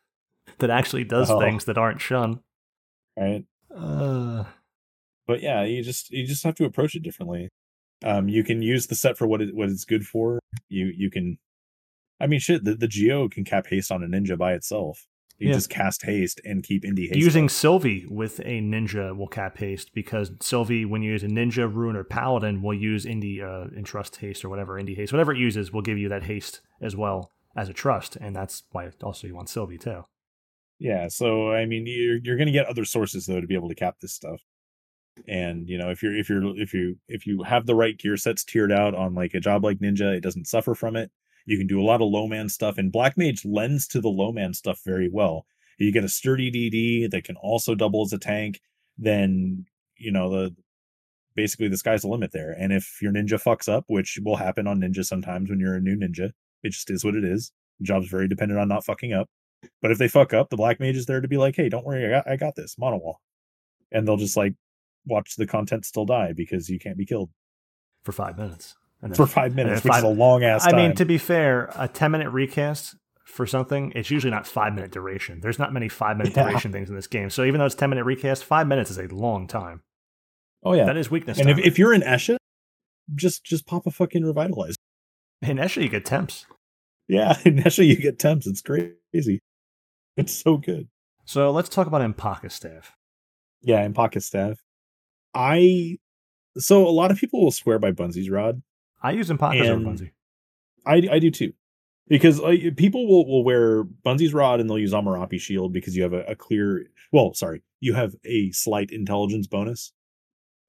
[0.59, 1.39] that actually does Oh.
[1.39, 2.41] things that aren't shun
[3.17, 3.45] right.
[3.73, 4.43] uh,
[5.27, 7.47] but yeah, you just you just have to approach it differently.
[8.03, 10.39] Um, you can use the set for what it what it's good for.
[10.67, 11.37] You you can,
[12.19, 12.63] I mean, shit.
[12.63, 15.07] The, the geo can cap haste on a ninja by itself.
[15.37, 15.55] You Yeah.
[15.55, 17.15] just cast haste and keep indie haste.
[17.17, 17.51] using up.
[17.51, 21.97] sylvie with a ninja will cap haste because sylvie when you use a ninja rune
[21.97, 25.73] or paladin will use indie uh, entrust haste or whatever indie haste whatever it uses
[25.73, 29.35] will give you that haste as well as a trust and that's why also you
[29.35, 30.05] want sylvie too
[30.79, 33.67] Yeah, so I mean, you're you're going to get other sources though to be able
[33.69, 34.41] to cap this stuff.
[35.27, 38.17] And you know, if you're if you're if you if you have the right gear
[38.17, 41.11] sets tiered out on like a job like Ninja, it doesn't suffer from it.
[41.45, 44.09] You can do a lot of low man stuff, and Black Mage lends to the
[44.09, 45.45] low man stuff very well.
[45.77, 48.61] You get a sturdy DD that can also double as a tank.
[48.98, 49.65] Then
[49.98, 50.56] you know the
[51.35, 52.51] basically the sky's the limit there.
[52.51, 55.82] And if your ninja fucks up, which will happen on ninja sometimes when you're a
[55.82, 56.32] new ninja,
[56.64, 57.51] it just is what it is.
[57.82, 59.30] Job's very dependent on not fucking up.
[59.82, 61.85] But if they fuck up, the black mage is there to be like, hey, don't
[61.85, 63.19] worry, I got, I got this, Mana Wall.
[63.91, 64.53] And they'll just like
[65.06, 67.30] watch the content still die because you can't be killed
[68.03, 68.75] for five minutes.
[69.15, 71.88] For five minutes, which five- is a long ass I mean, to be fair, a
[71.88, 75.41] 10 minute recast for something, it's usually not five minute duration.
[75.41, 76.43] There's not many five minute Yeah.
[76.43, 77.30] duration things in this game.
[77.30, 79.82] So even though it's 10 minute recast, five minutes is a long time.
[80.64, 80.85] oh yeah.
[80.85, 81.38] That is weakness.
[81.40, 81.65] and if, time.
[81.65, 82.38] if you're in Escha,
[83.14, 84.75] just just pop a fucking revitalize.
[85.43, 86.45] in Escha, you get temps.
[87.07, 88.48] Yeah, in Escha you get temps.
[88.48, 89.41] It's crazy.
[90.17, 90.88] It's so good.
[91.25, 92.95] So let's talk about Mpaca staff.
[93.61, 94.57] Yeah, Mpaca staff.
[95.35, 95.98] I
[96.57, 98.64] so a lot of people will swear by Bunzi's rod.
[99.06, 100.11] I use Mpaca's over Bunzi.
[100.85, 101.53] I I do too.
[102.08, 106.03] Because uh, people will, will wear Bunzi's rod and they'll use Ammurapi shield because you
[106.03, 109.92] have a, a clear well, sorry, you have a slight intelligence bonus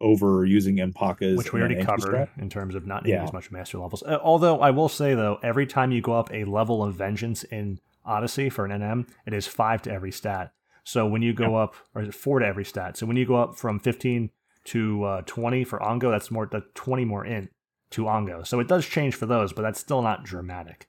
[0.00, 2.28] over using Mpaca's Which we already covered Strat.
[2.42, 3.24] in terms of not needing Yeah.
[3.24, 4.02] as much master levels.
[4.02, 7.44] Uh, although I will say though, every time you go up a level of vengeance
[7.44, 10.52] in Odyssey for an NM, it is five to every stat.
[10.84, 12.96] So when you go up, or is it four to every stat?
[12.96, 14.30] So when you go up from 15
[14.66, 17.50] to uh, 20 for Ongo, that's more the 20 more int
[17.90, 18.46] to Ongo.
[18.46, 20.88] So it does change for those, but that's still not dramatic.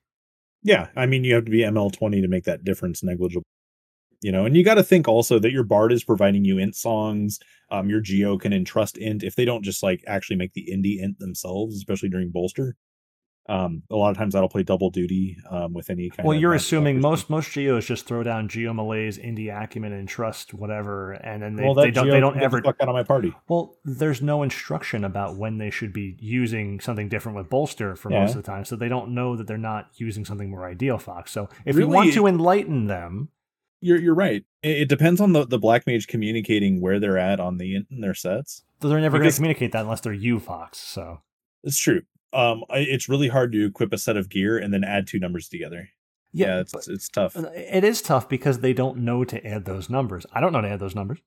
[0.63, 3.43] Yeah, I mean you have to be ML twenty to make that difference negligible.
[4.21, 6.75] You know, and you got to think also that your bard is providing you int
[6.75, 7.39] songs.
[7.69, 10.99] Um, your geo can entrust int if they don't just like actually make the indie
[10.99, 12.75] int themselves, especially during bolster.
[13.49, 16.27] Um, a lot of times that'll play double duty um, with any kind.
[16.27, 20.53] Well, you're assuming most most geos just throw down geo malaise, indie acumen, and trust
[20.53, 23.33] whatever, and then they, well, they don't they don't ever fuck out of my party.
[23.47, 28.09] Well, there's no instruction about when they should be using something different with bolster for
[28.09, 30.97] most of the time, so they don't know that they're not using something more ideal,
[30.97, 31.31] Fox.
[31.31, 33.29] So if you want to enlighten them,
[33.79, 34.43] You're you're right.
[34.61, 38.01] It, it depends on the the black mage communicating where they're at on the in
[38.01, 38.63] their sets.
[38.81, 40.79] they're never going to communicate that unless they're you, Fox.
[40.79, 41.21] So
[41.63, 42.01] It's true.
[42.33, 45.19] Um, I- it's really hard to equip a set of gear and then add two
[45.19, 45.89] numbers together.
[46.33, 47.35] Yeah, it's but- it's tough.
[47.35, 50.25] it is tough because they don't know to add those numbers.
[50.33, 51.19] I don't know to add those numbers.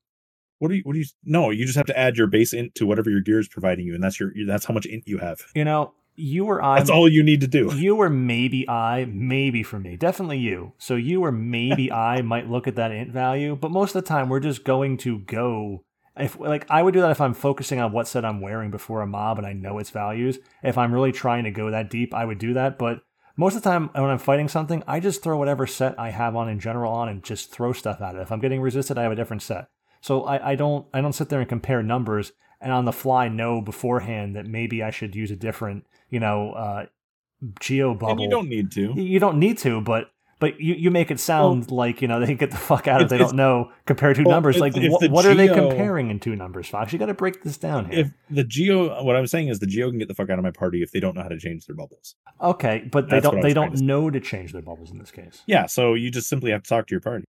[0.59, 0.81] What do you?
[0.83, 1.05] What do you?
[1.23, 3.85] No, you just have to add your base int to whatever your gear is providing
[3.87, 4.31] you, and that's your.
[4.45, 5.41] That's how much int you have.
[5.55, 6.77] You know, you or I.
[6.77, 7.71] That's all you need to do.
[7.75, 10.73] You or maybe I, maybe for me, definitely you.
[10.77, 14.07] So you or maybe I might look at that int value, but most of the
[14.07, 15.83] time we're just going to go.
[16.17, 19.01] If like I would do that if I'm focusing on what set I'm wearing before
[19.01, 20.39] a mob and I know its values.
[20.63, 22.77] If I'm really trying to go that deep, I would do that.
[22.77, 23.01] But
[23.37, 26.35] most of the time when I'm fighting something, I just throw whatever set I have
[26.35, 28.21] on in general on and just throw stuff at it.
[28.21, 29.69] If I'm getting resisted, I have a different set.
[30.01, 33.27] So I, I don't I don't sit there and compare numbers and on the fly
[33.27, 36.85] know beforehand that maybe I should use a different you know uh,
[37.59, 38.11] geo bubble.
[38.11, 38.93] And you don't need to.
[38.95, 42.33] You don't need to, but but you, you make it sound like you know they
[42.33, 44.57] get the fuck out if they don't know compare two Well, numbers.
[44.57, 46.91] Like if what, what are they comparing in two numbers, Fox?
[46.91, 47.99] You got to break this down here.
[47.99, 50.43] If the geo, what I'm saying is the geo can get the fuck out of
[50.43, 52.15] my party if they don't know how to change their bubbles.
[52.41, 54.97] okay, but they That's what don't they don't to know to change their bubbles in
[54.97, 55.43] this case.
[55.45, 57.23] Yeah, so you just simply have to talk to your party.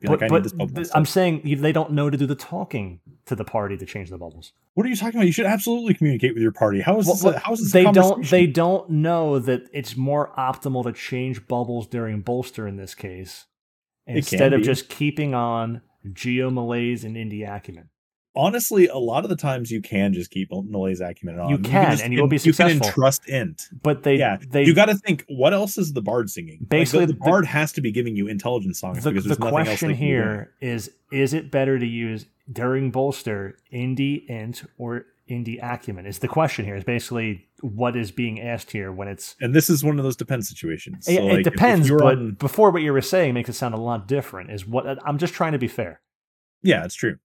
[0.00, 0.74] Be But, like, I but need this bubble.
[0.74, 4.10] Th- I'm saying they don't know to do the talking to the party to change
[4.10, 4.52] the bubbles.
[4.74, 5.26] What are you talking about?
[5.26, 6.80] You should absolutely communicate with your party.
[6.80, 7.22] How is this?
[7.22, 7.70] Well, a, how is this?
[7.70, 12.68] a they don't they don't know that it's more optimal to change bubbles during bolster
[12.68, 13.46] in this case
[14.06, 17.88] instead of just keeping on geo malaise and indie acumen.
[18.38, 21.50] Honestly, a lot of the times you can just keep Malaise acumen on.
[21.50, 22.86] You can, just and you'll be You can successful.
[22.86, 23.68] entrust int.
[23.82, 25.24] But they yeah, they you got to think.
[25.28, 26.58] What else is the bard singing?
[26.60, 29.24] Like, the- Basically, the, the- bard has to be giving you intelligence songs the, because
[29.24, 29.66] the there's nothing else.
[29.68, 30.08] question can doing.
[30.08, 36.20] here is is it better to use during bolster indie int or indie acumen is
[36.20, 39.84] the question here is basically what is being asked here when it's and this is
[39.84, 41.04] one of those depends situations.
[41.04, 43.48] So, it, it like, if- if depends but on- before what you were saying makes
[43.50, 46.00] it sound a lot different is what i'm just trying to be fair
[46.62, 47.18] yeah, it's true.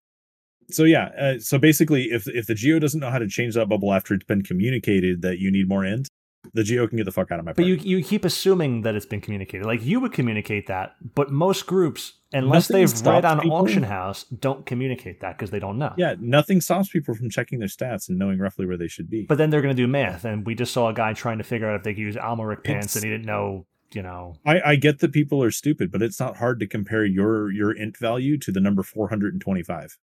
[0.72, 3.70] So yeah, uh, so basically, if if the geo doesn't know how to change that
[3.70, 6.08] bubble after it's been communicated that you need more int,
[6.54, 7.54] the geo can get the fuck out of my.
[7.54, 11.32] but you you keep assuming that it's been communicated like you would communicate that but
[11.32, 15.60] most groups unless Nothing they've read on people- auction house don't communicate that because they
[15.60, 18.88] don't know yeah, nothing stops people from checking their stats and knowing roughly where they
[18.88, 19.26] should be.
[19.28, 21.44] But then they're going to do math, and we just saw a guy trying to
[21.44, 24.36] figure out if they could use Amalric pants, It's- and he didn't know, you know.
[24.46, 27.72] I, I get that people are stupid, but it's not hard to compare your your
[27.72, 29.98] int value to the number 425.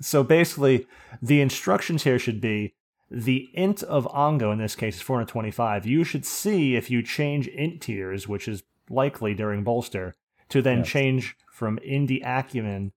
[0.00, 0.86] So basically,
[1.22, 2.74] the instructions here should be
[3.10, 5.86] the int of Ongo in this case is 425.
[5.86, 10.14] You should see if you change int tiers, which is likely during bolster,
[10.50, 10.88] to then Yes.
[10.88, 12.92] change from indie acumen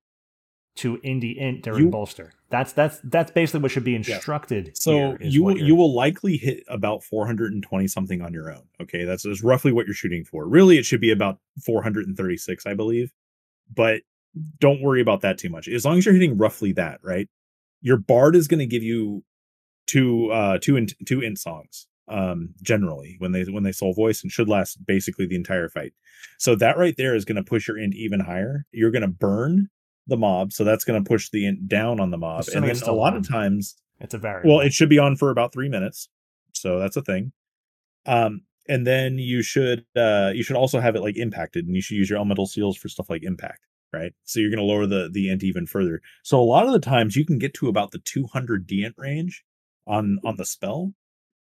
[0.75, 2.31] to indie int during You- bolster.
[2.49, 4.71] That's that's that's basically what should be instructed.
[4.75, 8.63] So here, is you you will likely hit about 420 something on your own.
[8.81, 10.47] Okay, that's, that's roughly what you're shooting for.
[10.47, 13.11] Really, it should be about 436, I believe.
[13.73, 14.01] But
[14.59, 15.67] don't worry about that too much.
[15.67, 17.27] As long as you're hitting roughly that, right?
[17.81, 19.23] Your bard is going to give you
[19.87, 24.21] two uh two int two int songs um generally when they when they soul voice
[24.21, 25.93] and should last basically the entire fight.
[26.37, 28.65] So that right there is going to push your int even higher.
[28.71, 29.69] You're going to burn
[30.07, 32.45] the mob, so that's going to push the int down on the mob.
[32.53, 33.19] And then it's a lot on.
[33.19, 34.57] of times it's a variable.
[34.57, 36.09] well, it should be on for about three minutes,
[36.53, 37.31] so that's a thing.
[38.05, 41.81] Um, and then you should uh you should also have it like impacted, and you
[41.81, 44.13] should use your elemental seals for stuff like impact, right?
[44.23, 46.01] So you're going to lower the the int even further.
[46.23, 49.43] So a lot of the times you can get to about the 200 dINT range
[49.87, 50.93] on on the spell,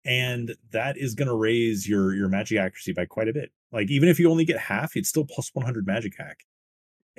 [0.05, 3.51] and that is going to raise your your magic accuracy by quite a bit.
[3.71, 6.39] Like even if you only get half, it's still plus 100 magic hack.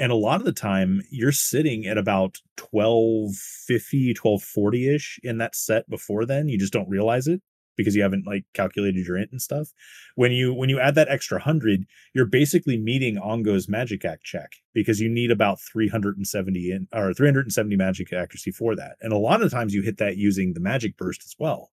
[0.00, 2.38] And a lot of the time you're sitting at about
[2.70, 6.48] 1250, 1240 ish in that set before then.
[6.48, 7.42] You just don't realize it
[7.78, 9.68] because you haven't like calculated your int and stuff.
[10.16, 14.52] When you when you add that extra hundred, you're basically meeting Ongo's magic act check
[14.74, 18.96] because you need about 370 in or 370 magic accuracy for that.
[19.00, 21.70] And a lot of times you hit that using the magic burst as well.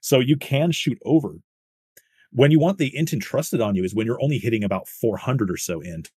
[0.00, 1.36] So you can shoot over.
[2.30, 5.50] When you want the int entrusted on you is when you're only hitting about 400
[5.50, 6.10] or so int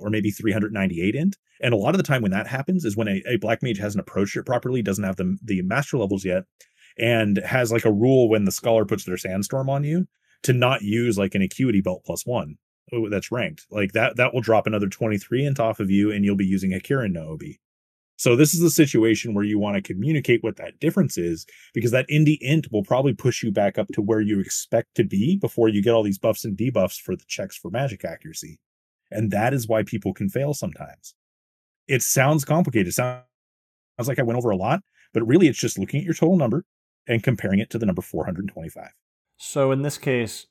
[0.00, 1.36] or maybe 398 int.
[1.60, 3.78] And a lot of the time when that happens is when a, a black mage
[3.78, 6.44] hasn't approached it properly, doesn't have the, the master levels yet,
[6.98, 10.06] and has like a rule when the scholar puts their sandstorm on you
[10.42, 12.56] to not use like an acuity belt one
[12.92, 13.66] uh, that's ranked.
[13.70, 16.74] Like that that will drop another 23 int off of you, and you'll be using
[16.74, 17.42] a Kirin no OB.
[18.16, 21.90] So this is the situation where you want to communicate what that difference is, because
[21.90, 25.36] that indie int will probably push you back up to where you expect to be
[25.36, 28.60] before you get all these buffs and debuffs for the checks for magic accuracy.
[29.10, 31.14] And that is why people can fail sometimes.
[31.88, 32.88] It sounds complicated.
[32.88, 33.24] It sounds
[34.06, 36.64] like I went over a lot, but really it's just looking at your total number
[37.06, 38.88] and comparing it to the number 425.
[39.36, 40.46] So in this case,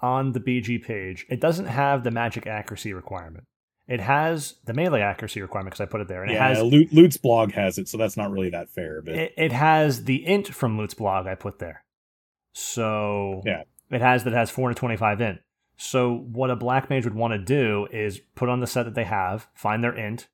[0.00, 3.44] on the BG page, it doesn't have the magic accuracy requirement.
[3.86, 6.62] It has the melee accuracy requirement because I put it there, and yeah, it has
[6.62, 9.02] Loot, Loot's blog has it, so that's not really that fair.
[9.02, 11.82] But it, it has the int from Loot's blog I put there.
[12.52, 13.62] So Yeah.
[13.90, 15.40] it has that has 425 int.
[15.76, 18.94] So what a black mage would want to do is put on the set that
[18.94, 20.28] they have, find their int,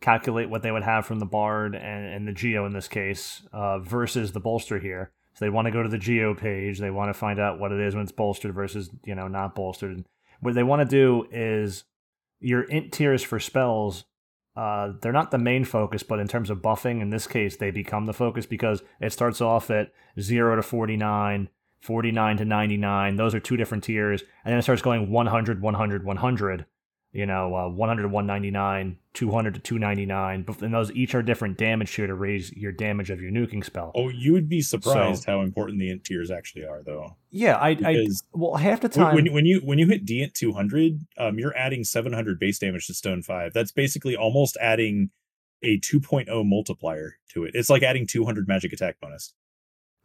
[0.00, 3.42] calculate what they would have from the bard and, and the geo in this case
[3.52, 5.12] uh, versus the bolster here.
[5.34, 6.78] So they want to go to the geo page.
[6.78, 9.54] They want to find out what it is when it's bolstered versus you know not
[9.54, 9.92] bolstered.
[9.92, 10.06] And
[10.40, 11.84] what they want to do is
[12.40, 14.04] your int tiers for spells.
[14.56, 17.70] Uh, they're not the main focus, but in terms of buffing, in this case, they
[17.70, 21.48] become the focus because it starts off at zero to 49,
[21.80, 23.16] 49 to 99.
[23.16, 24.22] Those are two different tiers.
[24.44, 26.66] And then it starts going 100, 100, 100.
[27.12, 30.42] You know, uh, 100 to 199, 200 to 299.
[30.42, 33.64] But- And those each are different damage tier to raise your damage of your nuking
[33.64, 33.90] spell.
[33.96, 37.16] oh, you would be surprised So- how important the int tiers actually are, though.
[37.30, 39.16] yeah, I, I, well, half the time.
[39.16, 42.94] when, when you when you hit dINT 200, um, you're adding 700 base damage to
[42.94, 43.52] Stone Five.
[43.54, 45.10] That's basically almost adding
[45.64, 47.50] a 2.0 multiplier to it.
[47.54, 49.34] It's like adding 200 magic attack bonus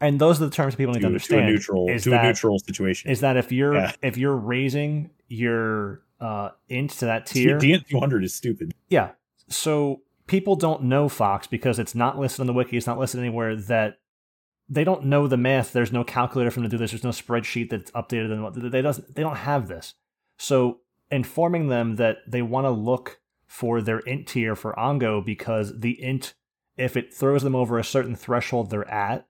[0.01, 1.45] and those are the terms people need to, to to a understand.
[1.45, 3.09] neutral is to that, a neutral situation.
[3.11, 3.91] is that if you're Yeah.
[4.01, 8.73] if you're raising your uh into to that tier, dINT 200 is stupid.
[8.89, 9.11] Yeah.
[9.49, 13.19] So people don't know Fox because it's not listed on the wiki, it's not listed
[13.19, 13.99] anywhere that
[14.67, 15.73] they don't know the math.
[15.73, 16.91] There's no calculator for them to do this.
[16.91, 19.93] There's no spreadsheet that's updated and what they doesn't they don't have this.
[20.37, 20.79] So
[21.11, 26.01] informing them that they want to look for their int tier for Ongo because the
[26.01, 26.33] int
[26.77, 29.27] if it throws them over a certain threshold they're at,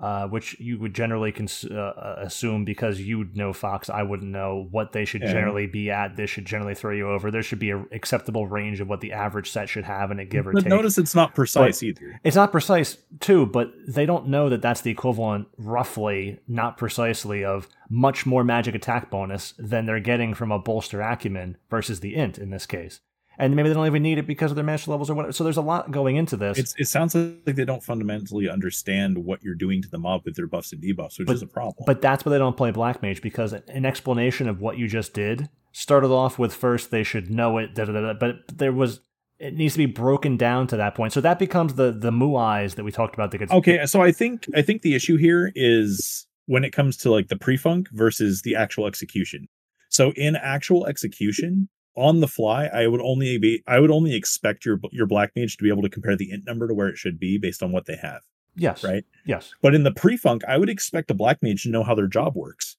[0.00, 4.30] uh, which you would generally cons- uh, assume because you would know Fox, I wouldn't
[4.30, 5.32] know what they should Yeah.
[5.32, 6.16] generally be at.
[6.16, 7.30] This should generally throw you over.
[7.30, 10.24] There should be an acceptable range of what the average set should have in a
[10.24, 10.68] give or But take.
[10.70, 12.20] notice it's not precise either.
[12.24, 17.44] It's not precise too, but they don't know that that's the equivalent, roughly, not precisely,
[17.44, 22.16] of much more magic attack bonus than they're getting from a bolster acumen versus the
[22.16, 23.00] int in this case.
[23.38, 25.32] And maybe they don't even need it because of their master levels or whatever.
[25.32, 26.58] So there's a lot going into this.
[26.58, 30.36] It's, it sounds like they don't fundamentally understand what you're doing to the mob with
[30.36, 31.84] their buffs and debuffs, which But- is a problem.
[31.86, 35.14] But that's why they don't play Black Mage because an explanation of what you just
[35.14, 38.72] did started off with first they should know it, da, da, da, da, but there
[38.72, 39.00] was
[39.40, 41.12] it needs to be broken down to that point.
[41.12, 43.32] So that becomes the the muais that we talked about.
[43.32, 46.96] That gets okay, so I think I think the issue here is when it comes
[46.98, 49.48] to like the pre-funk versus the actual execution.
[49.88, 54.64] So in actual execution, on the fly, I would only be I would only expect
[54.64, 56.96] your your black mage to be able to compare the int number to where it
[56.98, 58.22] should be based on what they have.
[58.56, 59.04] yes, Right.
[59.24, 62.06] yes, But in the pre-funk, I would expect a black mage to know how their
[62.06, 62.76] job works.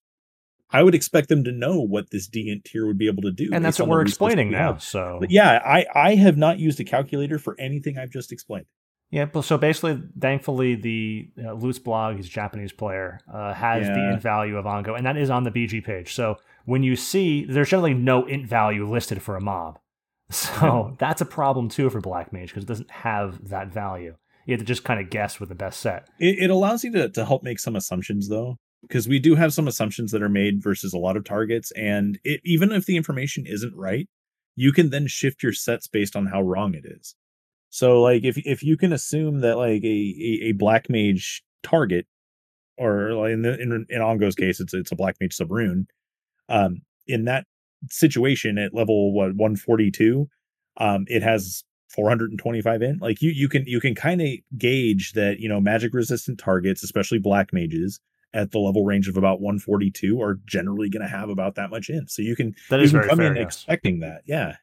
[0.72, 3.50] I would expect them to know what this dINT tier would be able to do.
[3.54, 4.78] and that's what we're explaining now.
[4.78, 8.66] So But yeah, I I have not used a calculator for anything I've just explained.
[9.12, 13.88] Yeah, but so basically, thankfully, the uh, Lutz blog, he's a Japanese player, uh, has
[13.88, 14.14] the Yeah.
[14.14, 16.14] int value of Ongo, and that is on the BG page.
[16.14, 19.80] So when you see, there's generally no int value listed for a mob.
[20.32, 24.16] So that's a problem too for Black Mage because it doesn't have that value.
[24.46, 26.08] You have to just kind of guess with the best set.
[26.20, 29.54] It, it allows you to, to help make some assumptions though, because we do have
[29.54, 32.98] some assumptions that are made versus a lot of targets, and it, even if the
[32.98, 34.08] information isn't right,
[34.56, 37.16] you can then shift your sets based on how wrong it is.
[37.70, 42.08] So like if if you can assume that like a a, a black mage target,
[42.78, 45.86] or like in the in, in Ongo's case, it's it's a black mage subrune,
[46.50, 47.46] um, in that
[47.90, 50.28] situation at level what 142,
[50.78, 55.40] um, it has 425 in like you you can you can kind of gauge that
[55.40, 58.00] you know magic resistant targets especially black mages
[58.34, 61.90] at the level range of about 142 are generally going to have about that much
[61.90, 63.46] in so you can That you is can very come fair, in yes.
[63.46, 64.56] expecting that yeah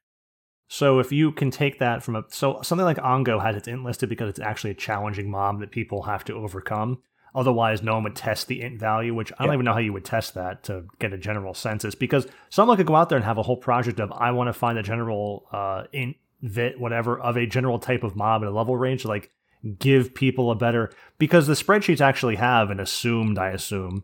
[0.68, 3.84] So if you can take that from a so something like Ongo has its int
[3.84, 6.98] listed because it's actually a challenging mob that people have to overcome.
[7.34, 9.54] Otherwise, no one would test the int value, which I don't Yeah.
[9.54, 11.94] even know how you would test that to get a general census.
[11.94, 14.52] Because someone could go out there and have a whole project of I want to
[14.52, 18.50] find the general uh, int vit whatever of a general type of mob at a
[18.50, 19.30] level range, like
[19.78, 24.02] give people a better because the spreadsheets actually have an assumed, I assume,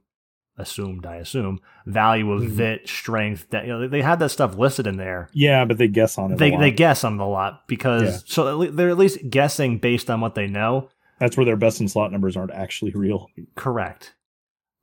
[0.56, 2.48] assumed, I assume, value of Mhm.
[2.48, 3.50] vit strength.
[3.50, 6.30] That you know they had that stuff listed in there yeah but they guess on
[6.30, 6.60] it a they lot.
[6.60, 8.18] they guess on it a lot because Yeah.
[8.26, 10.88] so they're at least guessing based on what they know.
[11.18, 14.14] That's where their best in slot numbers aren't actually real Correct.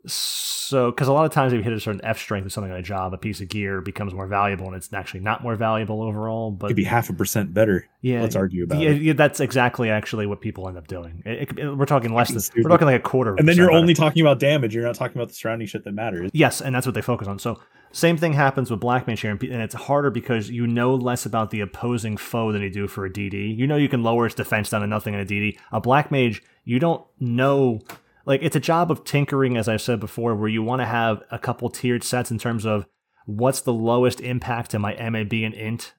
[0.08, 2.72] So, because a lot of times if you hit a certain F strength of something
[2.72, 5.56] on a job, a piece of gear becomes more valuable, and it's actually not more
[5.56, 6.52] valuable overall.
[6.52, 9.14] But it could be half a percent better yeah, let's argue about yeah, it yeah,
[9.14, 11.24] that's exactly actually what people end up doing.
[11.26, 13.36] It, it- we're talking less than we're talking like a quarter.
[13.36, 15.92] and then you're only talking about damage you're not talking about the surrounding shit that
[15.92, 17.40] matters Yes, and that's what they focus on.
[17.40, 17.60] So
[17.92, 21.26] same thing happens with Black Mage here, and and it's harder because you know less
[21.26, 23.58] about the opposing foe than you do for a DD.
[23.58, 25.58] You know you can lower its defense down to nothing in a DD.
[25.72, 27.82] A Black Mage, you don't know.
[28.26, 31.24] Like it's a job of tinkering, as I've said before, where you want to have
[31.32, 32.88] a couple tiered sets in terms of
[33.26, 35.94] what's the lowest impact to my MAB and int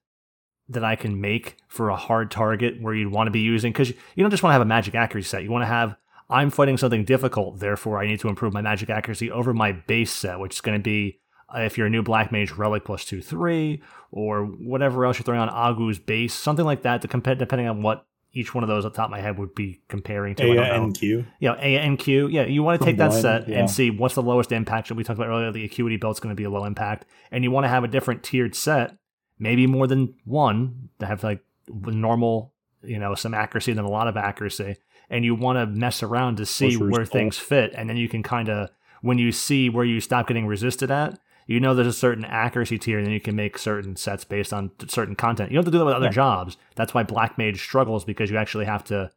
[0.68, 3.90] that I can make for a hard target where you'd want to be using because
[3.90, 5.42] you don't just want to have a magic accuracy set.
[5.44, 5.96] You want to have
[6.28, 10.12] I'm fighting something difficult, therefore I need to improve my magic accuracy over my base
[10.12, 11.20] set, which is going to be
[11.54, 13.80] uh, if you're a new black mage, relic plus two three,
[14.10, 17.02] or whatever else you're throwing on Agwu's base, something like that.
[17.02, 18.06] To depending on what
[18.36, 20.52] each one of those, off the top of my head, would be comparing to.
[20.52, 21.26] A don't and Q.
[21.40, 22.30] Yeah, Ea NQ.
[22.30, 23.60] Yeah, you want to From take that blind, set yeah.
[23.60, 24.88] and see what's the lowest impact.
[24.88, 27.42] That we talked about earlier, the acuity belt's going to be a low impact, and
[27.42, 28.94] you want to have a different tiered set,
[29.38, 33.90] maybe more than one, to have like normal, you know, some accuracy and then a
[33.90, 34.76] lot of accuracy,
[35.08, 38.22] and you want to mess around to see where things fit, and then you can
[38.22, 38.68] kind of
[39.00, 41.18] when you see where you stop getting resisted at.
[41.46, 44.52] You know there's a certain accuracy tier, and then you can make certain sets based
[44.52, 45.50] on t- certain content.
[45.50, 46.10] You don't have to do that with other Yeah.
[46.12, 46.56] jobs.
[46.74, 49.10] That's why Black Mage struggles because you actually have to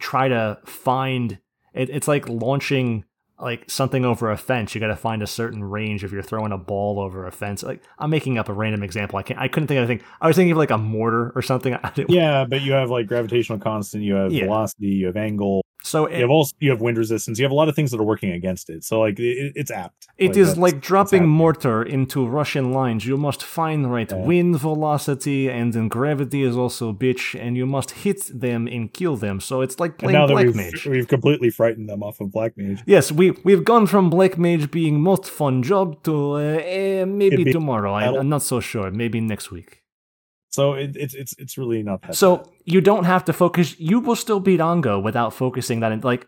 [0.00, 1.38] try to find
[1.74, 3.04] it, it's like launching
[3.40, 6.50] like something over a fence you got to find a certain range if you're throwing
[6.50, 9.46] a ball over a fence like i'm making up a random example i can't i
[9.46, 11.76] couldn't think of anything i was thinking of like a mortar or something
[12.08, 14.46] Yeah, but you have like gravitational constant, you have Yeah.
[14.46, 17.38] velocity, you have angle, so you have also you have wind resistance.
[17.38, 18.84] You have a lot of things that are working against it.
[18.84, 20.08] So like it, it's apt.
[20.18, 24.24] it is that's- like dropping mortar into russian lines you must find right Yeah.
[24.32, 28.92] wind velocity and then gravity is also a bitch and you must hit them and
[28.92, 32.32] kill them so it's like playing black we've mage we've completely frightened them off of
[32.32, 32.80] black mage.
[32.86, 37.44] Yes, we we've gone from Black Mage being most fun job to uh, eh, maybe
[37.44, 37.92] be- tomorrow.
[37.92, 38.02] I.
[38.18, 38.90] I'm not so sure.
[38.90, 39.77] Maybe next week.
[40.58, 42.14] So it, it's it's it's really not that.
[42.14, 42.48] So bad.
[42.74, 43.78] you don't have to focus.
[43.78, 45.92] You will still beat Ongo without focusing that.
[45.92, 46.26] In, like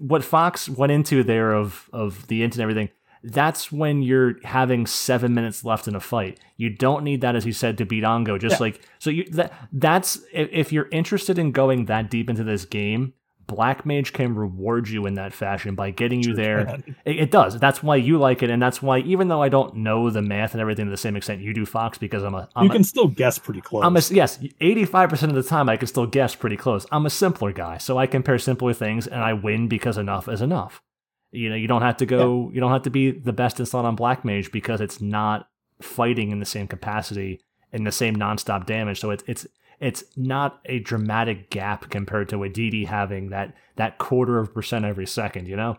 [0.00, 2.88] what Fox went into there of of the int and everything.
[3.22, 6.38] That's when you're having seven minutes left in a fight.
[6.56, 8.38] You don't need that, as he said, to beat Ongo.
[8.38, 8.66] Just Yeah.
[8.66, 12.64] like so, you that that's if, if you're interested in going that deep into this
[12.64, 13.14] game,
[13.46, 16.82] Black Mage can reward you in that fashion by getting you there.
[17.04, 17.58] It, it does.
[17.58, 20.52] That's why you like it, and that's why even though I don't know the math
[20.52, 22.72] and everything to the same extent you do, Fox, because I'm a I'm you a,
[22.72, 23.84] can still guess pretty close.
[23.84, 26.86] I'm a yes, eighty five percent of the time I can still guess pretty close.
[26.90, 30.40] I'm a simpler guy, so I compare simpler things and I win because enough is
[30.40, 30.82] enough.
[31.30, 32.50] You know, you don't have to go.
[32.52, 35.48] You don't have to be the best in slot on Black Mage because it's not
[35.80, 37.40] fighting in the same capacity
[37.72, 39.00] and the same nonstop damage.
[39.00, 39.46] So it's it's
[39.80, 44.52] it's not a dramatic gap compared to a DD having that that quarter of a
[44.52, 45.48] percent every second.
[45.48, 45.78] You know,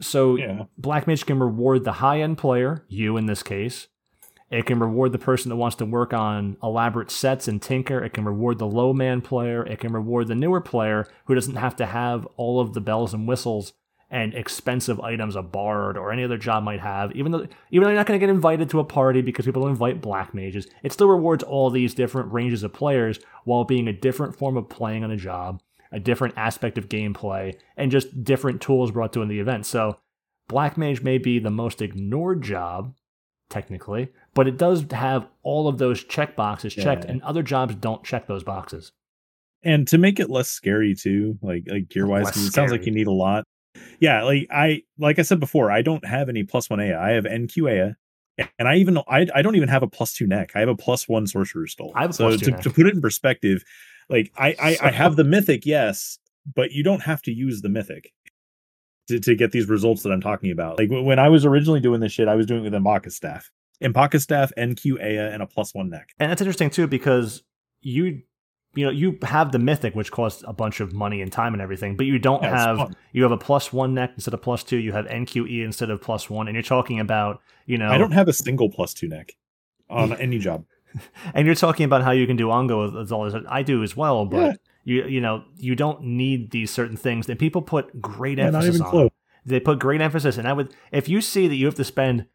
[0.00, 0.64] so yeah.
[0.76, 3.88] Black Mage can reward the high end player, you in this case.
[4.50, 8.04] It can reward the person that wants to work on elaborate sets and tinker.
[8.04, 9.64] It can reward the low man player.
[9.64, 13.14] It can reward the newer player who doesn't have to have all of the bells
[13.14, 13.72] and whistles
[14.12, 17.88] and expensive items a bard or any other job might have, even though even though
[17.88, 20.68] you're not going to get invited to a party because people don't invite black mages,
[20.84, 24.68] it still rewards all these different ranges of players while being a different form of
[24.68, 25.60] playing on a job,
[25.90, 29.64] a different aspect of gameplay, and just different tools brought to in the event.
[29.64, 29.96] So
[30.46, 32.94] black mage may be the most ignored job,
[33.48, 37.12] technically, but it does have all of those check boxes checked, Yeah.
[37.12, 38.92] and other jobs don't check those boxes.
[39.64, 42.90] and to make it less scary too like like gear wise it sounds like you
[42.90, 43.44] need a lot
[44.00, 47.10] yeah like i like i said before i don't have any plus one Ea i
[47.10, 50.52] have NQ Ea and i even I, I don't even have a plus two neck
[50.54, 51.92] i have a plus one sorcerer stole.
[51.94, 53.64] I have a so to, to put it in perspective
[54.08, 56.18] like i I, I have the mythic yes
[56.54, 58.12] but you don't have to use the mythic
[59.08, 60.78] to, to get these results that i'm talking about.
[60.78, 63.50] Like when i was originally doing this shit i was doing it with Mpaca staff.
[63.82, 67.42] Mpaca staff NQ Ea and a plus one neck And that's interesting too because
[67.80, 68.22] you
[68.74, 71.62] you know you have the mythic which costs a bunch of money and time and
[71.62, 74.64] everything, but you don't Yeah, have you have a plus one neck instead of plus
[74.64, 74.78] two.
[74.78, 77.98] You have NQ Ea instead of plus one, and you're talking about you know i
[77.98, 79.36] don't have a single plus two neck
[79.88, 80.64] on any job
[81.34, 83.96] and you're talking about how you can do ongo as all as I do as
[83.96, 84.56] well, but Yeah.
[84.84, 88.54] you you know you don't need these certain things, and people put great Yeah, not
[88.62, 88.90] emphasis even on.
[88.90, 89.10] close.
[89.44, 92.26] They put great emphasis, and I would if you see that you have to spend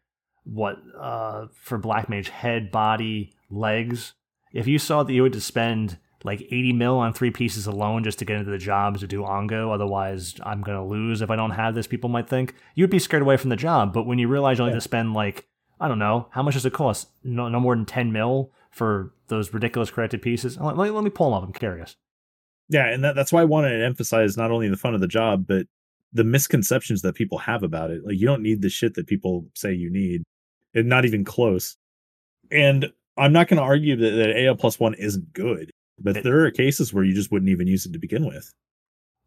[0.44, 4.14] what uh for black mage head, body, legs.
[4.52, 8.04] If you saw that you had to spend like 80 mil on three pieces alone
[8.04, 11.36] just to get into the job to do ongo, otherwise I'm gonna lose if I
[11.36, 11.86] don't have this.
[11.86, 14.62] People might think you'd be scared away from the job, but when you realize you
[14.62, 14.76] only Yeah.
[14.76, 15.46] have to spend like
[15.80, 17.08] I don't know how much does it cost?
[17.24, 20.58] No, no more than 10 mil for those ridiculous corrected pieces.
[20.58, 21.44] Let, let, let me pull them up.
[21.44, 21.96] I'm curious.
[22.68, 25.08] Yeah, and that, that's why I wanted to emphasize not only the fun of the
[25.08, 25.66] job, but
[26.12, 28.04] the misconceptions that people have about it.
[28.04, 30.22] Like you don't need the shit that people say you need,
[30.74, 31.76] and not even close.
[32.50, 35.70] And I'm not going to argue that, that AL plus one isn't good,
[36.00, 38.52] but It- there are cases where you just wouldn't even use it to begin with.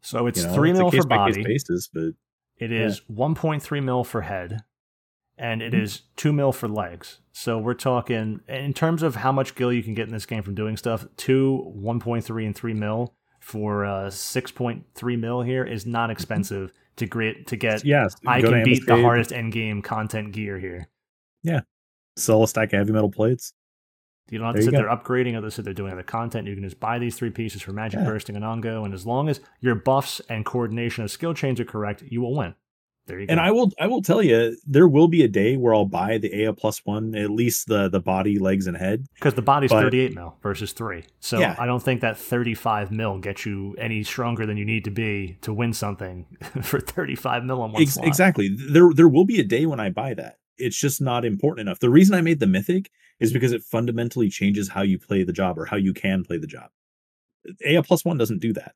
[0.00, 0.54] So it's you know?
[0.54, 1.42] three It's mil for body.
[1.44, 2.12] basis, but
[2.58, 2.86] It Yeah.
[2.86, 4.60] is 1.3 mil for head,
[5.38, 5.80] and it Mhm.
[5.82, 7.18] is 2 mil for legs.
[7.32, 10.42] So we're talking, in terms of how much gil you can get in this game
[10.42, 16.10] from doing stuff, 2, 1.3, and 3 mil for uh, 6.3 mil here is not
[16.10, 20.58] expensive to get, to get yes, I can beat the hardest end game content gear
[20.60, 20.88] here.
[22.16, 23.54] Sell a stack of heavy metal plates.
[24.30, 24.78] You don't have There to sit go.
[24.78, 26.46] there upgrading or sit there doing other content.
[26.46, 28.06] You can just buy these three pieces for magic Yeah.
[28.06, 31.64] bursting and ongo, and as long as your buffs and coordination of skill chains are
[31.64, 32.54] correct, you will win.
[33.08, 33.32] There you go.
[33.32, 36.18] And I will, I will tell you, there will be a day where I'll buy
[36.18, 39.06] the AL plus one, at least the the body, legs, and head.
[39.14, 41.02] Because the body's But- 38 mil versus 3.
[41.18, 41.56] So Yeah.
[41.58, 45.36] I don't think that 35 mil gets you any stronger than you need to be
[45.42, 46.26] to win something
[46.62, 48.06] for 35 mil on one Ex- slot.
[48.06, 48.48] exactly.
[48.48, 50.36] There there will be a day when I buy that.
[50.56, 51.80] It's just not important enough.
[51.80, 52.88] The reason I made the mythic
[53.22, 56.38] is because it fundamentally changes how you play the job or how you can play
[56.38, 56.70] the job.
[57.66, 58.74] AL plus one doesn't do that.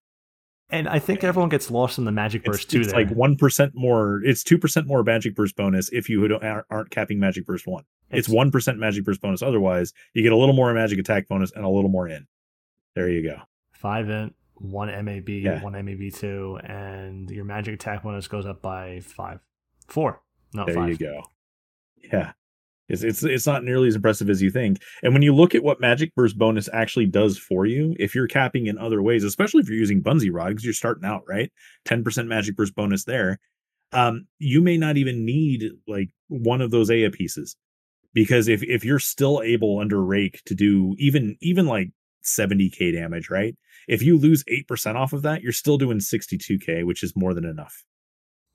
[0.69, 2.81] And I think everyone gets lost in the magic It's, burst too.
[2.81, 3.05] it's there.
[3.07, 4.21] like one percent more.
[4.25, 7.67] It's two percent more magic burst bonus if you don't- aren't aren't capping magic burst
[7.69, 7.85] one.
[8.11, 9.43] It's one percent magic burst bonus.
[9.43, 12.27] Otherwise, you get a little more magic attack bonus and a little more in.
[12.97, 13.37] There you go.
[13.75, 15.63] 5 int, 1 MAB, Yeah.
[15.63, 19.39] 1 MAB2, and your magic attack bonus goes up by 5.
[19.89, 20.21] 4.
[20.55, 20.89] No, There 5.
[20.89, 21.23] you go.
[22.13, 22.33] Yeah.
[22.89, 24.81] It's, it's it's not nearly as impressive as you think.
[25.03, 28.29] And when you look at what Magic Burst bonus actually does for you, if you're
[28.29, 31.51] capping in other ways, especially if you're using Bunzi's Rod, because you're starting out, right?
[31.87, 33.39] 10% Magic Burst bonus there.
[33.93, 37.57] Um, you may not even need like one of those Ea pieces.
[38.15, 41.91] Because if if you're still able under rake to do even even like
[42.25, 43.55] 70k damage, right?
[43.89, 47.45] If you lose 8% off of that, you're still doing 62k, which is more than
[47.45, 47.85] enough.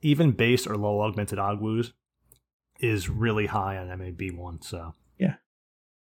[0.01, 1.93] Even base or low augmented Agwu's
[2.81, 4.63] is really high on MAB1.
[4.63, 5.35] So, Yeah,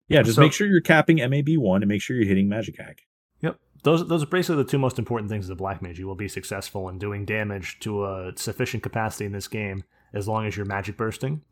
[0.09, 0.23] yeah.
[0.23, 3.03] just So- make sure you're capping MAB1 and make sure you're hitting Magic Hack.
[3.41, 3.59] Yep.
[3.85, 5.99] Those those are basically the two most important things as a black mage.
[5.99, 10.27] You will be successful in doing damage to a sufficient capacity in this game as
[10.27, 11.43] long as you're magic bursting,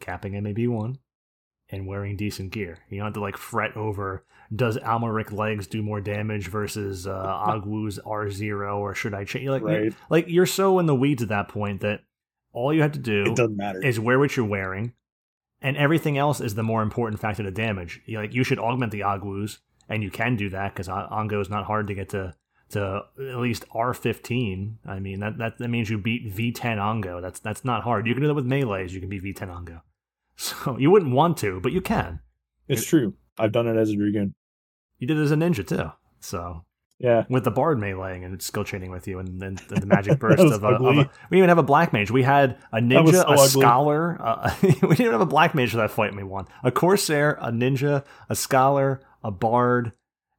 [0.00, 0.98] capping MAB one,
[1.70, 2.78] and wearing decent gear.
[2.90, 7.12] You don't have to like fret over does Amalric legs do more damage versus uh,
[7.46, 9.48] Agwu's R zero or should I change?
[9.48, 9.94] Like, Right.
[10.10, 12.00] like you're so in the weeds at that point that
[12.52, 13.84] all you have to do It doesn't matter.
[13.84, 14.92] is wear what you're wearing,
[15.62, 18.00] and everything else is the more important factor to damage.
[18.06, 21.50] You, like you should augment the Agwu's, and you can do that because Ongo is
[21.50, 22.34] not hard to get to
[22.70, 24.76] to at least R15.
[24.86, 27.20] I mean that, that that means you beat V10 Ongo.
[27.20, 28.06] That's that's not hard.
[28.06, 28.92] You can do that with melees.
[28.92, 29.80] You can beat V10 Ongo.
[30.36, 32.20] So you wouldn't want to, but you can.
[32.66, 33.12] It's true.
[33.38, 34.34] I've done it as a dragoon.
[34.98, 35.92] You did it as a ninja too.
[36.20, 36.64] So
[37.00, 37.24] Yeah.
[37.28, 40.62] with the bard meleeing and skill chaining with you, and then the, magic burst of,
[40.62, 41.10] a, of a.
[41.30, 42.10] We even have a black mage.
[42.10, 43.48] We had a ninja, so a ugly.
[43.48, 44.16] scholar.
[44.20, 46.08] Uh, we didn't even have a black mage for that fight.
[46.08, 49.92] and We won a corsair, a ninja, a scholar, a bard,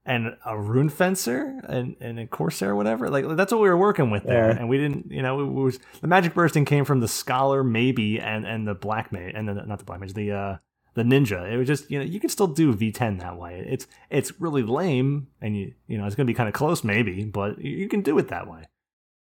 [0.06, 3.10] and a rune fencer and, and a corsair, whatever.
[3.10, 4.58] Like that's what we were working with there, Yeah.
[4.60, 8.20] and we didn't, you know, it was the magic bursting came from the scholar maybe
[8.20, 10.58] and and the black mage and the not the black mage, the uh
[10.94, 11.50] the ninja.
[11.52, 13.66] It was just you know you can still do V10 that way.
[13.68, 17.24] It's it's really lame, and you you know it's gonna be kind of close maybe,
[17.26, 18.64] but you, can do it that way.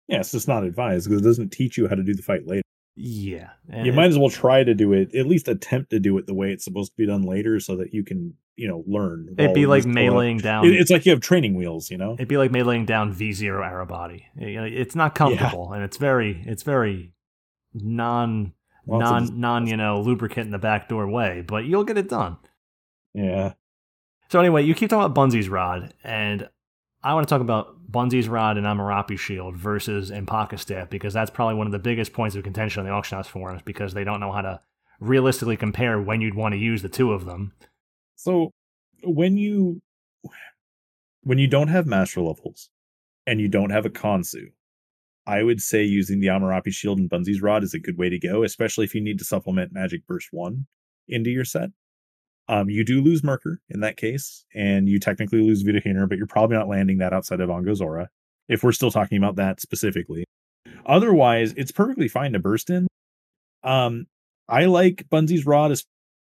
[0.09, 2.47] Yeah, it's just not advised because it doesn't teach you how to do the fight
[2.47, 2.63] later.
[2.99, 3.51] Yeah,
[3.85, 6.33] you might as well try to do it, at least attempt to do it the
[6.33, 9.35] way it's supposed to be done later, so that you can, you know, learn.
[9.37, 10.65] It'd be like meleeing down.
[10.67, 12.15] It- It's like you have training wheels, you know.
[12.15, 14.27] It'd be like me laying down V zero arrow body.
[14.39, 17.13] You know, it's not comfortable, and it's very, it's very
[17.75, 18.53] non,
[18.87, 21.43] Lots non, dis- non, you know, lubricant in the back door way.
[21.47, 22.37] But you'll get it done.
[23.15, 23.55] Yeah.
[24.29, 26.49] So anyway, you keep talking about Bunzi's rod, and
[27.03, 31.31] I want to talk about Bunzi's rod and Ammurapi shield versus Mpaca staff because that's
[31.31, 34.05] probably one of the biggest points of contention on the auction house forums because they
[34.05, 34.61] don't know how to
[34.99, 37.53] realistically compare when you'd want to use the two of them.
[38.17, 38.51] So
[39.05, 39.83] when you
[41.23, 42.71] when you don't have master levels
[43.27, 44.53] and you don't have a Khonsu,
[45.27, 48.19] I would say using the Ammurapi shield and Bunzi's rod is a good way to
[48.19, 50.67] go, especially if you need to supplement Magic Burst one
[51.09, 51.71] into your set.
[52.49, 56.29] Um, you do lose Myrkr in that case, and you technically lose Vidohunir, but you're
[56.29, 58.07] probably not landing that outside of Angozora,
[58.49, 60.25] if we're still talking about that specifically.
[60.85, 62.87] Otherwise, it's perfectly fine to burst in.
[63.65, 64.07] Um,
[64.49, 65.73] I like Bunzi's rod,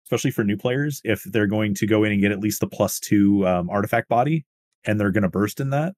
[0.04, 2.66] especially for new players, if they're going to go in and get at least the
[2.66, 4.44] plus two um, artifact body,
[4.84, 5.94] and they're going to burst in that,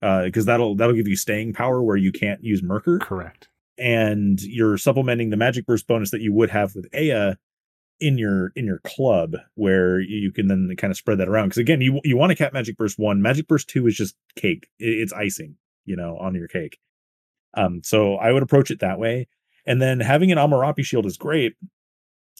[0.00, 3.00] because that'll that'll give you staying power where you can't use Myrkr.
[3.00, 3.48] Correct.
[3.78, 7.34] and you're supplementing the magic burst bonus that you would have with Ea
[8.00, 11.46] in your in your club where you can then kind of spread that around.
[11.48, 14.14] Because again you you want to cap magic burst 1 magic burst 2 is just
[14.36, 14.68] cake.
[14.78, 16.78] It's icing you know on your cake.
[17.54, 19.28] Um so i would approach it that way.
[19.66, 21.54] And then having an Ammurapi shield is great.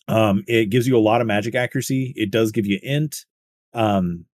[0.08, 2.12] Um it gives you a lot of magic accuracy.
[2.16, 3.24] It does give you int.
[3.72, 4.26] Um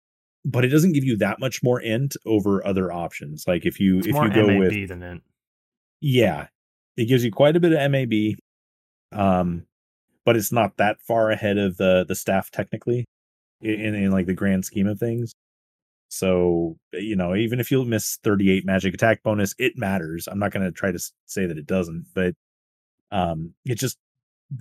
[0.44, 3.44] but it doesn't give you that much more int over other options.
[3.46, 5.22] Like if you It's if you go MAB with than it.
[6.00, 6.48] yeah
[6.96, 8.12] it gives you quite a bit of mab
[9.12, 9.64] um
[10.24, 13.04] but it's not that far ahead of the the staff technically
[13.60, 15.32] in, in, in like the grand scheme of things.
[16.08, 20.26] So you know even if you miss 38 magic attack bonus it matters.
[20.28, 22.34] I'm not going to try to say that it doesn't but
[23.10, 23.96] um it just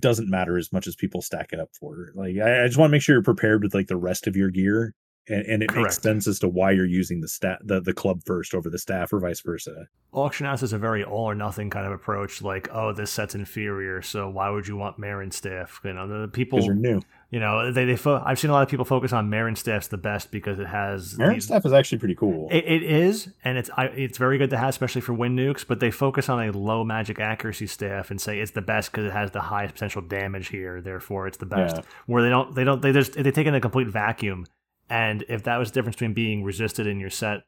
[0.00, 2.12] doesn't matter as much as people stack it up for.
[2.14, 4.36] Like i, I just want to make sure you're prepared with like the rest of
[4.36, 4.94] your gear
[5.28, 5.84] and, and it Correct.
[5.84, 8.78] makes sense as to why you're using the stat the, the club first over the
[8.78, 12.42] staff or vice versa Auction house is a very all or nothing kind of approach.
[12.42, 15.80] Like, oh, this set's inferior, so why would you want Marin staff?
[15.84, 17.00] You know, the people, you're new
[17.32, 17.96] you know, they they.
[17.96, 20.66] Fo- I've seen a lot of people focus on Marin staff's the best because it
[20.66, 24.18] has Marin these- staff is actually pretty cool It, it is, and it's I, it's
[24.18, 25.66] very good to have, especially for wind nukes.
[25.66, 29.06] But they focus on a low magic accuracy staff and say it's the best because
[29.06, 30.82] it has the highest potential damage here.
[30.82, 31.76] Therefore, it's the best.
[31.76, 31.82] Yeah.
[32.04, 34.44] Where they don't, they don't, they just they take in a complete vacuum.
[34.92, 37.44] And if that was the difference between being resisted in your set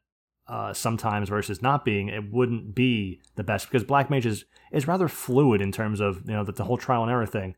[0.48, 4.88] uh, sometimes versus not being, it wouldn't be the best because Black Mage is, is
[4.88, 7.54] rather fluid in terms of you know the, the whole trial and error thing.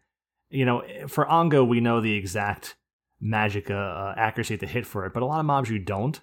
[0.51, 2.75] You know, for Ongo, we know the exact
[3.21, 6.21] magic uh, uh, accuracy to hit for it, but a lot of mobs you don't.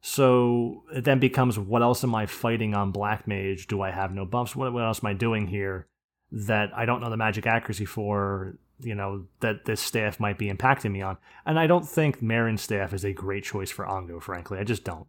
[0.00, 3.68] So it then becomes what else am I fighting on Black Mage?
[3.68, 4.56] Do I have no buffs?
[4.56, 5.86] What, what else am I doing here
[6.32, 8.58] that I don't know the magic accuracy for?
[8.80, 11.16] You know, that this staff might be impacting me on.
[11.44, 14.58] And I don't think Marin staff is a great choice for Ongo, frankly.
[14.58, 15.06] I just don't.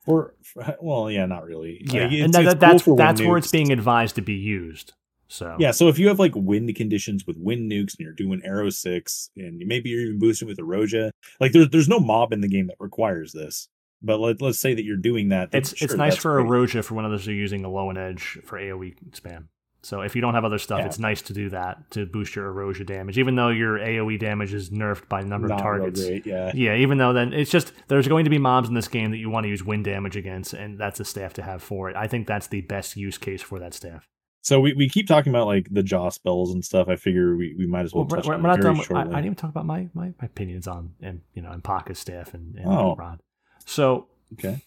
[0.00, 1.82] For, for- well, yeah, not really.
[1.84, 2.04] Yeah.
[2.04, 2.42] Like, and that,
[2.84, 3.44] cool that's, that's where nukes.
[3.44, 4.92] it's being advised to be used.
[5.28, 8.40] So, Yeah, so if you have like wind conditions with wind nukes and you're doing
[8.44, 12.40] arrow six and maybe you're even boosting with erosia, like there's there's no mob in
[12.40, 13.68] the game that requires this.
[14.00, 15.50] But let, let's say that you're doing that.
[15.52, 16.48] it's it's nice for great.
[16.48, 19.48] Erosia for when others are using Aeolian Edge for AoE spam.
[19.82, 20.86] So if you don't have other stuff, Yeah.
[20.86, 24.52] it's nice to do that to boost your erosion damage, even though your AoE damage
[24.52, 26.04] is nerfed by number Not of targets.
[26.04, 26.50] great, yeah.
[26.54, 29.18] Yeah, even though then it's just there's going to be mobs in this game that
[29.18, 31.96] you want to use wind damage against, and that's a staff to have for it.
[31.96, 34.08] I think that's the best use case for that staff.
[34.40, 36.88] So we, we keep talking about like the jaw spells and stuff.
[36.88, 38.76] I figure we, we might as well, Well, touch we're on we're not done.
[38.96, 41.98] I, I, didn't even talk about my, my, my opinions on and you know Mpaca's
[41.98, 42.96] staff and, and Oh.
[42.96, 43.20] Rod.
[43.66, 44.62] So okay.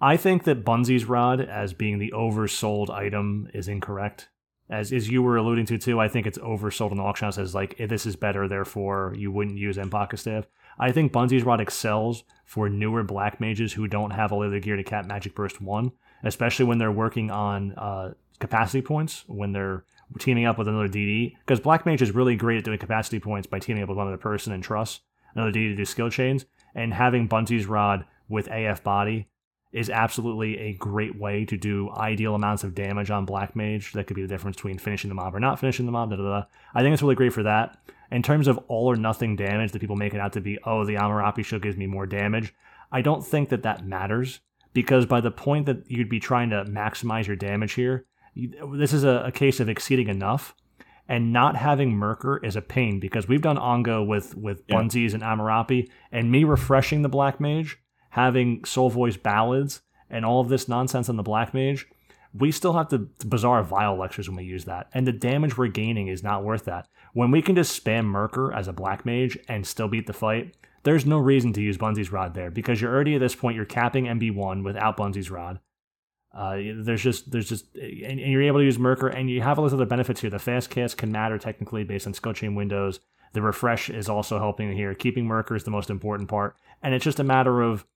[0.00, 4.28] I think that Bunzi's rod as being the oversold item is incorrect.
[4.70, 7.38] As as you were alluding to too, I think it's oversold in the auction house
[7.38, 10.46] as like "Eh, this is better, therefore you wouldn't use Mpaca staff.
[10.78, 14.60] I think Bunzi's rod excels for newer black mages who don't have all the other
[14.60, 19.52] gear to cap Magic Burst one, especially when they're working on uh, capacity points when
[19.52, 19.84] they're
[20.18, 21.36] teaming up with another DD.
[21.40, 24.16] Because black mage is really great at doing capacity points by teaming up with another
[24.16, 25.02] person and trust
[25.34, 29.28] another DD to do skill chains, and having Bunzi's rod with AF body
[29.72, 33.92] is absolutely a great way to do ideal amounts of damage on Black Mage.
[33.92, 36.10] That could be the difference between finishing the mob or not finishing the mob.
[36.10, 36.42] Da, da, da.
[36.74, 37.78] I think it's really great for that.
[38.10, 40.84] In terms of all or nothing damage that people make it out to be, oh,
[40.86, 42.54] the Ammurapi shield gives me more damage.
[42.90, 44.40] I don't think that that matters
[44.72, 48.94] because by the point that you'd be trying to maximize your damage here, you, this
[48.94, 50.54] is a, a case of exceeding enough
[51.06, 54.76] and not having Myrkr is a pain because we've done Ongo with with Yeah.
[54.76, 57.78] Bunzies and Ammurapi, and me refreshing the Black Mage,
[58.18, 59.80] having Soul Voice ballads,
[60.10, 61.86] and all of this nonsense on the Black Mage,
[62.34, 65.68] we still have to bizarre Vile lectures when we use that, and the damage we're
[65.68, 66.88] gaining is not worth that.
[67.12, 70.56] When we can just spam Myrkr as a Black Mage and still beat the fight,
[70.82, 73.64] there's no reason to use Bunzi's Rod there because you're already at this point you're
[73.64, 75.60] capping MB1 without Bunzi's Rod.
[76.34, 79.58] Uh, there's just there's just and, and you're able to use Myrkr and you have
[79.58, 80.30] all those other benefits here.
[80.30, 83.00] The fast cast can matter technically based on skill chain windows.
[83.32, 84.94] The refresh is also helping here.
[84.94, 87.86] Keeping Myrkr is the most important part, and it's just a matter of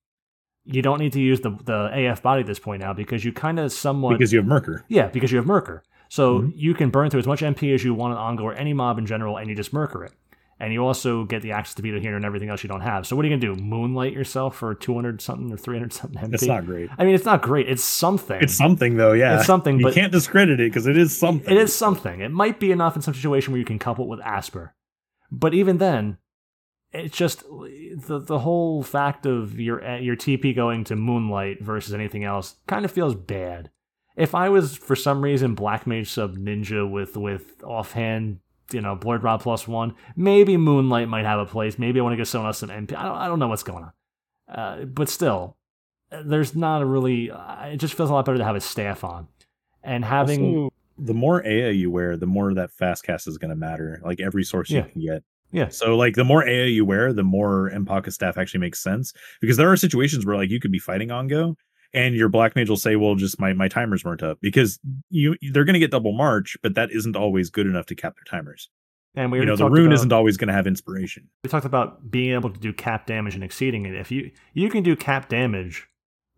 [0.65, 3.32] you don't need to use the the AF body at this point now because you
[3.32, 4.82] kind of somewhat because you have Myrkr.
[4.89, 6.52] yeah because you have Myrkr, so Mhm.
[6.55, 8.99] you can burn through as much MP as you want on Ongo or any mob
[8.99, 10.12] in general, and you just Myrkr it.
[10.60, 13.05] And you also get the access to Beetle Healer and everything else you don't have.
[13.05, 13.60] So what are you gonna do?
[13.60, 16.34] Moonlight yourself for two hundred something or three hundred something MP?
[16.34, 16.89] It's not great.
[16.97, 17.68] I mean, it's not great.
[17.68, 18.41] It's something.
[18.41, 19.39] It's something though, yeah.
[19.39, 21.52] It's something, you but- can't discredit it because it is something.
[21.52, 22.20] It is something.
[22.20, 24.70] It might be enough in some situation where you can couple it with Aspir.
[25.32, 26.18] But even then,
[26.92, 32.24] it's just the the whole fact of your your TP going to Moonlight versus anything
[32.24, 33.70] else kind of feels bad.
[34.16, 38.40] If I was for some reason Black Mage sub Ninja with with offhand,
[38.70, 41.78] you know, Blurred Rod plus one, maybe Moonlight might have a place.
[41.78, 42.94] Maybe I want to get someone else some MP.
[42.94, 43.92] I don't I don't know what's going on.
[44.54, 45.56] Uh, but still,
[46.10, 47.30] there's not a really.
[47.64, 49.28] It just feels a lot better to have a staff on,
[49.82, 50.56] and having.
[50.56, 53.98] Also, the more AA you wear, the more that fast cast is going to matter.
[54.04, 54.84] Like every source Yeah.
[54.84, 55.24] you can get.
[55.52, 55.68] Yeah.
[55.68, 59.56] So like the more AA you wear, the more Mpaca staff actually makes sense because
[59.56, 61.56] there are situations where like you could be fighting Ongo
[61.94, 65.36] and your black mage will say, "Well, just my my timers weren't up," because you
[65.52, 68.24] they're going to get double march, but that isn't always good enough to cap their
[68.24, 68.70] timers.
[69.14, 71.28] And we you know, the rune about- isn't always going to have inspiration.
[71.44, 73.94] we talked about being able to do cap damage and exceeding it.
[73.94, 75.86] If you you can do cap damage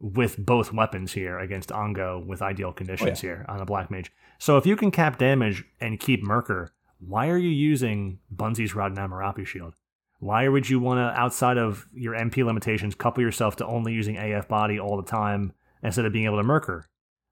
[0.01, 4.11] with both weapons here against Ongo with ideal oh, conditions here on a black mage.
[4.39, 8.97] So if you can cap damage and keep Myrkr, why are you using Bunzi's Rod
[8.97, 9.75] and Ammurapi Shield?
[10.21, 14.17] Why would you want to, outside of your MP limitations, couple yourself to only using
[14.17, 16.85] AF body all the time instead of being able to Myrkr?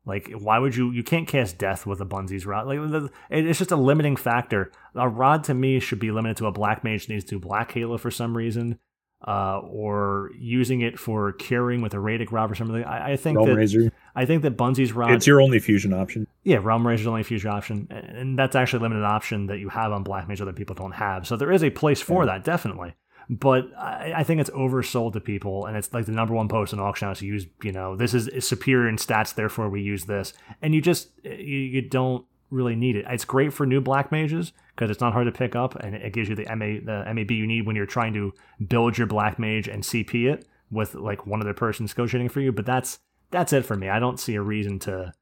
[0.04, 0.90] Like, why would you?
[0.90, 2.66] You can't cast death with a Bunzi's rod.
[2.66, 4.72] Like, it's just a limiting factor.
[4.96, 7.38] A rod to me should be limited to a black mage that needs to do
[7.38, 8.80] black halo for some reason,
[9.26, 12.82] uh, or using it for curing with a Radic rod or something.
[12.82, 15.12] I, I think Realm that Razor, I think that Bunzi's rod.
[15.12, 16.26] it's your only fusion option.
[16.44, 19.68] Yeah, Realmrazer is only a fusion option, and that's actually a limited option that you
[19.68, 21.26] have on Black Mage other people don't have.
[21.26, 22.94] So there is a place for that, definitely.
[23.30, 26.72] But I, I think it's oversold to people, and it's like the number one post
[26.72, 27.22] in auction house.
[27.22, 30.74] You use, you know, this is, is superior in stats, therefore we use this, and
[30.74, 33.06] you just eh, you, you don't really need it.
[33.08, 36.12] It's great for new Black Mages because it's not hard to pick up, and it
[36.12, 38.34] gives you the MA the MAB you need when you're trying to
[38.66, 42.40] build your Black Mage and CP it with like one other person skill shading for
[42.40, 42.50] you.
[42.50, 42.98] But that's
[43.30, 43.88] that's it for me.
[43.88, 45.12] I don't see a reason to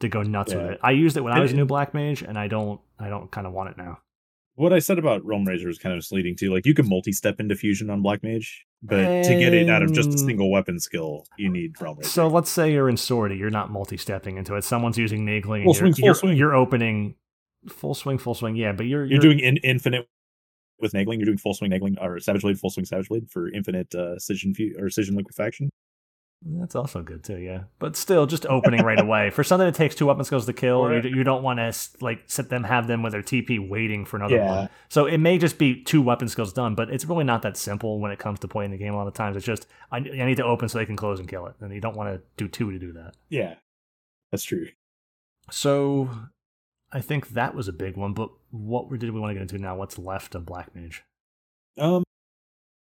[0.00, 0.80] to go nuts with it.
[0.82, 3.08] I used it when I And was a new black mage, and I don't I
[3.08, 3.98] don't kind of want it now.
[4.56, 6.52] What I said about Realmrazer is kind of misleading too.
[6.52, 9.92] Like you can multi-step into fusion on Black Mage, but to get it out of
[9.94, 12.04] just a Um, single weapon skill, you need Realmrazer.
[12.06, 14.64] So let's say you're in Sortie, you're not multi-stepping into it.
[14.64, 16.36] Someone's using Naegling, and Full you're, swing, full you're, swing.
[16.36, 17.14] you're opening
[17.68, 18.54] full swing, full swing.
[18.56, 20.06] Yeah, but you're you're, doing in, infinite
[20.78, 21.16] with Naegling.
[21.18, 24.18] You're doing full swing Naegling or Savage Blade, full swing Savage Blade for infinite uh,
[24.18, 25.70] Scission fu- or Scission liquefaction.
[26.42, 27.64] That's also good too, yeah.
[27.78, 30.78] But still, just opening right away for something that takes two weapon skills to kill.
[30.78, 34.06] Or- You, you don't want to like set them have them with their TP waiting
[34.06, 34.46] for another Yeah.
[34.60, 34.68] one.
[34.88, 38.00] So it may just be two weapon skills done, but it's really not that simple
[38.00, 38.94] when it comes to playing the game.
[38.94, 41.20] A lot of times, it's just I, I need to open so they can close
[41.20, 43.12] and kill it, and you don't want to do two to do that.
[43.28, 43.56] Yeah,
[44.32, 44.68] that's true.
[45.50, 46.08] So
[46.90, 48.14] I think that was a big one.
[48.14, 49.76] But what did we want to get into now?
[49.76, 51.02] What's left of Black Mage?
[51.78, 52.02] Um,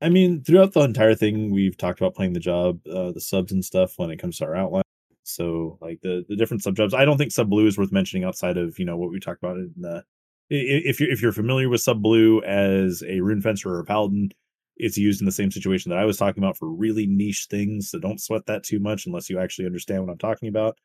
[0.02, 3.52] I mean, throughout the entire thing, we've talked about playing the job, uh, the subs
[3.52, 4.84] and stuff when it comes to our outline.
[5.24, 8.24] So, like the the different sub jobs, I don't think sub blue is worth mentioning
[8.24, 10.04] outside of you know what we talked about in the.
[10.50, 14.32] If you're if you're familiar with sub blue as a rune fencer or a paladin,
[14.78, 17.92] it's used in the same situation that I was talking about for really niche things.
[17.92, 20.78] So don't sweat that too much unless you actually understand what I'm talking about.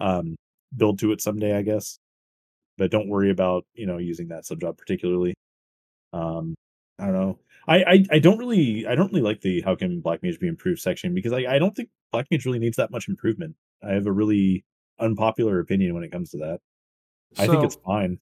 [0.00, 0.36] Um,
[0.76, 1.98] build to it someday, I guess,
[2.78, 5.34] but don't worry about you know using that sub job particularly.
[6.12, 6.54] Um,
[6.98, 7.38] I don't know.
[7.68, 10.48] I, I I don't really I don't really like the how can Black Mage be
[10.48, 13.56] improved section because I, I don't think Black Mage really needs that much improvement.
[13.82, 14.64] I have a really
[14.98, 16.60] unpopular opinion when it comes to that.
[17.38, 18.18] I think it's fine.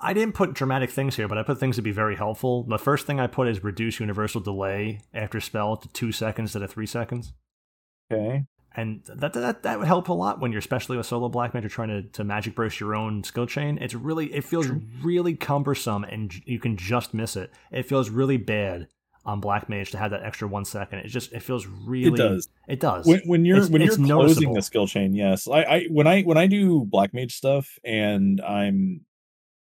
[0.00, 2.64] I didn't put dramatic things here, but I put things to be very helpful.
[2.64, 6.62] The first thing I put is reduce universal delay after spell to two seconds instead
[6.62, 7.32] of three seconds.
[8.12, 8.44] Okay.
[8.76, 11.64] And that that that would help a lot when you're especially with solo black mage
[11.64, 13.78] or trying to, to magic burst your own skill chain.
[13.80, 14.68] It's really it feels
[15.02, 17.50] really cumbersome and you can just miss it.
[17.70, 18.88] It feels really bad
[19.24, 20.98] on black mage to have that extra one second.
[21.00, 22.48] It just it feels really it does.
[22.66, 23.06] It does.
[23.06, 26.06] when, when you're It's- when it's you're closing the skill chain yes I, I when
[26.06, 29.02] i when i do black mage stuff and i'm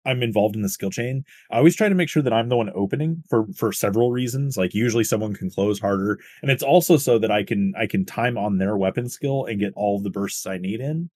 [0.04, 2.56] i'm involved in the skill chain i always try to make sure that i'm the
[2.56, 6.96] one opening for for several reasons like usually someone can close harder and it's also
[6.96, 10.10] so that i can i can time on their weapon skill and get all the
[10.10, 11.10] bursts i need in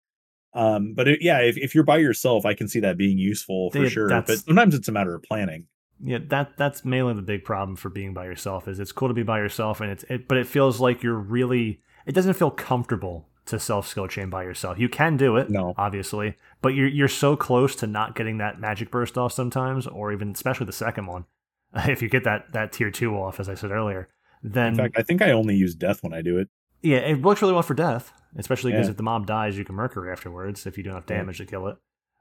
[0.54, 3.70] um but it, yeah if, if you're by yourself i can see that being useful
[3.70, 5.66] for Yeah, sure but sometimes it's a matter of planning
[6.04, 8.66] Yeah, that that's mainly the big problem for being by yourself.
[8.66, 11.14] Is it's cool to be by yourself, and it's it, but it feels like you're
[11.14, 11.80] really.
[12.06, 14.78] It doesn't feel comfortable to self skill chain by yourself.
[14.78, 15.74] You can do it, No.
[15.76, 20.12] obviously, but you're you're so close to not getting that magic burst off sometimes, or
[20.12, 21.24] even especially the second one.
[21.88, 24.08] If you get that that tier two off, as I said earlier,
[24.42, 26.48] then in fact i think i only use death when i do it
[26.84, 28.90] yeah, it works really well for death, especially because Yeah.
[28.90, 31.18] if the mob dies, you can Mercury afterwards if you do enough Yeah.
[31.18, 31.76] damage to kill it.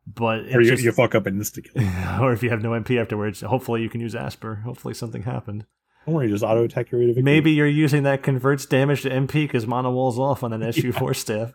[0.05, 1.83] But or you, just, you fuck up and insta kill
[2.23, 4.61] or if you have no MP afterwards, hopefully you can use Aspir.
[4.61, 5.65] Hopefully something happened.
[6.05, 7.23] Don't worry just auto attack your rate of victory.
[7.23, 11.15] Maybe you're using that converts damage to MP because mono walls off on an SU4
[11.15, 11.53] staff.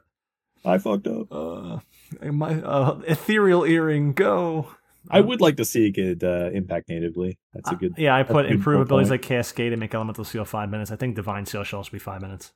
[0.65, 1.79] i fucked up Uh,
[2.23, 4.69] my uh, ethereal earring, go.
[5.11, 7.39] I would like to see it get uh, impact natively.
[7.55, 7.95] That's a Uh, good.
[7.97, 10.91] yeah, I put improve abilities like Cascade and make Elemental Seal five minutes.
[10.91, 12.53] I think Divine Seal should also be five minutes.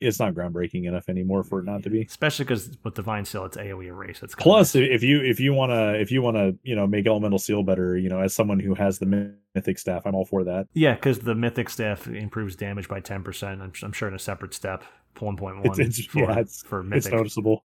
[0.00, 2.02] It's not groundbreaking enough anymore for it not to be.
[2.02, 4.22] Especially because with Divine Seal, it's AoE erase.
[4.22, 7.06] It's Plus, if you if you want to if you want to you know make
[7.06, 10.44] elemental seal better, you know, as someone who has the mythic staff, I'm all for
[10.44, 10.66] that.
[10.74, 13.42] yeah, because the Mythic Staff improves damage by 10%.
[13.62, 14.84] I'm, I'm sure in a separate step,
[15.16, 17.64] 1.1 It's, it's for, yeah, it's for it's noticeable.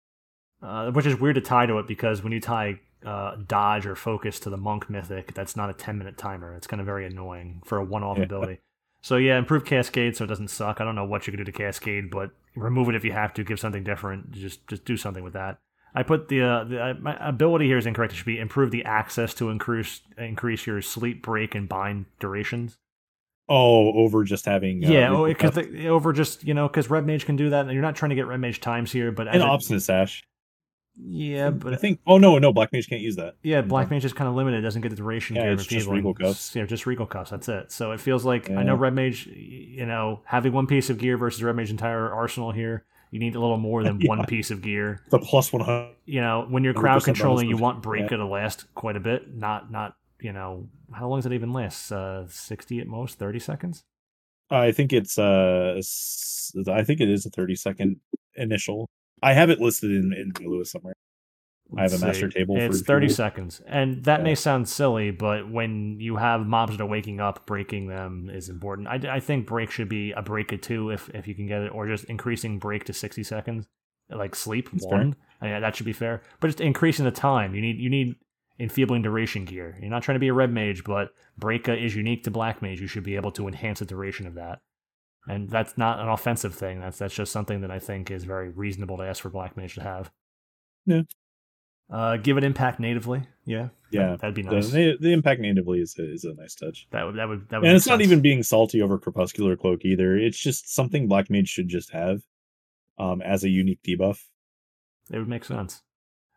[0.62, 3.96] uh, which is weird to tie to it because when you tie uh, dodge or
[3.96, 6.54] focus to the monk mythic, that's not a 10 minute timer.
[6.54, 8.24] It's kind of very annoying for a one off Yeah.
[8.24, 8.60] ability.
[9.02, 10.80] So, yeah, improve cascade so it doesn't suck.
[10.80, 13.34] I don't know what you can do to cascade, but remove it if you have
[13.34, 13.44] to.
[13.44, 14.32] Give something different.
[14.32, 15.58] Just just do something with that.
[15.94, 18.14] I put the, uh, the uh, my ability here is incorrect.
[18.14, 22.78] It should be improve the access to increase increase your sleep break and bind durations.
[23.48, 25.86] Oh, over just having uh, yeah, because death.
[25.86, 28.14] over just you know because red mage can do that, and you're not trying to
[28.14, 30.24] get red mage times here, but and obstinate sash.
[30.96, 32.00] Yeah, but I think.
[32.06, 33.36] Oh no, no, black mage can't use that.
[33.42, 34.58] Yeah, Black Mage is kind of limited.
[34.58, 35.88] It doesn't get the duration Yeah, it's just.
[35.88, 36.54] Regal Cuffs.
[36.54, 37.30] Yeah, just Regal Cuffs.
[37.30, 37.72] That's it.
[37.72, 41.16] So it feels like I know Red Mage, you know, having one piece of gear
[41.16, 44.60] versus Red Mage entire arsenal here, you need a little more than one piece of
[44.60, 45.02] gear.
[45.10, 45.94] The plus one hundred.
[46.04, 48.16] You know, when you're crowd controlling, you want Breakga yeah.
[48.18, 49.34] to last quite a bit.
[49.34, 51.90] Not, not, you know, how long does it even last?
[51.90, 53.84] Uh, 60 at most, 30 seconds?
[54.52, 55.80] I think it's uh,
[56.68, 57.96] I think it is a thirty second
[58.36, 58.90] initial.
[59.22, 60.94] I have it listed in in Lewis somewhere.
[61.76, 62.38] I have a master see.
[62.38, 63.16] table It's if 30 want.
[63.16, 63.62] seconds.
[63.66, 67.86] And that may sound silly, but when you have mobs that are waking up, breaking
[67.86, 68.88] them is important.
[68.88, 71.62] I, I think break should be a break at two if, if you can get
[71.62, 73.66] it, or just increasing break to 60 seconds.
[74.10, 75.16] Like sleep, That's one.
[75.40, 76.20] I mean, that should be fair.
[76.40, 77.54] But just increasing the time.
[77.54, 78.16] You need you need
[78.60, 79.78] enfeebling duration gear.
[79.80, 82.80] You're not trying to be a red mage, but Breakga is unique to black mage.
[82.80, 84.60] You should be able to enhance the duration of that.
[85.28, 86.80] And that's not an offensive thing.
[86.80, 89.74] That's that's just something that I think is very reasonable to ask for black mage
[89.76, 90.10] to have.
[90.86, 91.02] Yeah.
[91.90, 93.22] Uh, give it impact natively.
[93.44, 93.68] Yeah.
[93.90, 94.70] Yeah, That'd be The, nice.
[94.70, 96.86] the, the impact natively is a, is a nice touch.
[96.90, 97.66] That would that would that would.
[97.66, 101.28] and make it's not even being salty over crepuscular cloak either it's just something black
[101.28, 102.22] mage should just have
[102.98, 104.22] um as a unique debuff
[105.10, 105.82] It would make sense.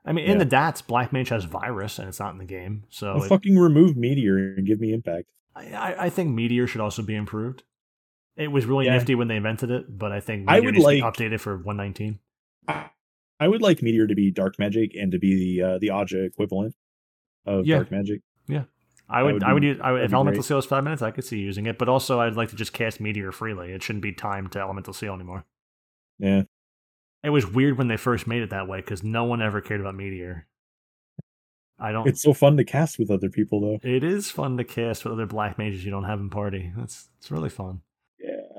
[0.05, 0.37] I mean, in Yeah.
[0.39, 3.29] the DATS, Black Mage has virus, and it's not in the game, so Well, it-
[3.29, 7.15] fucking remove meteor and give me impact I, I I think Meteor should also be
[7.15, 7.63] improved.
[8.37, 8.93] It was really Yeah.
[8.93, 11.13] nifty when they invented it, but I think I Meteor would needs to be like-
[11.13, 12.19] updated for 119.
[12.67, 12.89] I,
[13.39, 16.23] I would like meteor to be dark magic and to be the uh, the aja
[16.23, 16.75] equivalent
[17.45, 17.77] of Yeah.
[17.77, 18.63] dark magic Yeah,
[19.09, 20.45] I would, would I would be- use I would, if Elemental great.
[20.45, 22.73] Seal is five minutes, I could see using it, but also I'd like to just
[22.73, 23.71] cast Meteor freely.
[23.71, 25.45] It shouldn't be timed to Elemental Seal anymore.
[26.19, 26.43] yeah
[27.23, 29.81] It was weird when they first made it that way because no one ever cared
[29.81, 30.47] about Meteor.
[31.77, 32.07] I don't.
[32.07, 35.11] it's so fun to cast with other people though It is fun to cast with
[35.13, 36.71] other black mages you don't have in party.
[36.77, 37.81] That's it's really fun.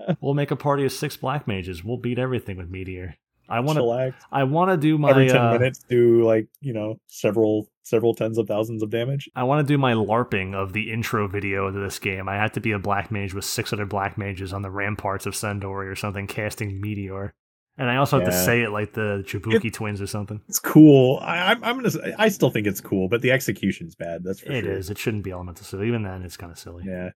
[0.07, 1.85] Yeah We'll make a party of six black mages.
[1.85, 3.17] We'll beat everything with Meteor.
[3.49, 4.15] I want to.
[4.33, 5.11] I want to do my.
[5.11, 9.31] every 10 uh, minutes do like you know several several tens of thousands of damage
[9.37, 12.29] I want to do my LARPing of the intro video to this game.
[12.29, 15.27] I had to be a black mage with six other black mages on the ramparts
[15.27, 17.35] of San d'Oria or something, casting Meteor.
[17.79, 20.41] And I also have to say it like the Chibuki twins or something.
[20.49, 24.25] it's cool I, I'm, I'm gonna i still think it's cool but the execution's bad
[24.25, 24.89] that's for It sure is.
[24.89, 25.65] It shouldn't be elemental.
[25.65, 26.85] So even then, it's kind of silly.
[26.87, 27.11] yeah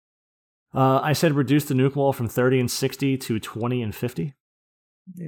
[0.74, 4.34] Uh, I said reduce the nuke wall from 30 and 60 to 20 and 50.
[5.14, 5.26] Yeah.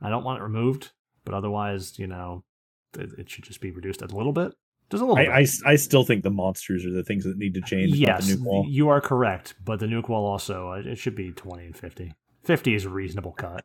[0.00, 0.92] I don't want it removed,
[1.24, 2.44] but otherwise, you know,
[2.98, 4.52] it, it should just be reduced a little bit.
[4.90, 5.28] Just a little bit.
[5.28, 7.94] I, I, I still think the monsters are the things that need to change.
[7.94, 8.64] yes, the nuke wall.
[8.66, 12.14] you are correct, but the nuke wall also uh, it should be 20 and 50.
[12.44, 13.64] 50 is a reasonable cut.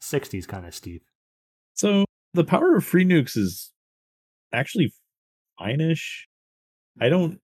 [0.00, 1.04] 60 is kind of steep.
[1.74, 3.70] So the power of free nukes is
[4.52, 4.92] actually
[5.58, 6.26] fine-ish.
[7.00, 7.40] I don't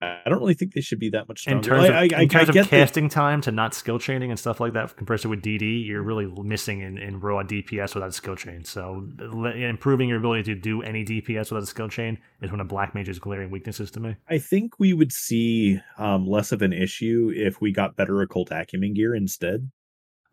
[0.00, 2.28] I don't really think they should be that much In terms of, I, I, in
[2.28, 5.42] terms of casting time to not skill chaining and stuff like that, compared to with
[5.42, 8.64] DD, you're really missing in, in raw DPS without a skill chain.
[8.64, 9.08] So
[9.56, 12.94] improving your ability to do any DPS without a skill chain is one of Black
[12.94, 14.14] Mage's glaring weaknesses to me.
[14.28, 18.52] I think we would see um, less of an issue if we got better occult
[18.52, 19.68] acumen gear instead.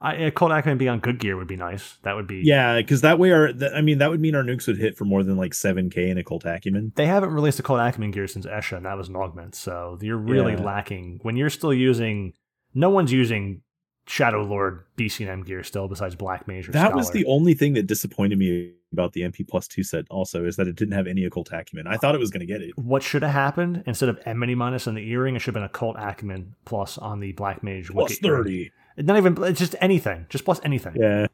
[0.01, 1.97] I, occult acumen being on good gear would be nice.
[2.03, 4.43] That would be Yeah, because that way our th- I mean that would mean our
[4.43, 6.91] nukes would hit for more than like seven k in occult acumen.
[6.95, 9.55] They haven't released occult acumen gear since Esha, and that was an augment.
[9.55, 10.61] So you're really Yeah.
[10.63, 12.33] lacking when you're still using.
[12.73, 13.61] No one's using
[14.07, 17.87] Shadow Lord BCNM gear still, besides Black Mage or That was the only thing that
[17.87, 20.05] disappointed me about the MP plus two set.
[20.11, 21.87] Also, is that it didn't have any occult acumen.
[21.87, 22.77] I thought it was going to get it.
[22.77, 25.63] what should have happened instead of Enmity minus on the earring, it should have been
[25.63, 27.87] occult acumen plus on the Black Mage.
[27.89, 28.69] Plus Wicce earring.
[28.97, 30.95] Not even it's just anything, just plus anything.
[30.95, 31.27] Yeah.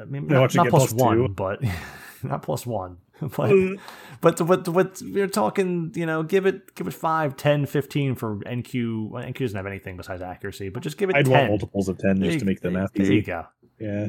[0.00, 1.62] I mean, not, not plus plus one, but
[2.22, 2.98] not plus one.
[3.20, 3.78] But mm.
[4.20, 8.36] but but but we're talking, you know, give it give it 5, 10, 15 for
[8.38, 9.10] NQ.
[9.10, 11.32] Well, NQ doesn't have anything besides accuracy, but just give it I'd 10.
[11.32, 13.14] want multiples of ten just to make the math There easy.
[13.16, 13.46] you go.
[13.78, 14.08] Yeah.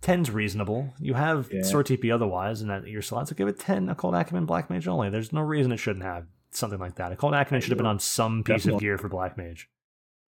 [0.00, 0.94] 10's reasonable.
[0.98, 1.62] You have Yeah.
[1.62, 3.28] sword TP otherwise, and that your slots.
[3.28, 5.10] So give it 10 occult acumen black mage only.
[5.10, 7.12] There's no reason it shouldn't have something like that.
[7.12, 9.68] Occult acumen should have been on some piece of gear for black mage.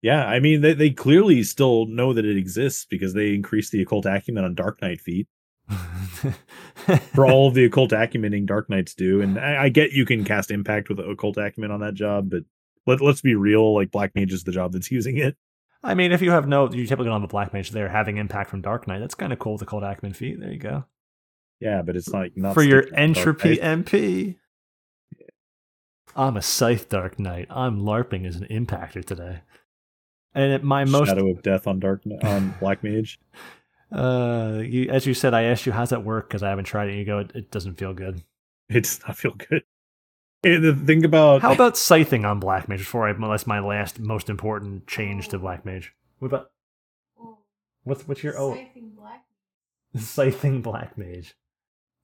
[0.01, 3.81] Yeah, I mean they, they clearly still know that it exists because they increased the
[3.81, 5.27] occult acumen on Dark Knight feat
[7.13, 9.21] for all of the occult acumening Dark Knights do.
[9.21, 12.43] And I, I get you can cast impact with occult acumen on that job, but
[12.85, 15.35] let, let's be real, like Black Mage is the job that's using it.
[15.83, 18.17] I mean, if you have no, you typically don't have a black mage there having
[18.17, 18.99] impact from Dark Knight.
[18.99, 20.39] That's kind of cool with the cold acumen feat.
[20.39, 20.85] There you go.
[21.59, 23.57] Yeah, but it's like not For your sticking on Dark entropy.
[23.57, 24.35] MP.
[26.15, 27.47] I'm a scythe Dark Knight.
[27.51, 29.41] I'm LARPing as an impactor today.
[30.37, 33.19] And at my most Shadow of Death on Dark on Black Mage.
[33.91, 36.89] Uh, you, as you said, I asked you how's that work because I haven't tried
[36.89, 36.95] it.
[36.95, 38.21] You go, it, it doesn't feel good.
[38.69, 39.63] It does not feel good.
[40.43, 43.99] And the thing about How about scything on Black Mage before I molest my last
[43.99, 45.93] most important change to Black Mage?
[46.19, 46.51] What about
[47.19, 47.39] Oh,
[47.83, 49.23] what's what's your oh scything black.
[49.97, 51.33] scything Black Mage?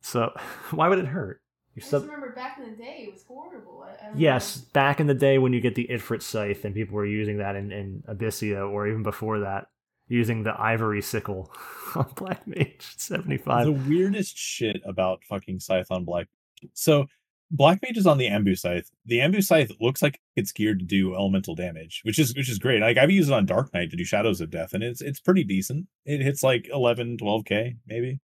[0.02, 0.32] So
[0.72, 1.42] why would it hurt?
[1.76, 3.84] You I just sub remember back in the day, it was horrible.
[3.88, 4.64] I, I yes, know.
[4.74, 7.56] back in the day when you get the Ifrit scythe and people were using that
[7.56, 9.68] in, in Abyssea or even before that,
[10.08, 11.52] using the ivory sickle
[11.95, 13.66] on Black Mage seventy five.
[13.66, 16.27] the weirdest shit about fucking Scythe on Black.
[16.74, 17.08] So
[17.50, 18.90] Black Mage is on the Ambu Scythe.
[19.06, 22.60] The Ambu Scythe looks like it's geared to do elemental damage, which is which is
[22.60, 22.82] great.
[22.82, 25.19] Like I've used it on Dark Knight to do Shadows of Death, and it's it's
[25.19, 25.88] pretty decent.
[26.06, 28.19] It hits like 11, 12k maybe.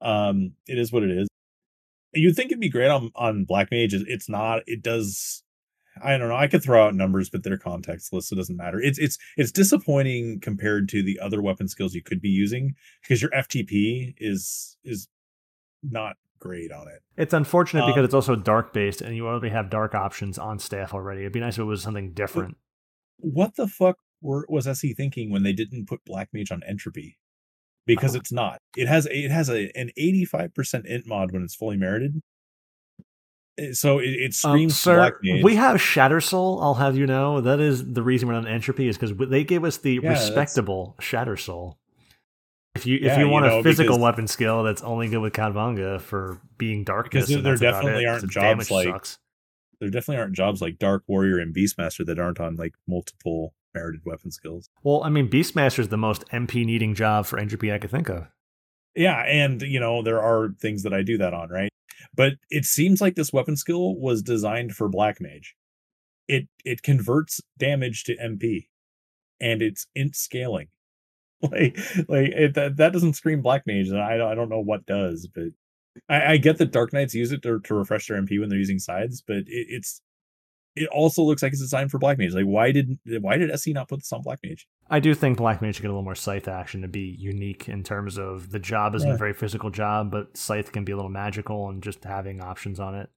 [0.00, 1.27] Um, it is what it is.
[2.14, 3.94] You'd think it'd be great on on Black Mage.
[3.94, 4.62] It's- not.
[4.66, 5.42] It does.
[6.02, 6.36] I don't know.
[6.36, 8.80] I could throw out numbers, but they're contextless, so it doesn't matter.
[8.80, 13.20] It's it's it's disappointing compared to the other weapon skills you could be using because
[13.20, 15.08] your FTP is is
[15.82, 17.02] not great on it.
[17.16, 20.58] It's unfortunate Um, because it's also dark based, and you already have dark options on
[20.60, 21.22] staff already.
[21.22, 22.56] It'd be nice if it was something different.
[23.16, 27.18] What the fuck were, was SE thinking when they didn't put Black Mage on Entropy?
[27.88, 28.60] Because it's not.
[28.76, 32.20] It has it has a an eighty five percent int mod when it's fully merited.
[33.58, 35.42] Eh, So it, it Um, screams sir, Black Mage.
[35.42, 36.60] we have Shatter Soul.
[36.62, 39.64] I'll have you know that is the reason we're on entropy is because they gave
[39.64, 41.78] us the Yeah, respectable Shatter Soul.
[42.76, 45.32] If you if Yeah, you you want a physical weapon skill that's only good with
[45.32, 49.18] Khatvanga for being darkness, Because there- and there definitely aren't jobs like- sucks.
[49.80, 54.00] there definitely aren't jobs like Dark Warrior and Beastmaster that aren't on like multiple merited
[54.04, 54.68] weapon skills.
[54.82, 58.08] Well, I mean, Beastmaster is the most MP needing job for entropy I could think
[58.08, 58.26] of.
[58.96, 61.70] Yeah, and you know, there are things that I do that on, right?
[62.14, 65.54] But it seems like this weapon skill was designed for Black Mage.
[66.26, 68.66] It it converts damage to MP
[69.40, 70.68] and it's int scaling.
[71.42, 74.60] like like it, that, that doesn't scream Black Mage, and I don't- I don't know
[74.60, 75.50] what does, but
[76.08, 78.58] I, I get that Dark Knights use it to, to refresh their MP when they're
[78.58, 80.00] using sides, but it, it's
[80.82, 82.34] it also looks like it's designed for Black Mage.
[82.34, 84.66] Like why did why did SE not put this on Black Mage?
[84.90, 87.68] I do think Black Mage should get a little more scythe action to be unique
[87.68, 89.14] in terms of the job isn't Yeah.
[89.14, 92.78] a very physical job, but scythe can be a little magical and just having options
[92.80, 93.10] on it.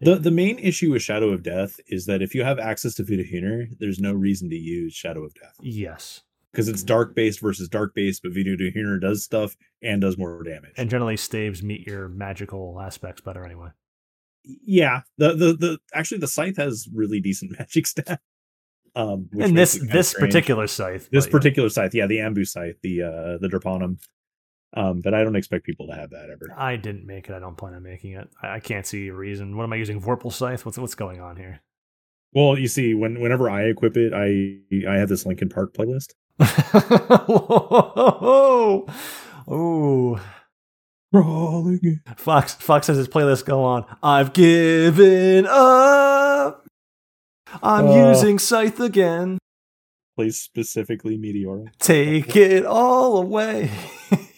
[0.00, 3.02] The the main issue with Shadow of Death is that if you have access to
[3.02, 6.22] Vidohunir, there's no reason to use Shadow of Death Yes.
[6.52, 6.86] because it's mm-hmm.
[6.86, 10.72] dark based versus dark based, but Vidohunir does stuff and does more damage.
[10.76, 13.70] And generally, staves meet your magical aspects better anyway.
[14.64, 18.20] Yeah, the the the actually the scythe has really decent magic stat.
[18.96, 20.32] Um, which and this this strange.
[20.32, 21.38] particular scythe, this but yeah.
[21.38, 23.98] particular scythe, yeah, the Ambu scythe, the uh the Drepanum.
[24.74, 26.54] Um, but I don't expect people to have that ever.
[26.56, 27.34] I didn't make it.
[27.34, 28.28] I don't plan on making it.
[28.42, 29.56] I, I can't see a reason.
[29.56, 30.00] What am I using?
[30.00, 30.66] Vorpal scythe?
[30.66, 31.60] What's what's going on here?
[32.32, 36.14] Well, you see, when whenever I equip it, I I have this Linkin Park playlist.
[39.46, 40.20] whoa,
[42.16, 43.84] Fox Fox has his playlist go on.
[44.02, 46.66] I've given up.
[47.62, 48.10] I'm Uh.
[48.10, 49.38] using Scythe again.
[50.16, 51.68] Plays specifically Meteora.
[51.78, 53.70] Take it all away.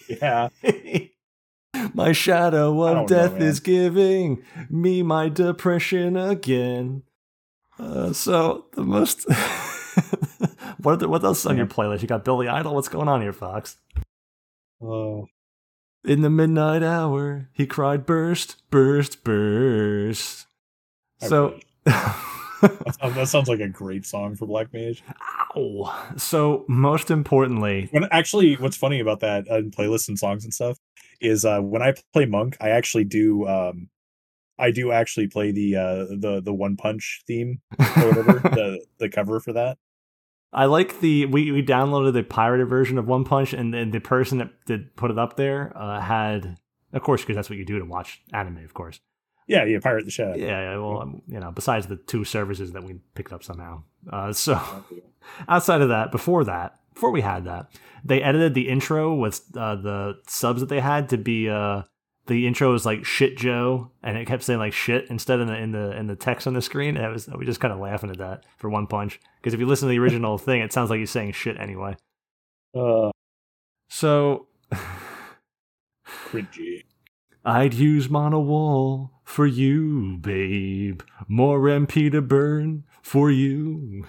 [0.08, 0.48] Yeah.
[1.94, 7.02] my shadow of don't know, death is giving me my depression again.
[7.78, 9.24] Uh, so the most
[10.82, 12.02] what the, what else on your playlist?
[12.02, 12.74] You got Billy Idol.
[12.74, 13.76] What's going on here, Fox?
[14.80, 15.22] Uh,
[16.04, 20.46] In the midnight hour, he cried, "Burst, burst, burst."
[21.20, 25.02] I So, that, sounds, like a great song for Black Mage.
[25.56, 26.12] ow.
[26.16, 30.78] So most importantly, When actually, what's funny about that uh, playlists and songs and stuff
[31.20, 33.46] is uh, when I play Monk, I actually do.
[33.46, 33.90] Um,
[34.58, 39.08] I do actually play the uh, the the One Punch theme or whatever the the
[39.08, 39.78] cover for that.
[40.52, 44.00] I like the we, we downloaded the pirated version of One Punch, and, and the
[44.00, 46.58] person that did put it up there uh, had,
[46.92, 49.00] of course, because that's what you do to watch anime, of course.
[49.46, 50.38] Yeah, you Pirate the Shed.
[50.38, 53.82] Yeah, yeah, well, um, you know, besides the two services that we picked up somehow.
[54.10, 54.60] Uh, so
[55.48, 57.70] outside of that, before that, before we had that,
[58.04, 61.82] they edited the intro with uh, the subs that they had to be uh,
[62.30, 65.56] the intro was like shit Joe, and it kept saying like shit instead in the
[65.56, 66.96] in the in the text on the screen.
[66.96, 69.58] And it was we just kind of laughing at that for One Punch because if
[69.58, 71.96] you listen to the original thing, it sounds like he's saying shit anyway.
[72.72, 73.10] Uh,
[73.88, 74.46] So
[76.06, 76.84] cringy.
[77.44, 81.02] I'd use Mana Wall for you, babe.
[81.26, 84.06] More MP to burn for you.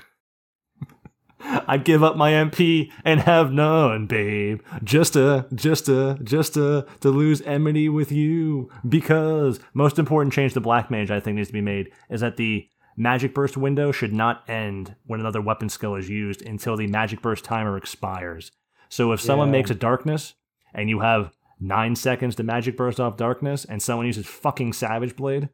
[1.43, 4.61] I'd give up my MP and have none, babe.
[4.83, 8.69] Just to, just to, just to, to lose enmity with you.
[8.87, 12.37] Because most important change to Black Mage I think needs to be made is that
[12.37, 16.87] the Magic Burst window should not end when another weapon skill is used until the
[16.87, 18.51] Magic Burst timer expires.
[18.89, 19.53] So if someone Yeah.
[19.53, 20.33] makes a darkness
[20.73, 25.15] and you have nine seconds to magic burst off darkness and someone uses fucking Savage
[25.15, 25.49] Blade,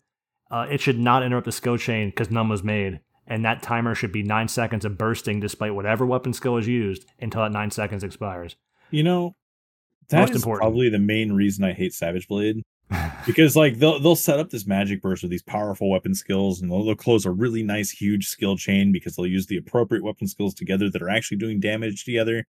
[0.49, 3.01] uh, it should not interrupt the skill chain because none was made.
[3.27, 7.05] And that timer should be nine seconds of bursting despite whatever weapon skill is used
[7.19, 8.55] until that nine seconds expires.
[8.89, 9.35] You know,
[10.09, 10.61] that Most is important.
[10.61, 12.63] probably the main reason I hate Savage Blade.
[13.25, 16.71] because like they'll they'll set up this magic burst with these powerful weapon skills and
[16.71, 20.25] they'll, they'll close a really nice huge skill chain because they'll use the appropriate weapon
[20.25, 22.45] skills together that are actually doing damage together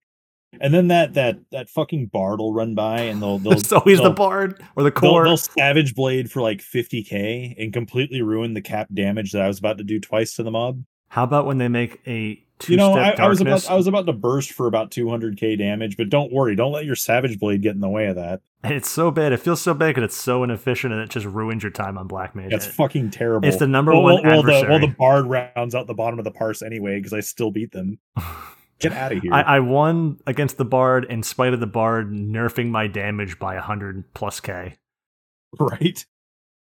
[0.60, 3.99] and then that that that fucking bard will run by and they'll they'll it's always
[3.99, 5.25] the they'll- bard or the they'll, core.
[5.25, 9.59] they'll savage blade for like 50k and completely ruin the cap damage that I was
[9.59, 10.85] about to do twice to the mob.
[11.09, 13.75] How about when they make a two You know, step I, I was about I
[13.75, 17.39] was about to burst for about 200k damage, but don't worry, don't let your savage
[17.39, 18.41] blade get in the way of that.
[18.62, 19.33] And it's so bad.
[19.33, 22.09] It feels so bad and it's so inefficient and it just ruins your time on
[22.09, 22.51] Black Mage.
[22.51, 23.47] That's fucking terrible.
[23.47, 26.18] It's the number well, one well, well, the, well, the bard rounds out the bottom
[26.18, 27.99] of the parse anyway because I still beat them.
[28.81, 29.32] Get out of here.
[29.32, 33.55] I, I won against the bard in spite of the bard nerfing my damage by
[33.55, 34.76] 100 plus K.
[35.58, 36.05] right?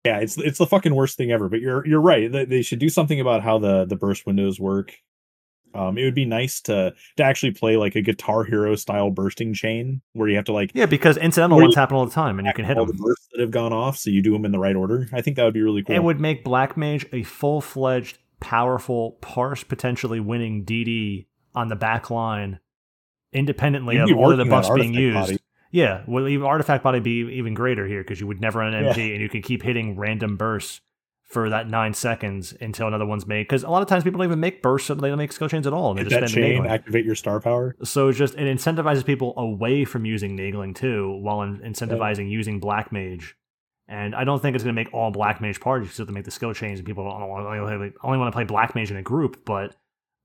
[0.05, 1.47] Yeah, it's it's the fucking worst thing ever.
[1.47, 2.31] But you're you're right.
[2.31, 4.93] They, should do something about how the the burst windows work.
[5.73, 9.53] Um, it would be nice to to actually play like a Guitar Hero style bursting
[9.53, 12.47] chain where you have to like Yeah, because incidental ones happen all the time and
[12.47, 12.97] you can hit all them.
[12.97, 15.07] the bursts that have gone off, so you do them in the right order.
[15.13, 15.95] I think that would be really cool.
[15.95, 21.75] It would make Black Mage a full fledged, powerful, parse potentially winning DD on the
[21.75, 22.59] back line,
[23.33, 25.15] independently of of the buffs being used.
[25.15, 25.37] body.
[25.71, 28.83] Yeah, well, even artifact body be even greater here because you would never run an
[28.83, 29.13] Yeah.
[29.13, 30.81] And you can keep hitting random bursts
[31.23, 33.43] for that nine seconds until another one's made.
[33.43, 35.47] Because a lot of times people don't even make bursts, so they don't make skill
[35.47, 35.91] chains at all.
[35.91, 37.77] And they Hit just that chain, activate your star power.
[37.85, 42.31] So it's just it incentivizes people away from using Naegling too, while in- incentivizing oh.
[42.31, 43.37] using Black Mage.
[43.87, 46.25] And I don't think it's going to make all Black Mage parties just to make
[46.25, 49.01] the skill change, and people don't only, only want to play Black Mage in a
[49.01, 49.45] group.
[49.45, 49.75] But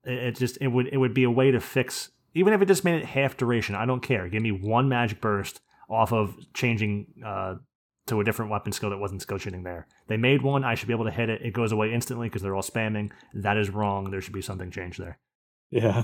[0.06, 2.84] it, just it would it would be a way to fix even if it just
[2.84, 3.74] made it half duration.
[3.74, 4.28] I don't care.
[4.28, 7.54] Give me one magic burst off of changing uh,
[8.08, 9.86] to a different weapon skill that wasn't skill shooting there.
[10.08, 10.62] They made one.
[10.64, 11.40] I should be able to hit it.
[11.42, 13.10] It goes away instantly because they're all spamming.
[13.34, 14.10] That is wrong.
[14.10, 15.18] There should be something changed there.
[15.70, 16.02] Yeah,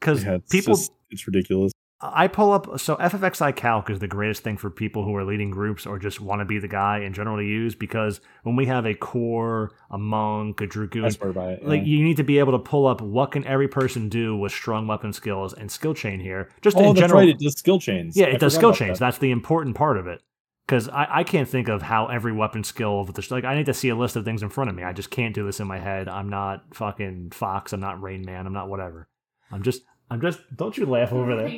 [0.00, 1.72] Because yeah people just- it's ridiculous.
[2.12, 5.50] I pull up so FFXI Calc is the greatest thing for people who are leading
[5.50, 8.66] groups or just want to be the guy in general to use because when we
[8.66, 11.66] have a core, a monk, a dragoon, I swear by it.
[11.66, 14.52] like you need to be able to pull up what can every person do with
[14.52, 16.50] strong weapon skills and skill chain here.
[16.62, 17.28] Just oh, in that's general, right.
[17.28, 18.16] It does skill chains.
[18.16, 18.98] yeah, I it does skill about chains.
[18.98, 19.06] that.
[19.06, 20.20] That's the important part of it.
[20.66, 23.66] Because I, I can't think of how every weapon skill of the like I need
[23.66, 24.82] to see a list of things in front of me.
[24.82, 26.08] I just can't do this in my head.
[26.08, 27.74] I'm not fucking Fox.
[27.74, 28.46] I'm not Rain Man.
[28.46, 29.08] I'm not whatever.
[29.52, 30.40] I'm just I'm just.
[30.56, 31.48] Don't you laugh over there.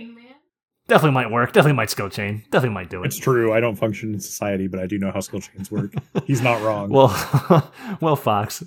[0.89, 1.53] Definitely might work.
[1.53, 2.45] Definitely might skill chain.
[2.51, 3.07] Definitely might do it.
[3.07, 3.53] It's true.
[3.53, 5.93] I don't function in society, but I do know how skill chains work.
[6.27, 6.91] He's not wrong.
[6.93, 8.63] Well, well, Fox.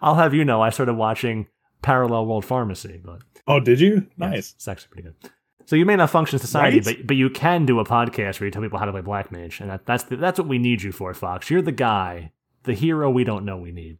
[0.00, 1.46] I'll have you know I started watching
[1.82, 4.06] Parallel World Pharmacy, but oh, did you?
[4.16, 4.54] Nice.
[4.54, 5.30] it's actually pretty good.
[5.66, 6.96] So you may not function in society, Right?
[6.98, 9.30] but but you can do a podcast where you tell people how to play Black
[9.30, 11.50] Mage, and that, that's the, that's what we need you for, Fox.
[11.50, 12.32] You're the guy,
[12.62, 13.98] the hero we don't know we need.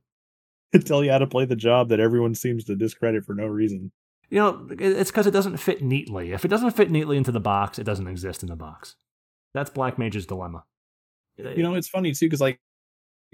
[0.84, 3.92] Tell you how to play the job that everyone seems to discredit for no reason.
[4.30, 6.32] You know, it's because it doesn't fit neatly.
[6.32, 8.96] If it doesn't fit neatly into the box, it doesn't exist in the box.
[9.54, 10.64] That's Black Mage's dilemma.
[11.38, 12.58] You know, it's funny too because like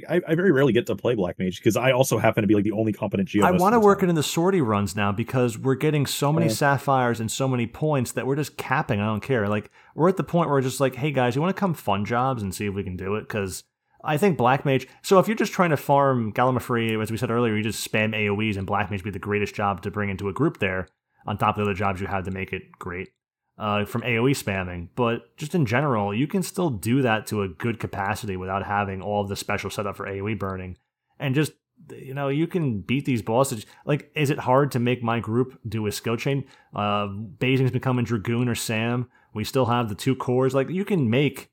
[0.08, 2.54] I, I very rarely get to play Black Mage because I also happen to be
[2.54, 3.44] like the only competent Geo.
[3.44, 4.08] I want to work time.
[4.08, 6.52] it in the sortie runs now because we're getting so many Yeah.
[6.52, 9.00] sapphires and so many points that we're just capping.
[9.00, 9.48] I don't care.
[9.48, 11.74] Like we're at the point where we're just like, hey guys, you want to come
[11.74, 13.22] fun jobs and see if we can do it?
[13.22, 13.64] Because
[14.04, 14.88] I think Black Mage.
[15.02, 18.14] So if you're just trying to farm Gallimaufry, as we said earlier, you just spam
[18.14, 20.88] AOE's and Black Mage would be the greatest job to bring into a group there,
[21.26, 23.10] on top of the other jobs you have to make it great.
[23.58, 27.48] Uh, from AoE spamming, but just in general, you can still do that to a
[27.48, 30.78] good capacity without having all of the special setup for AoE burning
[31.22, 31.52] and just
[31.90, 35.58] you know you can beat these bosses like is it hard to make my group
[35.66, 40.14] do a skill chain uh Basing's becoming dragoon or sam we still have the two
[40.14, 41.50] cores like you can make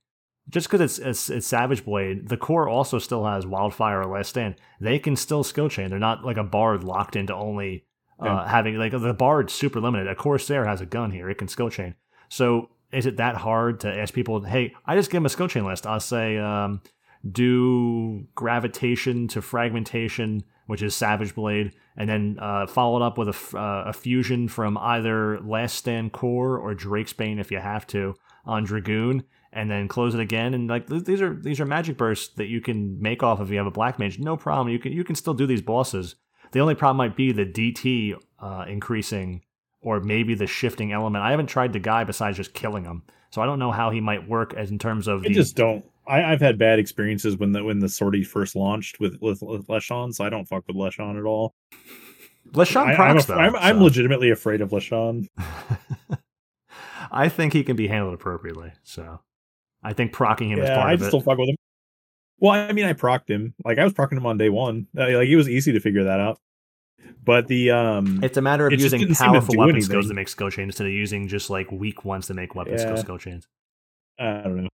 [0.50, 4.30] just because it's, it's it's savage blade the core also still has wildfire or last
[4.30, 4.56] stand.
[4.82, 5.90] They can still skill chain.
[5.90, 7.86] They're not like a bard locked into only
[8.22, 8.48] uh, Yeah.
[8.50, 10.08] having like the bard's super limited.
[10.08, 11.30] A corsair has a gun here.
[11.30, 11.96] It can skill chain.
[12.30, 15.48] So is it that hard to ask people hey i just give them a skill
[15.48, 15.86] chain list.
[15.86, 16.82] I'll say um
[17.30, 23.28] do gravitation to fragmentation, which is Savage Blade, and then uh, follow it up with
[23.30, 27.86] a, uh, a fusion from either Last Stand Core or Drake's Bane if you have
[27.88, 30.54] to on Dragoon, and then close it again.
[30.54, 33.58] And like these are these are magic bursts that you can make off if you
[33.58, 34.20] have a Black Mage.
[34.20, 34.70] No problem.
[34.70, 36.16] You can you can still do these bosses.
[36.52, 39.44] The only problem might be the DT uh, increasing
[39.82, 41.24] or maybe the shifting element.
[41.24, 44.02] I haven't tried the guy besides just killing him, so I don't know how he
[44.02, 45.86] might work as in terms of I the just don't.
[46.08, 49.68] I, I've had bad experiences when the when the sortie first launched with with, with
[49.68, 51.54] Leshonn, so I don't fuck with Leshonn at all.
[52.52, 53.42] Leshonn I, procs am though.
[53.42, 55.28] I'm, I'm legitimately afraid of Leshonn.
[57.12, 58.72] I think he can be handled appropriately.
[58.84, 59.20] So
[59.84, 61.12] I think procking him is Yeah, part I of just it.
[61.12, 61.56] don't fuck with him.
[62.40, 63.54] Well, I mean, I procked him.
[63.66, 64.88] Like I was procking him on day one.
[64.98, 66.40] Uh, Like it was easy to figure that out.
[67.24, 70.08] But the um, It's a matter of using didn't seem to powerful do weapon skills
[70.08, 72.96] to make skill chains instead of using just like weak ones to make weapon skill
[72.96, 73.02] Yeah.
[73.02, 73.48] skill chains.
[74.18, 74.70] I don't know.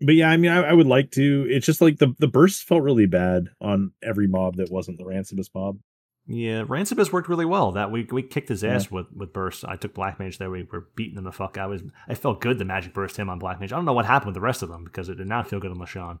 [0.00, 1.46] But yeah, I mean, I, I would like to.
[1.48, 5.04] It's just like the the bursts felt really bad on every mob that wasn't the
[5.04, 5.78] Rancibus mob.
[6.26, 7.72] Yeah, Rancid has worked really well.
[7.72, 8.74] That we we kicked his Yeah.
[8.74, 9.64] ass with with bursts.
[9.64, 10.50] I took Black Mage there.
[10.50, 11.58] We were beating him the fuck.
[11.58, 12.58] I was I felt good.
[12.58, 13.72] The magic burst him on Black Mage.
[13.72, 15.58] I don't know what happened with the rest of them because it did not feel
[15.60, 16.20] good on Leshonn.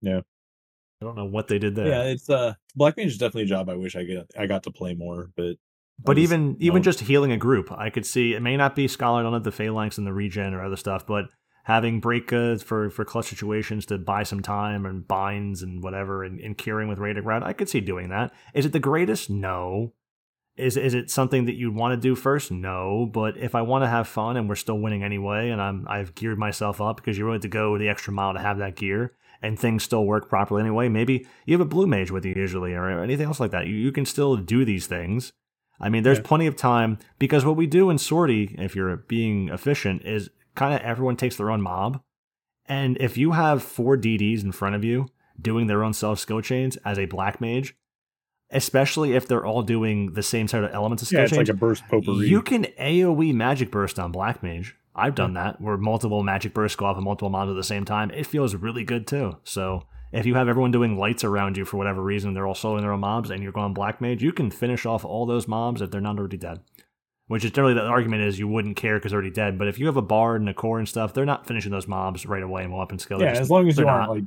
[0.00, 0.20] Yeah.
[1.02, 1.86] I don't know what they did there.
[1.88, 4.62] Yeah, it's uh Black Mage is definitely a job I wish I get I got
[4.62, 5.56] to play more, but
[6.02, 8.74] But I just even even just healing a group, I could see it may not
[8.74, 11.26] be scholar on of the phalanx and the regen or other stuff, but
[11.66, 16.22] having break goods for for clutch situations to buy some time and binds and whatever
[16.22, 18.32] and, and curing with ground, I could see doing that.
[18.54, 19.28] Is it the greatest?
[19.28, 19.92] No.
[20.56, 22.50] Is is it something that you'd want to do first?
[22.52, 23.10] No.
[23.12, 26.14] But if I want to have fun and we're still winning anyway, and I'm I've
[26.14, 29.12] geared myself up because you're willing to go the extra mile to have that gear,
[29.42, 30.88] and things still work properly anyway.
[30.88, 33.66] Maybe you have a blue mage with you usually, or anything else like that.
[33.66, 35.32] You, you can still do these things.
[35.78, 36.24] I mean, there's Yeah.
[36.24, 40.74] plenty of time because what we do in sortie, if you're being efficient, is kind
[40.74, 42.02] of everyone takes their own mob,
[42.66, 45.06] and if you have four DDs in front of you
[45.40, 47.76] doing their own self skill chains as a black mage,
[48.50, 51.48] especially if they're all doing the same set of elements of skill yeah, it's chains,
[51.48, 52.28] like a burst potpourri.
[52.28, 54.76] you can AoE magic burst on Black Mage.
[54.94, 57.84] I've done that where multiple magic bursts go off of multiple mobs at the same
[57.84, 58.10] time.
[58.12, 59.36] It feels really good too.
[59.44, 62.80] So if you have everyone doing lights around you for whatever reason, they're all soloing
[62.80, 65.82] their own mobs, and you're going Black Mage, you can finish off all those mobs
[65.82, 66.60] if they're not already dead.
[67.28, 69.58] Which is generally the argument is you wouldn't care because they're already dead.
[69.58, 71.88] But if you have a bard and a core and stuff, they're not finishing those
[71.88, 73.18] mobs right away and weapon skill.
[73.18, 74.08] They're yeah, just- as long as you not.
[74.08, 74.24] aren't like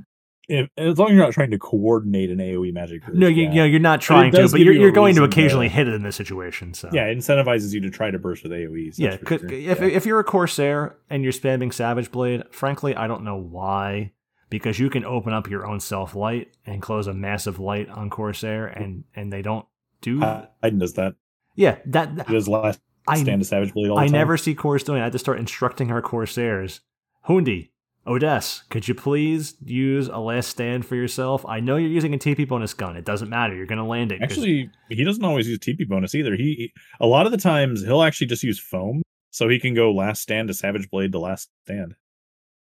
[0.51, 3.15] if, as long as you're not trying to coordinate an AoE magic burst.
[3.17, 3.49] No, you, yeah.
[3.49, 5.41] you know, you're not trying to, does but you're, you you're going to reason to-
[5.41, 6.73] occasionally hit it in this situation.
[6.73, 8.95] So yeah, it incentivizes you to try to burst with AoEs.
[8.97, 9.51] Yeah, 'cause sure.
[9.51, 9.85] if Yeah.
[9.85, 14.11] if you're a Corsair and you're spamming Savage Blade, frankly, I don't know why.
[14.49, 18.09] Because you can open up your own self light and close a massive light on
[18.09, 19.67] Corsair, and and they don't
[20.01, 20.19] do.
[20.21, 21.13] Haydn does that.
[21.55, 22.81] yeah, that, that- last
[23.11, 24.13] I stand a Savage Blade all the I time.
[24.13, 24.97] never see Cors doing.
[24.99, 25.01] it.
[25.01, 26.81] I had to start instructing our Corsairs.
[27.27, 27.69] Hundi,
[28.07, 31.45] Odess, could you please use a last stand for yourself?
[31.45, 32.95] I know you're using a TP bonus gun.
[32.95, 33.53] It doesn't matter.
[33.55, 34.21] You're going to land it.
[34.21, 36.35] Actually, he doesn't always use TP bonus either.
[36.35, 39.73] He, he a lot of the times he'll actually just use foam, so he can
[39.75, 41.95] go last stand to Savage Blade to last stand.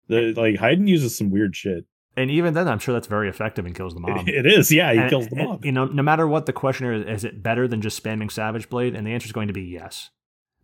[0.07, 1.85] The like Hayden uses some weird shit.
[2.17, 4.23] and even then, I'm sure that's very effective and kills the mob.
[4.27, 5.65] it is, yeah, he And- kills the and, mob.
[5.65, 8.69] You know, no matter what the questioner is, is it better than just spamming Savage
[8.69, 8.95] Blade?
[8.95, 10.09] And the answer is going to be yes.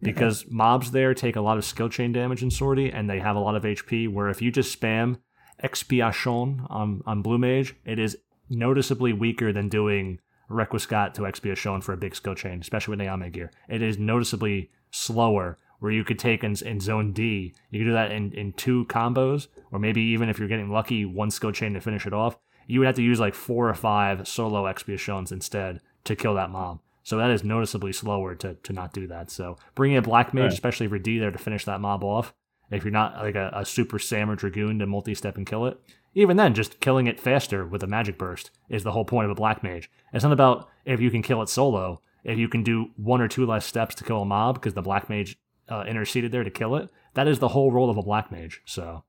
[0.03, 0.13] Uh-huh.
[0.13, 3.35] Because mobs there take a lot of skill chain damage in sortie, and they have
[3.35, 4.11] a lot of HP.
[4.11, 5.17] Where if you just spam
[5.61, 8.17] Expiation on, on Blue Mage, it is
[8.49, 13.31] noticeably weaker than doing Requiescat to Expiation for a big skill chain, especially with Nyame
[13.31, 13.51] gear.
[13.69, 15.57] It is noticeably slower.
[15.79, 18.85] where you could take in, in zone D, you could do that in, in two
[18.85, 22.37] combos, or maybe even if you're getting lucky, one skill chain to finish it off.
[22.67, 26.49] You would have to use like four or five solo expiations instead to kill that
[26.49, 26.79] mob.
[27.03, 29.29] So that is noticeably slower to, to not do that.
[29.29, 30.53] So bringing a black mage, Right.
[30.53, 32.33] especially for D there to finish that mob off,
[32.71, 35.65] if you're not like a, a super Sam or Dragoon to multi step and kill
[35.65, 35.79] it,
[36.15, 39.31] even then, just killing it faster with a magic burst is the whole point of
[39.31, 39.89] a black mage.
[40.13, 42.01] It's not about if you can kill it solo.
[42.23, 44.81] If you can do one or two less steps to kill a mob because the
[44.81, 45.37] black mage
[45.69, 48.61] uh, interceded there to kill it, that is the whole role of a black mage.
[48.65, 49.03] So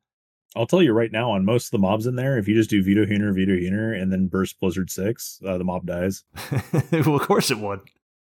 [0.56, 2.70] I'll tell you right now, on most of the mobs in there, if you just
[2.70, 6.22] do Vidohunir, Vito Hooner, and then burst Blizzard 6, uh, the mob dies.
[6.92, 7.80] well, of course it would.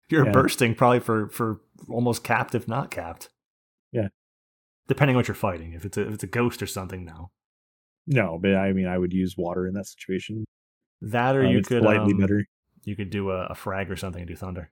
[0.09, 0.33] You're Yeah.
[0.33, 3.31] bursting probably for for almost capped, if not capped.
[3.91, 4.09] Yeah.
[4.87, 5.73] Depending on what you're fighting.
[5.73, 7.31] If it's a if it's a ghost or something, no.
[8.07, 10.45] No, but I mean, I would use water in that situation.
[11.01, 12.47] That or Um, you could slightly um, better.
[12.85, 14.71] you could do a, a frag or something and do thunder.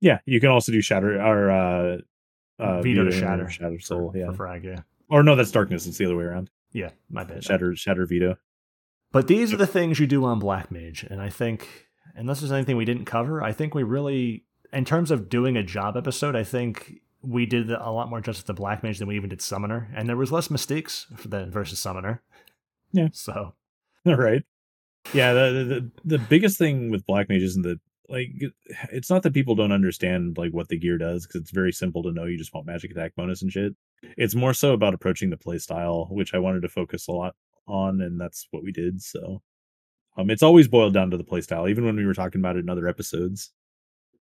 [0.00, 1.98] Yeah, you can also do Shatter or uh,
[2.60, 3.48] uh, Veto to shatter.
[3.48, 4.12] Shatter for- Soul.
[4.14, 4.80] Yeah, For frag, yeah.
[5.08, 5.86] or no, that's Darkness.
[5.88, 6.50] It's the other way around.
[6.72, 7.44] Yeah, my bad.
[7.44, 8.36] Shatter, Shatter Veto.
[9.10, 12.52] But these are the things you do on Black Mage, and I think, unless there's
[12.52, 16.34] anything we didn't cover, I think we really, in terms of doing a job episode,
[16.34, 19.42] I think we did a lot more justice to Black Mage than we even did
[19.42, 22.22] Summoner, and there was less mistakes for the versus Summoner.
[22.92, 23.08] Yeah.
[23.12, 23.54] So
[24.06, 24.42] All right.
[25.12, 28.30] Yeah, the, the the the biggest thing with Black Mage isn't that like
[28.90, 32.02] it's not that people don't understand like what the gear does because it's very simple
[32.02, 33.74] to know you just want magic attack bonus and shit.
[34.16, 37.34] It's more so about approaching the play style, which I wanted to focus a lot
[37.66, 39.02] on, and that's what we did.
[39.02, 39.42] So,
[40.16, 42.56] um, it's always boiled down to the play style, even when we were talking about
[42.56, 43.50] it in other episodes.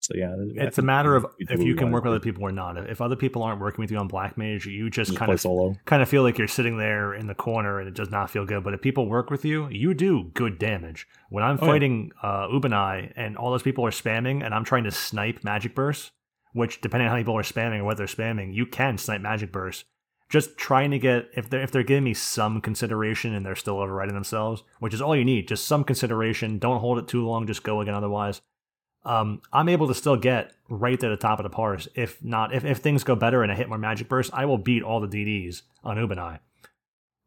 [0.01, 2.77] So yeah, it's a matter of if you can work with other people or not.
[2.89, 5.09] If other people aren't working with you on Black Mage, you just.
[5.11, 5.75] Just kind of solo.
[5.83, 8.45] kind of feel like you're sitting there in the corner and it does not feel
[8.45, 8.63] good.
[8.63, 11.05] But if people work with you, you do good damage.
[11.29, 11.71] When I'm Oh, yeah.
[11.73, 15.75] fighting uh, Ubanai and all those people are spamming and I'm trying to snipe Magic
[15.75, 16.11] Burst,
[16.53, 19.51] which depending on how people are spamming or what they're spamming, you can snipe Magic
[19.51, 19.85] Burst.
[20.29, 23.79] Just trying to get if they're if they're giving me some consideration and they're still
[23.79, 26.59] overriding themselves, which is all you need, just some consideration.
[26.59, 27.47] Don't hold it too long.
[27.47, 27.95] Just go again.
[27.95, 28.41] Otherwise,
[29.05, 31.87] um, I'm able to still get right to the top of the parse.
[31.95, 34.57] If not, if, if things go better and I hit more magic burst, I will
[34.57, 36.39] beat all the DDs on Ubanai.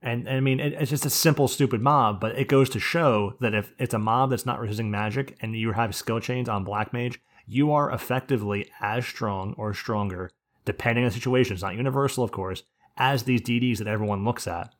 [0.03, 2.81] And, and I mean, it, it's just a simple, stupid mob, but it goes to
[2.81, 6.49] show that if it's a mob that's not resisting magic and you have skill chains
[6.49, 7.21] on Black Mage,
[7.53, 10.31] you are effectively as strong or stronger,
[10.65, 11.55] depending on the situation.
[11.55, 12.63] It's not universal, of course,
[12.97, 14.75] as these DDs that everyone looks at,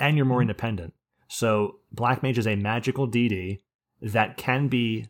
[0.00, 0.94] and you're more independent.
[1.28, 3.58] So Black Mage is a magical DD
[4.00, 5.08] that can be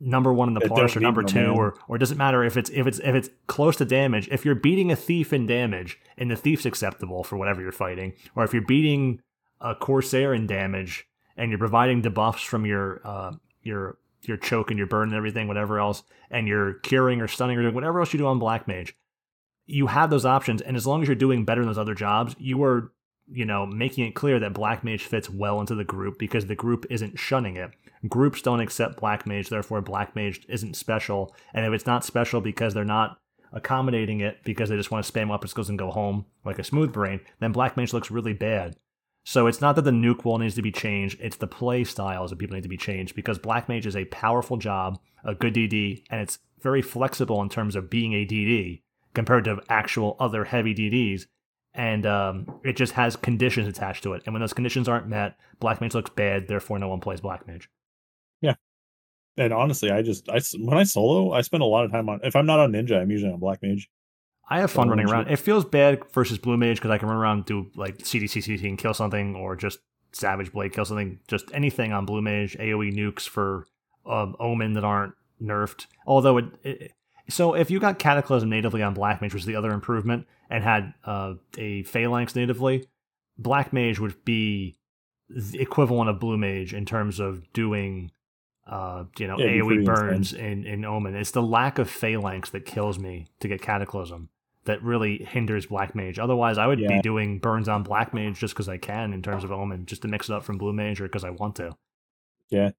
[0.00, 1.50] number one in the parse or number two man.
[1.50, 4.44] or or it doesn't matter if it's if it's if it's close to damage if
[4.44, 8.44] you're beating a thief in damage and the thief's acceptable for whatever you're fighting or
[8.44, 9.20] if you're beating
[9.60, 13.96] a corsair in damage and you're providing debuffs from your uh your
[14.28, 17.62] your choke and your burn and everything whatever else and you're curing or stunning or
[17.62, 18.96] doing whatever else you do on black mage
[19.66, 22.34] you have those options and as long as you're doing better in those other jobs
[22.38, 22.92] you are
[23.30, 26.54] you know making it clear that black mage fits well into the group because the
[26.54, 27.70] group isn't shunning it.
[28.08, 32.40] Groups don't accept black mage therefore black mage isn't special and if it's not special
[32.40, 33.18] because they're not
[33.52, 36.64] accommodating it because they just want to spam weapon skills and go home like a
[36.64, 38.76] smooth brain then black mage looks really bad
[39.24, 42.30] so it's not that the nuke wall needs to be changed it's the play styles
[42.30, 45.54] that people need to be changed because black mage is a powerful job a good
[45.54, 48.80] dd and it's very flexible in terms of being a dd
[49.14, 51.26] compared to actual other heavy DDs.
[51.72, 54.22] And um, it just has conditions attached to it.
[54.26, 57.48] And when those conditions aren't met, Black Mage looks bad, therefore no one plays Black
[57.48, 57.68] Mage.
[58.40, 58.54] Yeah.
[59.36, 62.20] And honestly, I just I, when I solo, I spend a lot of time on.
[62.22, 63.88] If I'm not on Ninja, I'm usually on Black Mage.
[64.48, 65.28] I have fun running around.
[65.28, 68.42] It feels bad versus Blue Mage because I can run around and do like CDC,
[68.42, 69.78] CDC and kill something, or just
[70.12, 71.18] Savage Blade kill something.
[71.28, 73.66] Just anything on Blue Mage, AoE nukes for
[74.06, 75.86] um, Omen that aren't nerfed.
[76.06, 76.92] Although it, it,
[77.28, 80.62] so if you got Cataclysm natively on Black Mage, which is the other improvement, and
[80.62, 82.86] had uh, a Phalanx natively,
[83.38, 84.76] Black Mage would be
[85.30, 88.10] the equivalent of Blue Mage in terms of doing,
[88.66, 91.14] uh, you know, Yeah, AOE burns in, in Omen.
[91.16, 94.28] It's the lack of Phalanx that kills me to get Cataclysm
[94.64, 96.18] that really hinders Black Mage.
[96.18, 99.44] Otherwise, I would be doing burns on Black Mage just because I can in terms
[99.44, 101.76] of Omen, just to mix it up from Blue Mage or because I want to.
[102.50, 102.70] Yeah,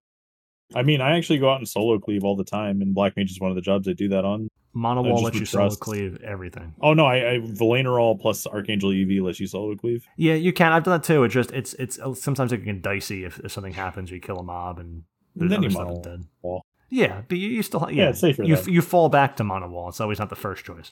[0.74, 3.32] I mean, I actually go out and solo cleave all the time, and Black Mage
[3.32, 4.50] is one of the jobs I do that on.
[4.74, 6.74] Mana Wall lets you solo cleave everything.
[6.82, 10.06] Oh no, I, I Valaineral plus Ark Angel EV lets you solo cleave.
[10.18, 10.74] Yeah, you can.
[10.74, 11.24] I've done that too.
[11.24, 14.20] It just it's it's uh, sometimes it can get dicey if, if something happens, you
[14.20, 15.04] kill a mob and
[15.36, 16.28] there's then other you stuff mono instead.
[16.42, 16.66] wall.
[16.90, 19.70] Yeah, but you, you still yeah, Yeah, it's safer You you fall back to Mana
[19.70, 19.90] Wall.
[19.90, 20.92] It's always not the first choice.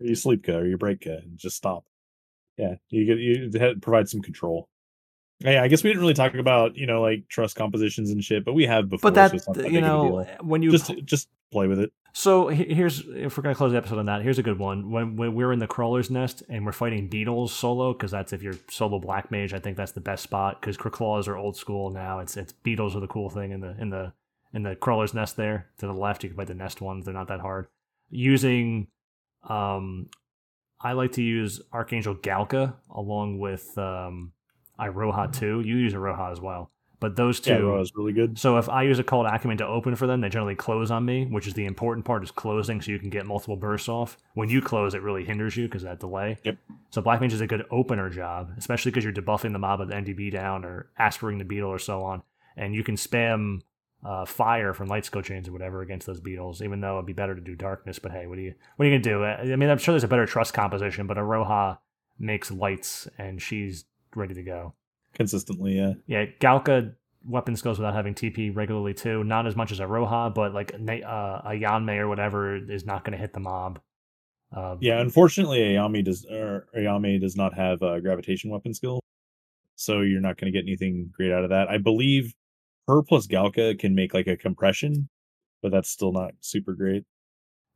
[0.00, 1.84] Or you sleep ka or you break ka and just stop.
[2.56, 4.68] Yeah, you get you provide some control.
[5.40, 8.44] Yeah, I guess we didn't really talk about you know like trust compositions and shit,
[8.44, 9.10] but we have before.
[9.10, 11.78] But that, so you big of a know, eh, when you just just play with
[11.78, 11.92] it.
[12.14, 14.22] So here's if we're gonna close the episode on that.
[14.22, 14.90] Here's a good one.
[14.90, 18.42] When when we're in the crawler's nest and we're fighting beetles solo, because that's if
[18.42, 20.58] you're solo black mage, I think that's the best spot.
[20.58, 22.20] Because claws are old school now.
[22.20, 24.14] It's it's beetles are the cool thing in the in the
[24.54, 26.22] in the crawler's nest there to the left.
[26.22, 27.04] You can fight the nest ones.
[27.04, 27.66] They're not that hard.
[28.08, 28.86] Using,
[29.48, 30.08] um,
[30.80, 34.32] I like to use Ark Angel Galka along with um,
[34.78, 35.60] Iroha too.
[35.60, 37.72] You use Iroha as well, but those two.
[37.74, 38.38] Yeah, is really good.
[38.38, 41.26] So if I use occult acumen to open for them, they generally close on me,
[41.26, 44.16] which is the important part is closing so you can get multiple bursts off.
[44.34, 46.38] When you close, it really hinders you because of that delay.
[46.44, 46.58] Yep.
[46.90, 49.90] So Black Mage is a good opener job, especially because you're debuffing the mob with
[49.90, 52.22] MDB down or aspirating the beetle or so on.
[52.56, 53.60] And you can spam
[54.04, 57.12] uh, fire from light skill chains or whatever against those beetles, even though it'd be
[57.12, 57.98] better to do darkness.
[57.98, 59.24] But hey, what are you what are you gonna do?
[59.24, 61.78] I mean, I'm sure there's a better trust composition, but Iroha
[62.18, 63.84] makes lights and she's
[64.14, 64.74] ready to go.
[65.14, 65.94] Consistently, yeah.
[66.06, 66.94] Yeah, Galka
[67.26, 69.24] weapon skills without having TP regularly too.
[69.24, 73.04] Not as much as a Roha, but like uh, a Yanmei or whatever is not
[73.04, 73.80] going to hit the mob.
[74.54, 79.00] Uh, Yeah, unfortunately, Ayami does or Ayame does not have a gravitation weapon skill,
[79.74, 81.68] so you're not going to get anything great out of that.
[81.68, 82.34] I believe
[82.86, 85.08] her plus Galka can make like a compression,
[85.62, 87.04] but that's still not super great.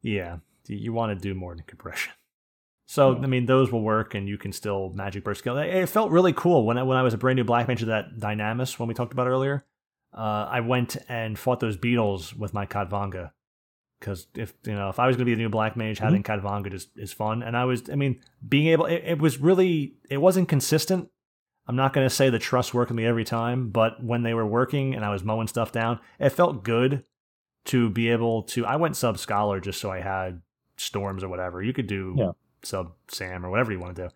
[0.03, 0.39] yeah.
[0.69, 2.13] You- want to do more than compression.
[2.87, 3.17] So.
[3.17, 5.57] I mean, those will work, and you can still magic burst skill.
[5.59, 7.89] It felt really cool when I, when I was a brand new black mage of
[7.89, 9.65] that Dynamis when we talked about earlier.
[10.17, 13.31] Uh, I went and fought those beetles with my Khatvanga
[13.99, 16.23] because if you know if I was going to be a new black mage, having
[16.23, 17.43] Khatvanga is is fun.
[17.43, 21.09] And I was, I mean, being able, it, it was really, it wasn't consistent.
[21.71, 24.35] I'm not going to say the trust worked with me every time, but when they
[24.35, 27.05] were working and I was mowing stuff down, it felt good
[27.67, 28.67] to be able to.
[28.67, 30.43] I went sub scholar just so I had
[30.77, 31.63] storms or whatever.
[31.63, 32.33] You could do Yeah.
[32.65, 34.15] sub Sam or whatever you want to do.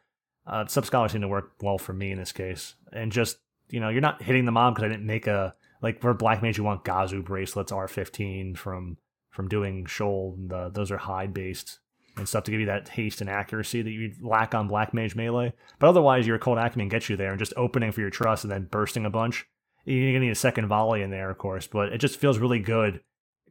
[0.48, 3.38] Uh, sub scholar seemed to work well for me in this case, and just
[3.70, 6.42] you know, you're not hitting the mob because I didn't make a like for black
[6.42, 6.58] mage.
[6.58, 8.96] You want Gazu bracelets R15 from
[9.30, 10.36] from doing Sheol.
[10.48, 11.78] The, those are hide based
[12.16, 15.14] and stuff to give you that haste and accuracy that you lack on black mage
[15.16, 15.52] melee.
[15.78, 18.52] But otherwise, your cold acumen gets you there, and just opening for your trust and
[18.52, 19.46] then bursting a bunch.
[19.84, 22.58] You're gonna need a second volley in there, of course, but it just feels really
[22.60, 23.00] good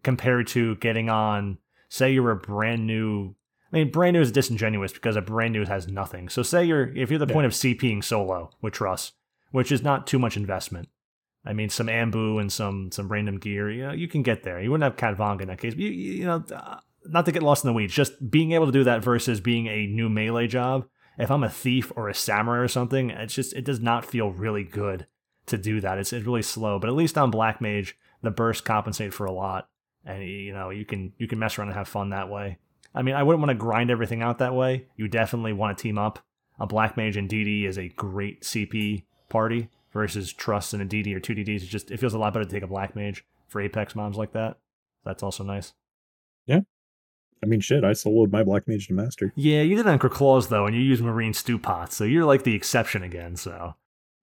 [0.04, 1.58] compared to getting on.
[1.90, 3.36] Say you're a brand new.
[3.72, 6.30] I mean, brand new is disingenuous because a brand new has nothing.
[6.30, 7.34] So say you're if you're the Yeah.
[7.34, 9.14] point of CPing solo with trust,
[9.52, 10.90] which is not too much investment.
[11.46, 14.60] I mean, some ambu and some some random gear, you know, you can get there.
[14.62, 15.74] You wouldn't have Khatvanga in that case.
[15.74, 16.44] But you, you know,
[17.08, 19.68] not to get lost in the weeds, just being able to do that versus being
[19.68, 20.88] a new melee job.
[21.18, 24.32] If I'm a thief or a samurai or something, it's just it does not feel
[24.32, 25.06] really good
[25.48, 25.98] to do that.
[25.98, 26.80] It's it's really slow.
[26.80, 29.70] But at least on Black Mage, the bursts compensate for a lot,
[30.06, 32.58] and you know you can you can mess around and have fun that way.
[32.96, 34.88] I mean, I wouldn't want to grind everything out that way.
[34.96, 36.20] You definitely want to team up.
[36.60, 41.16] A Black Mage and DD is a great CP party versus Trust and a DD
[41.16, 41.64] or two DDs.
[41.64, 44.18] It just it feels a lot better to take a Black Mage for Apex mobs
[44.18, 44.58] like that.
[45.04, 45.74] That's also nice.
[47.44, 49.34] I mean, shit, I soloed my Black Mage to Master.
[49.36, 52.26] Yeah, you did it on Claws though, and you use Marine Stew Pots, so you're
[52.26, 53.36] like the exception again.
[53.36, 53.76] So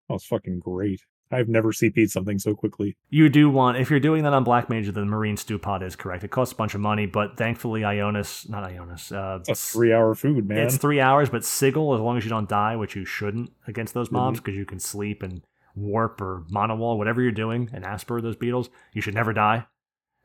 [0.07, 1.01] That was fucking great.
[1.31, 2.98] I've never CP'd something so quickly.
[3.09, 5.95] you do want if you're doing that on Black Mage, the Marine Stew Pot is
[5.95, 6.23] correct.
[6.23, 9.93] It costs a bunch of money, but thankfully Ionis, not Ionis, uh, It's a three
[9.93, 10.59] hour food, man.
[10.59, 13.93] It's three hours, but Sigil, as long as you don't die, which you shouldn't against
[13.93, 15.41] those mobs, because you can sleep and
[15.75, 19.67] warp or monowall, whatever you're doing, and Aspir those beetles, you should never die.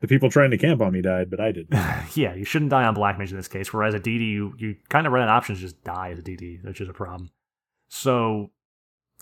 [0.05, 1.67] The people trying to camp on me died, but I did.
[2.13, 3.73] yeah, you shouldn't die on Black Mage in this case.
[3.73, 6.21] Whereas a DD, you, you kind of run out of options just die as a
[6.21, 7.31] DD, which is a problem.
[7.87, 8.51] So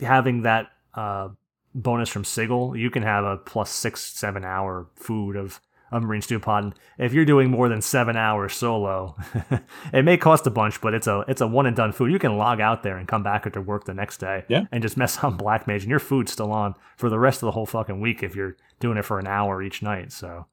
[0.02, 1.30] having that uh,
[1.74, 6.22] bonus from Sigil, you can have a plus six, seven hour food of a Marine
[6.22, 6.64] Stew Pot.
[6.66, 9.16] And if you're doing more than seven hours solo,
[9.94, 12.12] it may cost a bunch, but it's a it's a one and done food.
[12.12, 14.66] You can log out there and come back after work the next day Yeah.
[14.72, 17.48] and just mess on Black Mage, and your food's still on for the rest of
[17.48, 20.12] the whole fucking week if you're doing it for an hour each night.
[20.12, 20.48] So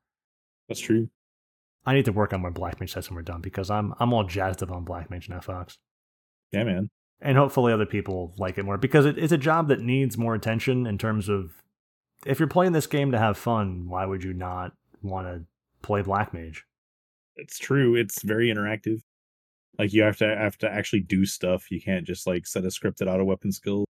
[0.71, 1.09] That's true.
[1.85, 4.13] I need to work on my Black Mage sets when we're done because I'm I'm
[4.13, 5.79] all jazzed up on Black Mage now, Fox.
[6.53, 6.91] Yeah, man.
[7.21, 10.35] And hopefully other people like it more because it, it's a job that needs more
[10.35, 11.51] attention in terms of
[12.25, 15.45] if you're playing this game to have fun, why would you not want to
[15.83, 16.65] play Black Mage?
[17.35, 17.97] It's true.
[17.97, 19.03] It's very interactive.
[19.77, 21.71] Like you have to have to actually do stuff.
[21.71, 23.87] You can't just like set a scripted auto weapon skill.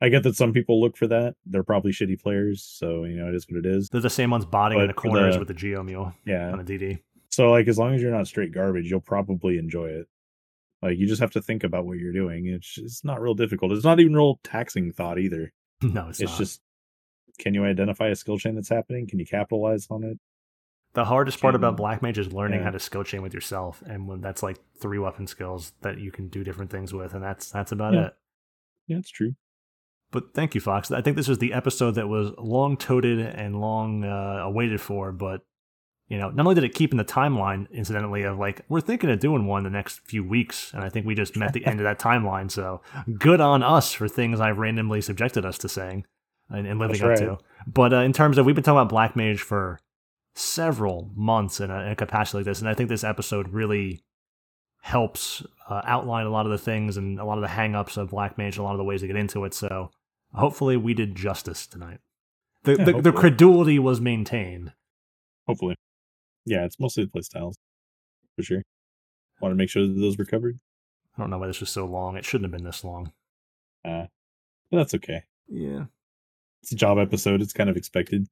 [0.00, 1.34] I get that some people look for that.
[1.44, 3.88] They're probably shitty players, so you know it is what it is.
[3.88, 6.52] They're the same ones botting in the corners the- with the Geo Mule Yeah.
[6.52, 6.98] on a DD.
[7.30, 10.06] So like as long as you're not straight garbage, you'll probably enjoy it.
[10.82, 12.46] Like you just have to think about what you're doing.
[12.46, 13.72] It's it's not real difficult.
[13.72, 15.52] It's not even real taxing thought either.
[15.82, 16.38] no, it's, It's, not.
[16.38, 16.60] just
[17.38, 19.06] can you identify a skill chain that's happening?
[19.08, 20.18] Can you capitalize on it?
[20.94, 22.64] the hardest part about Black Mage is learning yeah.
[22.64, 26.10] how to skill chain with yourself, and when that's like three weapon skills that you
[26.10, 28.06] can do different things with, and that's that's about Yeah.
[28.06, 28.12] it.
[28.88, 29.34] Yeah, it's true.
[30.10, 30.90] But thank you, Fox.
[30.90, 35.12] I think this was the episode that was long toted and long uh, awaited for.
[35.12, 35.42] But
[36.08, 39.10] you know, not only did it keep in the timeline, incidentally, of like we're thinking
[39.10, 41.80] of doing one the next few weeks, and I think we just met the end
[41.80, 42.50] of that timeline.
[42.50, 42.80] So
[43.18, 46.06] good on us for things I've randomly subjected us to saying
[46.48, 47.38] and, and living That's up right.
[47.38, 47.44] to.
[47.66, 49.78] But uh, in terms of we've been talking about Black Mage for
[50.34, 54.02] several months in a, in a capacity like this, and I think this episode really
[54.80, 58.10] helps uh, outline a lot of the things and a lot of the hang-ups of
[58.10, 59.52] Black Mage, and a lot of the ways to get into it.
[59.52, 59.90] So
[60.34, 62.00] hopefully we did justice tonight.
[62.64, 64.72] The, Yeah, the, the credulity was maintained.
[65.46, 65.76] Hopefully.
[66.44, 67.56] Yeah, it's mostly the play styles.
[68.36, 68.62] For sure.
[69.40, 70.58] Want to make sure that those were covered.
[71.16, 72.16] I don't know why this was so long.
[72.16, 73.12] It shouldn't have been this long.
[73.84, 74.06] Uh,
[74.70, 75.24] but that's okay.
[75.48, 75.84] Yeah.
[76.62, 77.40] It's a job episode.
[77.40, 78.26] It's kind of expected.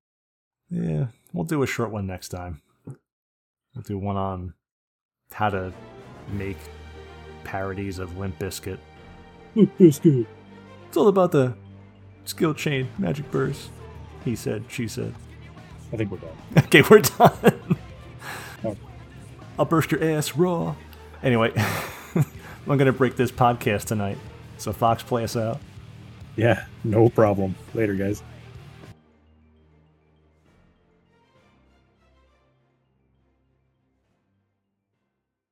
[0.70, 1.06] Yeah.
[1.32, 2.62] We'll do a short one next time.
[2.86, 4.54] We'll do one on
[5.32, 5.72] how to
[6.32, 6.58] make
[7.44, 8.78] parodies of Limp Bizkit.
[9.54, 10.26] Limp Bizkit.
[10.88, 11.54] It's all about the
[12.26, 13.70] skill chain magic burst.
[14.24, 15.14] He said, she said.
[15.92, 16.36] I think we're done.
[16.64, 17.78] Okay, we're done.
[19.58, 20.74] I'll burst your ass raw.
[21.22, 21.52] Anyway,
[22.68, 24.18] I'm gonna break this podcast tonight.
[24.58, 25.60] So Fox, play us out.
[26.36, 27.54] Yeah, no problem.
[27.74, 28.22] Later, guys.